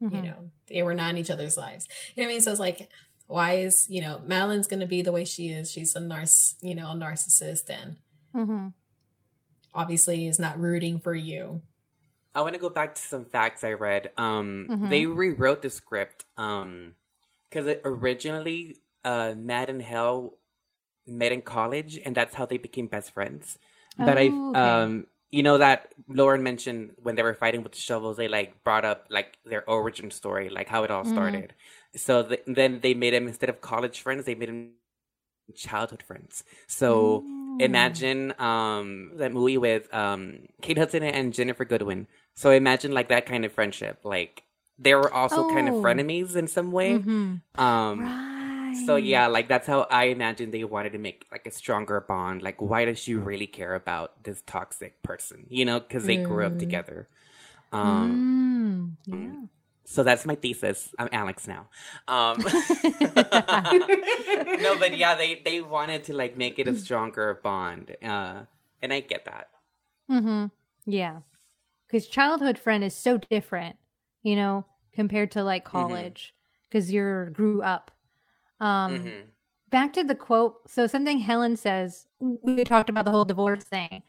you 0.00 0.10
Mhm. 0.10 0.24
know 0.26 0.50
they 0.68 0.80
were 0.84 0.94
not 0.94 1.10
in 1.10 1.18
each 1.18 1.28
other's 1.28 1.56
lives 1.56 1.88
you 2.14 2.22
know 2.22 2.28
what 2.28 2.30
i 2.30 2.34
mean 2.34 2.40
so 2.40 2.52
it's 2.52 2.60
like 2.60 2.88
why 3.26 3.54
is 3.54 3.84
you 3.90 4.00
know 4.00 4.20
madeline's 4.24 4.68
gonna 4.68 4.86
be 4.86 5.02
the 5.02 5.10
way 5.10 5.24
she 5.24 5.48
is 5.48 5.72
she's 5.72 5.96
a 5.96 5.98
narciss 5.98 6.54
you 6.62 6.72
know 6.72 6.92
a 6.92 6.94
narcissist 6.94 7.68
and 7.68 7.96
Mhm. 8.32 8.74
obviously 9.74 10.28
is 10.28 10.38
not 10.38 10.56
rooting 10.56 11.00
for 11.00 11.16
you 11.16 11.62
I 12.38 12.42
want 12.42 12.54
to 12.54 12.60
go 12.60 12.70
back 12.70 12.94
to 12.96 13.02
some 13.02 13.26
facts 13.26 13.64
I 13.64 13.72
read. 13.74 14.12
Um, 14.16 14.70
Mhm. 14.70 14.84
they 14.84 15.06
rewrote 15.06 15.62
the 15.62 15.70
script. 15.70 16.24
Um, 16.38 16.94
because 17.50 17.76
originally, 17.84 18.78
uh, 19.04 19.34
Matt 19.36 19.70
and 19.70 19.82
Hell 19.82 20.34
met 21.06 21.32
in 21.32 21.42
college, 21.42 21.98
and 22.04 22.14
that's 22.16 22.34
how 22.34 22.46
they 22.46 22.58
became 22.58 22.86
best 22.88 23.12
friends. 23.12 23.58
But 23.98 24.18
I, 24.18 24.40
Oh, 24.40 24.52
okay. 24.52 24.84
um, 24.84 25.06
you 25.30 25.42
know 25.42 25.58
that 25.58 25.94
Lauren 26.08 26.42
mentioned 26.42 26.92
when 26.98 27.16
they 27.16 27.22
were 27.24 27.34
fighting 27.34 27.62
with 27.64 27.72
the 27.72 27.78
shovels, 27.78 28.18
they 28.18 28.28
like 28.28 28.62
brought 28.64 28.84
up 28.84 29.06
like 29.10 29.38
their 29.44 29.68
origin 29.68 30.10
story, 30.10 30.50
like 30.50 30.68
how 30.68 30.84
it 30.84 30.90
all 30.90 31.04
Mhm. 31.04 31.04
started. 31.04 31.54
So 31.96 32.22
th- 32.24 32.42
then 32.46 32.80
they 32.80 32.94
made 32.94 33.14
him 33.14 33.28
instead 33.28 33.50
of 33.50 33.60
college 33.60 34.00
friends, 34.02 34.26
they 34.26 34.34
made 34.34 34.50
him 34.50 34.72
childhood 35.54 36.02
friends. 36.02 36.44
So 36.66 37.24
Mm. 37.24 37.58
imagine 37.58 38.34
um 38.40 39.12
that 39.16 39.32
movie 39.32 39.58
with 39.58 39.92
um 39.94 40.48
Kate 40.62 40.78
Hudson 40.78 41.02
and 41.02 41.32
Ginnifer 41.32 41.68
Goodwin. 41.68 42.06
So 42.38 42.50
imagine 42.52 42.92
like 42.92 43.08
that 43.08 43.26
kind 43.26 43.44
of 43.44 43.52
friendship. 43.52 43.98
Like 44.04 44.44
they 44.78 44.94
were 44.94 45.10
also 45.12 45.42
kind 45.42 45.66
of 45.68 45.74
Oh. 45.74 45.82
frenemies 45.82 46.36
in 46.36 46.46
some 46.46 46.70
way. 46.70 47.02
Mhm. 47.02 47.42
Um 47.58 47.98
Right. 48.00 48.74
so 48.86 48.94
yeah, 48.94 49.26
like 49.26 49.48
that's 49.48 49.66
how 49.66 49.88
I 49.90 50.04
imagine 50.14 50.52
they 50.52 50.62
wanted 50.62 50.92
to 50.92 50.98
make 50.98 51.26
like 51.32 51.46
a 51.46 51.50
stronger 51.50 51.98
bond. 52.00 52.42
Like 52.42 52.62
why 52.62 52.84
does 52.84 52.98
she 52.98 53.14
really 53.14 53.48
care 53.48 53.74
about 53.74 54.22
this 54.22 54.42
toxic 54.46 55.02
person? 55.02 55.46
You 55.50 55.64
know, 55.64 55.80
cuz 55.80 56.06
they 56.06 56.16
grew 56.16 56.44
up 56.46 56.54
Mm. 56.56 56.60
together. 56.60 57.08
Um 57.72 58.22
Mm, 58.22 58.96
yeah. 59.06 59.34
so 59.84 60.04
that's 60.04 60.24
my 60.24 60.36
thesis. 60.36 60.94
I'm 60.98 61.08
Alex 61.12 61.48
now. 61.48 61.66
Um 62.06 62.38
no, 64.62 64.76
but 64.78 64.96
yeah, 64.96 65.14
they 65.16 65.42
they 65.44 65.60
wanted 65.60 66.04
to 66.04 66.14
like 66.14 66.36
make 66.36 66.58
it 66.58 66.68
a 66.68 66.74
stronger 66.84 67.40
bond, 67.42 67.96
uh, 68.02 68.44
and 68.82 68.92
I 68.92 69.00
get 69.00 69.24
that. 69.24 69.48
Mm-hmm. 70.10 70.46
Yeah. 70.86 71.20
Because 71.88 72.06
childhood 72.06 72.58
friend 72.58 72.84
is 72.84 72.94
so 72.94 73.18
different, 73.18 73.76
you 74.22 74.36
know, 74.36 74.64
compared 74.92 75.32
to 75.32 75.42
like 75.42 75.64
college, 75.64 76.34
because 76.68 76.92
you're 76.92 77.30
grew 77.30 77.62
up. 77.62 77.90
Um, 78.60 78.98
Mhm. 79.00 79.24
Back 79.70 79.92
to 79.94 80.04
the 80.04 80.14
quote. 80.14 80.70
So 80.70 80.86
something 80.86 81.18
Helen 81.18 81.56
says. 81.56 82.06
We 82.20 82.64
talked 82.64 82.88
about 82.88 83.04
the 83.04 83.10
whole 83.10 83.24
divorce 83.26 83.64
thing. 83.64 84.02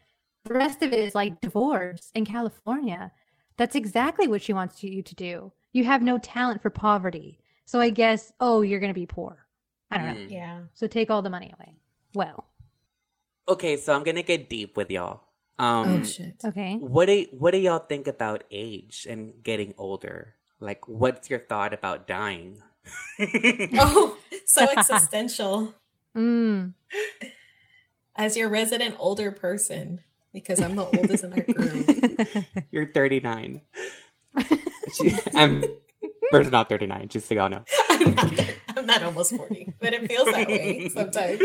The 0.44 0.54
rest 0.54 0.82
of 0.82 0.92
it 0.92 0.98
is 0.98 1.14
like 1.14 1.40
divorce 1.42 2.10
in 2.14 2.24
California. 2.24 3.12
That's 3.58 3.74
exactly 3.76 4.26
what 4.26 4.40
she 4.40 4.54
wants 4.54 4.82
you 4.82 5.02
to 5.02 5.14
do. 5.14 5.52
you 5.72 5.84
have 5.84 6.02
no 6.02 6.18
talent 6.18 6.60
for 6.62 6.70
poverty. 6.70 7.38
So 7.66 7.78
I 7.78 7.90
guess, 7.90 8.32
oh, 8.40 8.62
you're 8.62 8.80
going 8.80 8.92
to 8.92 9.00
be 9.00 9.06
poor. 9.06 9.46
I 9.92 9.98
don't 9.98 10.06
know. 10.06 10.14
Mm. 10.14 10.30
Yeah. 10.30 10.60
So 10.74 10.86
take 10.88 11.10
all 11.10 11.22
the 11.22 11.30
money 11.30 11.52
away. 11.54 11.76
Well, 12.14 12.46
Okay, 13.48 13.76
so 13.76 13.92
I'm 13.92 14.02
gonna 14.04 14.22
get 14.22 14.48
deep 14.48 14.76
with 14.76 14.90
y'all. 14.90 15.22
Oh 15.60 15.84
Um, 15.84 16.04
shit. 16.04 16.34
okay. 16.44 16.76
what 16.80 17.06
do 17.06 17.26
what 17.30 17.52
do 17.52 17.58
y'all 17.58 17.78
think 17.84 18.06
about 18.08 18.44
age 18.50 19.06
and 19.08 19.34
getting 19.44 19.74
older? 19.78 20.34
Like, 20.58 20.88
what's 20.88 21.28
your 21.30 21.38
thought 21.40 21.72
about 21.72 22.06
dying? 22.08 22.58
Oh, 23.78 24.16
so 24.46 24.66
existential. 24.76 25.74
Mm. 26.16 26.72
As 28.16 28.36
your 28.36 28.48
resident 28.48 28.96
older 28.98 29.30
person, 29.30 30.00
because 30.32 30.60
I'm 30.60 30.76
the 30.76 30.84
oldest 30.84 31.24
in 31.24 31.32
our 31.32 31.40
group. 31.42 32.44
You're 32.70 32.90
39. 32.92 33.60
She- 34.94 35.14
I'm. 35.34 35.64
We're 36.32 36.44
not 36.44 36.68
39, 36.68 37.08
just 37.08 37.26
so 37.28 37.34
y'all 37.34 37.48
know. 37.48 37.64
I'm 37.90 38.14
not, 38.14 38.32
I'm 38.76 38.86
not 38.86 39.02
almost 39.02 39.34
40, 39.36 39.74
but 39.80 39.92
it 39.94 40.06
feels 40.06 40.26
that 40.30 40.46
way 40.48 40.88
sometimes. 40.88 41.42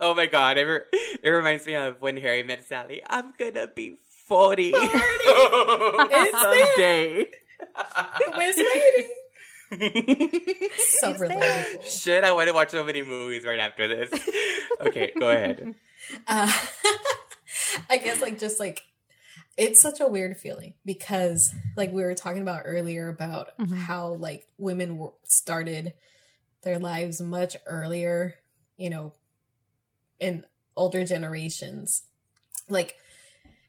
Oh 0.00 0.14
my 0.14 0.26
god, 0.26 0.58
it, 0.58 0.64
re- 0.64 0.80
it 1.22 1.30
reminds 1.30 1.66
me 1.66 1.74
of 1.74 2.00
when 2.00 2.16
Harry 2.18 2.42
met 2.42 2.66
Sally. 2.68 3.02
I'm 3.06 3.32
gonna 3.38 3.66
be 3.68 3.96
40 4.28 4.72
someday. 6.32 7.26
Where's 8.36 8.56
lady? 8.56 9.08
So 10.78 11.10
Is 11.10 11.18
there? 11.18 11.28
relatable. 11.28 11.84
Shit, 12.04 12.22
I 12.24 12.30
want 12.32 12.46
to 12.48 12.54
watch 12.54 12.70
so 12.70 12.84
many 12.84 13.02
movies 13.02 13.44
right 13.44 13.58
after 13.58 13.88
this. 13.88 14.10
Okay, 14.80 15.12
go 15.18 15.28
ahead. 15.30 15.74
Uh, 16.28 16.52
I 17.90 17.96
guess 17.96 18.20
like 18.22 18.38
just 18.38 18.60
like 18.60 18.82
it's 19.56 19.80
such 19.82 19.98
a 19.98 20.06
weird 20.06 20.36
feeling 20.36 20.74
because 20.84 21.52
like 21.76 21.90
we 21.90 22.02
were 22.04 22.14
talking 22.14 22.42
about 22.42 22.62
earlier 22.64 23.08
about 23.08 23.48
Mhm. 23.58 23.74
how 23.76 24.12
like 24.14 24.46
women 24.56 24.98
were, 24.98 25.14
started 25.24 25.94
their 26.62 26.78
lives 26.78 27.20
much 27.20 27.56
earlier, 27.66 28.34
you 28.76 28.88
know, 28.88 29.14
in 30.18 30.44
older 30.76 31.04
generations. 31.04 32.02
Like 32.68 32.96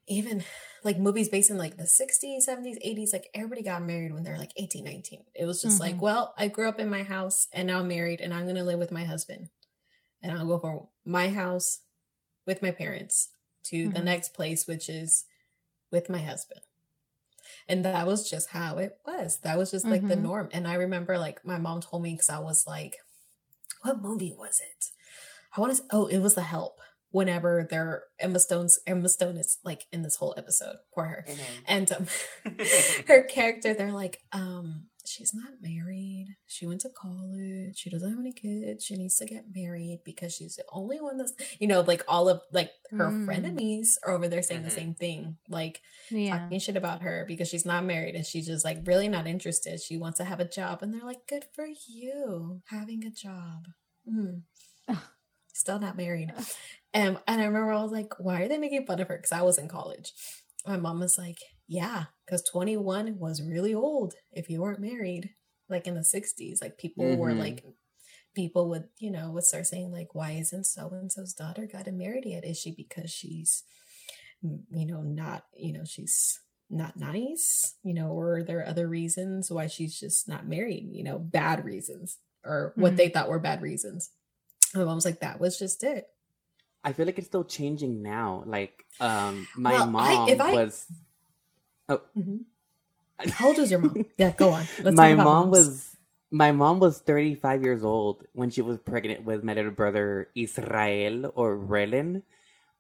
even 0.07 0.43
like 0.83 0.97
movies 0.99 1.29
based 1.29 1.49
in 1.49 1.57
like 1.57 1.77
the 1.77 1.83
60s, 1.83 2.47
70s, 2.47 2.77
80s, 2.83 3.13
like 3.13 3.29
everybody 3.33 3.61
got 3.61 3.83
married 3.83 4.13
when 4.13 4.23
they're 4.23 4.37
like 4.37 4.53
18, 4.55 4.83
19. 4.83 5.23
It 5.35 5.45
was 5.45 5.61
just 5.61 5.79
like, 5.79 5.97
Mhm. 5.97 6.01
well, 6.01 6.33
I 6.37 6.47
grew 6.47 6.69
up 6.69 6.79
in 6.79 6.89
my 6.89 7.03
house 7.03 7.47
and 7.51 7.67
now 7.67 7.79
I'm 7.79 7.87
married 7.87 8.21
and 8.21 8.33
I'm 8.33 8.43
going 8.43 8.55
to 8.55 8.63
live 8.63 8.79
with 8.79 8.91
my 8.91 9.03
husband. 9.03 9.49
And 10.21 10.31
I'll 10.31 10.47
go 10.47 10.59
from 10.59 10.87
my 11.05 11.29
house 11.29 11.81
with 12.45 12.61
my 12.61 12.71
parents 12.71 13.29
to 13.65 13.89
the 13.89 13.99
Mhm. 13.99 14.05
next 14.05 14.33
place, 14.33 14.65
which 14.65 14.89
is 14.89 15.25
with 15.91 16.09
my 16.09 16.19
husband. 16.19 16.61
And 17.67 17.83
that 17.85 18.07
was 18.07 18.29
just 18.29 18.49
how 18.49 18.77
it 18.77 18.97
was. 19.05 19.39
That 19.39 19.57
was 19.57 19.71
just 19.71 19.85
like 19.85 20.07
the 20.07 20.15
Mhm. 20.15 20.21
norm. 20.21 20.49
And 20.53 20.67
I 20.67 20.75
remember 20.75 21.17
like 21.17 21.45
my 21.45 21.57
mom 21.57 21.81
told 21.81 22.01
me 22.03 22.13
because 22.13 22.29
I 22.29 22.39
was 22.39 22.65
like, 22.65 22.97
what 23.81 24.01
movie 24.01 24.33
was 24.37 24.59
it? 24.59 24.91
I 25.57 25.59
want 25.59 25.75
to, 25.75 25.83
oh, 25.91 26.05
it 26.07 26.19
was 26.19 26.35
The 26.35 26.43
Help. 26.43 26.79
Whenever 27.11 27.65
they're 27.69 28.03
Emma 28.19 28.37
Stone's, 28.39 28.79
Emma 28.85 29.07
Stone 29.09 29.37
is 29.37 29.57
like 29.63 29.85
in 29.93 30.01
this 30.03 30.17
whole 30.17 30.35
episode. 30.37 30.75
for 30.93 31.05
her. 31.05 31.25
And 31.67 31.91
um, 31.93 32.05
her 33.07 33.23
character, 33.23 33.73
they're 33.73 33.93
like, 33.93 34.19
um, 34.33 34.87
she's 35.05 35.33
not 35.33 35.53
married. 35.61 36.35
She 36.47 36.67
went 36.67 36.81
to 36.81 36.89
college. 36.89 37.77
She 37.77 37.89
doesn't 37.89 38.09
have 38.09 38.19
any 38.19 38.33
kids. 38.33 38.83
She 38.83 38.97
needs 38.97 39.15
to 39.17 39.25
get 39.25 39.45
married 39.55 40.01
because 40.03 40.35
she's 40.35 40.57
the 40.57 40.65
only 40.71 40.99
one 40.99 41.17
that's, 41.17 41.31
you 41.59 41.67
know, 41.67 41.79
like 41.79 42.03
all 42.09 42.27
of 42.27 42.41
like 42.51 42.71
her 42.91 43.05
Mm. 43.09 43.25
frenemies 43.25 43.91
are 44.05 44.13
over 44.13 44.27
there 44.27 44.43
saying 44.43 44.61
Mhm. 44.61 44.65
the 44.65 44.71
same 44.71 44.93
thing, 44.93 45.37
like 45.47 45.81
Yeah. 46.11 46.37
talking 46.39 46.59
shit 46.59 46.75
about 46.75 47.03
her 47.03 47.23
because 47.25 47.47
she's 47.47 47.65
not 47.65 47.85
married 47.85 48.15
and 48.15 48.25
she's 48.25 48.47
just 48.47 48.65
like 48.65 48.85
really 48.85 49.07
not 49.07 49.27
interested. 49.27 49.79
She 49.81 49.95
wants 49.97 50.17
to 50.17 50.25
have 50.25 50.41
a 50.41 50.45
job, 50.47 50.83
and 50.83 50.93
they're 50.93 51.01
like, 51.05 51.25
"Good 51.25 51.45
for 51.53 51.65
you, 51.87 52.61
having 52.67 53.05
a 53.05 53.09
job." 53.09 53.63
Mm. 54.07 54.41
Still 55.57 55.79
not 55.79 55.97
married. 55.97 56.31
Um, 56.93 57.19
and 57.27 57.41
I 57.41 57.45
remember 57.45 57.71
I 57.71 57.81
was 57.83 57.91
like, 57.91 58.13
why 58.19 58.41
are 58.41 58.47
they 58.47 58.57
making 58.57 58.85
fun 58.85 58.99
of 58.99 59.07
her? 59.07 59.17
Because 59.17 59.31
I 59.31 59.41
was 59.41 59.57
in 59.57 59.67
college. 59.67 60.13
My 60.65 60.77
mom 60.77 60.99
was 60.99 61.17
like, 61.17 61.39
yeah, 61.67 62.05
because 62.25 62.43
21 62.43 63.19
was 63.19 63.41
really 63.41 63.73
old 63.73 64.13
if 64.31 64.49
you 64.49 64.61
weren't 64.61 64.79
married, 64.79 65.31
like 65.69 65.87
in 65.87 65.95
the 65.95 66.03
60s. 66.03 66.61
Like 66.61 66.77
people 66.77 67.17
were 67.17 67.33
Mhm. 67.33 67.39
like, 67.39 67.65
people 68.35 68.69
would, 68.69 68.89
you 68.99 69.11
know, 69.11 69.31
would 69.31 69.43
start 69.45 69.67
saying, 69.67 69.91
like, 69.91 70.15
why 70.15 70.31
isn't 70.31 70.65
so 70.65 70.89
and 70.89 71.11
so's 71.11 71.33
daughter 71.33 71.67
gotten 71.67 71.97
married 71.97 72.25
yet? 72.25 72.45
Is 72.45 72.57
she 72.59 72.71
because 72.75 73.11
she's, 73.11 73.63
you 74.41 74.85
know, 74.85 75.01
not, 75.01 75.45
you 75.55 75.73
know, 75.73 75.83
she's 75.85 76.39
not 76.69 76.97
nice, 76.97 77.75
you 77.83 77.93
know, 77.93 78.09
or 78.11 78.43
there 78.43 78.59
are 78.59 78.63
there 78.63 78.67
other 78.67 78.87
reasons 78.87 79.51
why 79.51 79.67
she's 79.67 79.99
just 79.99 80.27
not 80.27 80.47
married, 80.47 80.89
you 80.91 81.03
know, 81.03 81.17
bad 81.19 81.65
reasons 81.65 82.17
or 82.43 82.73
what 82.77 82.95
Mhm. 82.95 82.97
they 82.97 83.09
thought 83.09 83.29
were 83.29 83.39
bad 83.39 83.61
reasons. 83.61 84.11
My 84.75 84.83
mom 84.83 84.95
was 84.95 85.05
like, 85.05 85.19
that 85.21 85.39
was 85.39 85.57
just 85.57 85.83
it. 85.83 86.09
I 86.83 86.93
feel 86.93 87.05
like 87.05 87.17
it's 87.17 87.27
still 87.27 87.43
changing 87.43 88.01
now. 88.01 88.43
Like, 88.45 88.85
um, 88.99 89.47
my 89.55 89.71
Well, 89.71 89.83
I- 89.83 89.85
mom 89.85 90.29
if 90.29 90.39
I- 90.41 90.53
was. 90.53 90.85
Mhm. 91.89 92.41
How 93.31 93.47
old 93.47 93.57
was 93.57 93.71
your 93.71 93.79
mom? 93.79 94.05
Yeah, 94.17 94.31
go 94.31 94.49
on. 94.49 94.65
Let's 94.81 94.95
my 94.97 95.13
mom 95.15 95.25
moms. 95.25 95.51
was 95.51 95.97
my 96.29 96.51
mom 96.51 96.79
was 96.79 96.99
35 96.99 97.63
years 97.63 97.83
old 97.83 98.25
when 98.33 98.49
she 98.51 98.61
was 98.61 98.77
pregnant 98.77 99.23
with 99.23 99.43
my 99.43 99.53
little 99.53 99.71
brother 99.71 100.29
Israel 100.35 101.31
or 101.35 101.57
Relin. 101.57 102.21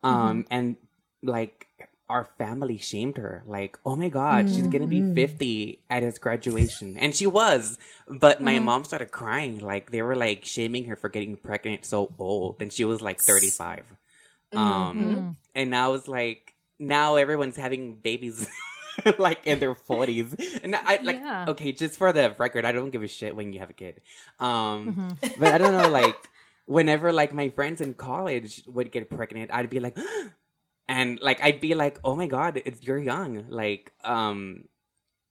Um 0.03 0.13
Mm-hmm. 0.13 0.41
and 0.51 0.75
like 1.23 1.67
our 2.09 2.25
family 2.37 2.77
shamed 2.77 3.17
her 3.17 3.43
like 3.45 3.77
oh 3.85 3.95
my 3.95 4.07
god 4.07 4.47
she's 4.49 4.67
gonna 4.67 4.87
be 4.87 5.01
Mhm. 5.01 5.13
50 5.15 5.79
at 5.89 6.03
his 6.03 6.17
graduation 6.17 6.95
and 6.97 7.13
she 7.15 7.27
was 7.27 7.77
but 8.07 8.39
my 8.41 8.53
Mm-hmm. 8.53 8.61
Mhm. 8.61 8.65
mom 8.65 8.83
started 8.85 9.11
crying 9.11 9.59
like 9.59 9.91
they 9.91 10.01
were 10.01 10.15
like 10.15 10.45
shaming 10.45 10.85
her 10.85 10.95
for 10.95 11.09
getting 11.09 11.35
pregnant 11.35 11.83
so 11.85 12.07
old 12.17 12.61
and 12.61 12.71
she 12.71 12.85
was 12.85 13.01
like 13.01 13.19
35 13.19 13.83
um 14.55 14.97
Mm. 14.97 15.35
and 15.55 15.69
now 15.69 15.93
it's 15.93 16.07
like 16.07 16.53
now 16.79 17.15
everyone's 17.17 17.57
having 17.57 17.95
babies 17.95 18.47
like 19.19 19.45
in 19.45 19.59
their 19.59 19.75
40s 19.75 20.31
and 20.63 20.75
i 20.75 20.99
like 21.03 21.17
Yeah. 21.19 21.45
okay 21.49 21.71
just 21.73 21.97
for 21.97 22.13
the 22.13 22.33
record 22.39 22.63
i 22.63 22.71
don't 22.71 22.89
give 22.91 23.03
a 23.03 23.07
shit 23.07 23.35
when 23.35 23.51
you 23.51 23.59
have 23.59 23.69
a 23.69 23.73
kid 23.73 23.99
um 24.39 24.95
Mhm. 24.95 25.37
but 25.37 25.51
i 25.53 25.57
don't 25.57 25.73
know 25.73 25.89
like 25.89 26.15
whenever 26.65 27.11
like 27.11 27.33
my 27.33 27.49
friends 27.49 27.81
in 27.81 27.93
college 27.93 28.63
would 28.67 28.91
get 28.91 29.09
pregnant 29.09 29.51
i'd 29.53 29.69
be 29.69 29.79
like 29.79 29.97
and 30.87 31.19
like 31.21 31.41
i'd 31.43 31.59
be 31.59 31.75
like 31.75 31.99
oh 32.03 32.15
my 32.15 32.27
god 32.27 32.61
it's 32.65 32.81
you're 32.83 32.97
young 32.99 33.45
like 33.49 33.91
um 34.03 34.63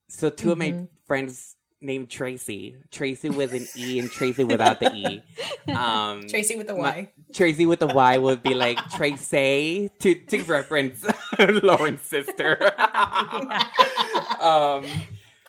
so 0.08 0.28
2 0.30 0.52
of 0.52 0.58
my 0.58 0.72
Mhm. 0.72 0.88
friends 1.06 1.56
named 1.80 2.08
tracy 2.08 2.76
tracy 2.90 3.28
with 3.30 3.52
an 3.52 3.66
e 3.76 3.98
and 3.98 4.10
tracy 4.10 4.44
without 4.44 4.80
the 4.80 4.92
e 4.94 5.22
um 5.74 6.26
Tracy 6.28 6.56
with 6.56 6.66
the 6.68 6.74
my- 6.74 6.80
Y. 6.80 7.12
Tracy 7.34 7.66
with 7.66 7.80
the 7.80 7.86
Y 7.88 8.16
would 8.18 8.42
be 8.42 8.54
like 8.54 8.78
Tracy 8.90 9.90
to 10.00 10.14
to 10.14 10.42
reference 10.44 11.04
Lauren's 11.38 12.00
sister. 12.02 12.56
um, 14.40 14.84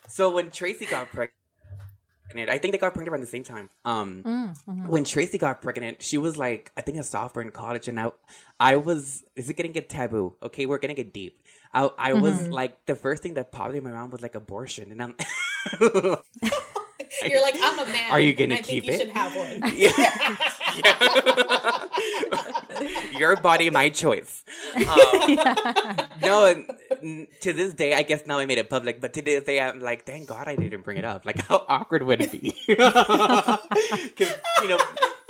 so 0.06 0.30
when 0.30 0.50
Tracy 0.50 0.86
got 0.86 1.08
pregnant, 1.08 1.32
I 2.36 2.58
think 2.58 2.72
they 2.72 2.78
got 2.78 2.92
pregnant 2.94 3.08
around 3.12 3.20
the 3.22 3.26
same 3.26 3.44
time. 3.44 3.70
Um, 3.84 4.22
Mm, 4.24 4.54
mhm. 4.66 4.88
when 4.88 5.04
Tracy 5.04 5.38
got 5.38 5.62
pregnant, 5.62 6.02
she 6.02 6.18
was 6.18 6.36
like, 6.36 6.70
I 6.76 6.82
think 6.82 6.98
a 6.98 7.02
sophomore 7.02 7.42
in 7.42 7.50
college, 7.50 7.88
and 7.88 7.98
I, 7.98 8.10
I 8.60 8.76
was. 8.76 9.24
Is 9.36 9.48
it 9.48 9.56
gonna 9.56 9.68
get 9.70 9.88
taboo? 9.88 10.36
Okay, 10.42 10.66
we're 10.66 10.78
gonna 10.78 10.94
get 10.94 11.12
deep. 11.12 11.42
I, 11.72 11.90
I 11.98 12.12
was 12.14 12.48
Mhm. 12.48 12.52
like, 12.52 12.84
the 12.86 12.94
first 12.94 13.22
thing 13.22 13.34
that 13.34 13.52
popped 13.52 13.74
in 13.74 13.84
my 13.84 13.90
mind 13.90 14.12
was 14.12 14.22
like 14.22 14.34
abortion, 14.34 14.92
and 14.92 15.02
I'm. 15.02 15.14
You're 17.26 17.42
like, 17.42 17.56
I'm 17.60 17.78
a 17.78 17.86
man. 17.86 18.10
Are 18.10 18.20
you 18.20 18.34
gonna 18.34 18.58
keep 18.62 18.88
it? 18.88 19.00
should 19.00 19.10
have 19.10 19.34
one. 19.34 19.62
Yeah. 19.76 20.36
Your 23.18 23.36
body, 23.36 23.70
my 23.70 23.88
choice. 23.88 24.44
Um, 24.76 24.84
Yeah. 25.28 26.06
no, 26.22 26.46
and, 26.46 27.26
to 27.40 27.52
this 27.52 27.74
day, 27.74 27.94
I 27.94 28.02
guess 28.02 28.26
now 28.26 28.38
I 28.38 28.46
made 28.46 28.58
it 28.58 28.70
public, 28.70 29.00
but 29.00 29.12
to 29.14 29.22
this 29.22 29.44
day, 29.44 29.60
I'm 29.60 29.80
like, 29.80 30.04
thank 30.06 30.28
God 30.28 30.46
I 30.48 30.54
didn't 30.56 30.82
bring 30.82 30.96
it 30.98 31.04
up. 31.04 31.24
Like, 31.26 31.44
how 31.46 31.64
awkward 31.68 32.02
would 32.04 32.20
it 32.20 32.30
be? 32.32 32.54
Because 32.66 33.58
you 34.62 34.68
know, 34.68 34.78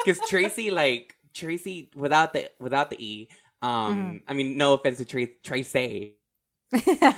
because 0.05 0.21
Tracy, 0.29 0.71
like 0.71 1.17
Tracy, 1.35 1.91
without 1.95 2.33
the 2.33 2.51
without 2.61 2.91
the 2.91 3.03
e, 3.03 3.29
um, 3.63 4.21
I 4.29 4.35
mean, 4.35 4.57
no 4.57 4.75
offense 4.75 4.99
to 4.99 5.05
Tracy, 5.05 5.35
Tracy, 5.43 6.15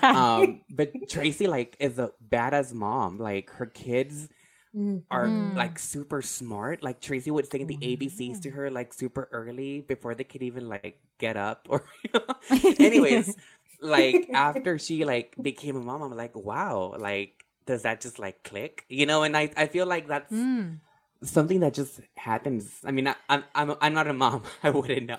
um, 0.02 0.62
but 0.70 0.92
Tracy, 1.08 1.46
like, 1.46 1.76
is 1.80 1.98
a 1.98 2.12
badass 2.30 2.72
mom. 2.72 3.18
Like, 3.18 3.50
her 3.50 3.66
kids 3.66 4.28
are 5.10 5.32
Mm. 5.32 5.54
like 5.54 5.78
super 5.78 6.22
smart. 6.22 6.82
Like 6.82 7.00
Tracy 7.00 7.30
would 7.30 7.50
sing 7.50 7.66
the 7.66 7.78
ABCs 7.82 8.40
to 8.40 8.50
her 8.50 8.70
like 8.70 8.92
super 8.94 9.28
early 9.32 9.80
before 9.82 10.14
they 10.14 10.24
could 10.24 10.42
even 10.42 10.68
like 10.68 11.00
get 11.18 11.36
up 11.36 11.66
or 11.68 11.84
anyways, 12.80 13.36
like 13.80 14.28
after 14.34 14.78
she 14.78 15.04
like 15.04 15.36
became 15.42 15.76
a 15.76 15.80
mom, 15.80 16.02
I'm 16.02 16.16
like, 16.16 16.36
wow, 16.36 16.94
like 16.98 17.44
does 17.66 17.82
that 17.82 18.00
just 18.00 18.18
like 18.18 18.42
click? 18.44 18.84
You 18.88 19.06
know, 19.06 19.22
and 19.22 19.36
I 19.36 19.50
I 19.56 19.66
feel 19.66 19.86
like 19.86 20.08
that's 20.08 20.32
Mm. 20.32 20.80
something 21.22 21.60
that 21.60 21.74
just 21.74 22.00
happens. 22.16 22.80
I 22.84 22.90
mean, 22.92 23.08
I, 23.08 23.16
I'm 23.28 23.44
I'm 23.54 23.76
I'm 23.80 23.94
not 23.94 24.08
a 24.08 24.14
mom. 24.14 24.44
I 24.62 24.70
wouldn't 24.70 25.06
know. 25.06 25.16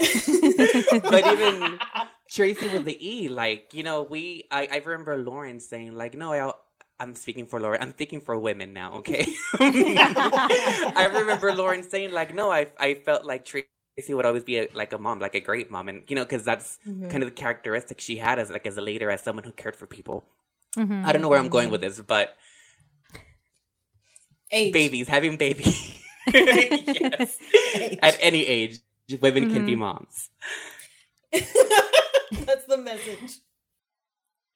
but 1.09 1.27
even 1.27 1.81
Tracy 2.29 2.67
with 2.67 2.85
the 2.85 2.97
E, 3.05 3.29
like, 3.29 3.73
you 3.73 3.83
know, 3.83 4.03
we 4.03 4.47
I, 4.51 4.67
I 4.71 4.77
remember 4.77 5.17
Lauren 5.17 5.59
saying, 5.59 5.95
like, 5.95 6.15
no, 6.15 6.33
I 6.33 6.51
I'm 7.01 7.15
speaking 7.15 7.47
for 7.47 7.59
Lauren. 7.59 7.81
I'm 7.81 7.91
speaking 7.91 8.21
for 8.21 8.37
women 8.37 8.73
now, 8.73 8.93
okay? 9.01 9.25
I 9.59 11.09
remember 11.11 11.53
Lauren 11.53 11.81
saying 11.81 12.11
like, 12.11 12.35
"No, 12.35 12.51
I 12.51 12.67
I 12.79 12.93
felt 12.93 13.25
like 13.25 13.43
Tracy 13.43 13.65
would 14.09 14.25
always 14.25 14.43
be 14.43 14.59
a, 14.59 14.67
like 14.73 14.93
a 14.93 14.99
mom, 14.99 15.19
like 15.19 15.35
a 15.35 15.41
great 15.41 15.71
mom, 15.71 15.89
and 15.89 16.03
you 16.07 16.15
know, 16.15 16.23
because 16.23 16.45
that's 16.45 16.77
mm-hmm. 16.87 17.09
kind 17.09 17.23
of 17.23 17.29
the 17.29 17.35
characteristic 17.35 17.99
she 17.99 18.17
had 18.17 18.37
as 18.37 18.51
like 18.51 18.67
as 18.67 18.77
a 18.77 18.81
leader, 18.81 19.09
as 19.09 19.21
someone 19.21 19.43
who 19.43 19.51
cared 19.51 19.75
for 19.75 19.87
people." 19.87 20.23
Mm-hmm. 20.77 21.03
I 21.05 21.11
don't 21.11 21.21
know 21.21 21.27
where 21.27 21.39
I'm 21.39 21.49
going 21.49 21.69
with 21.69 21.81
this, 21.81 21.99
but 21.99 22.37
age. 24.51 24.71
babies, 24.71 25.07
having 25.07 25.35
babies, 25.35 25.99
yes, 26.33 27.37
age. 27.75 27.99
at 28.01 28.17
any 28.21 28.45
age, 28.45 28.79
women 29.19 29.45
mm-hmm. 29.45 29.53
can 29.53 29.65
be 29.65 29.73
mm-hmm. 29.73 29.81
moms. 29.81 30.29
that's 32.45 32.65
the 32.67 32.77
message. 32.77 33.41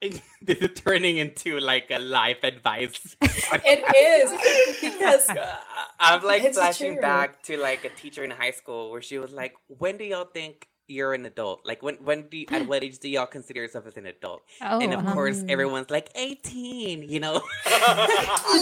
this 0.42 0.58
is 0.60 0.80
turning 0.82 1.18
into 1.18 1.60
like 1.60 1.90
a 1.90 2.00
life 2.00 2.44
advice. 2.44 3.16
it 3.22 3.84
is 3.96 4.82
because 4.82 5.30
I'm 6.00 6.24
like 6.24 6.54
flashing 6.54 6.94
true. 6.94 7.02
back 7.02 7.42
to 7.44 7.58
like 7.58 7.86
a 7.86 7.90
teacher 7.90 8.24
in 8.24 8.32
high 8.32 8.52
school 8.52 8.92
where 8.92 9.02
she 9.02 9.18
was 9.18 9.32
like, 9.32 9.54
"When 9.68 9.98
do 9.98 10.04
y'all 10.04 10.26
think 10.26 10.68
you're 10.88 11.14
an 11.14 11.26
adult? 11.26 11.66
Like 11.66 11.82
when 11.82 11.96
when 11.96 12.28
do 12.28 12.38
you, 12.38 12.46
at 12.52 12.68
what 12.68 12.84
age 12.84 13.00
do 13.00 13.10
y'all 13.10 13.26
consider 13.26 13.62
yourself 13.62 13.88
as 13.88 13.98
an 13.98 14.06
adult?" 14.06 14.42
Oh, 14.62 14.80
and 14.80 14.94
of 14.94 15.00
um... 15.00 15.14
course, 15.14 15.44
everyone's 15.48 15.90
like 15.90 16.10
18. 16.16 17.10
You 17.10 17.20
know, 17.20 17.42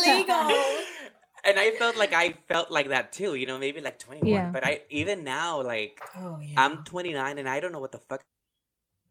legal. 0.05 0.51
And 1.45 1.59
I 1.59 1.71
felt 1.77 1.97
like 1.97 2.13
I 2.13 2.35
felt 2.47 2.71
like 2.71 2.89
that 2.89 3.11
too, 3.11 3.35
you 3.35 3.45
know, 3.45 3.59
maybe 3.59 3.81
like 3.81 3.99
21. 3.99 4.29
Yeah. 4.29 4.49
But 4.51 4.65
I 4.65 4.81
even 4.89 5.25
now, 5.25 5.61
like, 5.61 5.99
oh, 6.15 6.39
yeah. 6.41 6.63
I'm 6.63 6.85
29 6.85 7.37
and 7.37 7.49
I 7.49 7.59
don't 7.59 7.73
know 7.73 7.81
what 7.81 7.91
the 7.91 7.97
fuck 7.97 8.23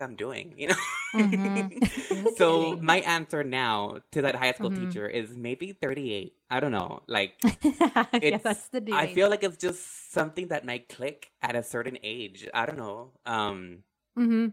I'm 0.03 0.17
doing, 0.17 0.55
you 0.57 0.69
know? 0.69 0.75
Mm-hmm. 1.15 2.27
so 2.37 2.77
my 2.77 2.99
answer 3.01 3.45
now 3.45 3.99
to 4.13 4.23
that 4.23 4.35
high 4.35 4.53
school 4.53 4.71
mm-hmm. 4.71 4.89
teacher 4.89 5.09
is 5.09 5.37
maybe 5.37 5.73
38. 5.73 6.35
I 6.51 6.61
don't 6.61 6.73
know. 6.73 7.03
Like 7.07 7.35
yeah, 7.63 8.39
that's 8.39 8.69
the 8.69 8.83
I 8.93 9.13
feel 9.15 9.31
like 9.31 9.43
it's 9.43 9.57
just 9.57 10.13
something 10.13 10.49
that 10.49 10.65
might 10.65 10.89
click 10.89 11.31
at 11.41 11.57
a 11.57 11.63
certain 11.63 11.99
age. 12.03 12.49
I 12.53 12.67
don't 12.67 12.79
know. 12.79 13.13
Um 13.25 13.85
mm-hmm. 14.19 14.49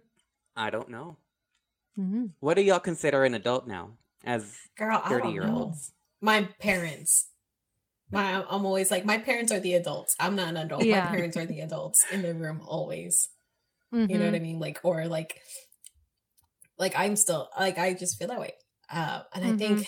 I 0.56 0.70
don't 0.70 0.90
know. 0.90 1.18
Mm-hmm. 2.00 2.26
What 2.40 2.56
do 2.56 2.62
y'all 2.62 2.80
consider 2.80 3.24
an 3.24 3.34
adult 3.34 3.68
now 3.68 3.92
as 4.24 4.56
Girl, 4.78 5.00
30 5.00 5.30
year 5.30 5.48
olds? 5.48 5.92
My 6.22 6.48
parents. 6.60 7.30
My 8.12 8.44
I'm 8.50 8.66
always 8.66 8.92
like 8.92 9.06
my 9.06 9.18
parents 9.18 9.52
are 9.52 9.60
the 9.60 9.74
adults. 9.76 10.16
I'm 10.20 10.36
not 10.36 10.50
an 10.50 10.58
adult. 10.58 10.84
Yeah. 10.84 11.06
My 11.06 11.12
parents 11.12 11.38
are 11.38 11.46
the 11.46 11.60
adults 11.62 12.04
in 12.12 12.22
the 12.22 12.34
room 12.34 12.62
always. 12.66 13.30
Mm-hmm. 13.94 14.12
You 14.12 14.18
know 14.18 14.26
what 14.26 14.34
I 14.34 14.38
mm-hmm. 14.38 14.44
mean? 14.44 14.60
Like, 14.60 14.80
or 14.84 15.06
like, 15.06 15.42
like 16.78 16.94
I'm 16.96 17.16
still 17.16 17.50
like 17.60 17.78
I 17.78 17.94
just 17.94 18.18
feel 18.18 18.28
that 18.28 18.40
way. 18.40 18.54
Uh, 18.92 19.22
and 19.34 19.44
mm-hmm. 19.44 19.54
I 19.54 19.58
think 19.58 19.88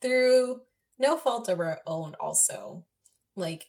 through 0.00 0.60
no 0.98 1.16
fault 1.16 1.48
of 1.48 1.60
our 1.60 1.80
own, 1.86 2.14
also 2.20 2.84
like 3.36 3.66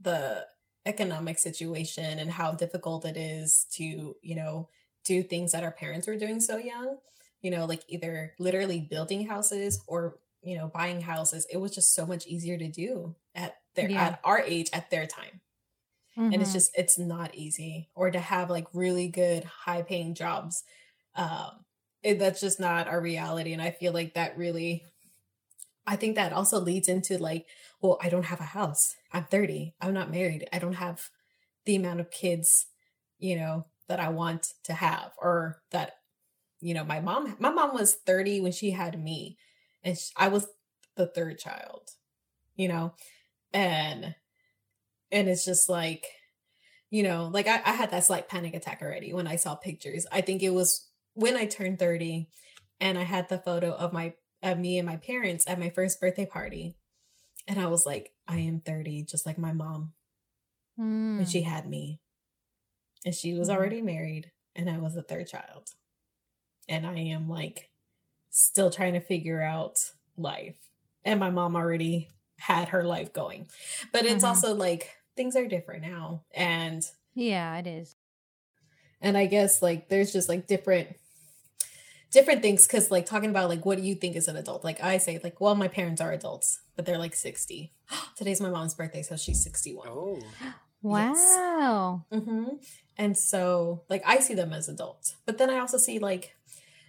the 0.00 0.44
economic 0.84 1.38
situation 1.38 2.18
and 2.18 2.30
how 2.30 2.52
difficult 2.52 3.04
it 3.04 3.16
is 3.16 3.66
to 3.72 4.14
you 4.22 4.36
know 4.36 4.68
do 5.04 5.22
things 5.22 5.52
that 5.52 5.64
our 5.64 5.72
parents 5.72 6.06
were 6.06 6.16
doing 6.16 6.40
so 6.40 6.56
young. 6.56 6.98
You 7.40 7.50
know, 7.50 7.64
like 7.66 7.82
either 7.88 8.34
literally 8.38 8.80
building 8.80 9.26
houses 9.26 9.80
or 9.86 10.18
you 10.42 10.56
know 10.56 10.70
buying 10.72 11.00
houses. 11.00 11.46
It 11.52 11.58
was 11.58 11.74
just 11.74 11.94
so 11.94 12.06
much 12.06 12.26
easier 12.26 12.58
to 12.58 12.68
do 12.68 13.14
at 13.34 13.56
their 13.74 13.90
yeah. 13.90 14.04
at 14.04 14.20
our 14.24 14.40
age 14.40 14.70
at 14.72 14.90
their 14.90 15.06
time. 15.06 15.40
Mm-hmm. 16.18 16.32
And 16.32 16.42
it's 16.42 16.50
mm-hmm. 16.50 16.56
just, 16.56 16.70
it's 16.74 16.98
not 16.98 17.34
easy. 17.34 17.88
Or 17.94 18.10
to 18.10 18.18
have 18.18 18.50
like 18.50 18.66
really 18.72 19.08
good, 19.08 19.44
high 19.44 19.82
paying 19.82 20.14
jobs. 20.14 20.64
Um, 21.14 21.64
it, 22.02 22.18
that's 22.18 22.40
just 22.40 22.60
not 22.60 22.88
our 22.88 23.00
reality. 23.00 23.52
And 23.52 23.60
I 23.60 23.70
feel 23.70 23.92
like 23.92 24.14
that 24.14 24.36
really, 24.36 24.84
I 25.86 25.96
think 25.96 26.16
that 26.16 26.32
also 26.32 26.60
leads 26.60 26.88
into 26.88 27.18
like, 27.18 27.46
well, 27.80 27.98
I 28.02 28.08
don't 28.08 28.26
have 28.26 28.40
a 28.40 28.44
house. 28.44 28.94
I'm 29.12 29.24
30. 29.24 29.74
I'm 29.80 29.94
not 29.94 30.10
married. 30.10 30.48
I 30.52 30.58
don't 30.58 30.74
have 30.74 31.08
the 31.64 31.76
amount 31.76 32.00
of 32.00 32.10
kids, 32.10 32.66
you 33.18 33.36
know, 33.36 33.66
that 33.88 34.00
I 34.00 34.08
want 34.08 34.52
to 34.64 34.72
have 34.72 35.12
or 35.20 35.62
that, 35.70 35.94
you 36.60 36.74
know, 36.74 36.84
my 36.84 37.00
mom, 37.00 37.36
my 37.38 37.50
mom 37.50 37.74
was 37.74 37.94
30 37.94 38.40
when 38.40 38.52
she 38.52 38.70
had 38.70 39.02
me 39.02 39.36
and 39.84 39.96
she, 39.96 40.10
I 40.16 40.28
was 40.28 40.48
the 40.96 41.06
third 41.06 41.38
child, 41.38 41.90
you 42.56 42.68
know, 42.68 42.94
and 43.52 44.14
and 45.10 45.28
it's 45.28 45.44
just 45.44 45.68
like 45.68 46.06
you 46.90 47.02
know 47.02 47.30
like 47.32 47.46
I, 47.46 47.60
I, 47.64 47.72
had 47.72 47.90
that 47.90 48.04
slight 48.04 48.28
panic 48.28 48.54
attack 48.54 48.80
already 48.82 49.12
when 49.12 49.26
i 49.26 49.36
saw 49.36 49.54
pictures 49.54 50.06
i 50.12 50.20
think 50.20 50.42
it 50.42 50.50
was 50.50 50.88
when 51.14 51.36
i 51.36 51.46
turned 51.46 51.78
30 51.78 52.28
and 52.80 52.98
i 52.98 53.02
had 53.02 53.28
the 53.28 53.38
photo 53.38 53.72
of 53.72 53.92
my 53.92 54.14
of 54.42 54.58
me 54.58 54.78
and 54.78 54.86
my 54.86 54.96
parents 54.96 55.44
at 55.46 55.60
my 55.60 55.70
first 55.70 56.00
birthday 56.00 56.26
party 56.26 56.76
and 57.48 57.60
i 57.60 57.66
was 57.66 57.86
like 57.86 58.12
i 58.28 58.38
am 58.38 58.60
30 58.60 59.04
just 59.04 59.26
like 59.26 59.38
my 59.38 59.52
mom 59.52 59.92
mm. 60.78 61.18
when 61.18 61.26
she 61.26 61.42
hmm. 61.42 61.50
had 61.50 61.68
me 61.68 62.00
and 63.04 63.14
she 63.14 63.34
was 63.34 63.48
mm. 63.48 63.54
already 63.54 63.82
married 63.82 64.30
and 64.54 64.70
i 64.70 64.78
was 64.78 64.94
the 64.94 65.02
third 65.02 65.26
child 65.26 65.70
and 66.68 66.86
i 66.86 66.96
am 66.96 67.28
like 67.28 67.70
still 68.30 68.70
trying 68.70 68.92
to 68.92 69.00
figure 69.00 69.42
out 69.42 69.78
life 70.16 70.56
and 71.04 71.18
my 71.18 71.30
mom 71.30 71.56
already 71.56 72.10
had 72.38 72.68
her 72.68 72.84
life 72.84 73.12
going. 73.12 73.48
But 73.92 74.04
it's 74.04 74.16
mm-hmm. 74.16 74.26
also 74.26 74.54
like 74.54 74.90
things 75.16 75.36
are 75.36 75.46
different 75.46 75.82
now. 75.82 76.24
And 76.34 76.82
yeah, 77.14 77.56
it 77.58 77.66
is. 77.66 77.96
And 79.00 79.16
I 79.16 79.26
guess 79.26 79.62
like 79.62 79.88
there's 79.88 80.12
just 80.12 80.28
like 80.28 80.46
different 80.46 80.96
different 82.12 82.42
things 82.42 82.66
because 82.66 82.90
like 82.90 83.04
talking 83.04 83.30
about 83.30 83.48
like 83.48 83.66
what 83.66 83.76
do 83.76 83.84
you 83.84 83.94
think 83.94 84.16
is 84.16 84.28
an 84.28 84.36
adult 84.36 84.64
like 84.64 84.82
i 84.82 84.96
say 84.96 85.20
like 85.22 85.40
well 85.40 85.54
my 85.54 85.68
parents 85.68 86.00
are 86.00 86.12
adults 86.12 86.60
but 86.76 86.86
they're 86.86 86.98
like 86.98 87.14
60 87.14 87.72
today's 88.16 88.40
my 88.40 88.48
mom's 88.48 88.74
birthday 88.74 89.02
so 89.02 89.16
she's 89.16 89.42
61 89.42 89.88
oh 89.88 90.18
wow 90.82 92.04
yes. 92.10 92.22
mm-hmm. 92.22 92.44
and 92.96 93.18
so 93.18 93.82
like 93.90 94.02
i 94.06 94.20
see 94.20 94.34
them 94.34 94.52
as 94.52 94.68
adults 94.68 95.16
but 95.26 95.36
then 95.36 95.50
i 95.50 95.58
also 95.58 95.78
see 95.78 95.98
like 95.98 96.35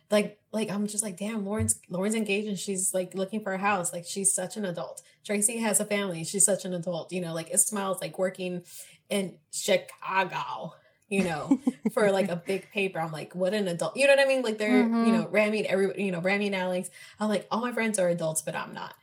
like 0.10 0.40
like 0.52 0.70
I'm 0.70 0.88
just 0.88 1.04
like, 1.04 1.18
damn, 1.18 1.46
Lauren's 1.46 1.80
Lauren's 1.90 2.16
engaged 2.16 2.48
and 2.48 2.58
she's 2.58 2.94
like 2.94 3.14
looking 3.14 3.42
for 3.42 3.54
a 3.54 3.58
house. 3.58 3.92
Like 3.92 4.06
she's 4.06 4.34
such 4.34 4.58
an 4.58 4.66
adult. 4.66 5.02
Tracy 5.26 5.58
has 5.58 5.80
a 5.80 5.86
family. 5.86 6.24
She's 6.24 6.46
such 6.46 6.66
an 6.66 6.74
adult. 6.74 7.12
You 7.12 7.22
know, 7.22 7.34
like 7.34 7.54
Ismail's 7.54 8.02
like 8.02 8.18
working 8.18 8.64
in 9.10 9.36
Chicago, 9.52 10.74
you 11.10 11.24
know, 11.24 11.60
for 11.94 12.12
like 12.12 12.30
a 12.30 12.38
big 12.38 12.72
paper. 12.72 13.00
I'm 13.00 13.12
like, 13.12 13.36
what 13.36 13.54
an 13.54 13.68
adult. 13.68 13.98
You 13.98 14.08
know 14.08 14.16
what 14.16 14.26
I 14.26 14.28
mean? 14.28 14.42
Like 14.42 14.58
they're, 14.58 14.84
mm-hmm. 14.84 15.06
you 15.06 15.12
know, 15.12 15.28
Rami 15.30 15.60
and 15.60 15.68
every 15.68 16.04
you 16.04 16.12
know, 16.12 16.22
Rami 16.22 16.48
and 16.48 16.56
Alex. 16.56 16.90
I'm 17.20 17.30
like, 17.30 17.46
all 17.52 17.62
my 17.62 17.74
friends 17.74 18.00
are 18.00 18.08
adults, 18.08 18.42
but 18.42 18.56
I'm 18.56 18.74
not. 18.74 18.94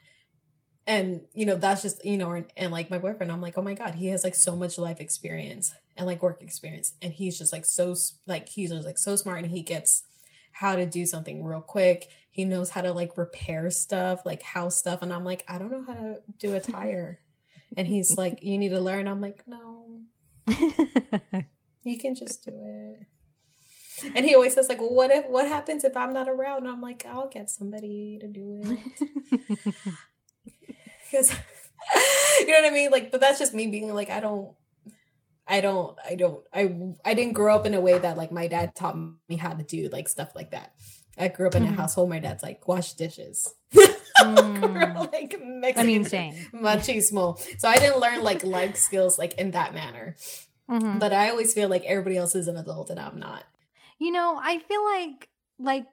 And 0.86 1.22
you 1.34 1.44
know, 1.44 1.56
that's 1.56 1.82
just, 1.82 2.04
you 2.04 2.16
know, 2.16 2.32
and, 2.32 2.46
and 2.56 2.72
like 2.72 2.90
my 2.90 2.98
boyfriend, 2.98 3.30
I'm 3.30 3.40
like, 3.42 3.58
oh 3.58 3.62
my 3.62 3.74
God, 3.74 3.94
he 3.94 4.08
has 4.08 4.24
like 4.24 4.34
so 4.34 4.56
much 4.56 4.78
life 4.78 5.00
experience 5.00 5.74
and 5.96 6.06
like 6.06 6.22
work 6.22 6.42
experience. 6.42 6.94
And 7.02 7.12
he's 7.12 7.38
just 7.38 7.52
like 7.52 7.66
so 7.66 7.94
like 8.26 8.48
he's 8.48 8.70
just 8.70 8.86
like 8.86 8.98
so 8.98 9.16
smart 9.16 9.42
and 9.42 9.50
he 9.50 9.62
gets 9.62 10.02
how 10.54 10.76
to 10.76 10.86
do 10.86 11.04
something 11.04 11.44
real 11.44 11.60
quick. 11.60 12.08
He 12.30 12.44
knows 12.44 12.70
how 12.70 12.80
to 12.80 12.92
like 12.92 13.18
repair 13.18 13.70
stuff, 13.70 14.24
like 14.24 14.42
house 14.42 14.76
stuff. 14.76 15.02
And 15.02 15.12
I'm 15.12 15.24
like, 15.24 15.44
I 15.48 15.58
don't 15.58 15.70
know 15.70 15.84
how 15.86 15.94
to 15.94 16.20
do 16.38 16.54
a 16.54 16.60
tire. 16.60 17.20
and 17.76 17.86
he's 17.86 18.16
like, 18.16 18.42
You 18.42 18.56
need 18.56 18.70
to 18.70 18.80
learn. 18.80 19.08
I'm 19.08 19.20
like, 19.20 19.44
No. 19.46 20.00
you 21.82 21.98
can 21.98 22.14
just 22.14 22.44
do 22.44 22.52
it. 22.54 23.06
And 24.14 24.24
he 24.24 24.34
always 24.34 24.54
says, 24.54 24.68
like, 24.68 24.80
well, 24.80 24.92
what 24.92 25.10
if 25.10 25.26
what 25.26 25.46
happens 25.46 25.84
if 25.84 25.96
I'm 25.96 26.12
not 26.12 26.28
around? 26.28 26.64
And 26.64 26.68
I'm 26.68 26.80
like, 26.80 27.06
I'll 27.06 27.28
get 27.28 27.48
somebody 27.48 28.18
to 28.20 28.26
do 28.26 28.60
it. 28.64 29.74
Because 31.10 31.30
you 32.40 32.46
know 32.48 32.60
what 32.62 32.64
I 32.64 32.74
mean? 32.74 32.90
Like, 32.90 33.12
but 33.12 33.20
that's 33.20 33.38
just 33.38 33.54
me 33.54 33.68
being 33.68 33.92
like, 33.94 34.10
I 34.10 34.18
don't 34.18 34.50
I 35.46 35.60
don't, 35.60 35.96
I 36.08 36.14
don't, 36.14 36.44
I, 36.52 36.74
I 37.04 37.14
didn't 37.14 37.34
grow 37.34 37.54
up 37.54 37.66
in 37.66 37.74
a 37.74 37.80
way 37.80 37.98
that 37.98 38.16
like 38.16 38.32
my 38.32 38.48
dad 38.48 38.74
taught 38.74 38.96
me 39.28 39.36
how 39.36 39.52
to 39.52 39.62
do 39.62 39.88
like 39.90 40.08
stuff 40.08 40.34
like 40.34 40.52
that. 40.52 40.72
I 41.18 41.28
grew 41.28 41.46
up 41.46 41.54
in 41.54 41.62
a 41.62 41.66
mm-hmm. 41.66 41.76
household. 41.76 42.10
My 42.10 42.18
dad's 42.18 42.42
like 42.42 42.66
wash 42.66 42.94
dishes. 42.94 43.54
Mm. 44.16 45.12
like 45.12 45.36
Mexican, 45.44 45.82
I 45.82 45.84
mean, 45.84 46.04
same 46.04 46.34
machismo. 46.54 47.38
So 47.58 47.68
I 47.68 47.76
didn't 47.76 47.98
learn 47.98 48.22
like 48.22 48.44
life 48.44 48.76
skills 48.76 49.18
like 49.18 49.34
in 49.34 49.50
that 49.50 49.74
manner. 49.74 50.16
Mm-hmm. 50.70 50.98
But 50.98 51.12
I 51.12 51.30
always 51.30 51.52
feel 51.52 51.68
like 51.68 51.84
everybody 51.84 52.16
else 52.16 52.34
is 52.34 52.48
an 52.48 52.56
adult 52.56 52.90
and 52.90 53.00
I'm 53.00 53.18
not. 53.18 53.44
You 53.98 54.12
know, 54.12 54.38
I 54.40 54.60
feel 54.60 54.84
like 54.84 55.28
like 55.58 55.86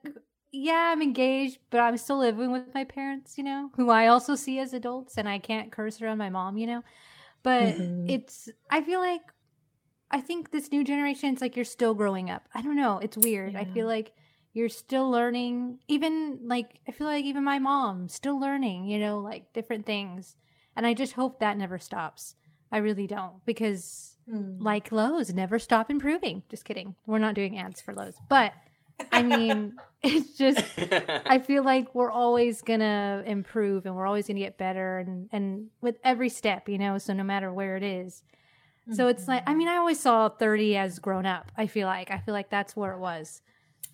yeah, 0.51 0.91
I'm 0.91 1.01
engaged, 1.01 1.59
but 1.69 1.79
I'm 1.79 1.97
still 1.97 2.19
living 2.19 2.51
with 2.51 2.73
my 2.73 2.83
parents. 2.83 3.37
You 3.37 3.43
know, 3.43 3.71
who 3.75 3.89
I 3.89 4.07
also 4.07 4.35
see 4.35 4.59
as 4.59 4.73
adults, 4.73 5.17
and 5.17 5.27
I 5.27 5.39
can't 5.39 5.71
curse 5.71 6.01
around 6.01 6.17
my 6.17 6.29
mom. 6.29 6.57
You 6.57 6.67
know, 6.67 6.83
but 7.43 7.75
mm-hmm. 7.75 8.09
it's 8.09 8.49
I 8.69 8.81
feel 8.81 8.99
like 8.99 9.21
I 10.11 10.21
think 10.21 10.51
this 10.51 10.71
new 10.71 10.83
generation, 10.83 11.33
it's 11.33 11.41
like 11.41 11.55
you're 11.55 11.65
still 11.65 11.93
growing 11.93 12.29
up. 12.29 12.47
I 12.53 12.61
don't 12.61 12.75
know. 12.75 12.99
It's 12.99 13.17
weird. 13.17 13.53
Yeah. 13.53 13.61
I 13.61 13.65
feel 13.65 13.87
like 13.87 14.11
you're 14.53 14.69
still 14.69 15.09
learning. 15.09 15.79
Even 15.87 16.39
like, 16.43 16.79
I 16.87 16.91
feel 16.91 17.07
like 17.07 17.25
even 17.25 17.43
my 17.43 17.59
mom 17.59 18.09
still 18.09 18.39
learning, 18.39 18.85
you 18.85 18.99
know, 18.99 19.19
like 19.19 19.53
different 19.53 19.85
things. 19.85 20.35
And 20.75 20.85
I 20.85 20.93
just 20.93 21.13
hope 21.13 21.39
that 21.39 21.57
never 21.57 21.79
stops. 21.79 22.35
I 22.71 22.77
really 22.77 23.07
don't 23.07 23.43
because, 23.45 24.15
mm. 24.31 24.55
like 24.61 24.91
Lowe's, 24.91 25.33
never 25.33 25.59
stop 25.59 25.89
improving. 25.89 26.43
Just 26.49 26.65
kidding. 26.65 26.95
We're 27.05 27.19
not 27.19 27.35
doing 27.35 27.57
ads 27.57 27.81
for 27.81 27.93
Lowe's. 27.93 28.15
But 28.29 28.53
I 29.11 29.23
mean, 29.23 29.73
it's 30.03 30.37
just 30.37 30.63
I 31.25 31.39
feel 31.39 31.63
like 31.63 31.93
we're 31.93 32.11
always 32.11 32.61
gonna 32.61 33.23
improve 33.25 33.85
and 33.85 33.95
we're 33.95 34.07
always 34.07 34.27
gonna 34.27 34.39
get 34.39 34.57
better 34.57 34.99
and 34.99 35.29
and 35.31 35.67
with 35.81 35.97
every 36.03 36.29
step, 36.29 36.67
you 36.67 36.77
know. 36.77 36.97
So 36.97 37.13
no 37.13 37.23
matter 37.23 37.53
where 37.53 37.77
it 37.77 37.83
is, 37.83 38.23
so 38.91 39.07
it's 39.07 39.27
like 39.27 39.43
I 39.47 39.53
mean, 39.53 39.67
I 39.67 39.77
always 39.77 39.99
saw 39.99 40.29
thirty 40.29 40.75
as 40.75 40.99
grown 40.99 41.25
up. 41.25 41.51
I 41.57 41.67
feel 41.67 41.87
like 41.87 42.11
I 42.11 42.17
feel 42.19 42.33
like 42.33 42.49
that's 42.49 42.75
where 42.75 42.93
it 42.93 42.99
was 42.99 43.41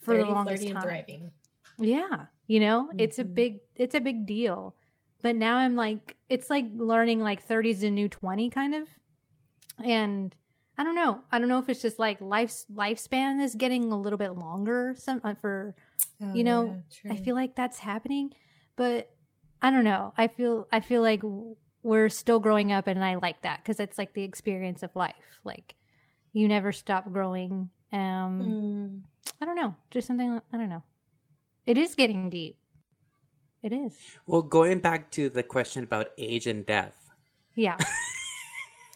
for 0.01 0.13
30, 0.13 0.23
the 0.23 0.33
longest 0.33 0.61
30 0.63 0.71
and 0.71 0.81
time. 0.81 0.89
thriving. 0.89 1.31
Yeah, 1.79 2.25
you 2.47 2.59
know, 2.59 2.89
it's 2.97 3.19
a 3.19 3.23
Mhm. 3.23 3.35
big 3.35 3.59
it's 3.75 3.95
a 3.95 3.99
big 3.99 4.25
deal. 4.25 4.75
But 5.21 5.35
now 5.35 5.57
I'm 5.57 5.75
like 5.75 6.15
it's 6.29 6.49
like 6.49 6.65
learning 6.75 7.19
like 7.21 7.43
30 7.43 7.69
is 7.71 7.83
a 7.83 7.89
new 7.91 8.07
20 8.09 8.49
kind 8.49 8.75
of. 8.75 8.87
And 9.83 10.35
I 10.77 10.83
don't 10.83 10.95
know. 10.95 11.21
I 11.31 11.39
don't 11.39 11.49
know 11.49 11.59
if 11.59 11.69
it's 11.69 11.81
just 11.81 11.99
like 11.99 12.19
life 12.21 12.53
lifespan 12.73 13.41
is 13.43 13.55
getting 13.55 13.91
a 13.91 13.99
little 13.99 14.17
bit 14.17 14.31
longer 14.31 14.95
some 14.97 15.21
uh, 15.23 15.33
for 15.35 15.75
Oh, 16.21 16.33
You 16.33 16.43
know, 16.43 16.77
yeah, 17.03 17.11
I 17.11 17.15
feel 17.17 17.35
like 17.35 17.55
that's 17.55 17.79
happening, 17.79 18.33
but 18.75 19.11
I 19.61 19.71
don't 19.71 19.83
know. 19.83 20.13
I 20.17 20.27
feel 20.27 20.67
I 20.71 20.79
feel 20.79 21.01
like 21.01 21.21
we're 21.87 22.09
still 22.09 22.39
growing 22.39 22.71
up 22.71 22.85
and 22.87 23.03
I 23.03 23.15
like 23.15 23.41
that 23.43 23.63
cuz 23.63 23.79
it's 23.79 23.97
like 23.97 24.13
the 24.13 24.23
experience 24.23 24.83
of 24.83 24.95
life. 24.95 25.39
Like 25.43 25.75
you 26.33 26.47
never 26.47 26.71
stop 26.71 27.11
growing. 27.11 27.69
Um 27.93 28.33
Mm. 28.43 29.01
I 29.41 29.45
don't 29.45 29.55
know. 29.55 29.75
Just 29.91 30.07
something 30.07 30.41
I 30.51 30.57
don't 30.57 30.69
know. 30.69 30.83
It 31.65 31.77
is 31.77 31.95
getting 31.95 32.29
deep. 32.29 32.57
It 33.63 33.73
is. 33.73 33.93
well, 34.27 34.41
going 34.43 34.79
back 34.79 35.09
to 35.11 35.29
the 35.29 35.43
question 35.43 35.83
about 35.83 36.11
age 36.17 36.45
and 36.47 36.65
death, 36.65 36.93
Yeah. 37.55 37.77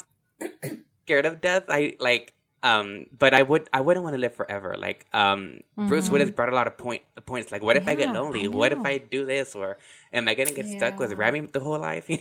scared 1.05 1.25
of 1.25 1.39
death 1.41 1.63
i 1.69 1.95
like 1.99 2.33
um 2.65 3.05
but 3.21 3.31
i 3.37 3.41
would 3.45 3.69
i 3.71 3.79
wouldn't 3.79 4.03
want 4.03 4.15
to 4.17 4.21
live 4.25 4.33
forever 4.33 4.73
like 4.77 5.05
um 5.13 5.61
bruce 5.77 6.09
Mhm. 6.09 6.13
willis 6.17 6.31
brought 6.33 6.49
a 6.49 6.55
lot 6.57 6.65
of 6.65 6.75
point 6.81 7.03
points 7.29 7.51
like 7.53 7.61
what 7.61 7.77
if 7.77 7.85
i 7.87 7.93
get 7.93 8.09
lonely 8.11 8.45
I 8.45 8.47
what 8.49 8.71
if 8.73 8.81
i 8.81 8.97
do 8.97 9.21
this 9.25 9.53
or 9.53 9.77
am 10.11 10.25
i 10.27 10.33
gonna 10.33 10.51
get 10.51 10.65
stuck 10.65 10.97
with 10.97 11.11
Yeah. 11.13 11.21
rami 11.21 11.39
the 11.45 11.61
whole 11.61 11.77
life 11.77 12.09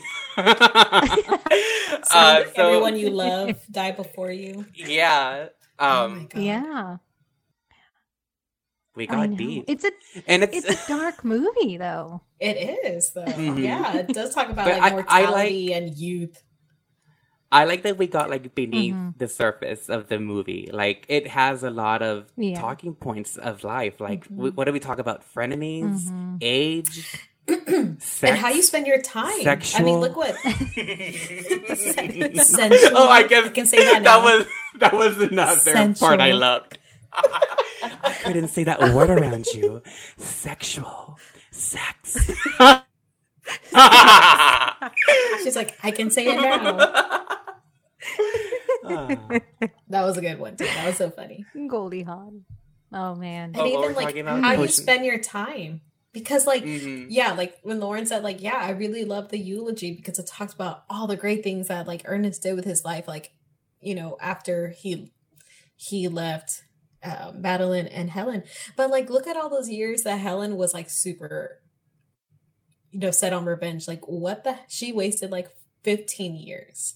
So 2.05 2.19
uh, 2.21 2.45
so 2.55 2.61
everyone 2.69 2.97
you 3.01 3.09
love 3.11 3.57
die 3.71 3.93
before 3.97 4.31
you. 4.31 4.67
yeah 4.77 5.49
oh 5.81 6.05
um 6.05 6.11
my 6.19 6.25
god. 6.29 6.43
yeah. 6.43 6.97
we 8.95 9.07
got 9.09 9.35
deep 9.37 9.65
It's 9.67 9.85
a 9.89 9.91
and 10.29 10.45
it's, 10.45 10.55
it's 10.69 10.85
a 10.85 10.89
dark 10.89 11.25
movie 11.25 11.79
though. 11.81 12.21
It 12.39 12.55
is 12.85 13.11
though. 13.11 13.25
Mhm. 13.25 13.59
Yeah, 13.59 14.05
it 14.05 14.09
does 14.13 14.35
talk 14.37 14.51
about 14.53 14.67
But 14.69 14.79
like 14.79 14.83
I- 14.85 14.87
I 14.87 14.91
like- 14.93 15.09
mortality 15.09 15.73
and 15.73 15.91
youth. 15.97 16.44
I 17.55 17.65
like 17.65 17.83
that 17.85 17.97
we 17.99 18.07
got 18.09 18.29
like 18.31 18.55
beneath 18.55 18.95
Mhm. 18.95 19.17
the 19.19 19.29
surface 19.29 19.89
of 19.89 20.09
the 20.09 20.19
movie. 20.19 20.69
Like 20.73 21.07
it 21.09 21.29
has 21.29 21.63
a 21.63 21.71
lot 21.71 22.03
of 22.03 22.27
Yeah. 22.37 22.61
talking 22.61 22.95
points 22.95 23.37
of 23.37 23.63
life. 23.65 24.01
Like 24.01 24.25
Mhm. 24.29 24.37
w- 24.37 24.53
what 24.55 24.65
do 24.65 24.73
we 24.73 24.81
talk 24.81 24.99
about? 24.99 25.23
Frenemies, 25.35 26.11
Mhm. 26.11 26.39
age, 26.43 27.07
sex, 27.47 28.23
and 28.25 28.37
how 28.39 28.49
you 28.51 28.63
spend 28.63 28.87
your 28.89 29.01
time. 29.01 29.47
I 29.47 29.83
mean, 29.83 29.99
look 30.01 30.17
what 30.17 30.35
Sensual. 31.77 32.97
oh, 32.97 33.09
I 33.09 33.23
guess 33.29 33.47
I 33.47 33.49
can 33.51 33.67
say 33.67 33.79
that 33.85 34.03
that 34.03 34.19
now. 34.19 34.25
was 34.25 34.47
that 34.81 34.93
was 34.93 35.17
another 35.19 35.55
part 35.95 36.21
I 36.21 36.31
Sensual. 36.31 36.39
loved. 36.39 36.79
I 37.13 38.13
couldn't 38.25 38.49
say 38.49 38.65
that 38.65 38.81
word 38.81 39.11
around 39.11 39.47
you. 39.55 39.83
Sexual, 40.19 41.19
sex. 41.53 42.31
She's 45.43 45.57
like, 45.57 45.77
I 45.83 45.91
can 45.91 46.11
say 46.11 46.27
it 46.27 46.37
now. 46.41 46.93
That 49.89 50.05
was 50.05 50.17
a 50.19 50.21
good 50.21 50.39
one 50.39 50.57
too. 50.57 50.65
That 50.65 50.87
was 50.87 50.97
so 50.97 51.11
funny. 51.11 51.45
Goldie 51.69 52.03
Hawn. 52.03 52.45
Oh 52.93 53.15
man. 53.15 53.53
And 53.55 53.57
Oh, 53.57 53.67
even 53.67 53.95
like 53.95 54.07
talking 54.09 54.21
about? 54.21 54.43
how 54.43 54.53
you 54.53 54.69
spend 54.69 55.05
your 55.05 55.19
time. 55.19 55.81
Because 56.13 56.47
like 56.47 56.65
Mhm. 56.65 57.07
yeah, 57.09 57.33
like 57.33 57.57
when 57.63 57.81
Lauren 57.81 58.07
said, 58.07 58.23
like, 58.23 58.43
yeah, 58.43 58.57
I 58.57 58.71
really 58.71 59.05
love 59.05 59.31
the 59.31 59.39
eulogy 59.39 59.93
because 59.93 60.19
it 60.19 60.27
talks 60.27 60.53
about 60.53 60.85
all 60.91 61.07
the 61.07 61.17
great 61.17 61.43
things 61.43 61.69
that 61.69 61.87
like 61.87 62.03
Ernest 62.05 62.43
did 62.43 62.55
with 62.57 62.65
his 62.65 62.85
life, 62.85 63.09
like, 63.09 63.33
you 63.81 63.95
know, 63.95 64.17
after 64.21 64.69
he 64.69 65.11
he 65.77 66.07
left 66.09 66.63
uh, 67.03 67.33
Madeline 67.35 67.87
and 67.87 68.11
Helen. 68.11 68.45
But 68.77 68.91
like, 68.91 69.11
look 69.11 69.27
at 69.27 69.37
all 69.37 69.49
those 69.51 69.69
years 69.69 70.03
that 70.03 70.17
Helen 70.19 70.57
was 70.57 70.73
like 70.75 70.89
super, 70.89 71.59
you 72.95 73.01
know, 73.01 73.11
set 73.11 73.33
on 73.33 73.45
revenge. 73.45 73.89
Like, 73.89 74.07
what 74.07 74.45
the? 74.45 74.57
She 74.69 74.93
wasted 74.93 75.31
like 75.33 75.49
fifteen 75.83 76.37
years 76.37 76.95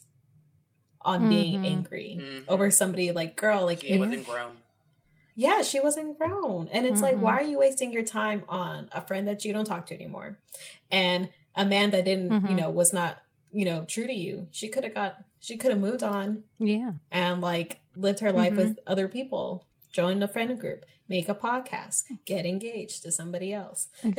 on 1.03 1.29
being 1.29 1.63
Mhm. 1.63 1.67
angry 1.67 2.19
Mhm. 2.21 2.45
over 2.49 2.71
somebody. 2.71 3.11
Like, 3.13 3.35
girl, 3.37 3.65
like, 3.65 3.81
She 3.83 3.99
wasn't 3.99 4.27
grown. 4.27 4.59
yeah, 5.35 5.63
she 5.63 5.81
wasn't 5.81 6.19
grown. 6.19 6.69
And 6.69 6.87
it's 6.87 7.03
like, 7.03 7.17
Mhm. 7.17 7.21
why 7.21 7.33
are 7.39 7.43
you 7.43 7.59
wasting 7.59 7.93
your 7.93 8.03
time 8.05 8.45
on 8.49 8.89
a 8.93 9.01
friend 9.01 9.27
that 9.29 9.45
you 9.45 9.53
don't 9.53 9.65
talk 9.65 9.87
to 9.87 9.95
anymore? 9.95 10.39
And 10.91 11.31
a 11.55 11.65
man 11.65 11.91
that 11.91 12.05
didn't, 12.05 12.31
you 12.33 12.41
Mhm. 12.55 12.57
know, 12.57 12.71
was 12.71 12.93
not, 12.93 13.19
you 13.53 13.65
know, 13.65 13.85
true 13.85 14.07
to 14.07 14.13
you. 14.13 14.49
She 14.53 14.69
could 14.69 14.85
have 14.85 14.95
got, 14.95 15.25
she 15.41 15.57
could 15.57 15.71
have 15.71 15.81
moved 15.81 16.03
on 16.03 16.45
Yeah. 16.59 16.93
and 17.11 17.41
like 17.41 17.81
lived 17.97 18.21
her 18.21 18.33
life 18.33 18.57
with 18.57 18.79
other 18.87 19.09
people, 19.09 19.67
joined 19.93 20.23
a 20.23 20.29
friend 20.29 20.59
group, 20.61 20.85
make 21.09 21.29
a 21.29 21.35
podcast, 21.35 22.05
get 22.25 22.45
engaged 22.47 23.03
to 23.03 23.13
somebody 23.13 23.53
else. 23.53 23.89
you, 24.03 24.13
know, 24.13 24.19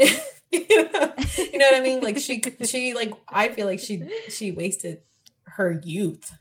you 0.51 1.57
know 1.57 1.65
what 1.69 1.75
I 1.75 1.81
mean? 1.81 2.01
Like 2.01 2.17
she, 2.17 2.41
she, 2.63 2.93
like, 2.93 3.13
I 3.27 3.49
feel 3.49 3.67
like 3.67 3.79
she, 3.79 4.03
she 4.29 4.51
wasted 4.51 5.01
her 5.43 5.79
youth, 5.83 6.31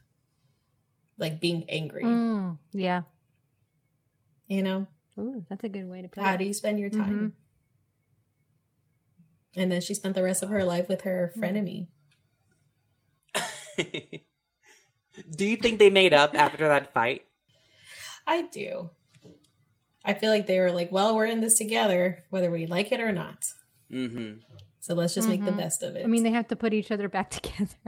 like 1.18 1.40
being 1.40 1.64
angry, 1.68 2.04
Mm, 2.04 2.58
yeah. 2.72 3.02
you 4.46 4.62
know? 4.62 4.86
Ooh, 5.18 5.44
that's 5.50 5.64
a 5.64 5.68
good 5.68 5.88
way 5.88 6.02
to 6.02 6.08
put 6.08 6.22
How 6.22 6.34
it. 6.34 6.38
do 6.38 6.44
you 6.44 6.54
spend 6.54 6.78
your 6.78 6.90
time? 6.90 7.32
And 9.56 9.72
then 9.72 9.80
she 9.80 9.94
spent 9.94 10.14
the 10.14 10.22
rest 10.22 10.42
of 10.44 10.50
her 10.50 10.62
life 10.64 10.88
with 10.88 11.00
her 11.02 11.32
frenemy. 11.36 11.88
Do 15.36 15.44
you 15.44 15.56
think 15.56 15.78
they 15.80 15.90
made 15.90 16.12
up 16.14 16.34
after 16.34 16.68
that 16.68 16.92
fight? 16.94 17.24
I 18.26 18.42
do. 18.42 18.90
I 20.04 20.14
feel 20.14 20.30
like 20.30 20.46
they 20.46 20.60
were 20.60 20.72
like, 20.72 20.90
well, 20.92 21.16
we're 21.16 21.26
in 21.26 21.40
this 21.40 21.58
together, 21.58 22.24
whether 22.30 22.50
we 22.50 22.66
like 22.66 22.92
it 22.92 23.00
or 23.00 23.12
not. 23.12 23.44
Mm-hmm. 23.92 24.38
So 24.80 24.94
let's 24.94 25.14
just 25.14 25.28
make 25.28 25.44
the 25.44 25.50
Mhm. 25.50 25.56
best 25.58 25.82
of 25.82 25.96
it. 25.96 26.04
I 26.04 26.06
mean, 26.06 26.22
they 26.22 26.30
have 26.30 26.48
to 26.48 26.56
put 26.56 26.72
each 26.72 26.90
other 26.90 27.08
back 27.08 27.30
together. 27.40 27.74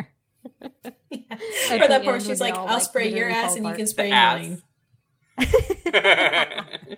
Yeah. 1.12 1.37
For 1.81 1.89
that 1.89 2.05
part, 2.05 2.23
she's 2.23 2.41
like, 2.41 2.55
I'll 2.55 2.66
like, 2.66 2.82
spray 2.82 3.12
your 3.12 3.28
ass 3.28 3.49
fall 3.49 3.57
and 3.59 3.66
you 3.66 3.74
can 3.74 3.87
spray 3.89 4.12
ass. 4.12 4.59
mine. 5.39 5.39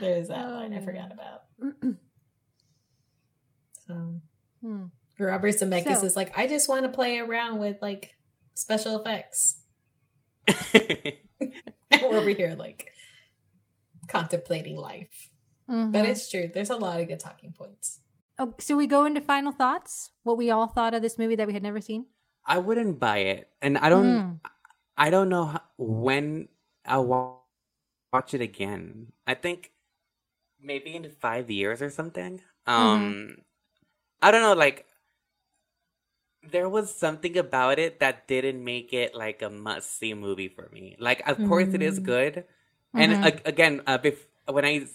There's 0.00 0.28
that 0.28 0.50
line 0.50 0.72
I 0.72 0.80
forgot 0.80 1.12
about. 1.12 1.42
so 3.86 4.20
Hmm. 4.62 4.84
Robert 5.18 5.54
Zemeckis 5.54 6.00
So- 6.00 6.06
is 6.06 6.16
like, 6.16 6.36
I 6.38 6.46
just 6.46 6.66
want 6.68 6.84
to 6.84 6.88
play 6.88 7.18
around 7.18 7.58
with 7.58 7.76
like 7.82 8.14
special 8.54 8.98
effects. 8.98 9.56
We're 10.72 12.16
over 12.18 12.30
here 12.30 12.56
like 12.58 12.90
contemplating 14.08 14.76
life. 14.76 15.30
But 15.66 15.74
Mhm. 15.74 16.08
it's 16.08 16.30
true. 16.30 16.50
There's 16.52 16.70
a 16.70 16.76
lot 16.76 17.00
of 17.00 17.08
good 17.08 17.20
talking 17.20 17.52
points. 17.52 18.00
Oh, 18.38 18.54
so 18.58 18.76
we 18.76 18.86
go 18.86 19.04
into 19.04 19.20
final 19.20 19.52
thoughts. 19.52 20.10
What 20.24 20.36
we 20.36 20.50
all 20.50 20.66
thought 20.66 20.92
of 20.94 21.02
this 21.02 21.18
movie 21.18 21.36
that 21.36 21.46
we 21.46 21.52
had 21.54 21.62
never 21.62 21.80
seen. 21.80 22.06
I 22.44 22.58
wouldn't 22.58 22.98
buy 22.98 23.18
it, 23.18 23.48
and 23.62 23.78
I 23.78 23.88
don't. 23.88 24.06
Mm. 24.18 24.40
I 24.96 25.10
don't 25.10 25.28
know 25.28 25.46
how, 25.46 25.62
when 25.78 26.48
I'll 26.84 27.06
watch 28.12 28.34
it 28.34 28.40
again. 28.40 29.12
I 29.26 29.34
think 29.34 29.72
maybe 30.60 30.94
in 30.94 31.08
five 31.10 31.50
years 31.50 31.80
or 31.80 31.90
something. 31.90 32.42
Um, 32.66 33.38
I 34.20 34.30
don't 34.30 34.42
know. 34.42 34.54
Like, 34.54 34.86
there 36.42 36.68
was 36.68 36.94
something 36.94 37.36
about 37.38 37.78
it 37.78 38.00
that 38.00 38.28
didn't 38.28 38.62
make 38.62 38.92
it 38.92 39.14
like 39.14 39.42
a 39.42 39.48
must 39.50 39.96
see 39.98 40.12
movie 40.14 40.48
for 40.48 40.68
me. 40.72 40.96
Like, 40.98 41.26
of 41.28 41.38
course, 41.48 41.72
it 41.72 41.82
is 41.82 42.00
Mm. 42.00 42.04
good. 42.04 42.44
And 42.94 43.12
Mhm. 43.12 43.24
ag- 43.26 43.42
again, 43.44 43.82
uh, 43.86 43.98
bef- 43.98 44.26
when 44.46 44.64
I 44.64 44.86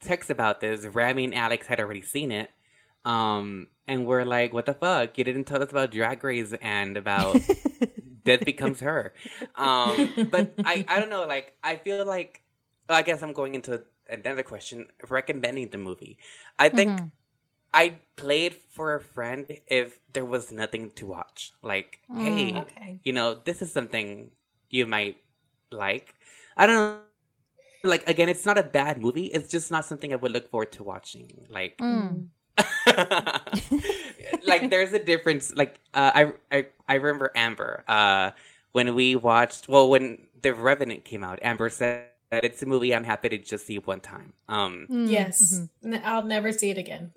text 0.00 0.30
about 0.30 0.60
this, 0.60 0.84
Rami 0.86 1.24
and 1.24 1.34
Alex 1.34 1.66
had 1.66 1.80
already 1.80 2.02
seen 2.02 2.30
it. 2.32 2.50
Um, 3.04 3.68
and 3.86 4.06
we're 4.06 4.24
like, 4.24 4.52
what 4.52 4.66
the 4.66 4.74
fuck? 4.74 5.16
You 5.18 5.24
didn't 5.24 5.44
tell 5.44 5.62
us 5.62 5.70
about 5.70 5.90
Drag 5.90 6.22
Race 6.22 6.52
and 6.60 6.96
about 6.96 7.34
Death 8.24 8.44
Becomes 8.44 8.80
Her. 8.80 9.12
Um, 9.56 10.28
but 10.30 10.54
I, 10.64 10.84
I 10.88 11.00
don't 11.00 11.10
know, 11.10 11.26
like, 11.26 11.56
I 11.64 11.76
feel 11.76 12.04
like, 12.04 12.42
I 12.88 13.02
guess 13.02 13.22
I'm 13.22 13.32
going 13.32 13.54
into 13.54 13.82
another 14.08 14.42
question, 14.42 14.86
recommending 15.08 15.68
the 15.70 15.78
movie. 15.78 16.18
I 16.58 16.68
think 16.68 16.90
Mhm. 17.00 17.10
I'd 17.74 17.98
play 18.16 18.46
it 18.46 18.62
for 18.72 18.94
a 18.94 19.00
friend 19.00 19.46
if 19.66 19.98
there 20.12 20.24
was 20.24 20.50
nothing 20.52 20.90
to 20.92 21.06
watch. 21.06 21.52
Like, 21.62 22.00
hey, 22.08 22.52
Mm. 22.52 22.62
Okay. 22.62 23.00
you 23.04 23.12
know, 23.12 23.34
this 23.34 23.60
is 23.62 23.72
something 23.72 24.30
you 24.70 24.86
might 24.86 25.18
like. 25.70 26.14
I 26.56 26.66
don't 26.66 26.76
know. 26.76 27.00
Like, 27.84 28.08
again, 28.08 28.28
it's 28.28 28.44
not 28.46 28.58
a 28.58 28.62
bad 28.62 29.00
movie. 29.00 29.26
It's 29.26 29.48
just 29.48 29.70
not 29.70 29.84
something 29.84 30.12
I 30.12 30.16
would 30.16 30.32
look 30.32 30.50
forward 30.50 30.72
to 30.72 30.82
watching. 30.82 31.46
Like, 31.48 31.76
Mm. 31.78 32.28
like 34.46 34.70
there's 34.70 34.92
a 34.92 34.98
difference. 34.98 35.54
Like, 35.54 35.78
uh, 35.94 36.10
I, 36.14 36.32
I, 36.50 36.66
I 36.88 36.94
remember 36.94 37.30
Amber, 37.34 37.84
uh, 37.88 38.32
when 38.72 38.94
we 38.94 39.16
watched, 39.16 39.68
well, 39.68 39.88
when 39.88 40.26
The 40.42 40.54
Revenant 40.54 41.04
came 41.04 41.22
out, 41.24 41.38
Amber 41.42 41.70
said 41.70 42.06
that 42.30 42.44
it's 42.44 42.62
a 42.62 42.66
movie 42.66 42.94
I'm 42.94 43.04
happy 43.04 43.28
to 43.30 43.38
just 43.38 43.66
see 43.66 43.78
one 43.78 44.00
time. 44.00 44.32
Um, 44.48 44.86
Mm. 44.90 45.10
Yes. 45.10 45.60
Mhm. 45.60 45.94
N- 45.94 46.02
I'll 46.04 46.24
never 46.24 46.52
see 46.52 46.70
it 46.70 46.78
again. 46.78 47.12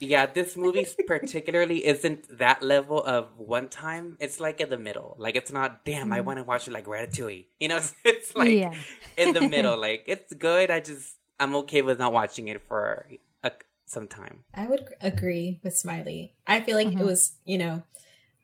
Yeah, 0.00 0.26
this 0.26 0.56
movie 0.56 0.86
particularly 1.06 1.86
isn't 1.86 2.38
that 2.38 2.62
level 2.62 3.02
of 3.02 3.38
one 3.38 3.68
time. 3.68 4.16
It's 4.20 4.40
like 4.40 4.60
in 4.60 4.68
the 4.68 4.76
middle. 4.78 5.16
Like 5.18 5.36
it's 5.36 5.50
not. 5.52 5.84
Damn, 5.84 6.12
I 6.12 6.20
Mm. 6.20 6.24
want 6.24 6.38
to 6.38 6.44
watch 6.44 6.68
it 6.68 6.72
like 6.72 6.84
Ratatouille. 6.86 7.46
You 7.60 7.68
know, 7.68 7.78
it's, 7.78 7.94
it's 8.04 8.36
like 8.36 8.50
yeah. 8.52 8.74
in 9.16 9.32
the 9.32 9.48
middle. 9.48 9.76
Like 9.88 10.04
it's 10.06 10.32
good. 10.34 10.70
I 10.70 10.80
just 10.80 11.16
I'm 11.40 11.54
okay 11.56 11.82
with 11.82 11.98
not 11.98 12.12
watching 12.12 12.48
it 12.48 12.62
for 12.68 13.06
a, 13.42 13.52
some 13.86 14.06
time. 14.08 14.44
I 14.54 14.66
would 14.66 14.84
agree 15.00 15.60
with 15.62 15.76
Smiley. 15.76 16.34
I 16.46 16.60
feel 16.60 16.76
like 16.76 16.88
Mhm. 16.88 17.00
it 17.00 17.04
was, 17.04 17.32
you 17.44 17.56
know, 17.58 17.82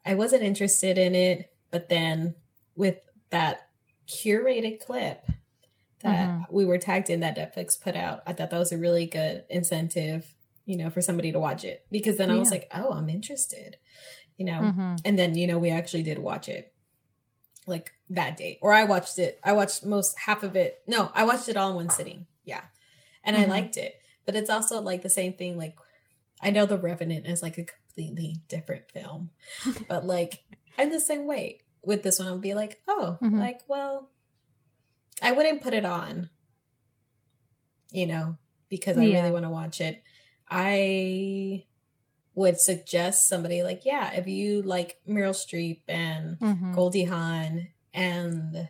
I 0.06 0.14
wasn't 0.14 0.42
interested 0.42 0.96
in 0.98 1.14
it, 1.14 1.52
but 1.70 1.88
then 1.88 2.34
with 2.76 2.96
that 3.30 3.68
curated 4.08 4.80
clip 4.80 5.24
that 6.00 6.28
Mhm. 6.28 6.50
we 6.50 6.64
were 6.64 6.78
tagged 6.78 7.10
in 7.10 7.20
that 7.20 7.36
Netflix 7.36 7.80
put 7.80 7.94
out, 7.96 8.22
I 8.26 8.32
thought 8.32 8.50
that 8.50 8.58
was 8.58 8.72
a 8.72 8.78
really 8.78 9.06
good 9.06 9.44
incentive, 9.48 10.34
you 10.64 10.76
know, 10.76 10.90
for 10.90 11.00
somebody 11.00 11.32
to 11.32 11.38
watch 11.40 11.64
it 11.64 11.84
because 11.90 12.16
then 12.18 12.30
I 12.30 12.38
was 12.38 12.50
like, 12.50 12.70
oh, 12.74 12.92
I'm 12.92 13.08
interested, 13.08 13.76
you 14.36 14.44
know. 14.44 14.60
Mhm. 14.60 15.00
And 15.04 15.18
then, 15.18 15.34
you 15.36 15.46
know, 15.46 15.58
we 15.58 15.70
actually 15.70 16.02
did 16.04 16.18
watch 16.18 16.48
it 16.48 16.72
like 17.66 17.92
that 18.10 18.36
day. 18.36 18.58
Or 18.62 18.72
I 18.72 18.84
watched 18.84 19.18
it. 19.18 19.40
I 19.42 19.52
watched 19.52 19.84
most 19.84 20.18
half 20.20 20.42
of 20.42 20.54
it. 20.56 20.82
No, 20.86 21.10
I 21.14 21.24
watched 21.24 21.48
it 21.48 21.56
all 21.56 21.70
in 21.70 21.76
one 21.76 21.90
sitting. 21.90 22.26
Yeah. 22.44 22.62
And 23.24 23.36
Mhm. 23.36 23.40
I 23.40 23.44
liked 23.46 23.76
it. 23.76 24.00
But 24.24 24.36
it's 24.36 24.50
also 24.50 24.80
like 24.80 25.02
the 25.02 25.10
same 25.10 25.32
thing. 25.32 25.56
Like, 25.58 25.76
I 26.40 26.50
know 26.50 26.66
The 26.66 26.78
Revenant 26.78 27.26
is 27.26 27.42
like 27.42 27.58
a 27.58 27.64
completely 27.64 28.36
different 28.48 28.90
film. 28.90 29.30
but 29.88 30.06
like, 30.06 30.44
I'm 30.78 30.90
the 30.90 31.00
same 31.00 31.26
way 31.26 31.60
with 31.84 32.02
this 32.04 32.18
one. 32.20 32.28
I'll 32.28 32.38
be 32.38 32.54
like, 32.54 32.80
oh, 32.86 33.18
Mhm. 33.20 33.38
like, 33.38 33.60
well, 33.68 34.10
I 35.20 35.32
wouldn't 35.32 35.62
put 35.62 35.74
it 35.74 35.84
on, 35.84 36.30
you 37.90 38.06
know, 38.06 38.38
because 38.68 38.96
I 38.96 39.04
Yeah. 39.04 39.20
really 39.20 39.32
want 39.32 39.44
to 39.44 39.50
watch 39.50 39.80
it. 39.80 40.02
I 40.54 41.64
would 42.34 42.60
suggest 42.60 43.26
somebody 43.26 43.62
like, 43.62 43.86
yeah, 43.86 44.12
if 44.12 44.26
you 44.26 44.60
like 44.62 45.00
Meryl 45.08 45.34
Streep 45.34 45.80
and 45.88 46.38
Mhm. 46.38 46.74
Goldie 46.74 47.04
Hawn 47.04 47.68
and 47.94 48.68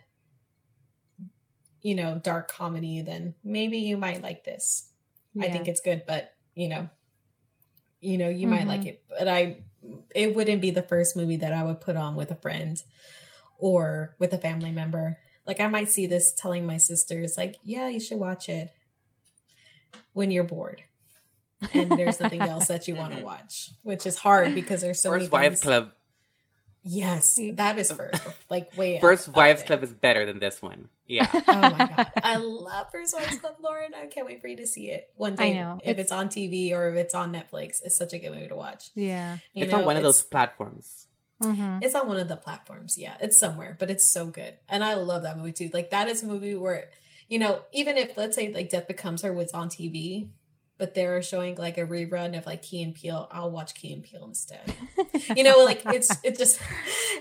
you 1.80 1.94
know 1.96 2.20
dark 2.22 2.46
comedy, 2.48 3.02
then 3.02 3.34
maybe 3.42 3.78
you 3.78 3.96
might 3.96 4.22
like 4.22 4.44
this. 4.44 4.90
I 5.40 5.48
think 5.48 5.66
it's 5.66 5.80
good, 5.80 6.04
but 6.06 6.34
you 6.54 6.68
know, 6.68 6.88
you 8.00 8.16
know, 8.18 8.28
you 8.28 8.46
might 8.46 8.64
Mhm. 8.64 8.68
like 8.68 8.86
it, 8.86 9.04
but 9.09 9.26
I, 9.26 9.62
it 10.14 10.36
wouldn't 10.36 10.60
be 10.62 10.70
the 10.70 10.82
first 10.82 11.16
movie 11.16 11.36
that 11.36 11.52
I 11.52 11.64
would 11.64 11.80
put 11.80 11.96
on 11.96 12.14
with 12.14 12.30
a 12.30 12.36
friend 12.36 12.80
or 13.59 14.14
with 14.20 14.32
a 14.32 14.38
family 14.38 14.70
member. 14.70 15.18
Like 15.46 15.59
I 15.59 15.66
might 15.66 15.88
see 15.88 16.06
this 16.06 16.32
telling 16.32 16.64
my 16.64 16.76
sisters, 16.76 17.36
like, 17.36 17.56
yeah, 17.64 17.88
you 17.88 17.98
should 17.98 18.18
watch 18.18 18.48
it 18.48 18.70
when 20.12 20.30
you're 20.30 20.44
bored 20.44 20.82
and 21.74 21.90
there's 21.93 22.20
nothing 22.20 22.40
else 22.43 22.68
that 22.68 22.89
you 22.89 22.94
want 22.94 23.16
to 23.16 23.22
watch, 23.22 23.70
which 23.82 24.06
is 24.06 24.16
hard 24.18 24.55
because 24.55 24.80
there's 24.80 25.01
so 25.01 25.10
many 25.10 25.24
First 25.24 25.32
Wives 25.32 25.48
things- 25.48 25.60
Club. 25.62 25.90
Yes, 26.84 27.39
that 27.55 27.78
is 27.78 27.93
first, 27.93 28.20
like 28.51 28.76
way 28.76 28.98
First 29.01 29.28
up 29.28 29.36
Wives 29.36 29.60
there. 29.60 29.66
Club 29.68 29.84
is 29.84 29.93
better 29.93 30.26
than 30.26 30.40
this 30.40 30.60
one. 30.60 30.89
Yeah. 31.06 31.28
Oh 31.47 31.60
my 31.60 31.93
god, 31.97 32.10
I 32.24 32.36
love 32.36 32.90
First 32.90 33.14
Wives 33.14 33.39
Club, 33.39 33.55
Lauren. 33.62 33.94
I 33.94 34.06
can't 34.06 34.26
wait 34.26 34.40
for 34.40 34.48
you 34.48 34.56
to 34.56 34.66
see 34.66 34.90
it 34.90 35.09
one 35.14 35.36
I 35.39 35.52
know. 35.52 35.78
if 35.84 35.90
It's- 35.90 36.05
it's 36.06 36.12
on 36.12 36.28
TV 36.28 36.72
or 36.72 36.89
if 36.90 36.97
it's 36.97 37.14
on 37.14 37.32
Netflix. 37.32 37.80
It's 37.84 37.97
such 37.97 38.12
a 38.14 38.18
good 38.18 38.32
movie 38.32 38.48
to 38.48 38.56
watch. 38.56 38.90
yeah. 38.97 39.36
You 39.52 39.62
it's 39.64 39.72
know, 39.72 39.78
on 39.78 39.84
one 39.84 39.97
of 39.97 40.02
those 40.02 40.16
it's- 40.18 40.28
platforms. 40.28 41.06
hmm 41.40 41.78
It's 41.82 41.94
on 41.94 42.09
one 42.09 42.16
of 42.16 42.26
the 42.26 42.36
platforms. 42.36 42.98
Yeah, 42.98 43.14
it's 43.20 43.39
somewhere, 43.39 43.76
but 43.78 43.89
it's 43.89 44.05
so 44.05 44.26
good, 44.26 44.55
and 44.68 44.82
I 44.82 44.94
love 44.94 45.22
that 45.22 45.39
movie 45.39 45.52
too. 45.52 45.70
Like 45.72 45.90
that 45.90 46.09
is 46.09 46.24
a 46.24 46.26
movie 46.26 46.56
where, 46.56 46.90
you 47.28 47.39
know, 47.39 47.60
even 47.72 47.97
if 47.97 48.16
let's 48.16 48.34
say 48.34 48.52
like 48.52 48.70
Death 48.70 48.89
Becomes 48.89 49.22
Her 49.22 49.32
was 49.32 49.52
on 49.52 49.68
TV, 49.68 50.30
but 50.82 50.94
they're 50.96 51.22
showing 51.22 51.54
like 51.54 51.78
a 51.78 51.86
rerun 51.86 52.36
of 52.36 52.44
like 52.44 52.60
Key 52.60 52.82
and 52.82 52.92
Peele, 52.92 53.28
I'll 53.30 53.52
watch 53.52 53.72
Key 53.72 53.92
and 53.92 54.02
Peele 54.02 54.24
instead. 54.24 54.74
you 55.36 55.44
know, 55.44 55.62
like 55.64 55.86
it's 55.86 56.10
it 56.24 56.36
just 56.36 56.59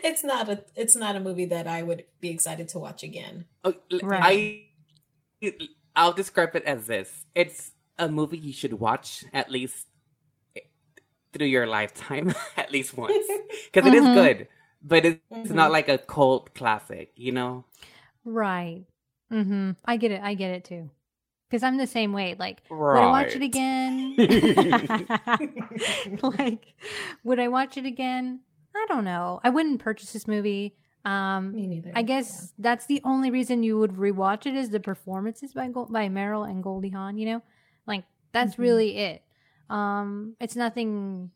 it's 0.04 0.24
not 0.24 0.50
a 0.50 0.64
it's 0.76 0.96
not 0.96 1.16
a 1.16 1.20
movie 1.20 1.46
that 1.46 1.68
I 1.68 1.84
would 1.84 2.06
be 2.20 2.30
excited 2.32 2.70
to 2.70 2.80
watch 2.80 3.04
again. 3.04 3.46
Oh, 3.64 3.76
Right. 4.02 4.66
I 5.44 5.52
I'll 5.96 6.12
describe 6.14 6.56
it 6.56 6.64
as 6.64 6.88
this: 6.88 7.24
it's 7.36 7.70
a 8.00 8.10
movie 8.10 8.40
you 8.40 8.52
should 8.52 8.74
watch 8.74 9.26
at 9.32 9.52
least 9.52 9.86
through 11.32 11.46
your 11.46 11.68
lifetime, 11.68 12.34
at 12.58 12.72
least 12.72 12.98
once, 12.98 13.28
because 13.72 13.86
it 13.88 13.94
is 13.94 14.04
Mhm. 14.04 14.14
good. 14.16 14.48
But 14.82 15.06
it's 15.06 15.22
Mhm. 15.32 15.54
not 15.54 15.72
like 15.72 15.88
a 15.88 16.00
cult 16.00 16.56
classic, 16.56 17.12
you 17.16 17.32
know. 17.32 17.66
Right. 18.26 18.86
Mm-hmm. 19.32 19.72
I 19.86 19.98
get 19.98 20.12
it. 20.12 20.22
I 20.22 20.34
get 20.34 20.50
it 20.52 20.64
too. 20.66 20.90
Because 21.52 21.64
I'm 21.64 21.76
the 21.76 21.86
same 21.86 22.14
way. 22.14 22.34
Like, 22.40 22.62
would 22.70 22.96
I 22.96 23.08
watch 23.08 23.36
it 23.36 23.42
again? 23.42 24.16
like, 26.38 26.74
would 27.26 27.42
I 27.42 27.50
watch 27.50 27.76
it 27.76 27.86
again? 27.86 28.40
I 28.74 28.86
don't 28.88 29.04
know. 29.04 29.42
I 29.44 29.50
wouldn't 29.50 29.82
purchase 29.82 30.14
this 30.14 30.30
movie. 30.30 30.78
Um, 31.04 31.54
Me 31.54 31.68
neither. 31.68 31.92
I 31.94 32.04
guess 32.04 32.54
that's 32.58 32.86
the 32.86 33.02
only 33.04 33.32
reason 33.32 33.64
you 33.64 33.78
would 33.80 33.94
rewatch 33.94 34.46
it 34.46 34.56
is 34.56 34.70
the 34.70 34.80
performances 34.80 35.52
by 35.54 35.68
Gold- 35.68 35.92
by 35.92 36.08
Meryl 36.08 36.50
and 36.50 36.64
Goldie 36.64 36.90
Hawn. 36.90 37.18
You 37.18 37.26
know, 37.26 37.42
like 37.86 38.06
that's 38.32 38.56
Mhm. 38.56 38.60
really 38.60 38.98
it. 38.98 39.24
Um, 39.70 40.36
it's 40.40 40.56
nothing. 40.56 41.32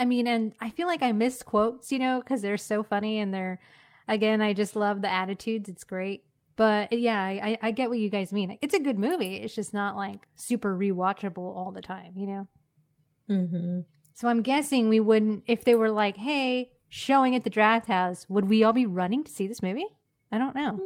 I 0.00 0.04
mean, 0.04 0.26
and 0.28 0.52
I 0.60 0.70
feel 0.70 0.86
like 0.86 1.02
I 1.02 1.12
missed 1.12 1.44
quotes. 1.44 1.90
You 1.92 1.98
know, 1.98 2.20
because 2.20 2.40
they're 2.42 2.56
so 2.56 2.82
funny 2.82 3.18
and 3.18 3.34
they're 3.34 3.58
again. 4.06 4.40
I 4.40 4.52
just 4.54 4.76
love 4.76 5.02
the 5.02 5.12
attitudes. 5.12 5.68
It's 5.68 5.84
great. 5.84 6.24
But 6.58 6.92
yeah, 6.92 7.22
I, 7.22 7.30
I- 7.62 7.68
I 7.68 7.70
get 7.70 7.88
what 7.88 7.98
you 8.00 8.10
guys 8.10 8.32
mean. 8.32 8.58
It's 8.60 8.74
a 8.74 8.80
good 8.80 8.98
movie. 8.98 9.36
It's 9.36 9.54
just 9.54 9.72
not 9.72 9.96
like 9.96 10.26
super 10.34 10.76
rewatchable 10.76 11.38
all 11.38 11.72
the 11.72 11.80
time. 11.80 12.12
You 12.16 12.26
know. 12.26 12.48
Mm-hmm. 13.30 13.80
So 14.14 14.28
I'm 14.28 14.42
guessing 14.42 14.88
we 14.88 15.00
wouldn't 15.00 15.44
if 15.46 15.64
they 15.64 15.74
were 15.76 15.90
like, 15.90 16.16
"Hey, 16.16 16.72
showing 16.88 17.34
at 17.36 17.44
the 17.44 17.50
draft 17.50 17.86
house," 17.86 18.26
would 18.28 18.48
we 18.48 18.64
all 18.64 18.72
be 18.72 18.86
running 18.86 19.22
to 19.24 19.30
see 19.30 19.46
this 19.46 19.62
movie? 19.62 19.86
I 20.32 20.36
don't 20.38 20.54
know. 20.56 20.80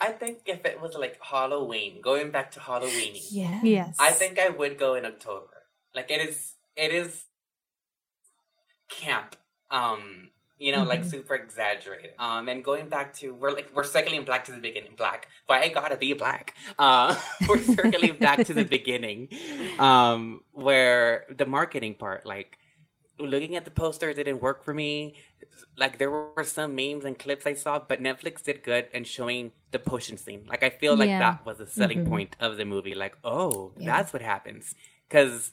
I 0.00 0.10
think 0.10 0.38
if 0.46 0.64
it 0.64 0.80
was 0.80 0.94
like 0.94 1.18
Halloween, 1.22 2.00
going 2.00 2.30
back 2.30 2.50
to 2.52 2.60
Halloween, 2.60 3.12
Yes. 3.30 3.62
Yes. 3.62 3.96
I 4.00 4.10
think 4.10 4.38
I 4.40 4.48
would 4.48 4.78
go 4.78 4.94
in 4.94 5.04
October. 5.04 5.46
Like 5.94 6.10
it 6.10 6.20
is, 6.28 6.54
it 6.76 6.92
is 6.92 7.24
camp. 8.88 9.36
Um, 9.70 10.30
you 10.58 10.72
know, 10.72 10.80
mm-hmm. 10.80 10.88
like 10.88 11.04
super 11.04 11.34
exaggerated. 11.34 12.12
Um, 12.18 12.48
and 12.48 12.62
going 12.62 12.88
back 12.88 13.14
to 13.14 13.34
we're 13.34 13.50
like 13.50 13.70
we're 13.74 13.84
circling 13.84 14.24
back 14.24 14.44
to 14.46 14.52
the 14.52 14.58
beginning, 14.58 14.92
black. 14.96 15.28
But 15.48 15.62
I 15.62 15.68
gotta 15.68 15.96
be 15.96 16.12
black. 16.12 16.54
Uh, 16.78 17.16
we're 17.48 17.62
circling 17.62 18.16
back 18.16 18.44
to 18.46 18.54
the 18.54 18.64
beginning, 18.64 19.28
um, 19.78 20.42
where 20.52 21.24
the 21.36 21.46
marketing 21.46 21.94
part, 21.94 22.24
like 22.24 22.58
looking 23.18 23.56
at 23.56 23.64
the 23.64 23.70
poster, 23.70 24.12
didn't 24.12 24.40
work 24.40 24.64
for 24.64 24.74
me. 24.74 25.16
Like 25.76 25.98
there 25.98 26.10
were 26.10 26.44
some 26.44 26.74
memes 26.74 27.04
and 27.04 27.18
clips 27.18 27.46
I 27.46 27.54
saw, 27.54 27.78
but 27.78 28.00
Netflix 28.00 28.42
did 28.42 28.62
good 28.62 28.86
in 28.92 29.04
showing 29.04 29.52
the 29.72 29.78
potion 29.78 30.16
scene. 30.16 30.44
Like 30.48 30.62
I 30.62 30.70
feel 30.70 30.96
like 30.96 31.08
yeah. 31.08 31.18
that 31.18 31.46
was 31.46 31.58
the 31.58 31.66
selling 31.66 32.00
mm-hmm. 32.00 32.10
point 32.10 32.36
of 32.40 32.56
the 32.56 32.64
movie. 32.64 32.94
Like, 32.94 33.16
oh, 33.24 33.72
yeah. 33.76 33.86
that's 33.86 34.12
what 34.12 34.22
happens 34.22 34.74
because 35.08 35.52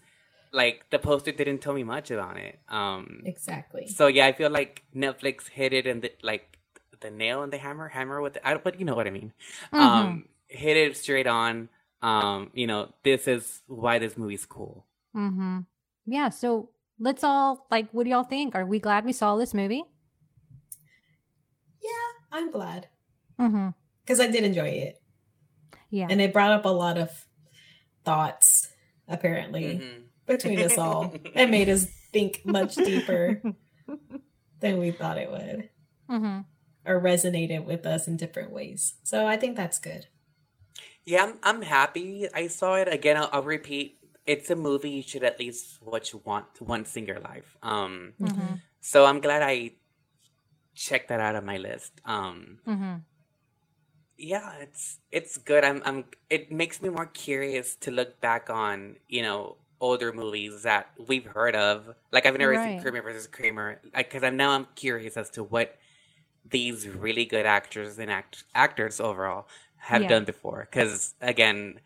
like 0.51 0.85
the 0.89 0.99
poster 0.99 1.31
didn't 1.31 1.59
tell 1.59 1.73
me 1.73 1.83
much 1.83 2.11
about 2.11 2.37
it. 2.37 2.59
Um 2.69 3.21
Exactly. 3.25 3.87
So 3.87 4.07
yeah, 4.07 4.25
I 4.25 4.33
feel 4.33 4.49
like 4.49 4.83
Netflix 4.95 5.47
hit 5.47 5.73
it 5.73 5.87
and 5.87 6.01
the 6.01 6.11
like 6.21 6.57
the 6.99 7.09
nail 7.09 7.43
and 7.43 7.51
the 7.51 7.57
hammer, 7.57 7.87
hammer 7.87 8.21
with 8.21 8.33
the 8.33 8.47
I 8.47 8.55
but 8.55 8.79
you 8.79 8.85
know 8.85 8.95
what 8.95 9.07
I 9.07 9.11
mean. 9.11 9.33
Mm-hmm. 9.73 9.79
Um 9.79 10.25
hit 10.47 10.77
it 10.77 10.97
straight 10.97 11.27
on. 11.27 11.69
Um, 12.01 12.49
you 12.53 12.65
know, 12.65 12.93
this 13.03 13.27
is 13.27 13.61
why 13.67 13.99
this 13.99 14.17
movie's 14.17 14.45
cool. 14.45 14.85
Mm-hmm. 15.15 15.59
Yeah, 16.05 16.29
so 16.29 16.71
let's 16.99 17.23
all 17.23 17.67
like 17.69 17.89
what 17.91 18.03
do 18.03 18.09
y'all 18.09 18.23
think? 18.23 18.55
Are 18.55 18.65
we 18.65 18.79
glad 18.79 19.05
we 19.05 19.13
saw 19.13 19.35
this 19.37 19.53
movie? 19.53 19.83
Yeah, 21.81 22.11
I'm 22.31 22.51
glad. 22.51 22.87
Mm-hmm. 23.39 23.69
Because 24.03 24.19
I 24.19 24.27
did 24.27 24.43
enjoy 24.43 24.67
it. 24.67 25.01
Yeah. 25.89 26.07
And 26.09 26.21
it 26.21 26.33
brought 26.33 26.51
up 26.51 26.65
a 26.65 26.69
lot 26.69 26.97
of 26.97 27.11
thoughts, 28.03 28.69
apparently. 29.07 29.63
Mm-hmm 29.63 30.01
between 30.25 30.59
us 30.59 30.77
all. 30.77 31.13
It 31.33 31.49
made 31.49 31.69
us 31.69 31.85
think 32.11 32.41
much 32.45 32.75
deeper 32.75 33.41
than 34.59 34.79
we 34.79 34.91
thought 34.91 35.17
it 35.17 35.31
would. 35.31 35.69
Mm-hmm. 36.09 36.39
Or 36.85 36.99
resonated 36.99 37.65
with 37.65 37.85
us 37.85 38.07
in 38.07 38.17
different 38.17 38.51
ways. 38.51 38.95
So 39.03 39.27
I 39.27 39.37
think 39.37 39.55
that's 39.55 39.79
good. 39.79 40.07
Yeah, 41.05 41.23
I'm, 41.23 41.39
I'm 41.43 41.61
happy 41.61 42.27
I 42.33 42.47
saw 42.47 42.75
it. 42.75 42.87
Again, 42.87 43.17
I'll, 43.17 43.29
I'll 43.31 43.43
repeat 43.43 43.97
it's 44.25 44.49
a 44.49 44.55
movie 44.55 44.91
you 44.91 45.03
should 45.03 45.23
at 45.23 45.39
least 45.39 45.81
watch 45.81 46.13
once 46.13 46.47
once 46.59 46.95
in 46.95 47.05
your 47.05 47.19
life. 47.19 47.57
Um, 47.63 48.13
mm-hmm. 48.21 48.55
So 48.79 49.05
I'm 49.05 49.19
glad 49.19 49.41
I 49.41 49.73
checked 50.75 51.09
that 51.09 51.19
out 51.19 51.35
of 51.35 51.43
my 51.43 51.57
list. 51.57 51.93
Um, 52.05 52.59
mm-hmm. 52.67 52.95
Yeah, 54.17 54.53
it's 54.61 54.99
it's 55.11 55.37
good. 55.37 55.63
I'm 55.63 55.81
I'm. 55.85 56.05
It 56.29 56.51
makes 56.51 56.81
me 56.81 56.89
more 56.89 57.07
curious 57.07 57.75
to 57.77 57.91
look 57.91 58.21
back 58.21 58.49
on 58.49 58.97
you 59.07 59.23
know 59.23 59.57
older 59.81 60.13
movies 60.13 60.63
that 60.63 60.89
we've 61.07 61.25
heard 61.25 61.55
of. 61.55 61.93
Like 62.11 62.25
I've 62.25 62.37
never 62.37 62.53
right. 62.53 62.75
seen 62.75 62.81
Kramer 62.81 63.01
versus 63.01 63.27
Kramer, 63.27 63.81
because 63.95 64.23
I'm 64.23 64.37
now 64.37 64.51
I'm 64.51 64.67
curious 64.75 65.17
as 65.17 65.29
to 65.31 65.43
what 65.43 65.77
these 66.49 66.87
really 66.87 67.25
good 67.25 67.45
actors 67.45 67.99
and 67.99 68.09
act- 68.09 68.45
actors 68.55 68.99
overall 69.01 69.47
have 69.77 70.03
yeah. 70.03 70.07
done 70.07 70.23
before. 70.23 70.67
Because 70.69 71.15
again, 71.19 71.79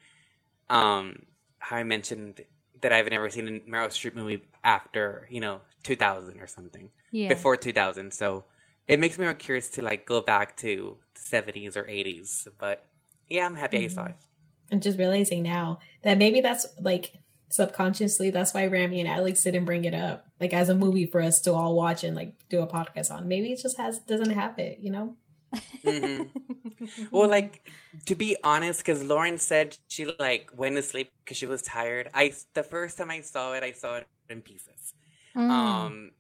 um, 0.69 1.23
how 1.57 1.77
I 1.77 1.83
mentioned 1.83 2.41
that 2.81 2.91
I've 2.91 3.09
never 3.09 3.29
seen 3.29 3.47
a 3.47 3.51
Meryl 3.71 3.87
Streep 3.87 4.13
movie 4.13 4.43
after 4.63 5.27
you 5.31 5.39
know 5.39 5.61
2000 5.83 6.39
or 6.39 6.47
something. 6.47 6.91
Yeah. 7.11 7.29
Before 7.29 7.55
2000, 7.55 8.11
so 8.13 8.43
it 8.87 8.99
makes 8.99 9.17
me 9.17 9.23
more 9.23 9.33
curious 9.33 9.69
to 9.69 9.81
like 9.81 10.05
go 10.05 10.19
back 10.21 10.57
to 10.57 10.97
70s 11.15 11.77
or 11.77 11.83
80s. 11.83 12.47
But 12.57 12.85
yeah, 13.29 13.45
I'm 13.45 13.55
happy 13.55 13.77
mm-hmm. 13.77 13.85
I 13.85 14.03
saw 14.03 14.05
it. 14.07 14.15
I'm 14.71 14.81
just 14.81 14.97
realizing 14.97 15.43
now 15.43 15.79
that 16.01 16.17
maybe 16.17 16.41
that's 16.41 16.67
like 16.81 17.13
subconsciously 17.49 18.29
that's 18.31 18.53
why 18.53 18.65
Rami 18.67 18.99
and 18.99 19.09
Alex 19.09 19.43
didn't 19.43 19.65
bring 19.65 19.85
it 19.85 19.93
up 19.93 20.27
like 20.39 20.53
as 20.53 20.69
a 20.69 20.75
movie 20.75 21.05
for 21.05 21.21
us 21.21 21.39
to 21.41 21.53
all 21.53 21.75
watch 21.75 22.03
and 22.03 22.15
like 22.15 22.33
do 22.49 22.61
a 22.61 22.67
podcast 22.67 23.11
on. 23.11 23.27
Maybe 23.27 23.51
it 23.51 23.61
just 23.61 23.77
has 23.77 23.99
doesn't 23.99 24.31
have 24.31 24.59
it, 24.59 24.79
you 24.79 24.91
know. 24.91 25.15
Mm-hmm. 25.85 27.05
well, 27.11 27.29
like 27.29 27.69
to 28.05 28.15
be 28.15 28.35
honest, 28.43 28.79
because 28.79 29.03
Lauren 29.03 29.37
said 29.37 29.77
she 29.87 30.05
like 30.19 30.51
went 30.55 30.75
to 30.75 30.81
sleep 30.81 31.11
because 31.23 31.37
she 31.37 31.45
was 31.45 31.61
tired. 31.61 32.09
I 32.13 32.33
the 32.53 32.63
first 32.63 32.97
time 32.97 33.11
I 33.11 33.21
saw 33.21 33.53
it, 33.53 33.63
I 33.63 33.71
saw 33.71 33.97
it 33.97 34.07
in 34.29 34.41
pieces. 34.41 34.93
Mm. 35.35 35.49
Um, 35.49 36.11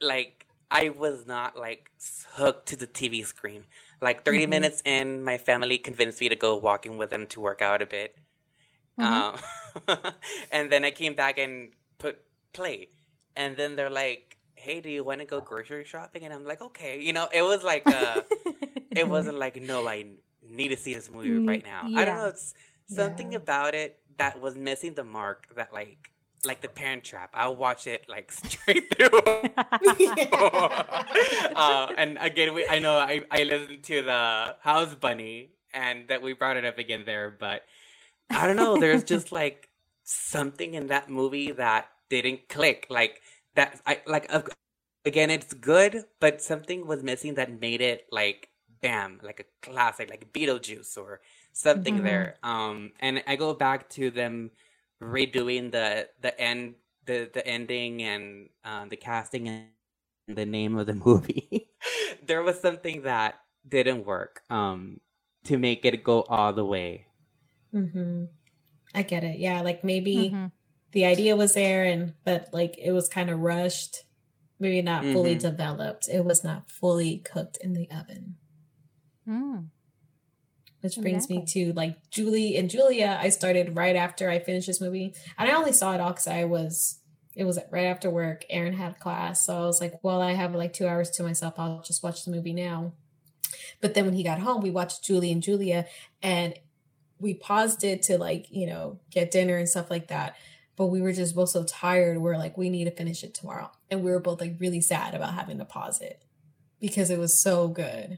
like 0.00 0.46
I 0.70 0.90
was 0.90 1.26
not 1.26 1.56
like 1.56 1.90
hooked 2.32 2.68
to 2.68 2.76
the 2.76 2.86
TV 2.86 3.26
screen. 3.26 3.64
Like 4.00 4.24
30 4.24 4.38
mm-hmm. 4.38 4.50
minutes 4.50 4.82
in, 4.84 5.22
my 5.22 5.36
family 5.36 5.76
convinced 5.76 6.20
me 6.20 6.28
to 6.30 6.36
go 6.36 6.56
walking 6.56 6.96
with 6.96 7.10
them 7.10 7.26
to 7.28 7.40
work 7.40 7.60
out 7.60 7.82
a 7.82 7.86
bit. 7.86 8.16
Mm-hmm. 9.00 9.90
Um, 9.90 10.12
and 10.52 10.70
then 10.70 10.84
I 10.84 10.90
came 10.90 11.14
back 11.14 11.38
and 11.38 11.70
put 11.98 12.20
play. 12.52 12.88
And 13.36 13.56
then 13.56 13.76
they're 13.76 13.90
like, 13.90 14.36
hey, 14.54 14.80
do 14.80 14.90
you 14.90 15.04
want 15.04 15.20
to 15.20 15.26
go 15.26 15.40
grocery 15.40 15.84
shopping? 15.84 16.24
And 16.24 16.34
I'm 16.34 16.44
like, 16.44 16.60
okay. 16.60 17.00
You 17.00 17.12
know, 17.12 17.28
it 17.32 17.42
was 17.42 17.62
like, 17.62 17.86
uh, 17.86 18.22
it 18.90 19.08
wasn't 19.16 19.38
like, 19.38 19.60
no, 19.60 19.86
I 19.88 20.06
need 20.48 20.68
to 20.68 20.76
see 20.76 20.94
this 20.94 21.10
movie 21.10 21.38
right 21.46 21.64
now. 21.64 21.84
Yeah. 21.86 22.00
I 22.00 22.04
don't 22.04 22.16
know. 22.16 22.26
It's 22.26 22.54
something 22.88 23.32
yeah. 23.32 23.38
about 23.38 23.74
it 23.74 23.98
that 24.18 24.40
was 24.40 24.56
missing 24.56 24.94
the 24.94 25.04
mark 25.04 25.46
that, 25.56 25.72
like, 25.72 26.10
like 26.44 26.60
the 26.60 26.68
Parent 26.68 27.04
Trap. 27.04 27.30
I'll 27.34 27.56
watch 27.56 27.86
it 27.86 28.06
like 28.08 28.32
straight 28.44 28.94
through. 28.94 29.20
uh, 31.54 31.92
and 31.96 32.18
again, 32.20 32.54
we, 32.54 32.66
I 32.66 32.78
know 32.78 32.98
I, 32.98 33.22
I 33.30 33.44
listened 33.44 33.82
to 33.84 34.02
the 34.02 34.56
House 34.60 34.94
Bunny 34.94 35.50
and 35.72 36.08
that 36.08 36.22
we 36.22 36.32
brought 36.32 36.56
it 36.56 36.64
up 36.64 36.78
again 36.78 37.04
there, 37.06 37.30
but 37.38 37.62
I 38.30 38.46
don't 38.46 38.56
know. 38.56 38.78
There's 38.78 39.04
just 39.04 39.32
like 39.32 39.68
something 40.04 40.74
in 40.74 40.88
that 40.88 41.10
movie 41.10 41.52
that 41.52 41.88
didn't 42.08 42.48
click. 42.48 42.86
Like 42.90 43.22
that. 43.54 43.80
I 43.86 44.00
like 44.06 44.30
again. 45.04 45.30
It's 45.30 45.52
good, 45.52 46.04
but 46.20 46.40
something 46.42 46.86
was 46.86 47.02
missing 47.02 47.34
that 47.34 47.60
made 47.60 47.80
it 47.80 48.06
like 48.10 48.48
bam, 48.80 49.20
like 49.22 49.40
a 49.40 49.66
classic, 49.66 50.10
like 50.10 50.32
Beetlejuice 50.32 50.96
or 50.96 51.20
something 51.52 51.96
mm-hmm. 51.96 52.04
there. 52.04 52.36
Um, 52.42 52.92
and 53.00 53.22
I 53.26 53.36
go 53.36 53.54
back 53.54 53.90
to 53.90 54.10
them 54.10 54.50
redoing 55.02 55.72
the 55.72 56.08
the 56.20 56.38
end, 56.40 56.74
the 57.06 57.30
the 57.32 57.46
ending, 57.46 58.02
and 58.02 58.48
uh, 58.64 58.86
the 58.88 58.96
casting 58.96 59.48
and 59.48 59.66
the 60.28 60.46
name 60.46 60.76
of 60.76 60.86
the 60.86 60.94
movie. 60.94 61.68
there 62.26 62.42
was 62.42 62.60
something 62.60 63.02
that 63.02 63.40
didn't 63.68 64.06
work. 64.06 64.42
Um, 64.50 65.00
to 65.44 65.56
make 65.56 65.84
it 65.86 66.04
go 66.04 66.22
all 66.28 66.52
the 66.52 66.64
way 66.64 67.06
Mm-hmm. 67.74 68.24
I 68.94 69.02
get 69.02 69.24
it. 69.24 69.38
Yeah, 69.38 69.60
like 69.62 69.84
maybe 69.84 70.30
mm-hmm. 70.32 70.46
the 70.92 71.04
idea 71.04 71.36
was 71.36 71.54
there, 71.54 71.84
and 71.84 72.14
but 72.24 72.48
like 72.52 72.76
it 72.78 72.92
was 72.92 73.08
kind 73.08 73.30
of 73.30 73.40
rushed, 73.40 74.04
maybe 74.58 74.82
not 74.82 75.02
mm-hmm. 75.02 75.12
fully 75.12 75.34
developed. 75.36 76.08
It 76.08 76.24
was 76.24 76.42
not 76.42 76.70
fully 76.70 77.18
cooked 77.18 77.58
in 77.62 77.72
the 77.72 77.88
oven. 77.90 78.36
Mm. 79.28 79.66
Which 80.80 80.96
brings 80.96 81.26
exactly. 81.26 81.36
me 81.38 81.44
to 81.46 81.72
like 81.74 82.10
Julie 82.10 82.56
and 82.56 82.70
Julia. 82.70 83.18
I 83.20 83.28
started 83.28 83.76
right 83.76 83.96
after 83.96 84.30
I 84.30 84.38
finished 84.38 84.66
this 84.66 84.80
movie, 84.80 85.14
and 85.38 85.48
I 85.48 85.54
only 85.54 85.72
saw 85.72 85.92
it 85.94 86.00
all 86.00 86.10
because 86.10 86.26
I 86.26 86.44
was 86.44 87.00
it 87.36 87.44
was 87.44 87.58
right 87.70 87.86
after 87.86 88.10
work. 88.10 88.44
Aaron 88.50 88.72
had 88.72 88.98
class, 88.98 89.46
so 89.46 89.62
I 89.62 89.66
was 89.66 89.80
like, 89.80 90.02
"Well, 90.02 90.20
I 90.20 90.32
have 90.32 90.54
like 90.54 90.72
two 90.72 90.88
hours 90.88 91.10
to 91.10 91.22
myself. 91.22 91.54
I'll 91.58 91.82
just 91.82 92.02
watch 92.02 92.24
the 92.24 92.30
movie 92.30 92.52
now." 92.52 92.92
But 93.80 93.94
then 93.94 94.04
when 94.04 94.14
he 94.14 94.24
got 94.24 94.40
home, 94.40 94.62
we 94.62 94.70
watched 94.70 95.04
Julie 95.04 95.32
and 95.32 95.42
Julia, 95.42 95.86
and 96.22 96.54
we 97.20 97.34
paused 97.34 97.84
it 97.84 98.02
to 98.02 98.18
like 98.18 98.46
you 98.50 98.66
know 98.66 98.98
get 99.10 99.30
dinner 99.30 99.56
and 99.56 99.68
stuff 99.68 99.90
like 99.90 100.08
that 100.08 100.36
but 100.80 100.86
we 100.86 101.02
were 101.02 101.12
just 101.12 101.34
both 101.34 101.50
so 101.50 101.62
tired 101.62 102.16
we're 102.16 102.38
like 102.38 102.56
we 102.56 102.70
need 102.70 102.86
to 102.86 102.90
finish 102.90 103.22
it 103.22 103.34
tomorrow. 103.34 103.70
And 103.90 104.02
we 104.02 104.10
were 104.10 104.18
both 104.18 104.40
like 104.40 104.56
really 104.58 104.80
sad 104.80 105.14
about 105.14 105.34
having 105.34 105.58
to 105.58 105.66
pause 105.66 106.00
it 106.00 106.22
because 106.80 107.10
it 107.10 107.18
was 107.18 107.38
so 107.42 107.68
good. 107.68 108.16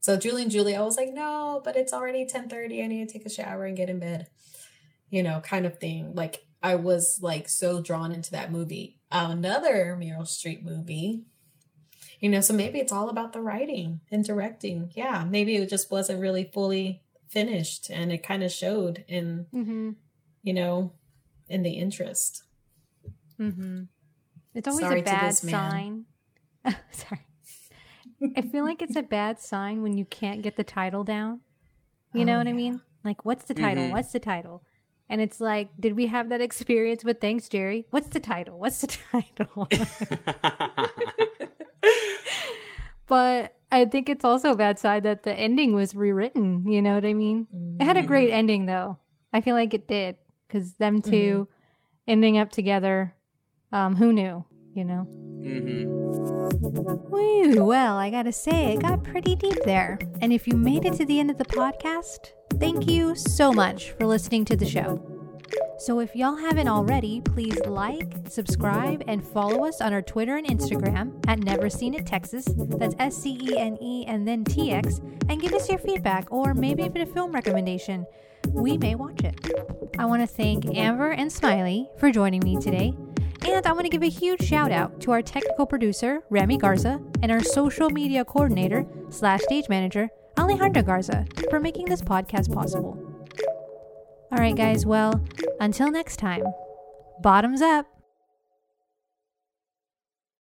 So 0.00 0.18
julie 0.18 0.42
and 0.42 0.50
julia 0.50 0.78
i 0.78 0.82
was 0.82 0.98
like 0.98 1.14
no 1.14 1.62
but 1.64 1.76
it's 1.76 1.94
already 1.94 2.26
10 2.26 2.50
30 2.50 2.82
i 2.82 2.86
need 2.88 3.08
to 3.08 3.10
take 3.10 3.24
a 3.24 3.30
shower 3.30 3.64
and 3.64 3.74
get 3.74 3.88
in 3.88 4.00
bed 4.00 4.26
you 5.08 5.22
know 5.22 5.40
kind 5.40 5.64
of 5.64 5.78
thing. 5.78 6.14
Like 6.14 6.44
i 6.62 6.74
was 6.74 7.20
like 7.22 7.48
so 7.48 7.80
drawn 7.80 8.12
into 8.12 8.32
that 8.32 8.52
movie. 8.52 9.00
Another 9.10 9.96
meryl 9.98 10.28
streep 10.28 10.62
movie 10.62 11.24
you 12.20 12.28
know 12.28 12.42
so 12.42 12.52
maybe 12.52 12.80
it's 12.80 12.92
all 12.92 13.08
about 13.08 13.32
the 13.32 13.40
writing 13.40 14.00
and 14.10 14.26
directing. 14.26 14.90
Yeah 14.94 15.24
maybe 15.24 15.56
it 15.56 15.70
just 15.70 15.90
wasn't 15.90 16.20
really 16.20 16.50
fully 16.52 17.00
finished 17.34 17.90
and 17.90 18.12
it 18.12 18.22
kind 18.22 18.42
of 18.42 18.50
showed 18.50 19.04
in 19.08 19.46
mm-hmm. 19.52 19.90
you 20.42 20.54
know 20.54 20.92
in 21.48 21.62
the 21.62 21.72
interest 21.72 22.44
mm-hmm. 23.38 23.82
it's 24.54 24.68
always 24.68 24.86
Sorry 24.86 25.00
a 25.00 25.04
bad 25.04 25.34
sign 25.34 26.06
Sorry. 26.92 27.20
I 28.36 28.42
feel 28.42 28.64
like 28.64 28.82
it's 28.82 28.96
a 28.96 29.02
bad 29.02 29.40
sign 29.40 29.82
when 29.82 29.96
you 29.98 30.04
can't 30.04 30.42
get 30.42 30.56
the 30.56 30.64
title 30.64 31.04
down. 31.04 31.40
You 32.12 32.22
oh, 32.22 32.24
know 32.24 32.38
what 32.38 32.46
yeah. 32.46 32.52
I 32.52 32.56
mean? 32.56 32.80
Like, 33.02 33.24
what's 33.24 33.44
the 33.44 33.54
title? 33.54 33.84
Mm-hmm. 33.84 33.92
What's 33.92 34.12
the 34.12 34.20
title? 34.20 34.62
And 35.08 35.20
it's 35.20 35.40
like, 35.40 35.68
did 35.78 35.94
we 35.94 36.06
have 36.06 36.30
that 36.30 36.40
experience 36.40 37.04
with 37.04 37.20
Thanks, 37.20 37.48
Jerry? 37.48 37.86
What's 37.90 38.08
the 38.08 38.20
title? 38.20 38.58
What's 38.58 38.80
the 38.80 38.86
title? 39.12 39.68
but 43.06 43.54
I 43.74 43.84
think 43.86 44.08
it's 44.08 44.24
also 44.24 44.52
a 44.52 44.56
bad 44.56 44.78
side 44.78 45.02
that 45.02 45.22
the 45.22 45.32
ending 45.32 45.74
was 45.74 45.94
rewritten. 45.94 46.66
You 46.66 46.80
know 46.82 46.94
what 46.94 47.04
I 47.04 47.14
mean? 47.14 47.46
Mm-hmm. 47.54 47.82
It 47.82 47.84
had 47.84 47.96
a 47.96 48.00
mm-hmm. 48.00 48.08
great 48.08 48.30
ending 48.30 48.66
though. 48.66 48.98
I 49.32 49.40
feel 49.40 49.54
like 49.54 49.74
it 49.74 49.88
did 49.88 50.16
because 50.46 50.74
them 50.74 51.02
2 51.02 51.10
mm-hmm. 51.10 51.42
ending 52.06 52.38
up 52.38 52.50
together. 52.50 53.14
Um, 53.72 53.96
who 53.96 54.12
knew? 54.12 54.44
you 54.74 54.84
know? 54.84 55.06
Mm-hmm. 55.40 55.94
Well, 57.64 57.96
I 57.96 58.10
gotta 58.10 58.32
say, 58.32 58.74
it 58.74 58.82
got 58.82 59.04
pretty 59.04 59.36
deep 59.36 59.62
there. 59.64 59.98
And 60.20 60.32
if 60.32 60.46
you 60.48 60.56
made 60.56 60.84
it 60.84 60.94
to 60.94 61.04
the 61.04 61.20
end 61.20 61.30
of 61.30 61.38
the 61.38 61.44
podcast, 61.44 62.32
thank 62.58 62.88
you 62.88 63.14
so 63.14 63.52
much 63.52 63.92
for 63.92 64.06
listening 64.06 64.44
to 64.46 64.56
the 64.56 64.66
show. 64.66 65.23
So 65.78 66.00
if 66.00 66.16
y'all 66.16 66.36
haven't 66.36 66.68
already, 66.68 67.20
please 67.20 67.58
like, 67.66 68.14
subscribe, 68.28 69.02
and 69.06 69.26
follow 69.26 69.66
us 69.66 69.80
on 69.80 69.92
our 69.92 70.02
Twitter 70.02 70.36
and 70.36 70.46
Instagram 70.46 71.22
at 71.28 71.40
Never 71.40 71.68
Scene 71.68 71.94
It 71.94 72.06
Texas. 72.06 72.46
That's 72.56 72.94
S 72.98 73.16
C 73.16 73.38
E 73.42 73.58
N 73.58 73.76
E 73.82 74.06
and 74.06 74.26
then 74.26 74.44
T 74.44 74.72
X, 74.72 75.00
and 75.28 75.40
give 75.40 75.52
us 75.52 75.68
your 75.68 75.78
feedback 75.78 76.30
or 76.30 76.54
maybe 76.54 76.84
even 76.84 77.02
a 77.02 77.06
film 77.06 77.32
recommendation. 77.32 78.06
We 78.48 78.78
may 78.78 78.94
watch 78.94 79.24
it. 79.24 79.34
I 79.98 80.06
want 80.06 80.22
to 80.22 80.26
thank 80.26 80.76
Amber 80.76 81.10
and 81.10 81.30
Smiley 81.30 81.88
for 81.98 82.10
joining 82.10 82.40
me 82.40 82.56
today. 82.56 82.94
And 83.46 83.66
I 83.66 83.72
want 83.72 83.84
to 83.84 83.90
give 83.90 84.02
a 84.02 84.08
huge 84.08 84.42
shout 84.42 84.72
out 84.72 85.00
to 85.02 85.10
our 85.10 85.20
technical 85.20 85.66
producer, 85.66 86.22
Remy 86.30 86.56
Garza, 86.58 87.00
and 87.22 87.30
our 87.30 87.42
social 87.42 87.90
media 87.90 88.24
coordinator 88.24 88.86
slash 89.10 89.42
stage 89.42 89.68
manager, 89.68 90.08
Alejandra 90.36 90.84
Garza, 90.84 91.26
for 91.50 91.60
making 91.60 91.86
this 91.86 92.00
podcast 92.00 92.52
possible. 92.52 93.03
All 94.34 94.40
right, 94.40 94.56
guys, 94.56 94.84
well, 94.84 95.24
until 95.60 95.92
next 95.92 96.16
time, 96.16 96.42
bottoms 97.22 97.62
up. 97.62 97.86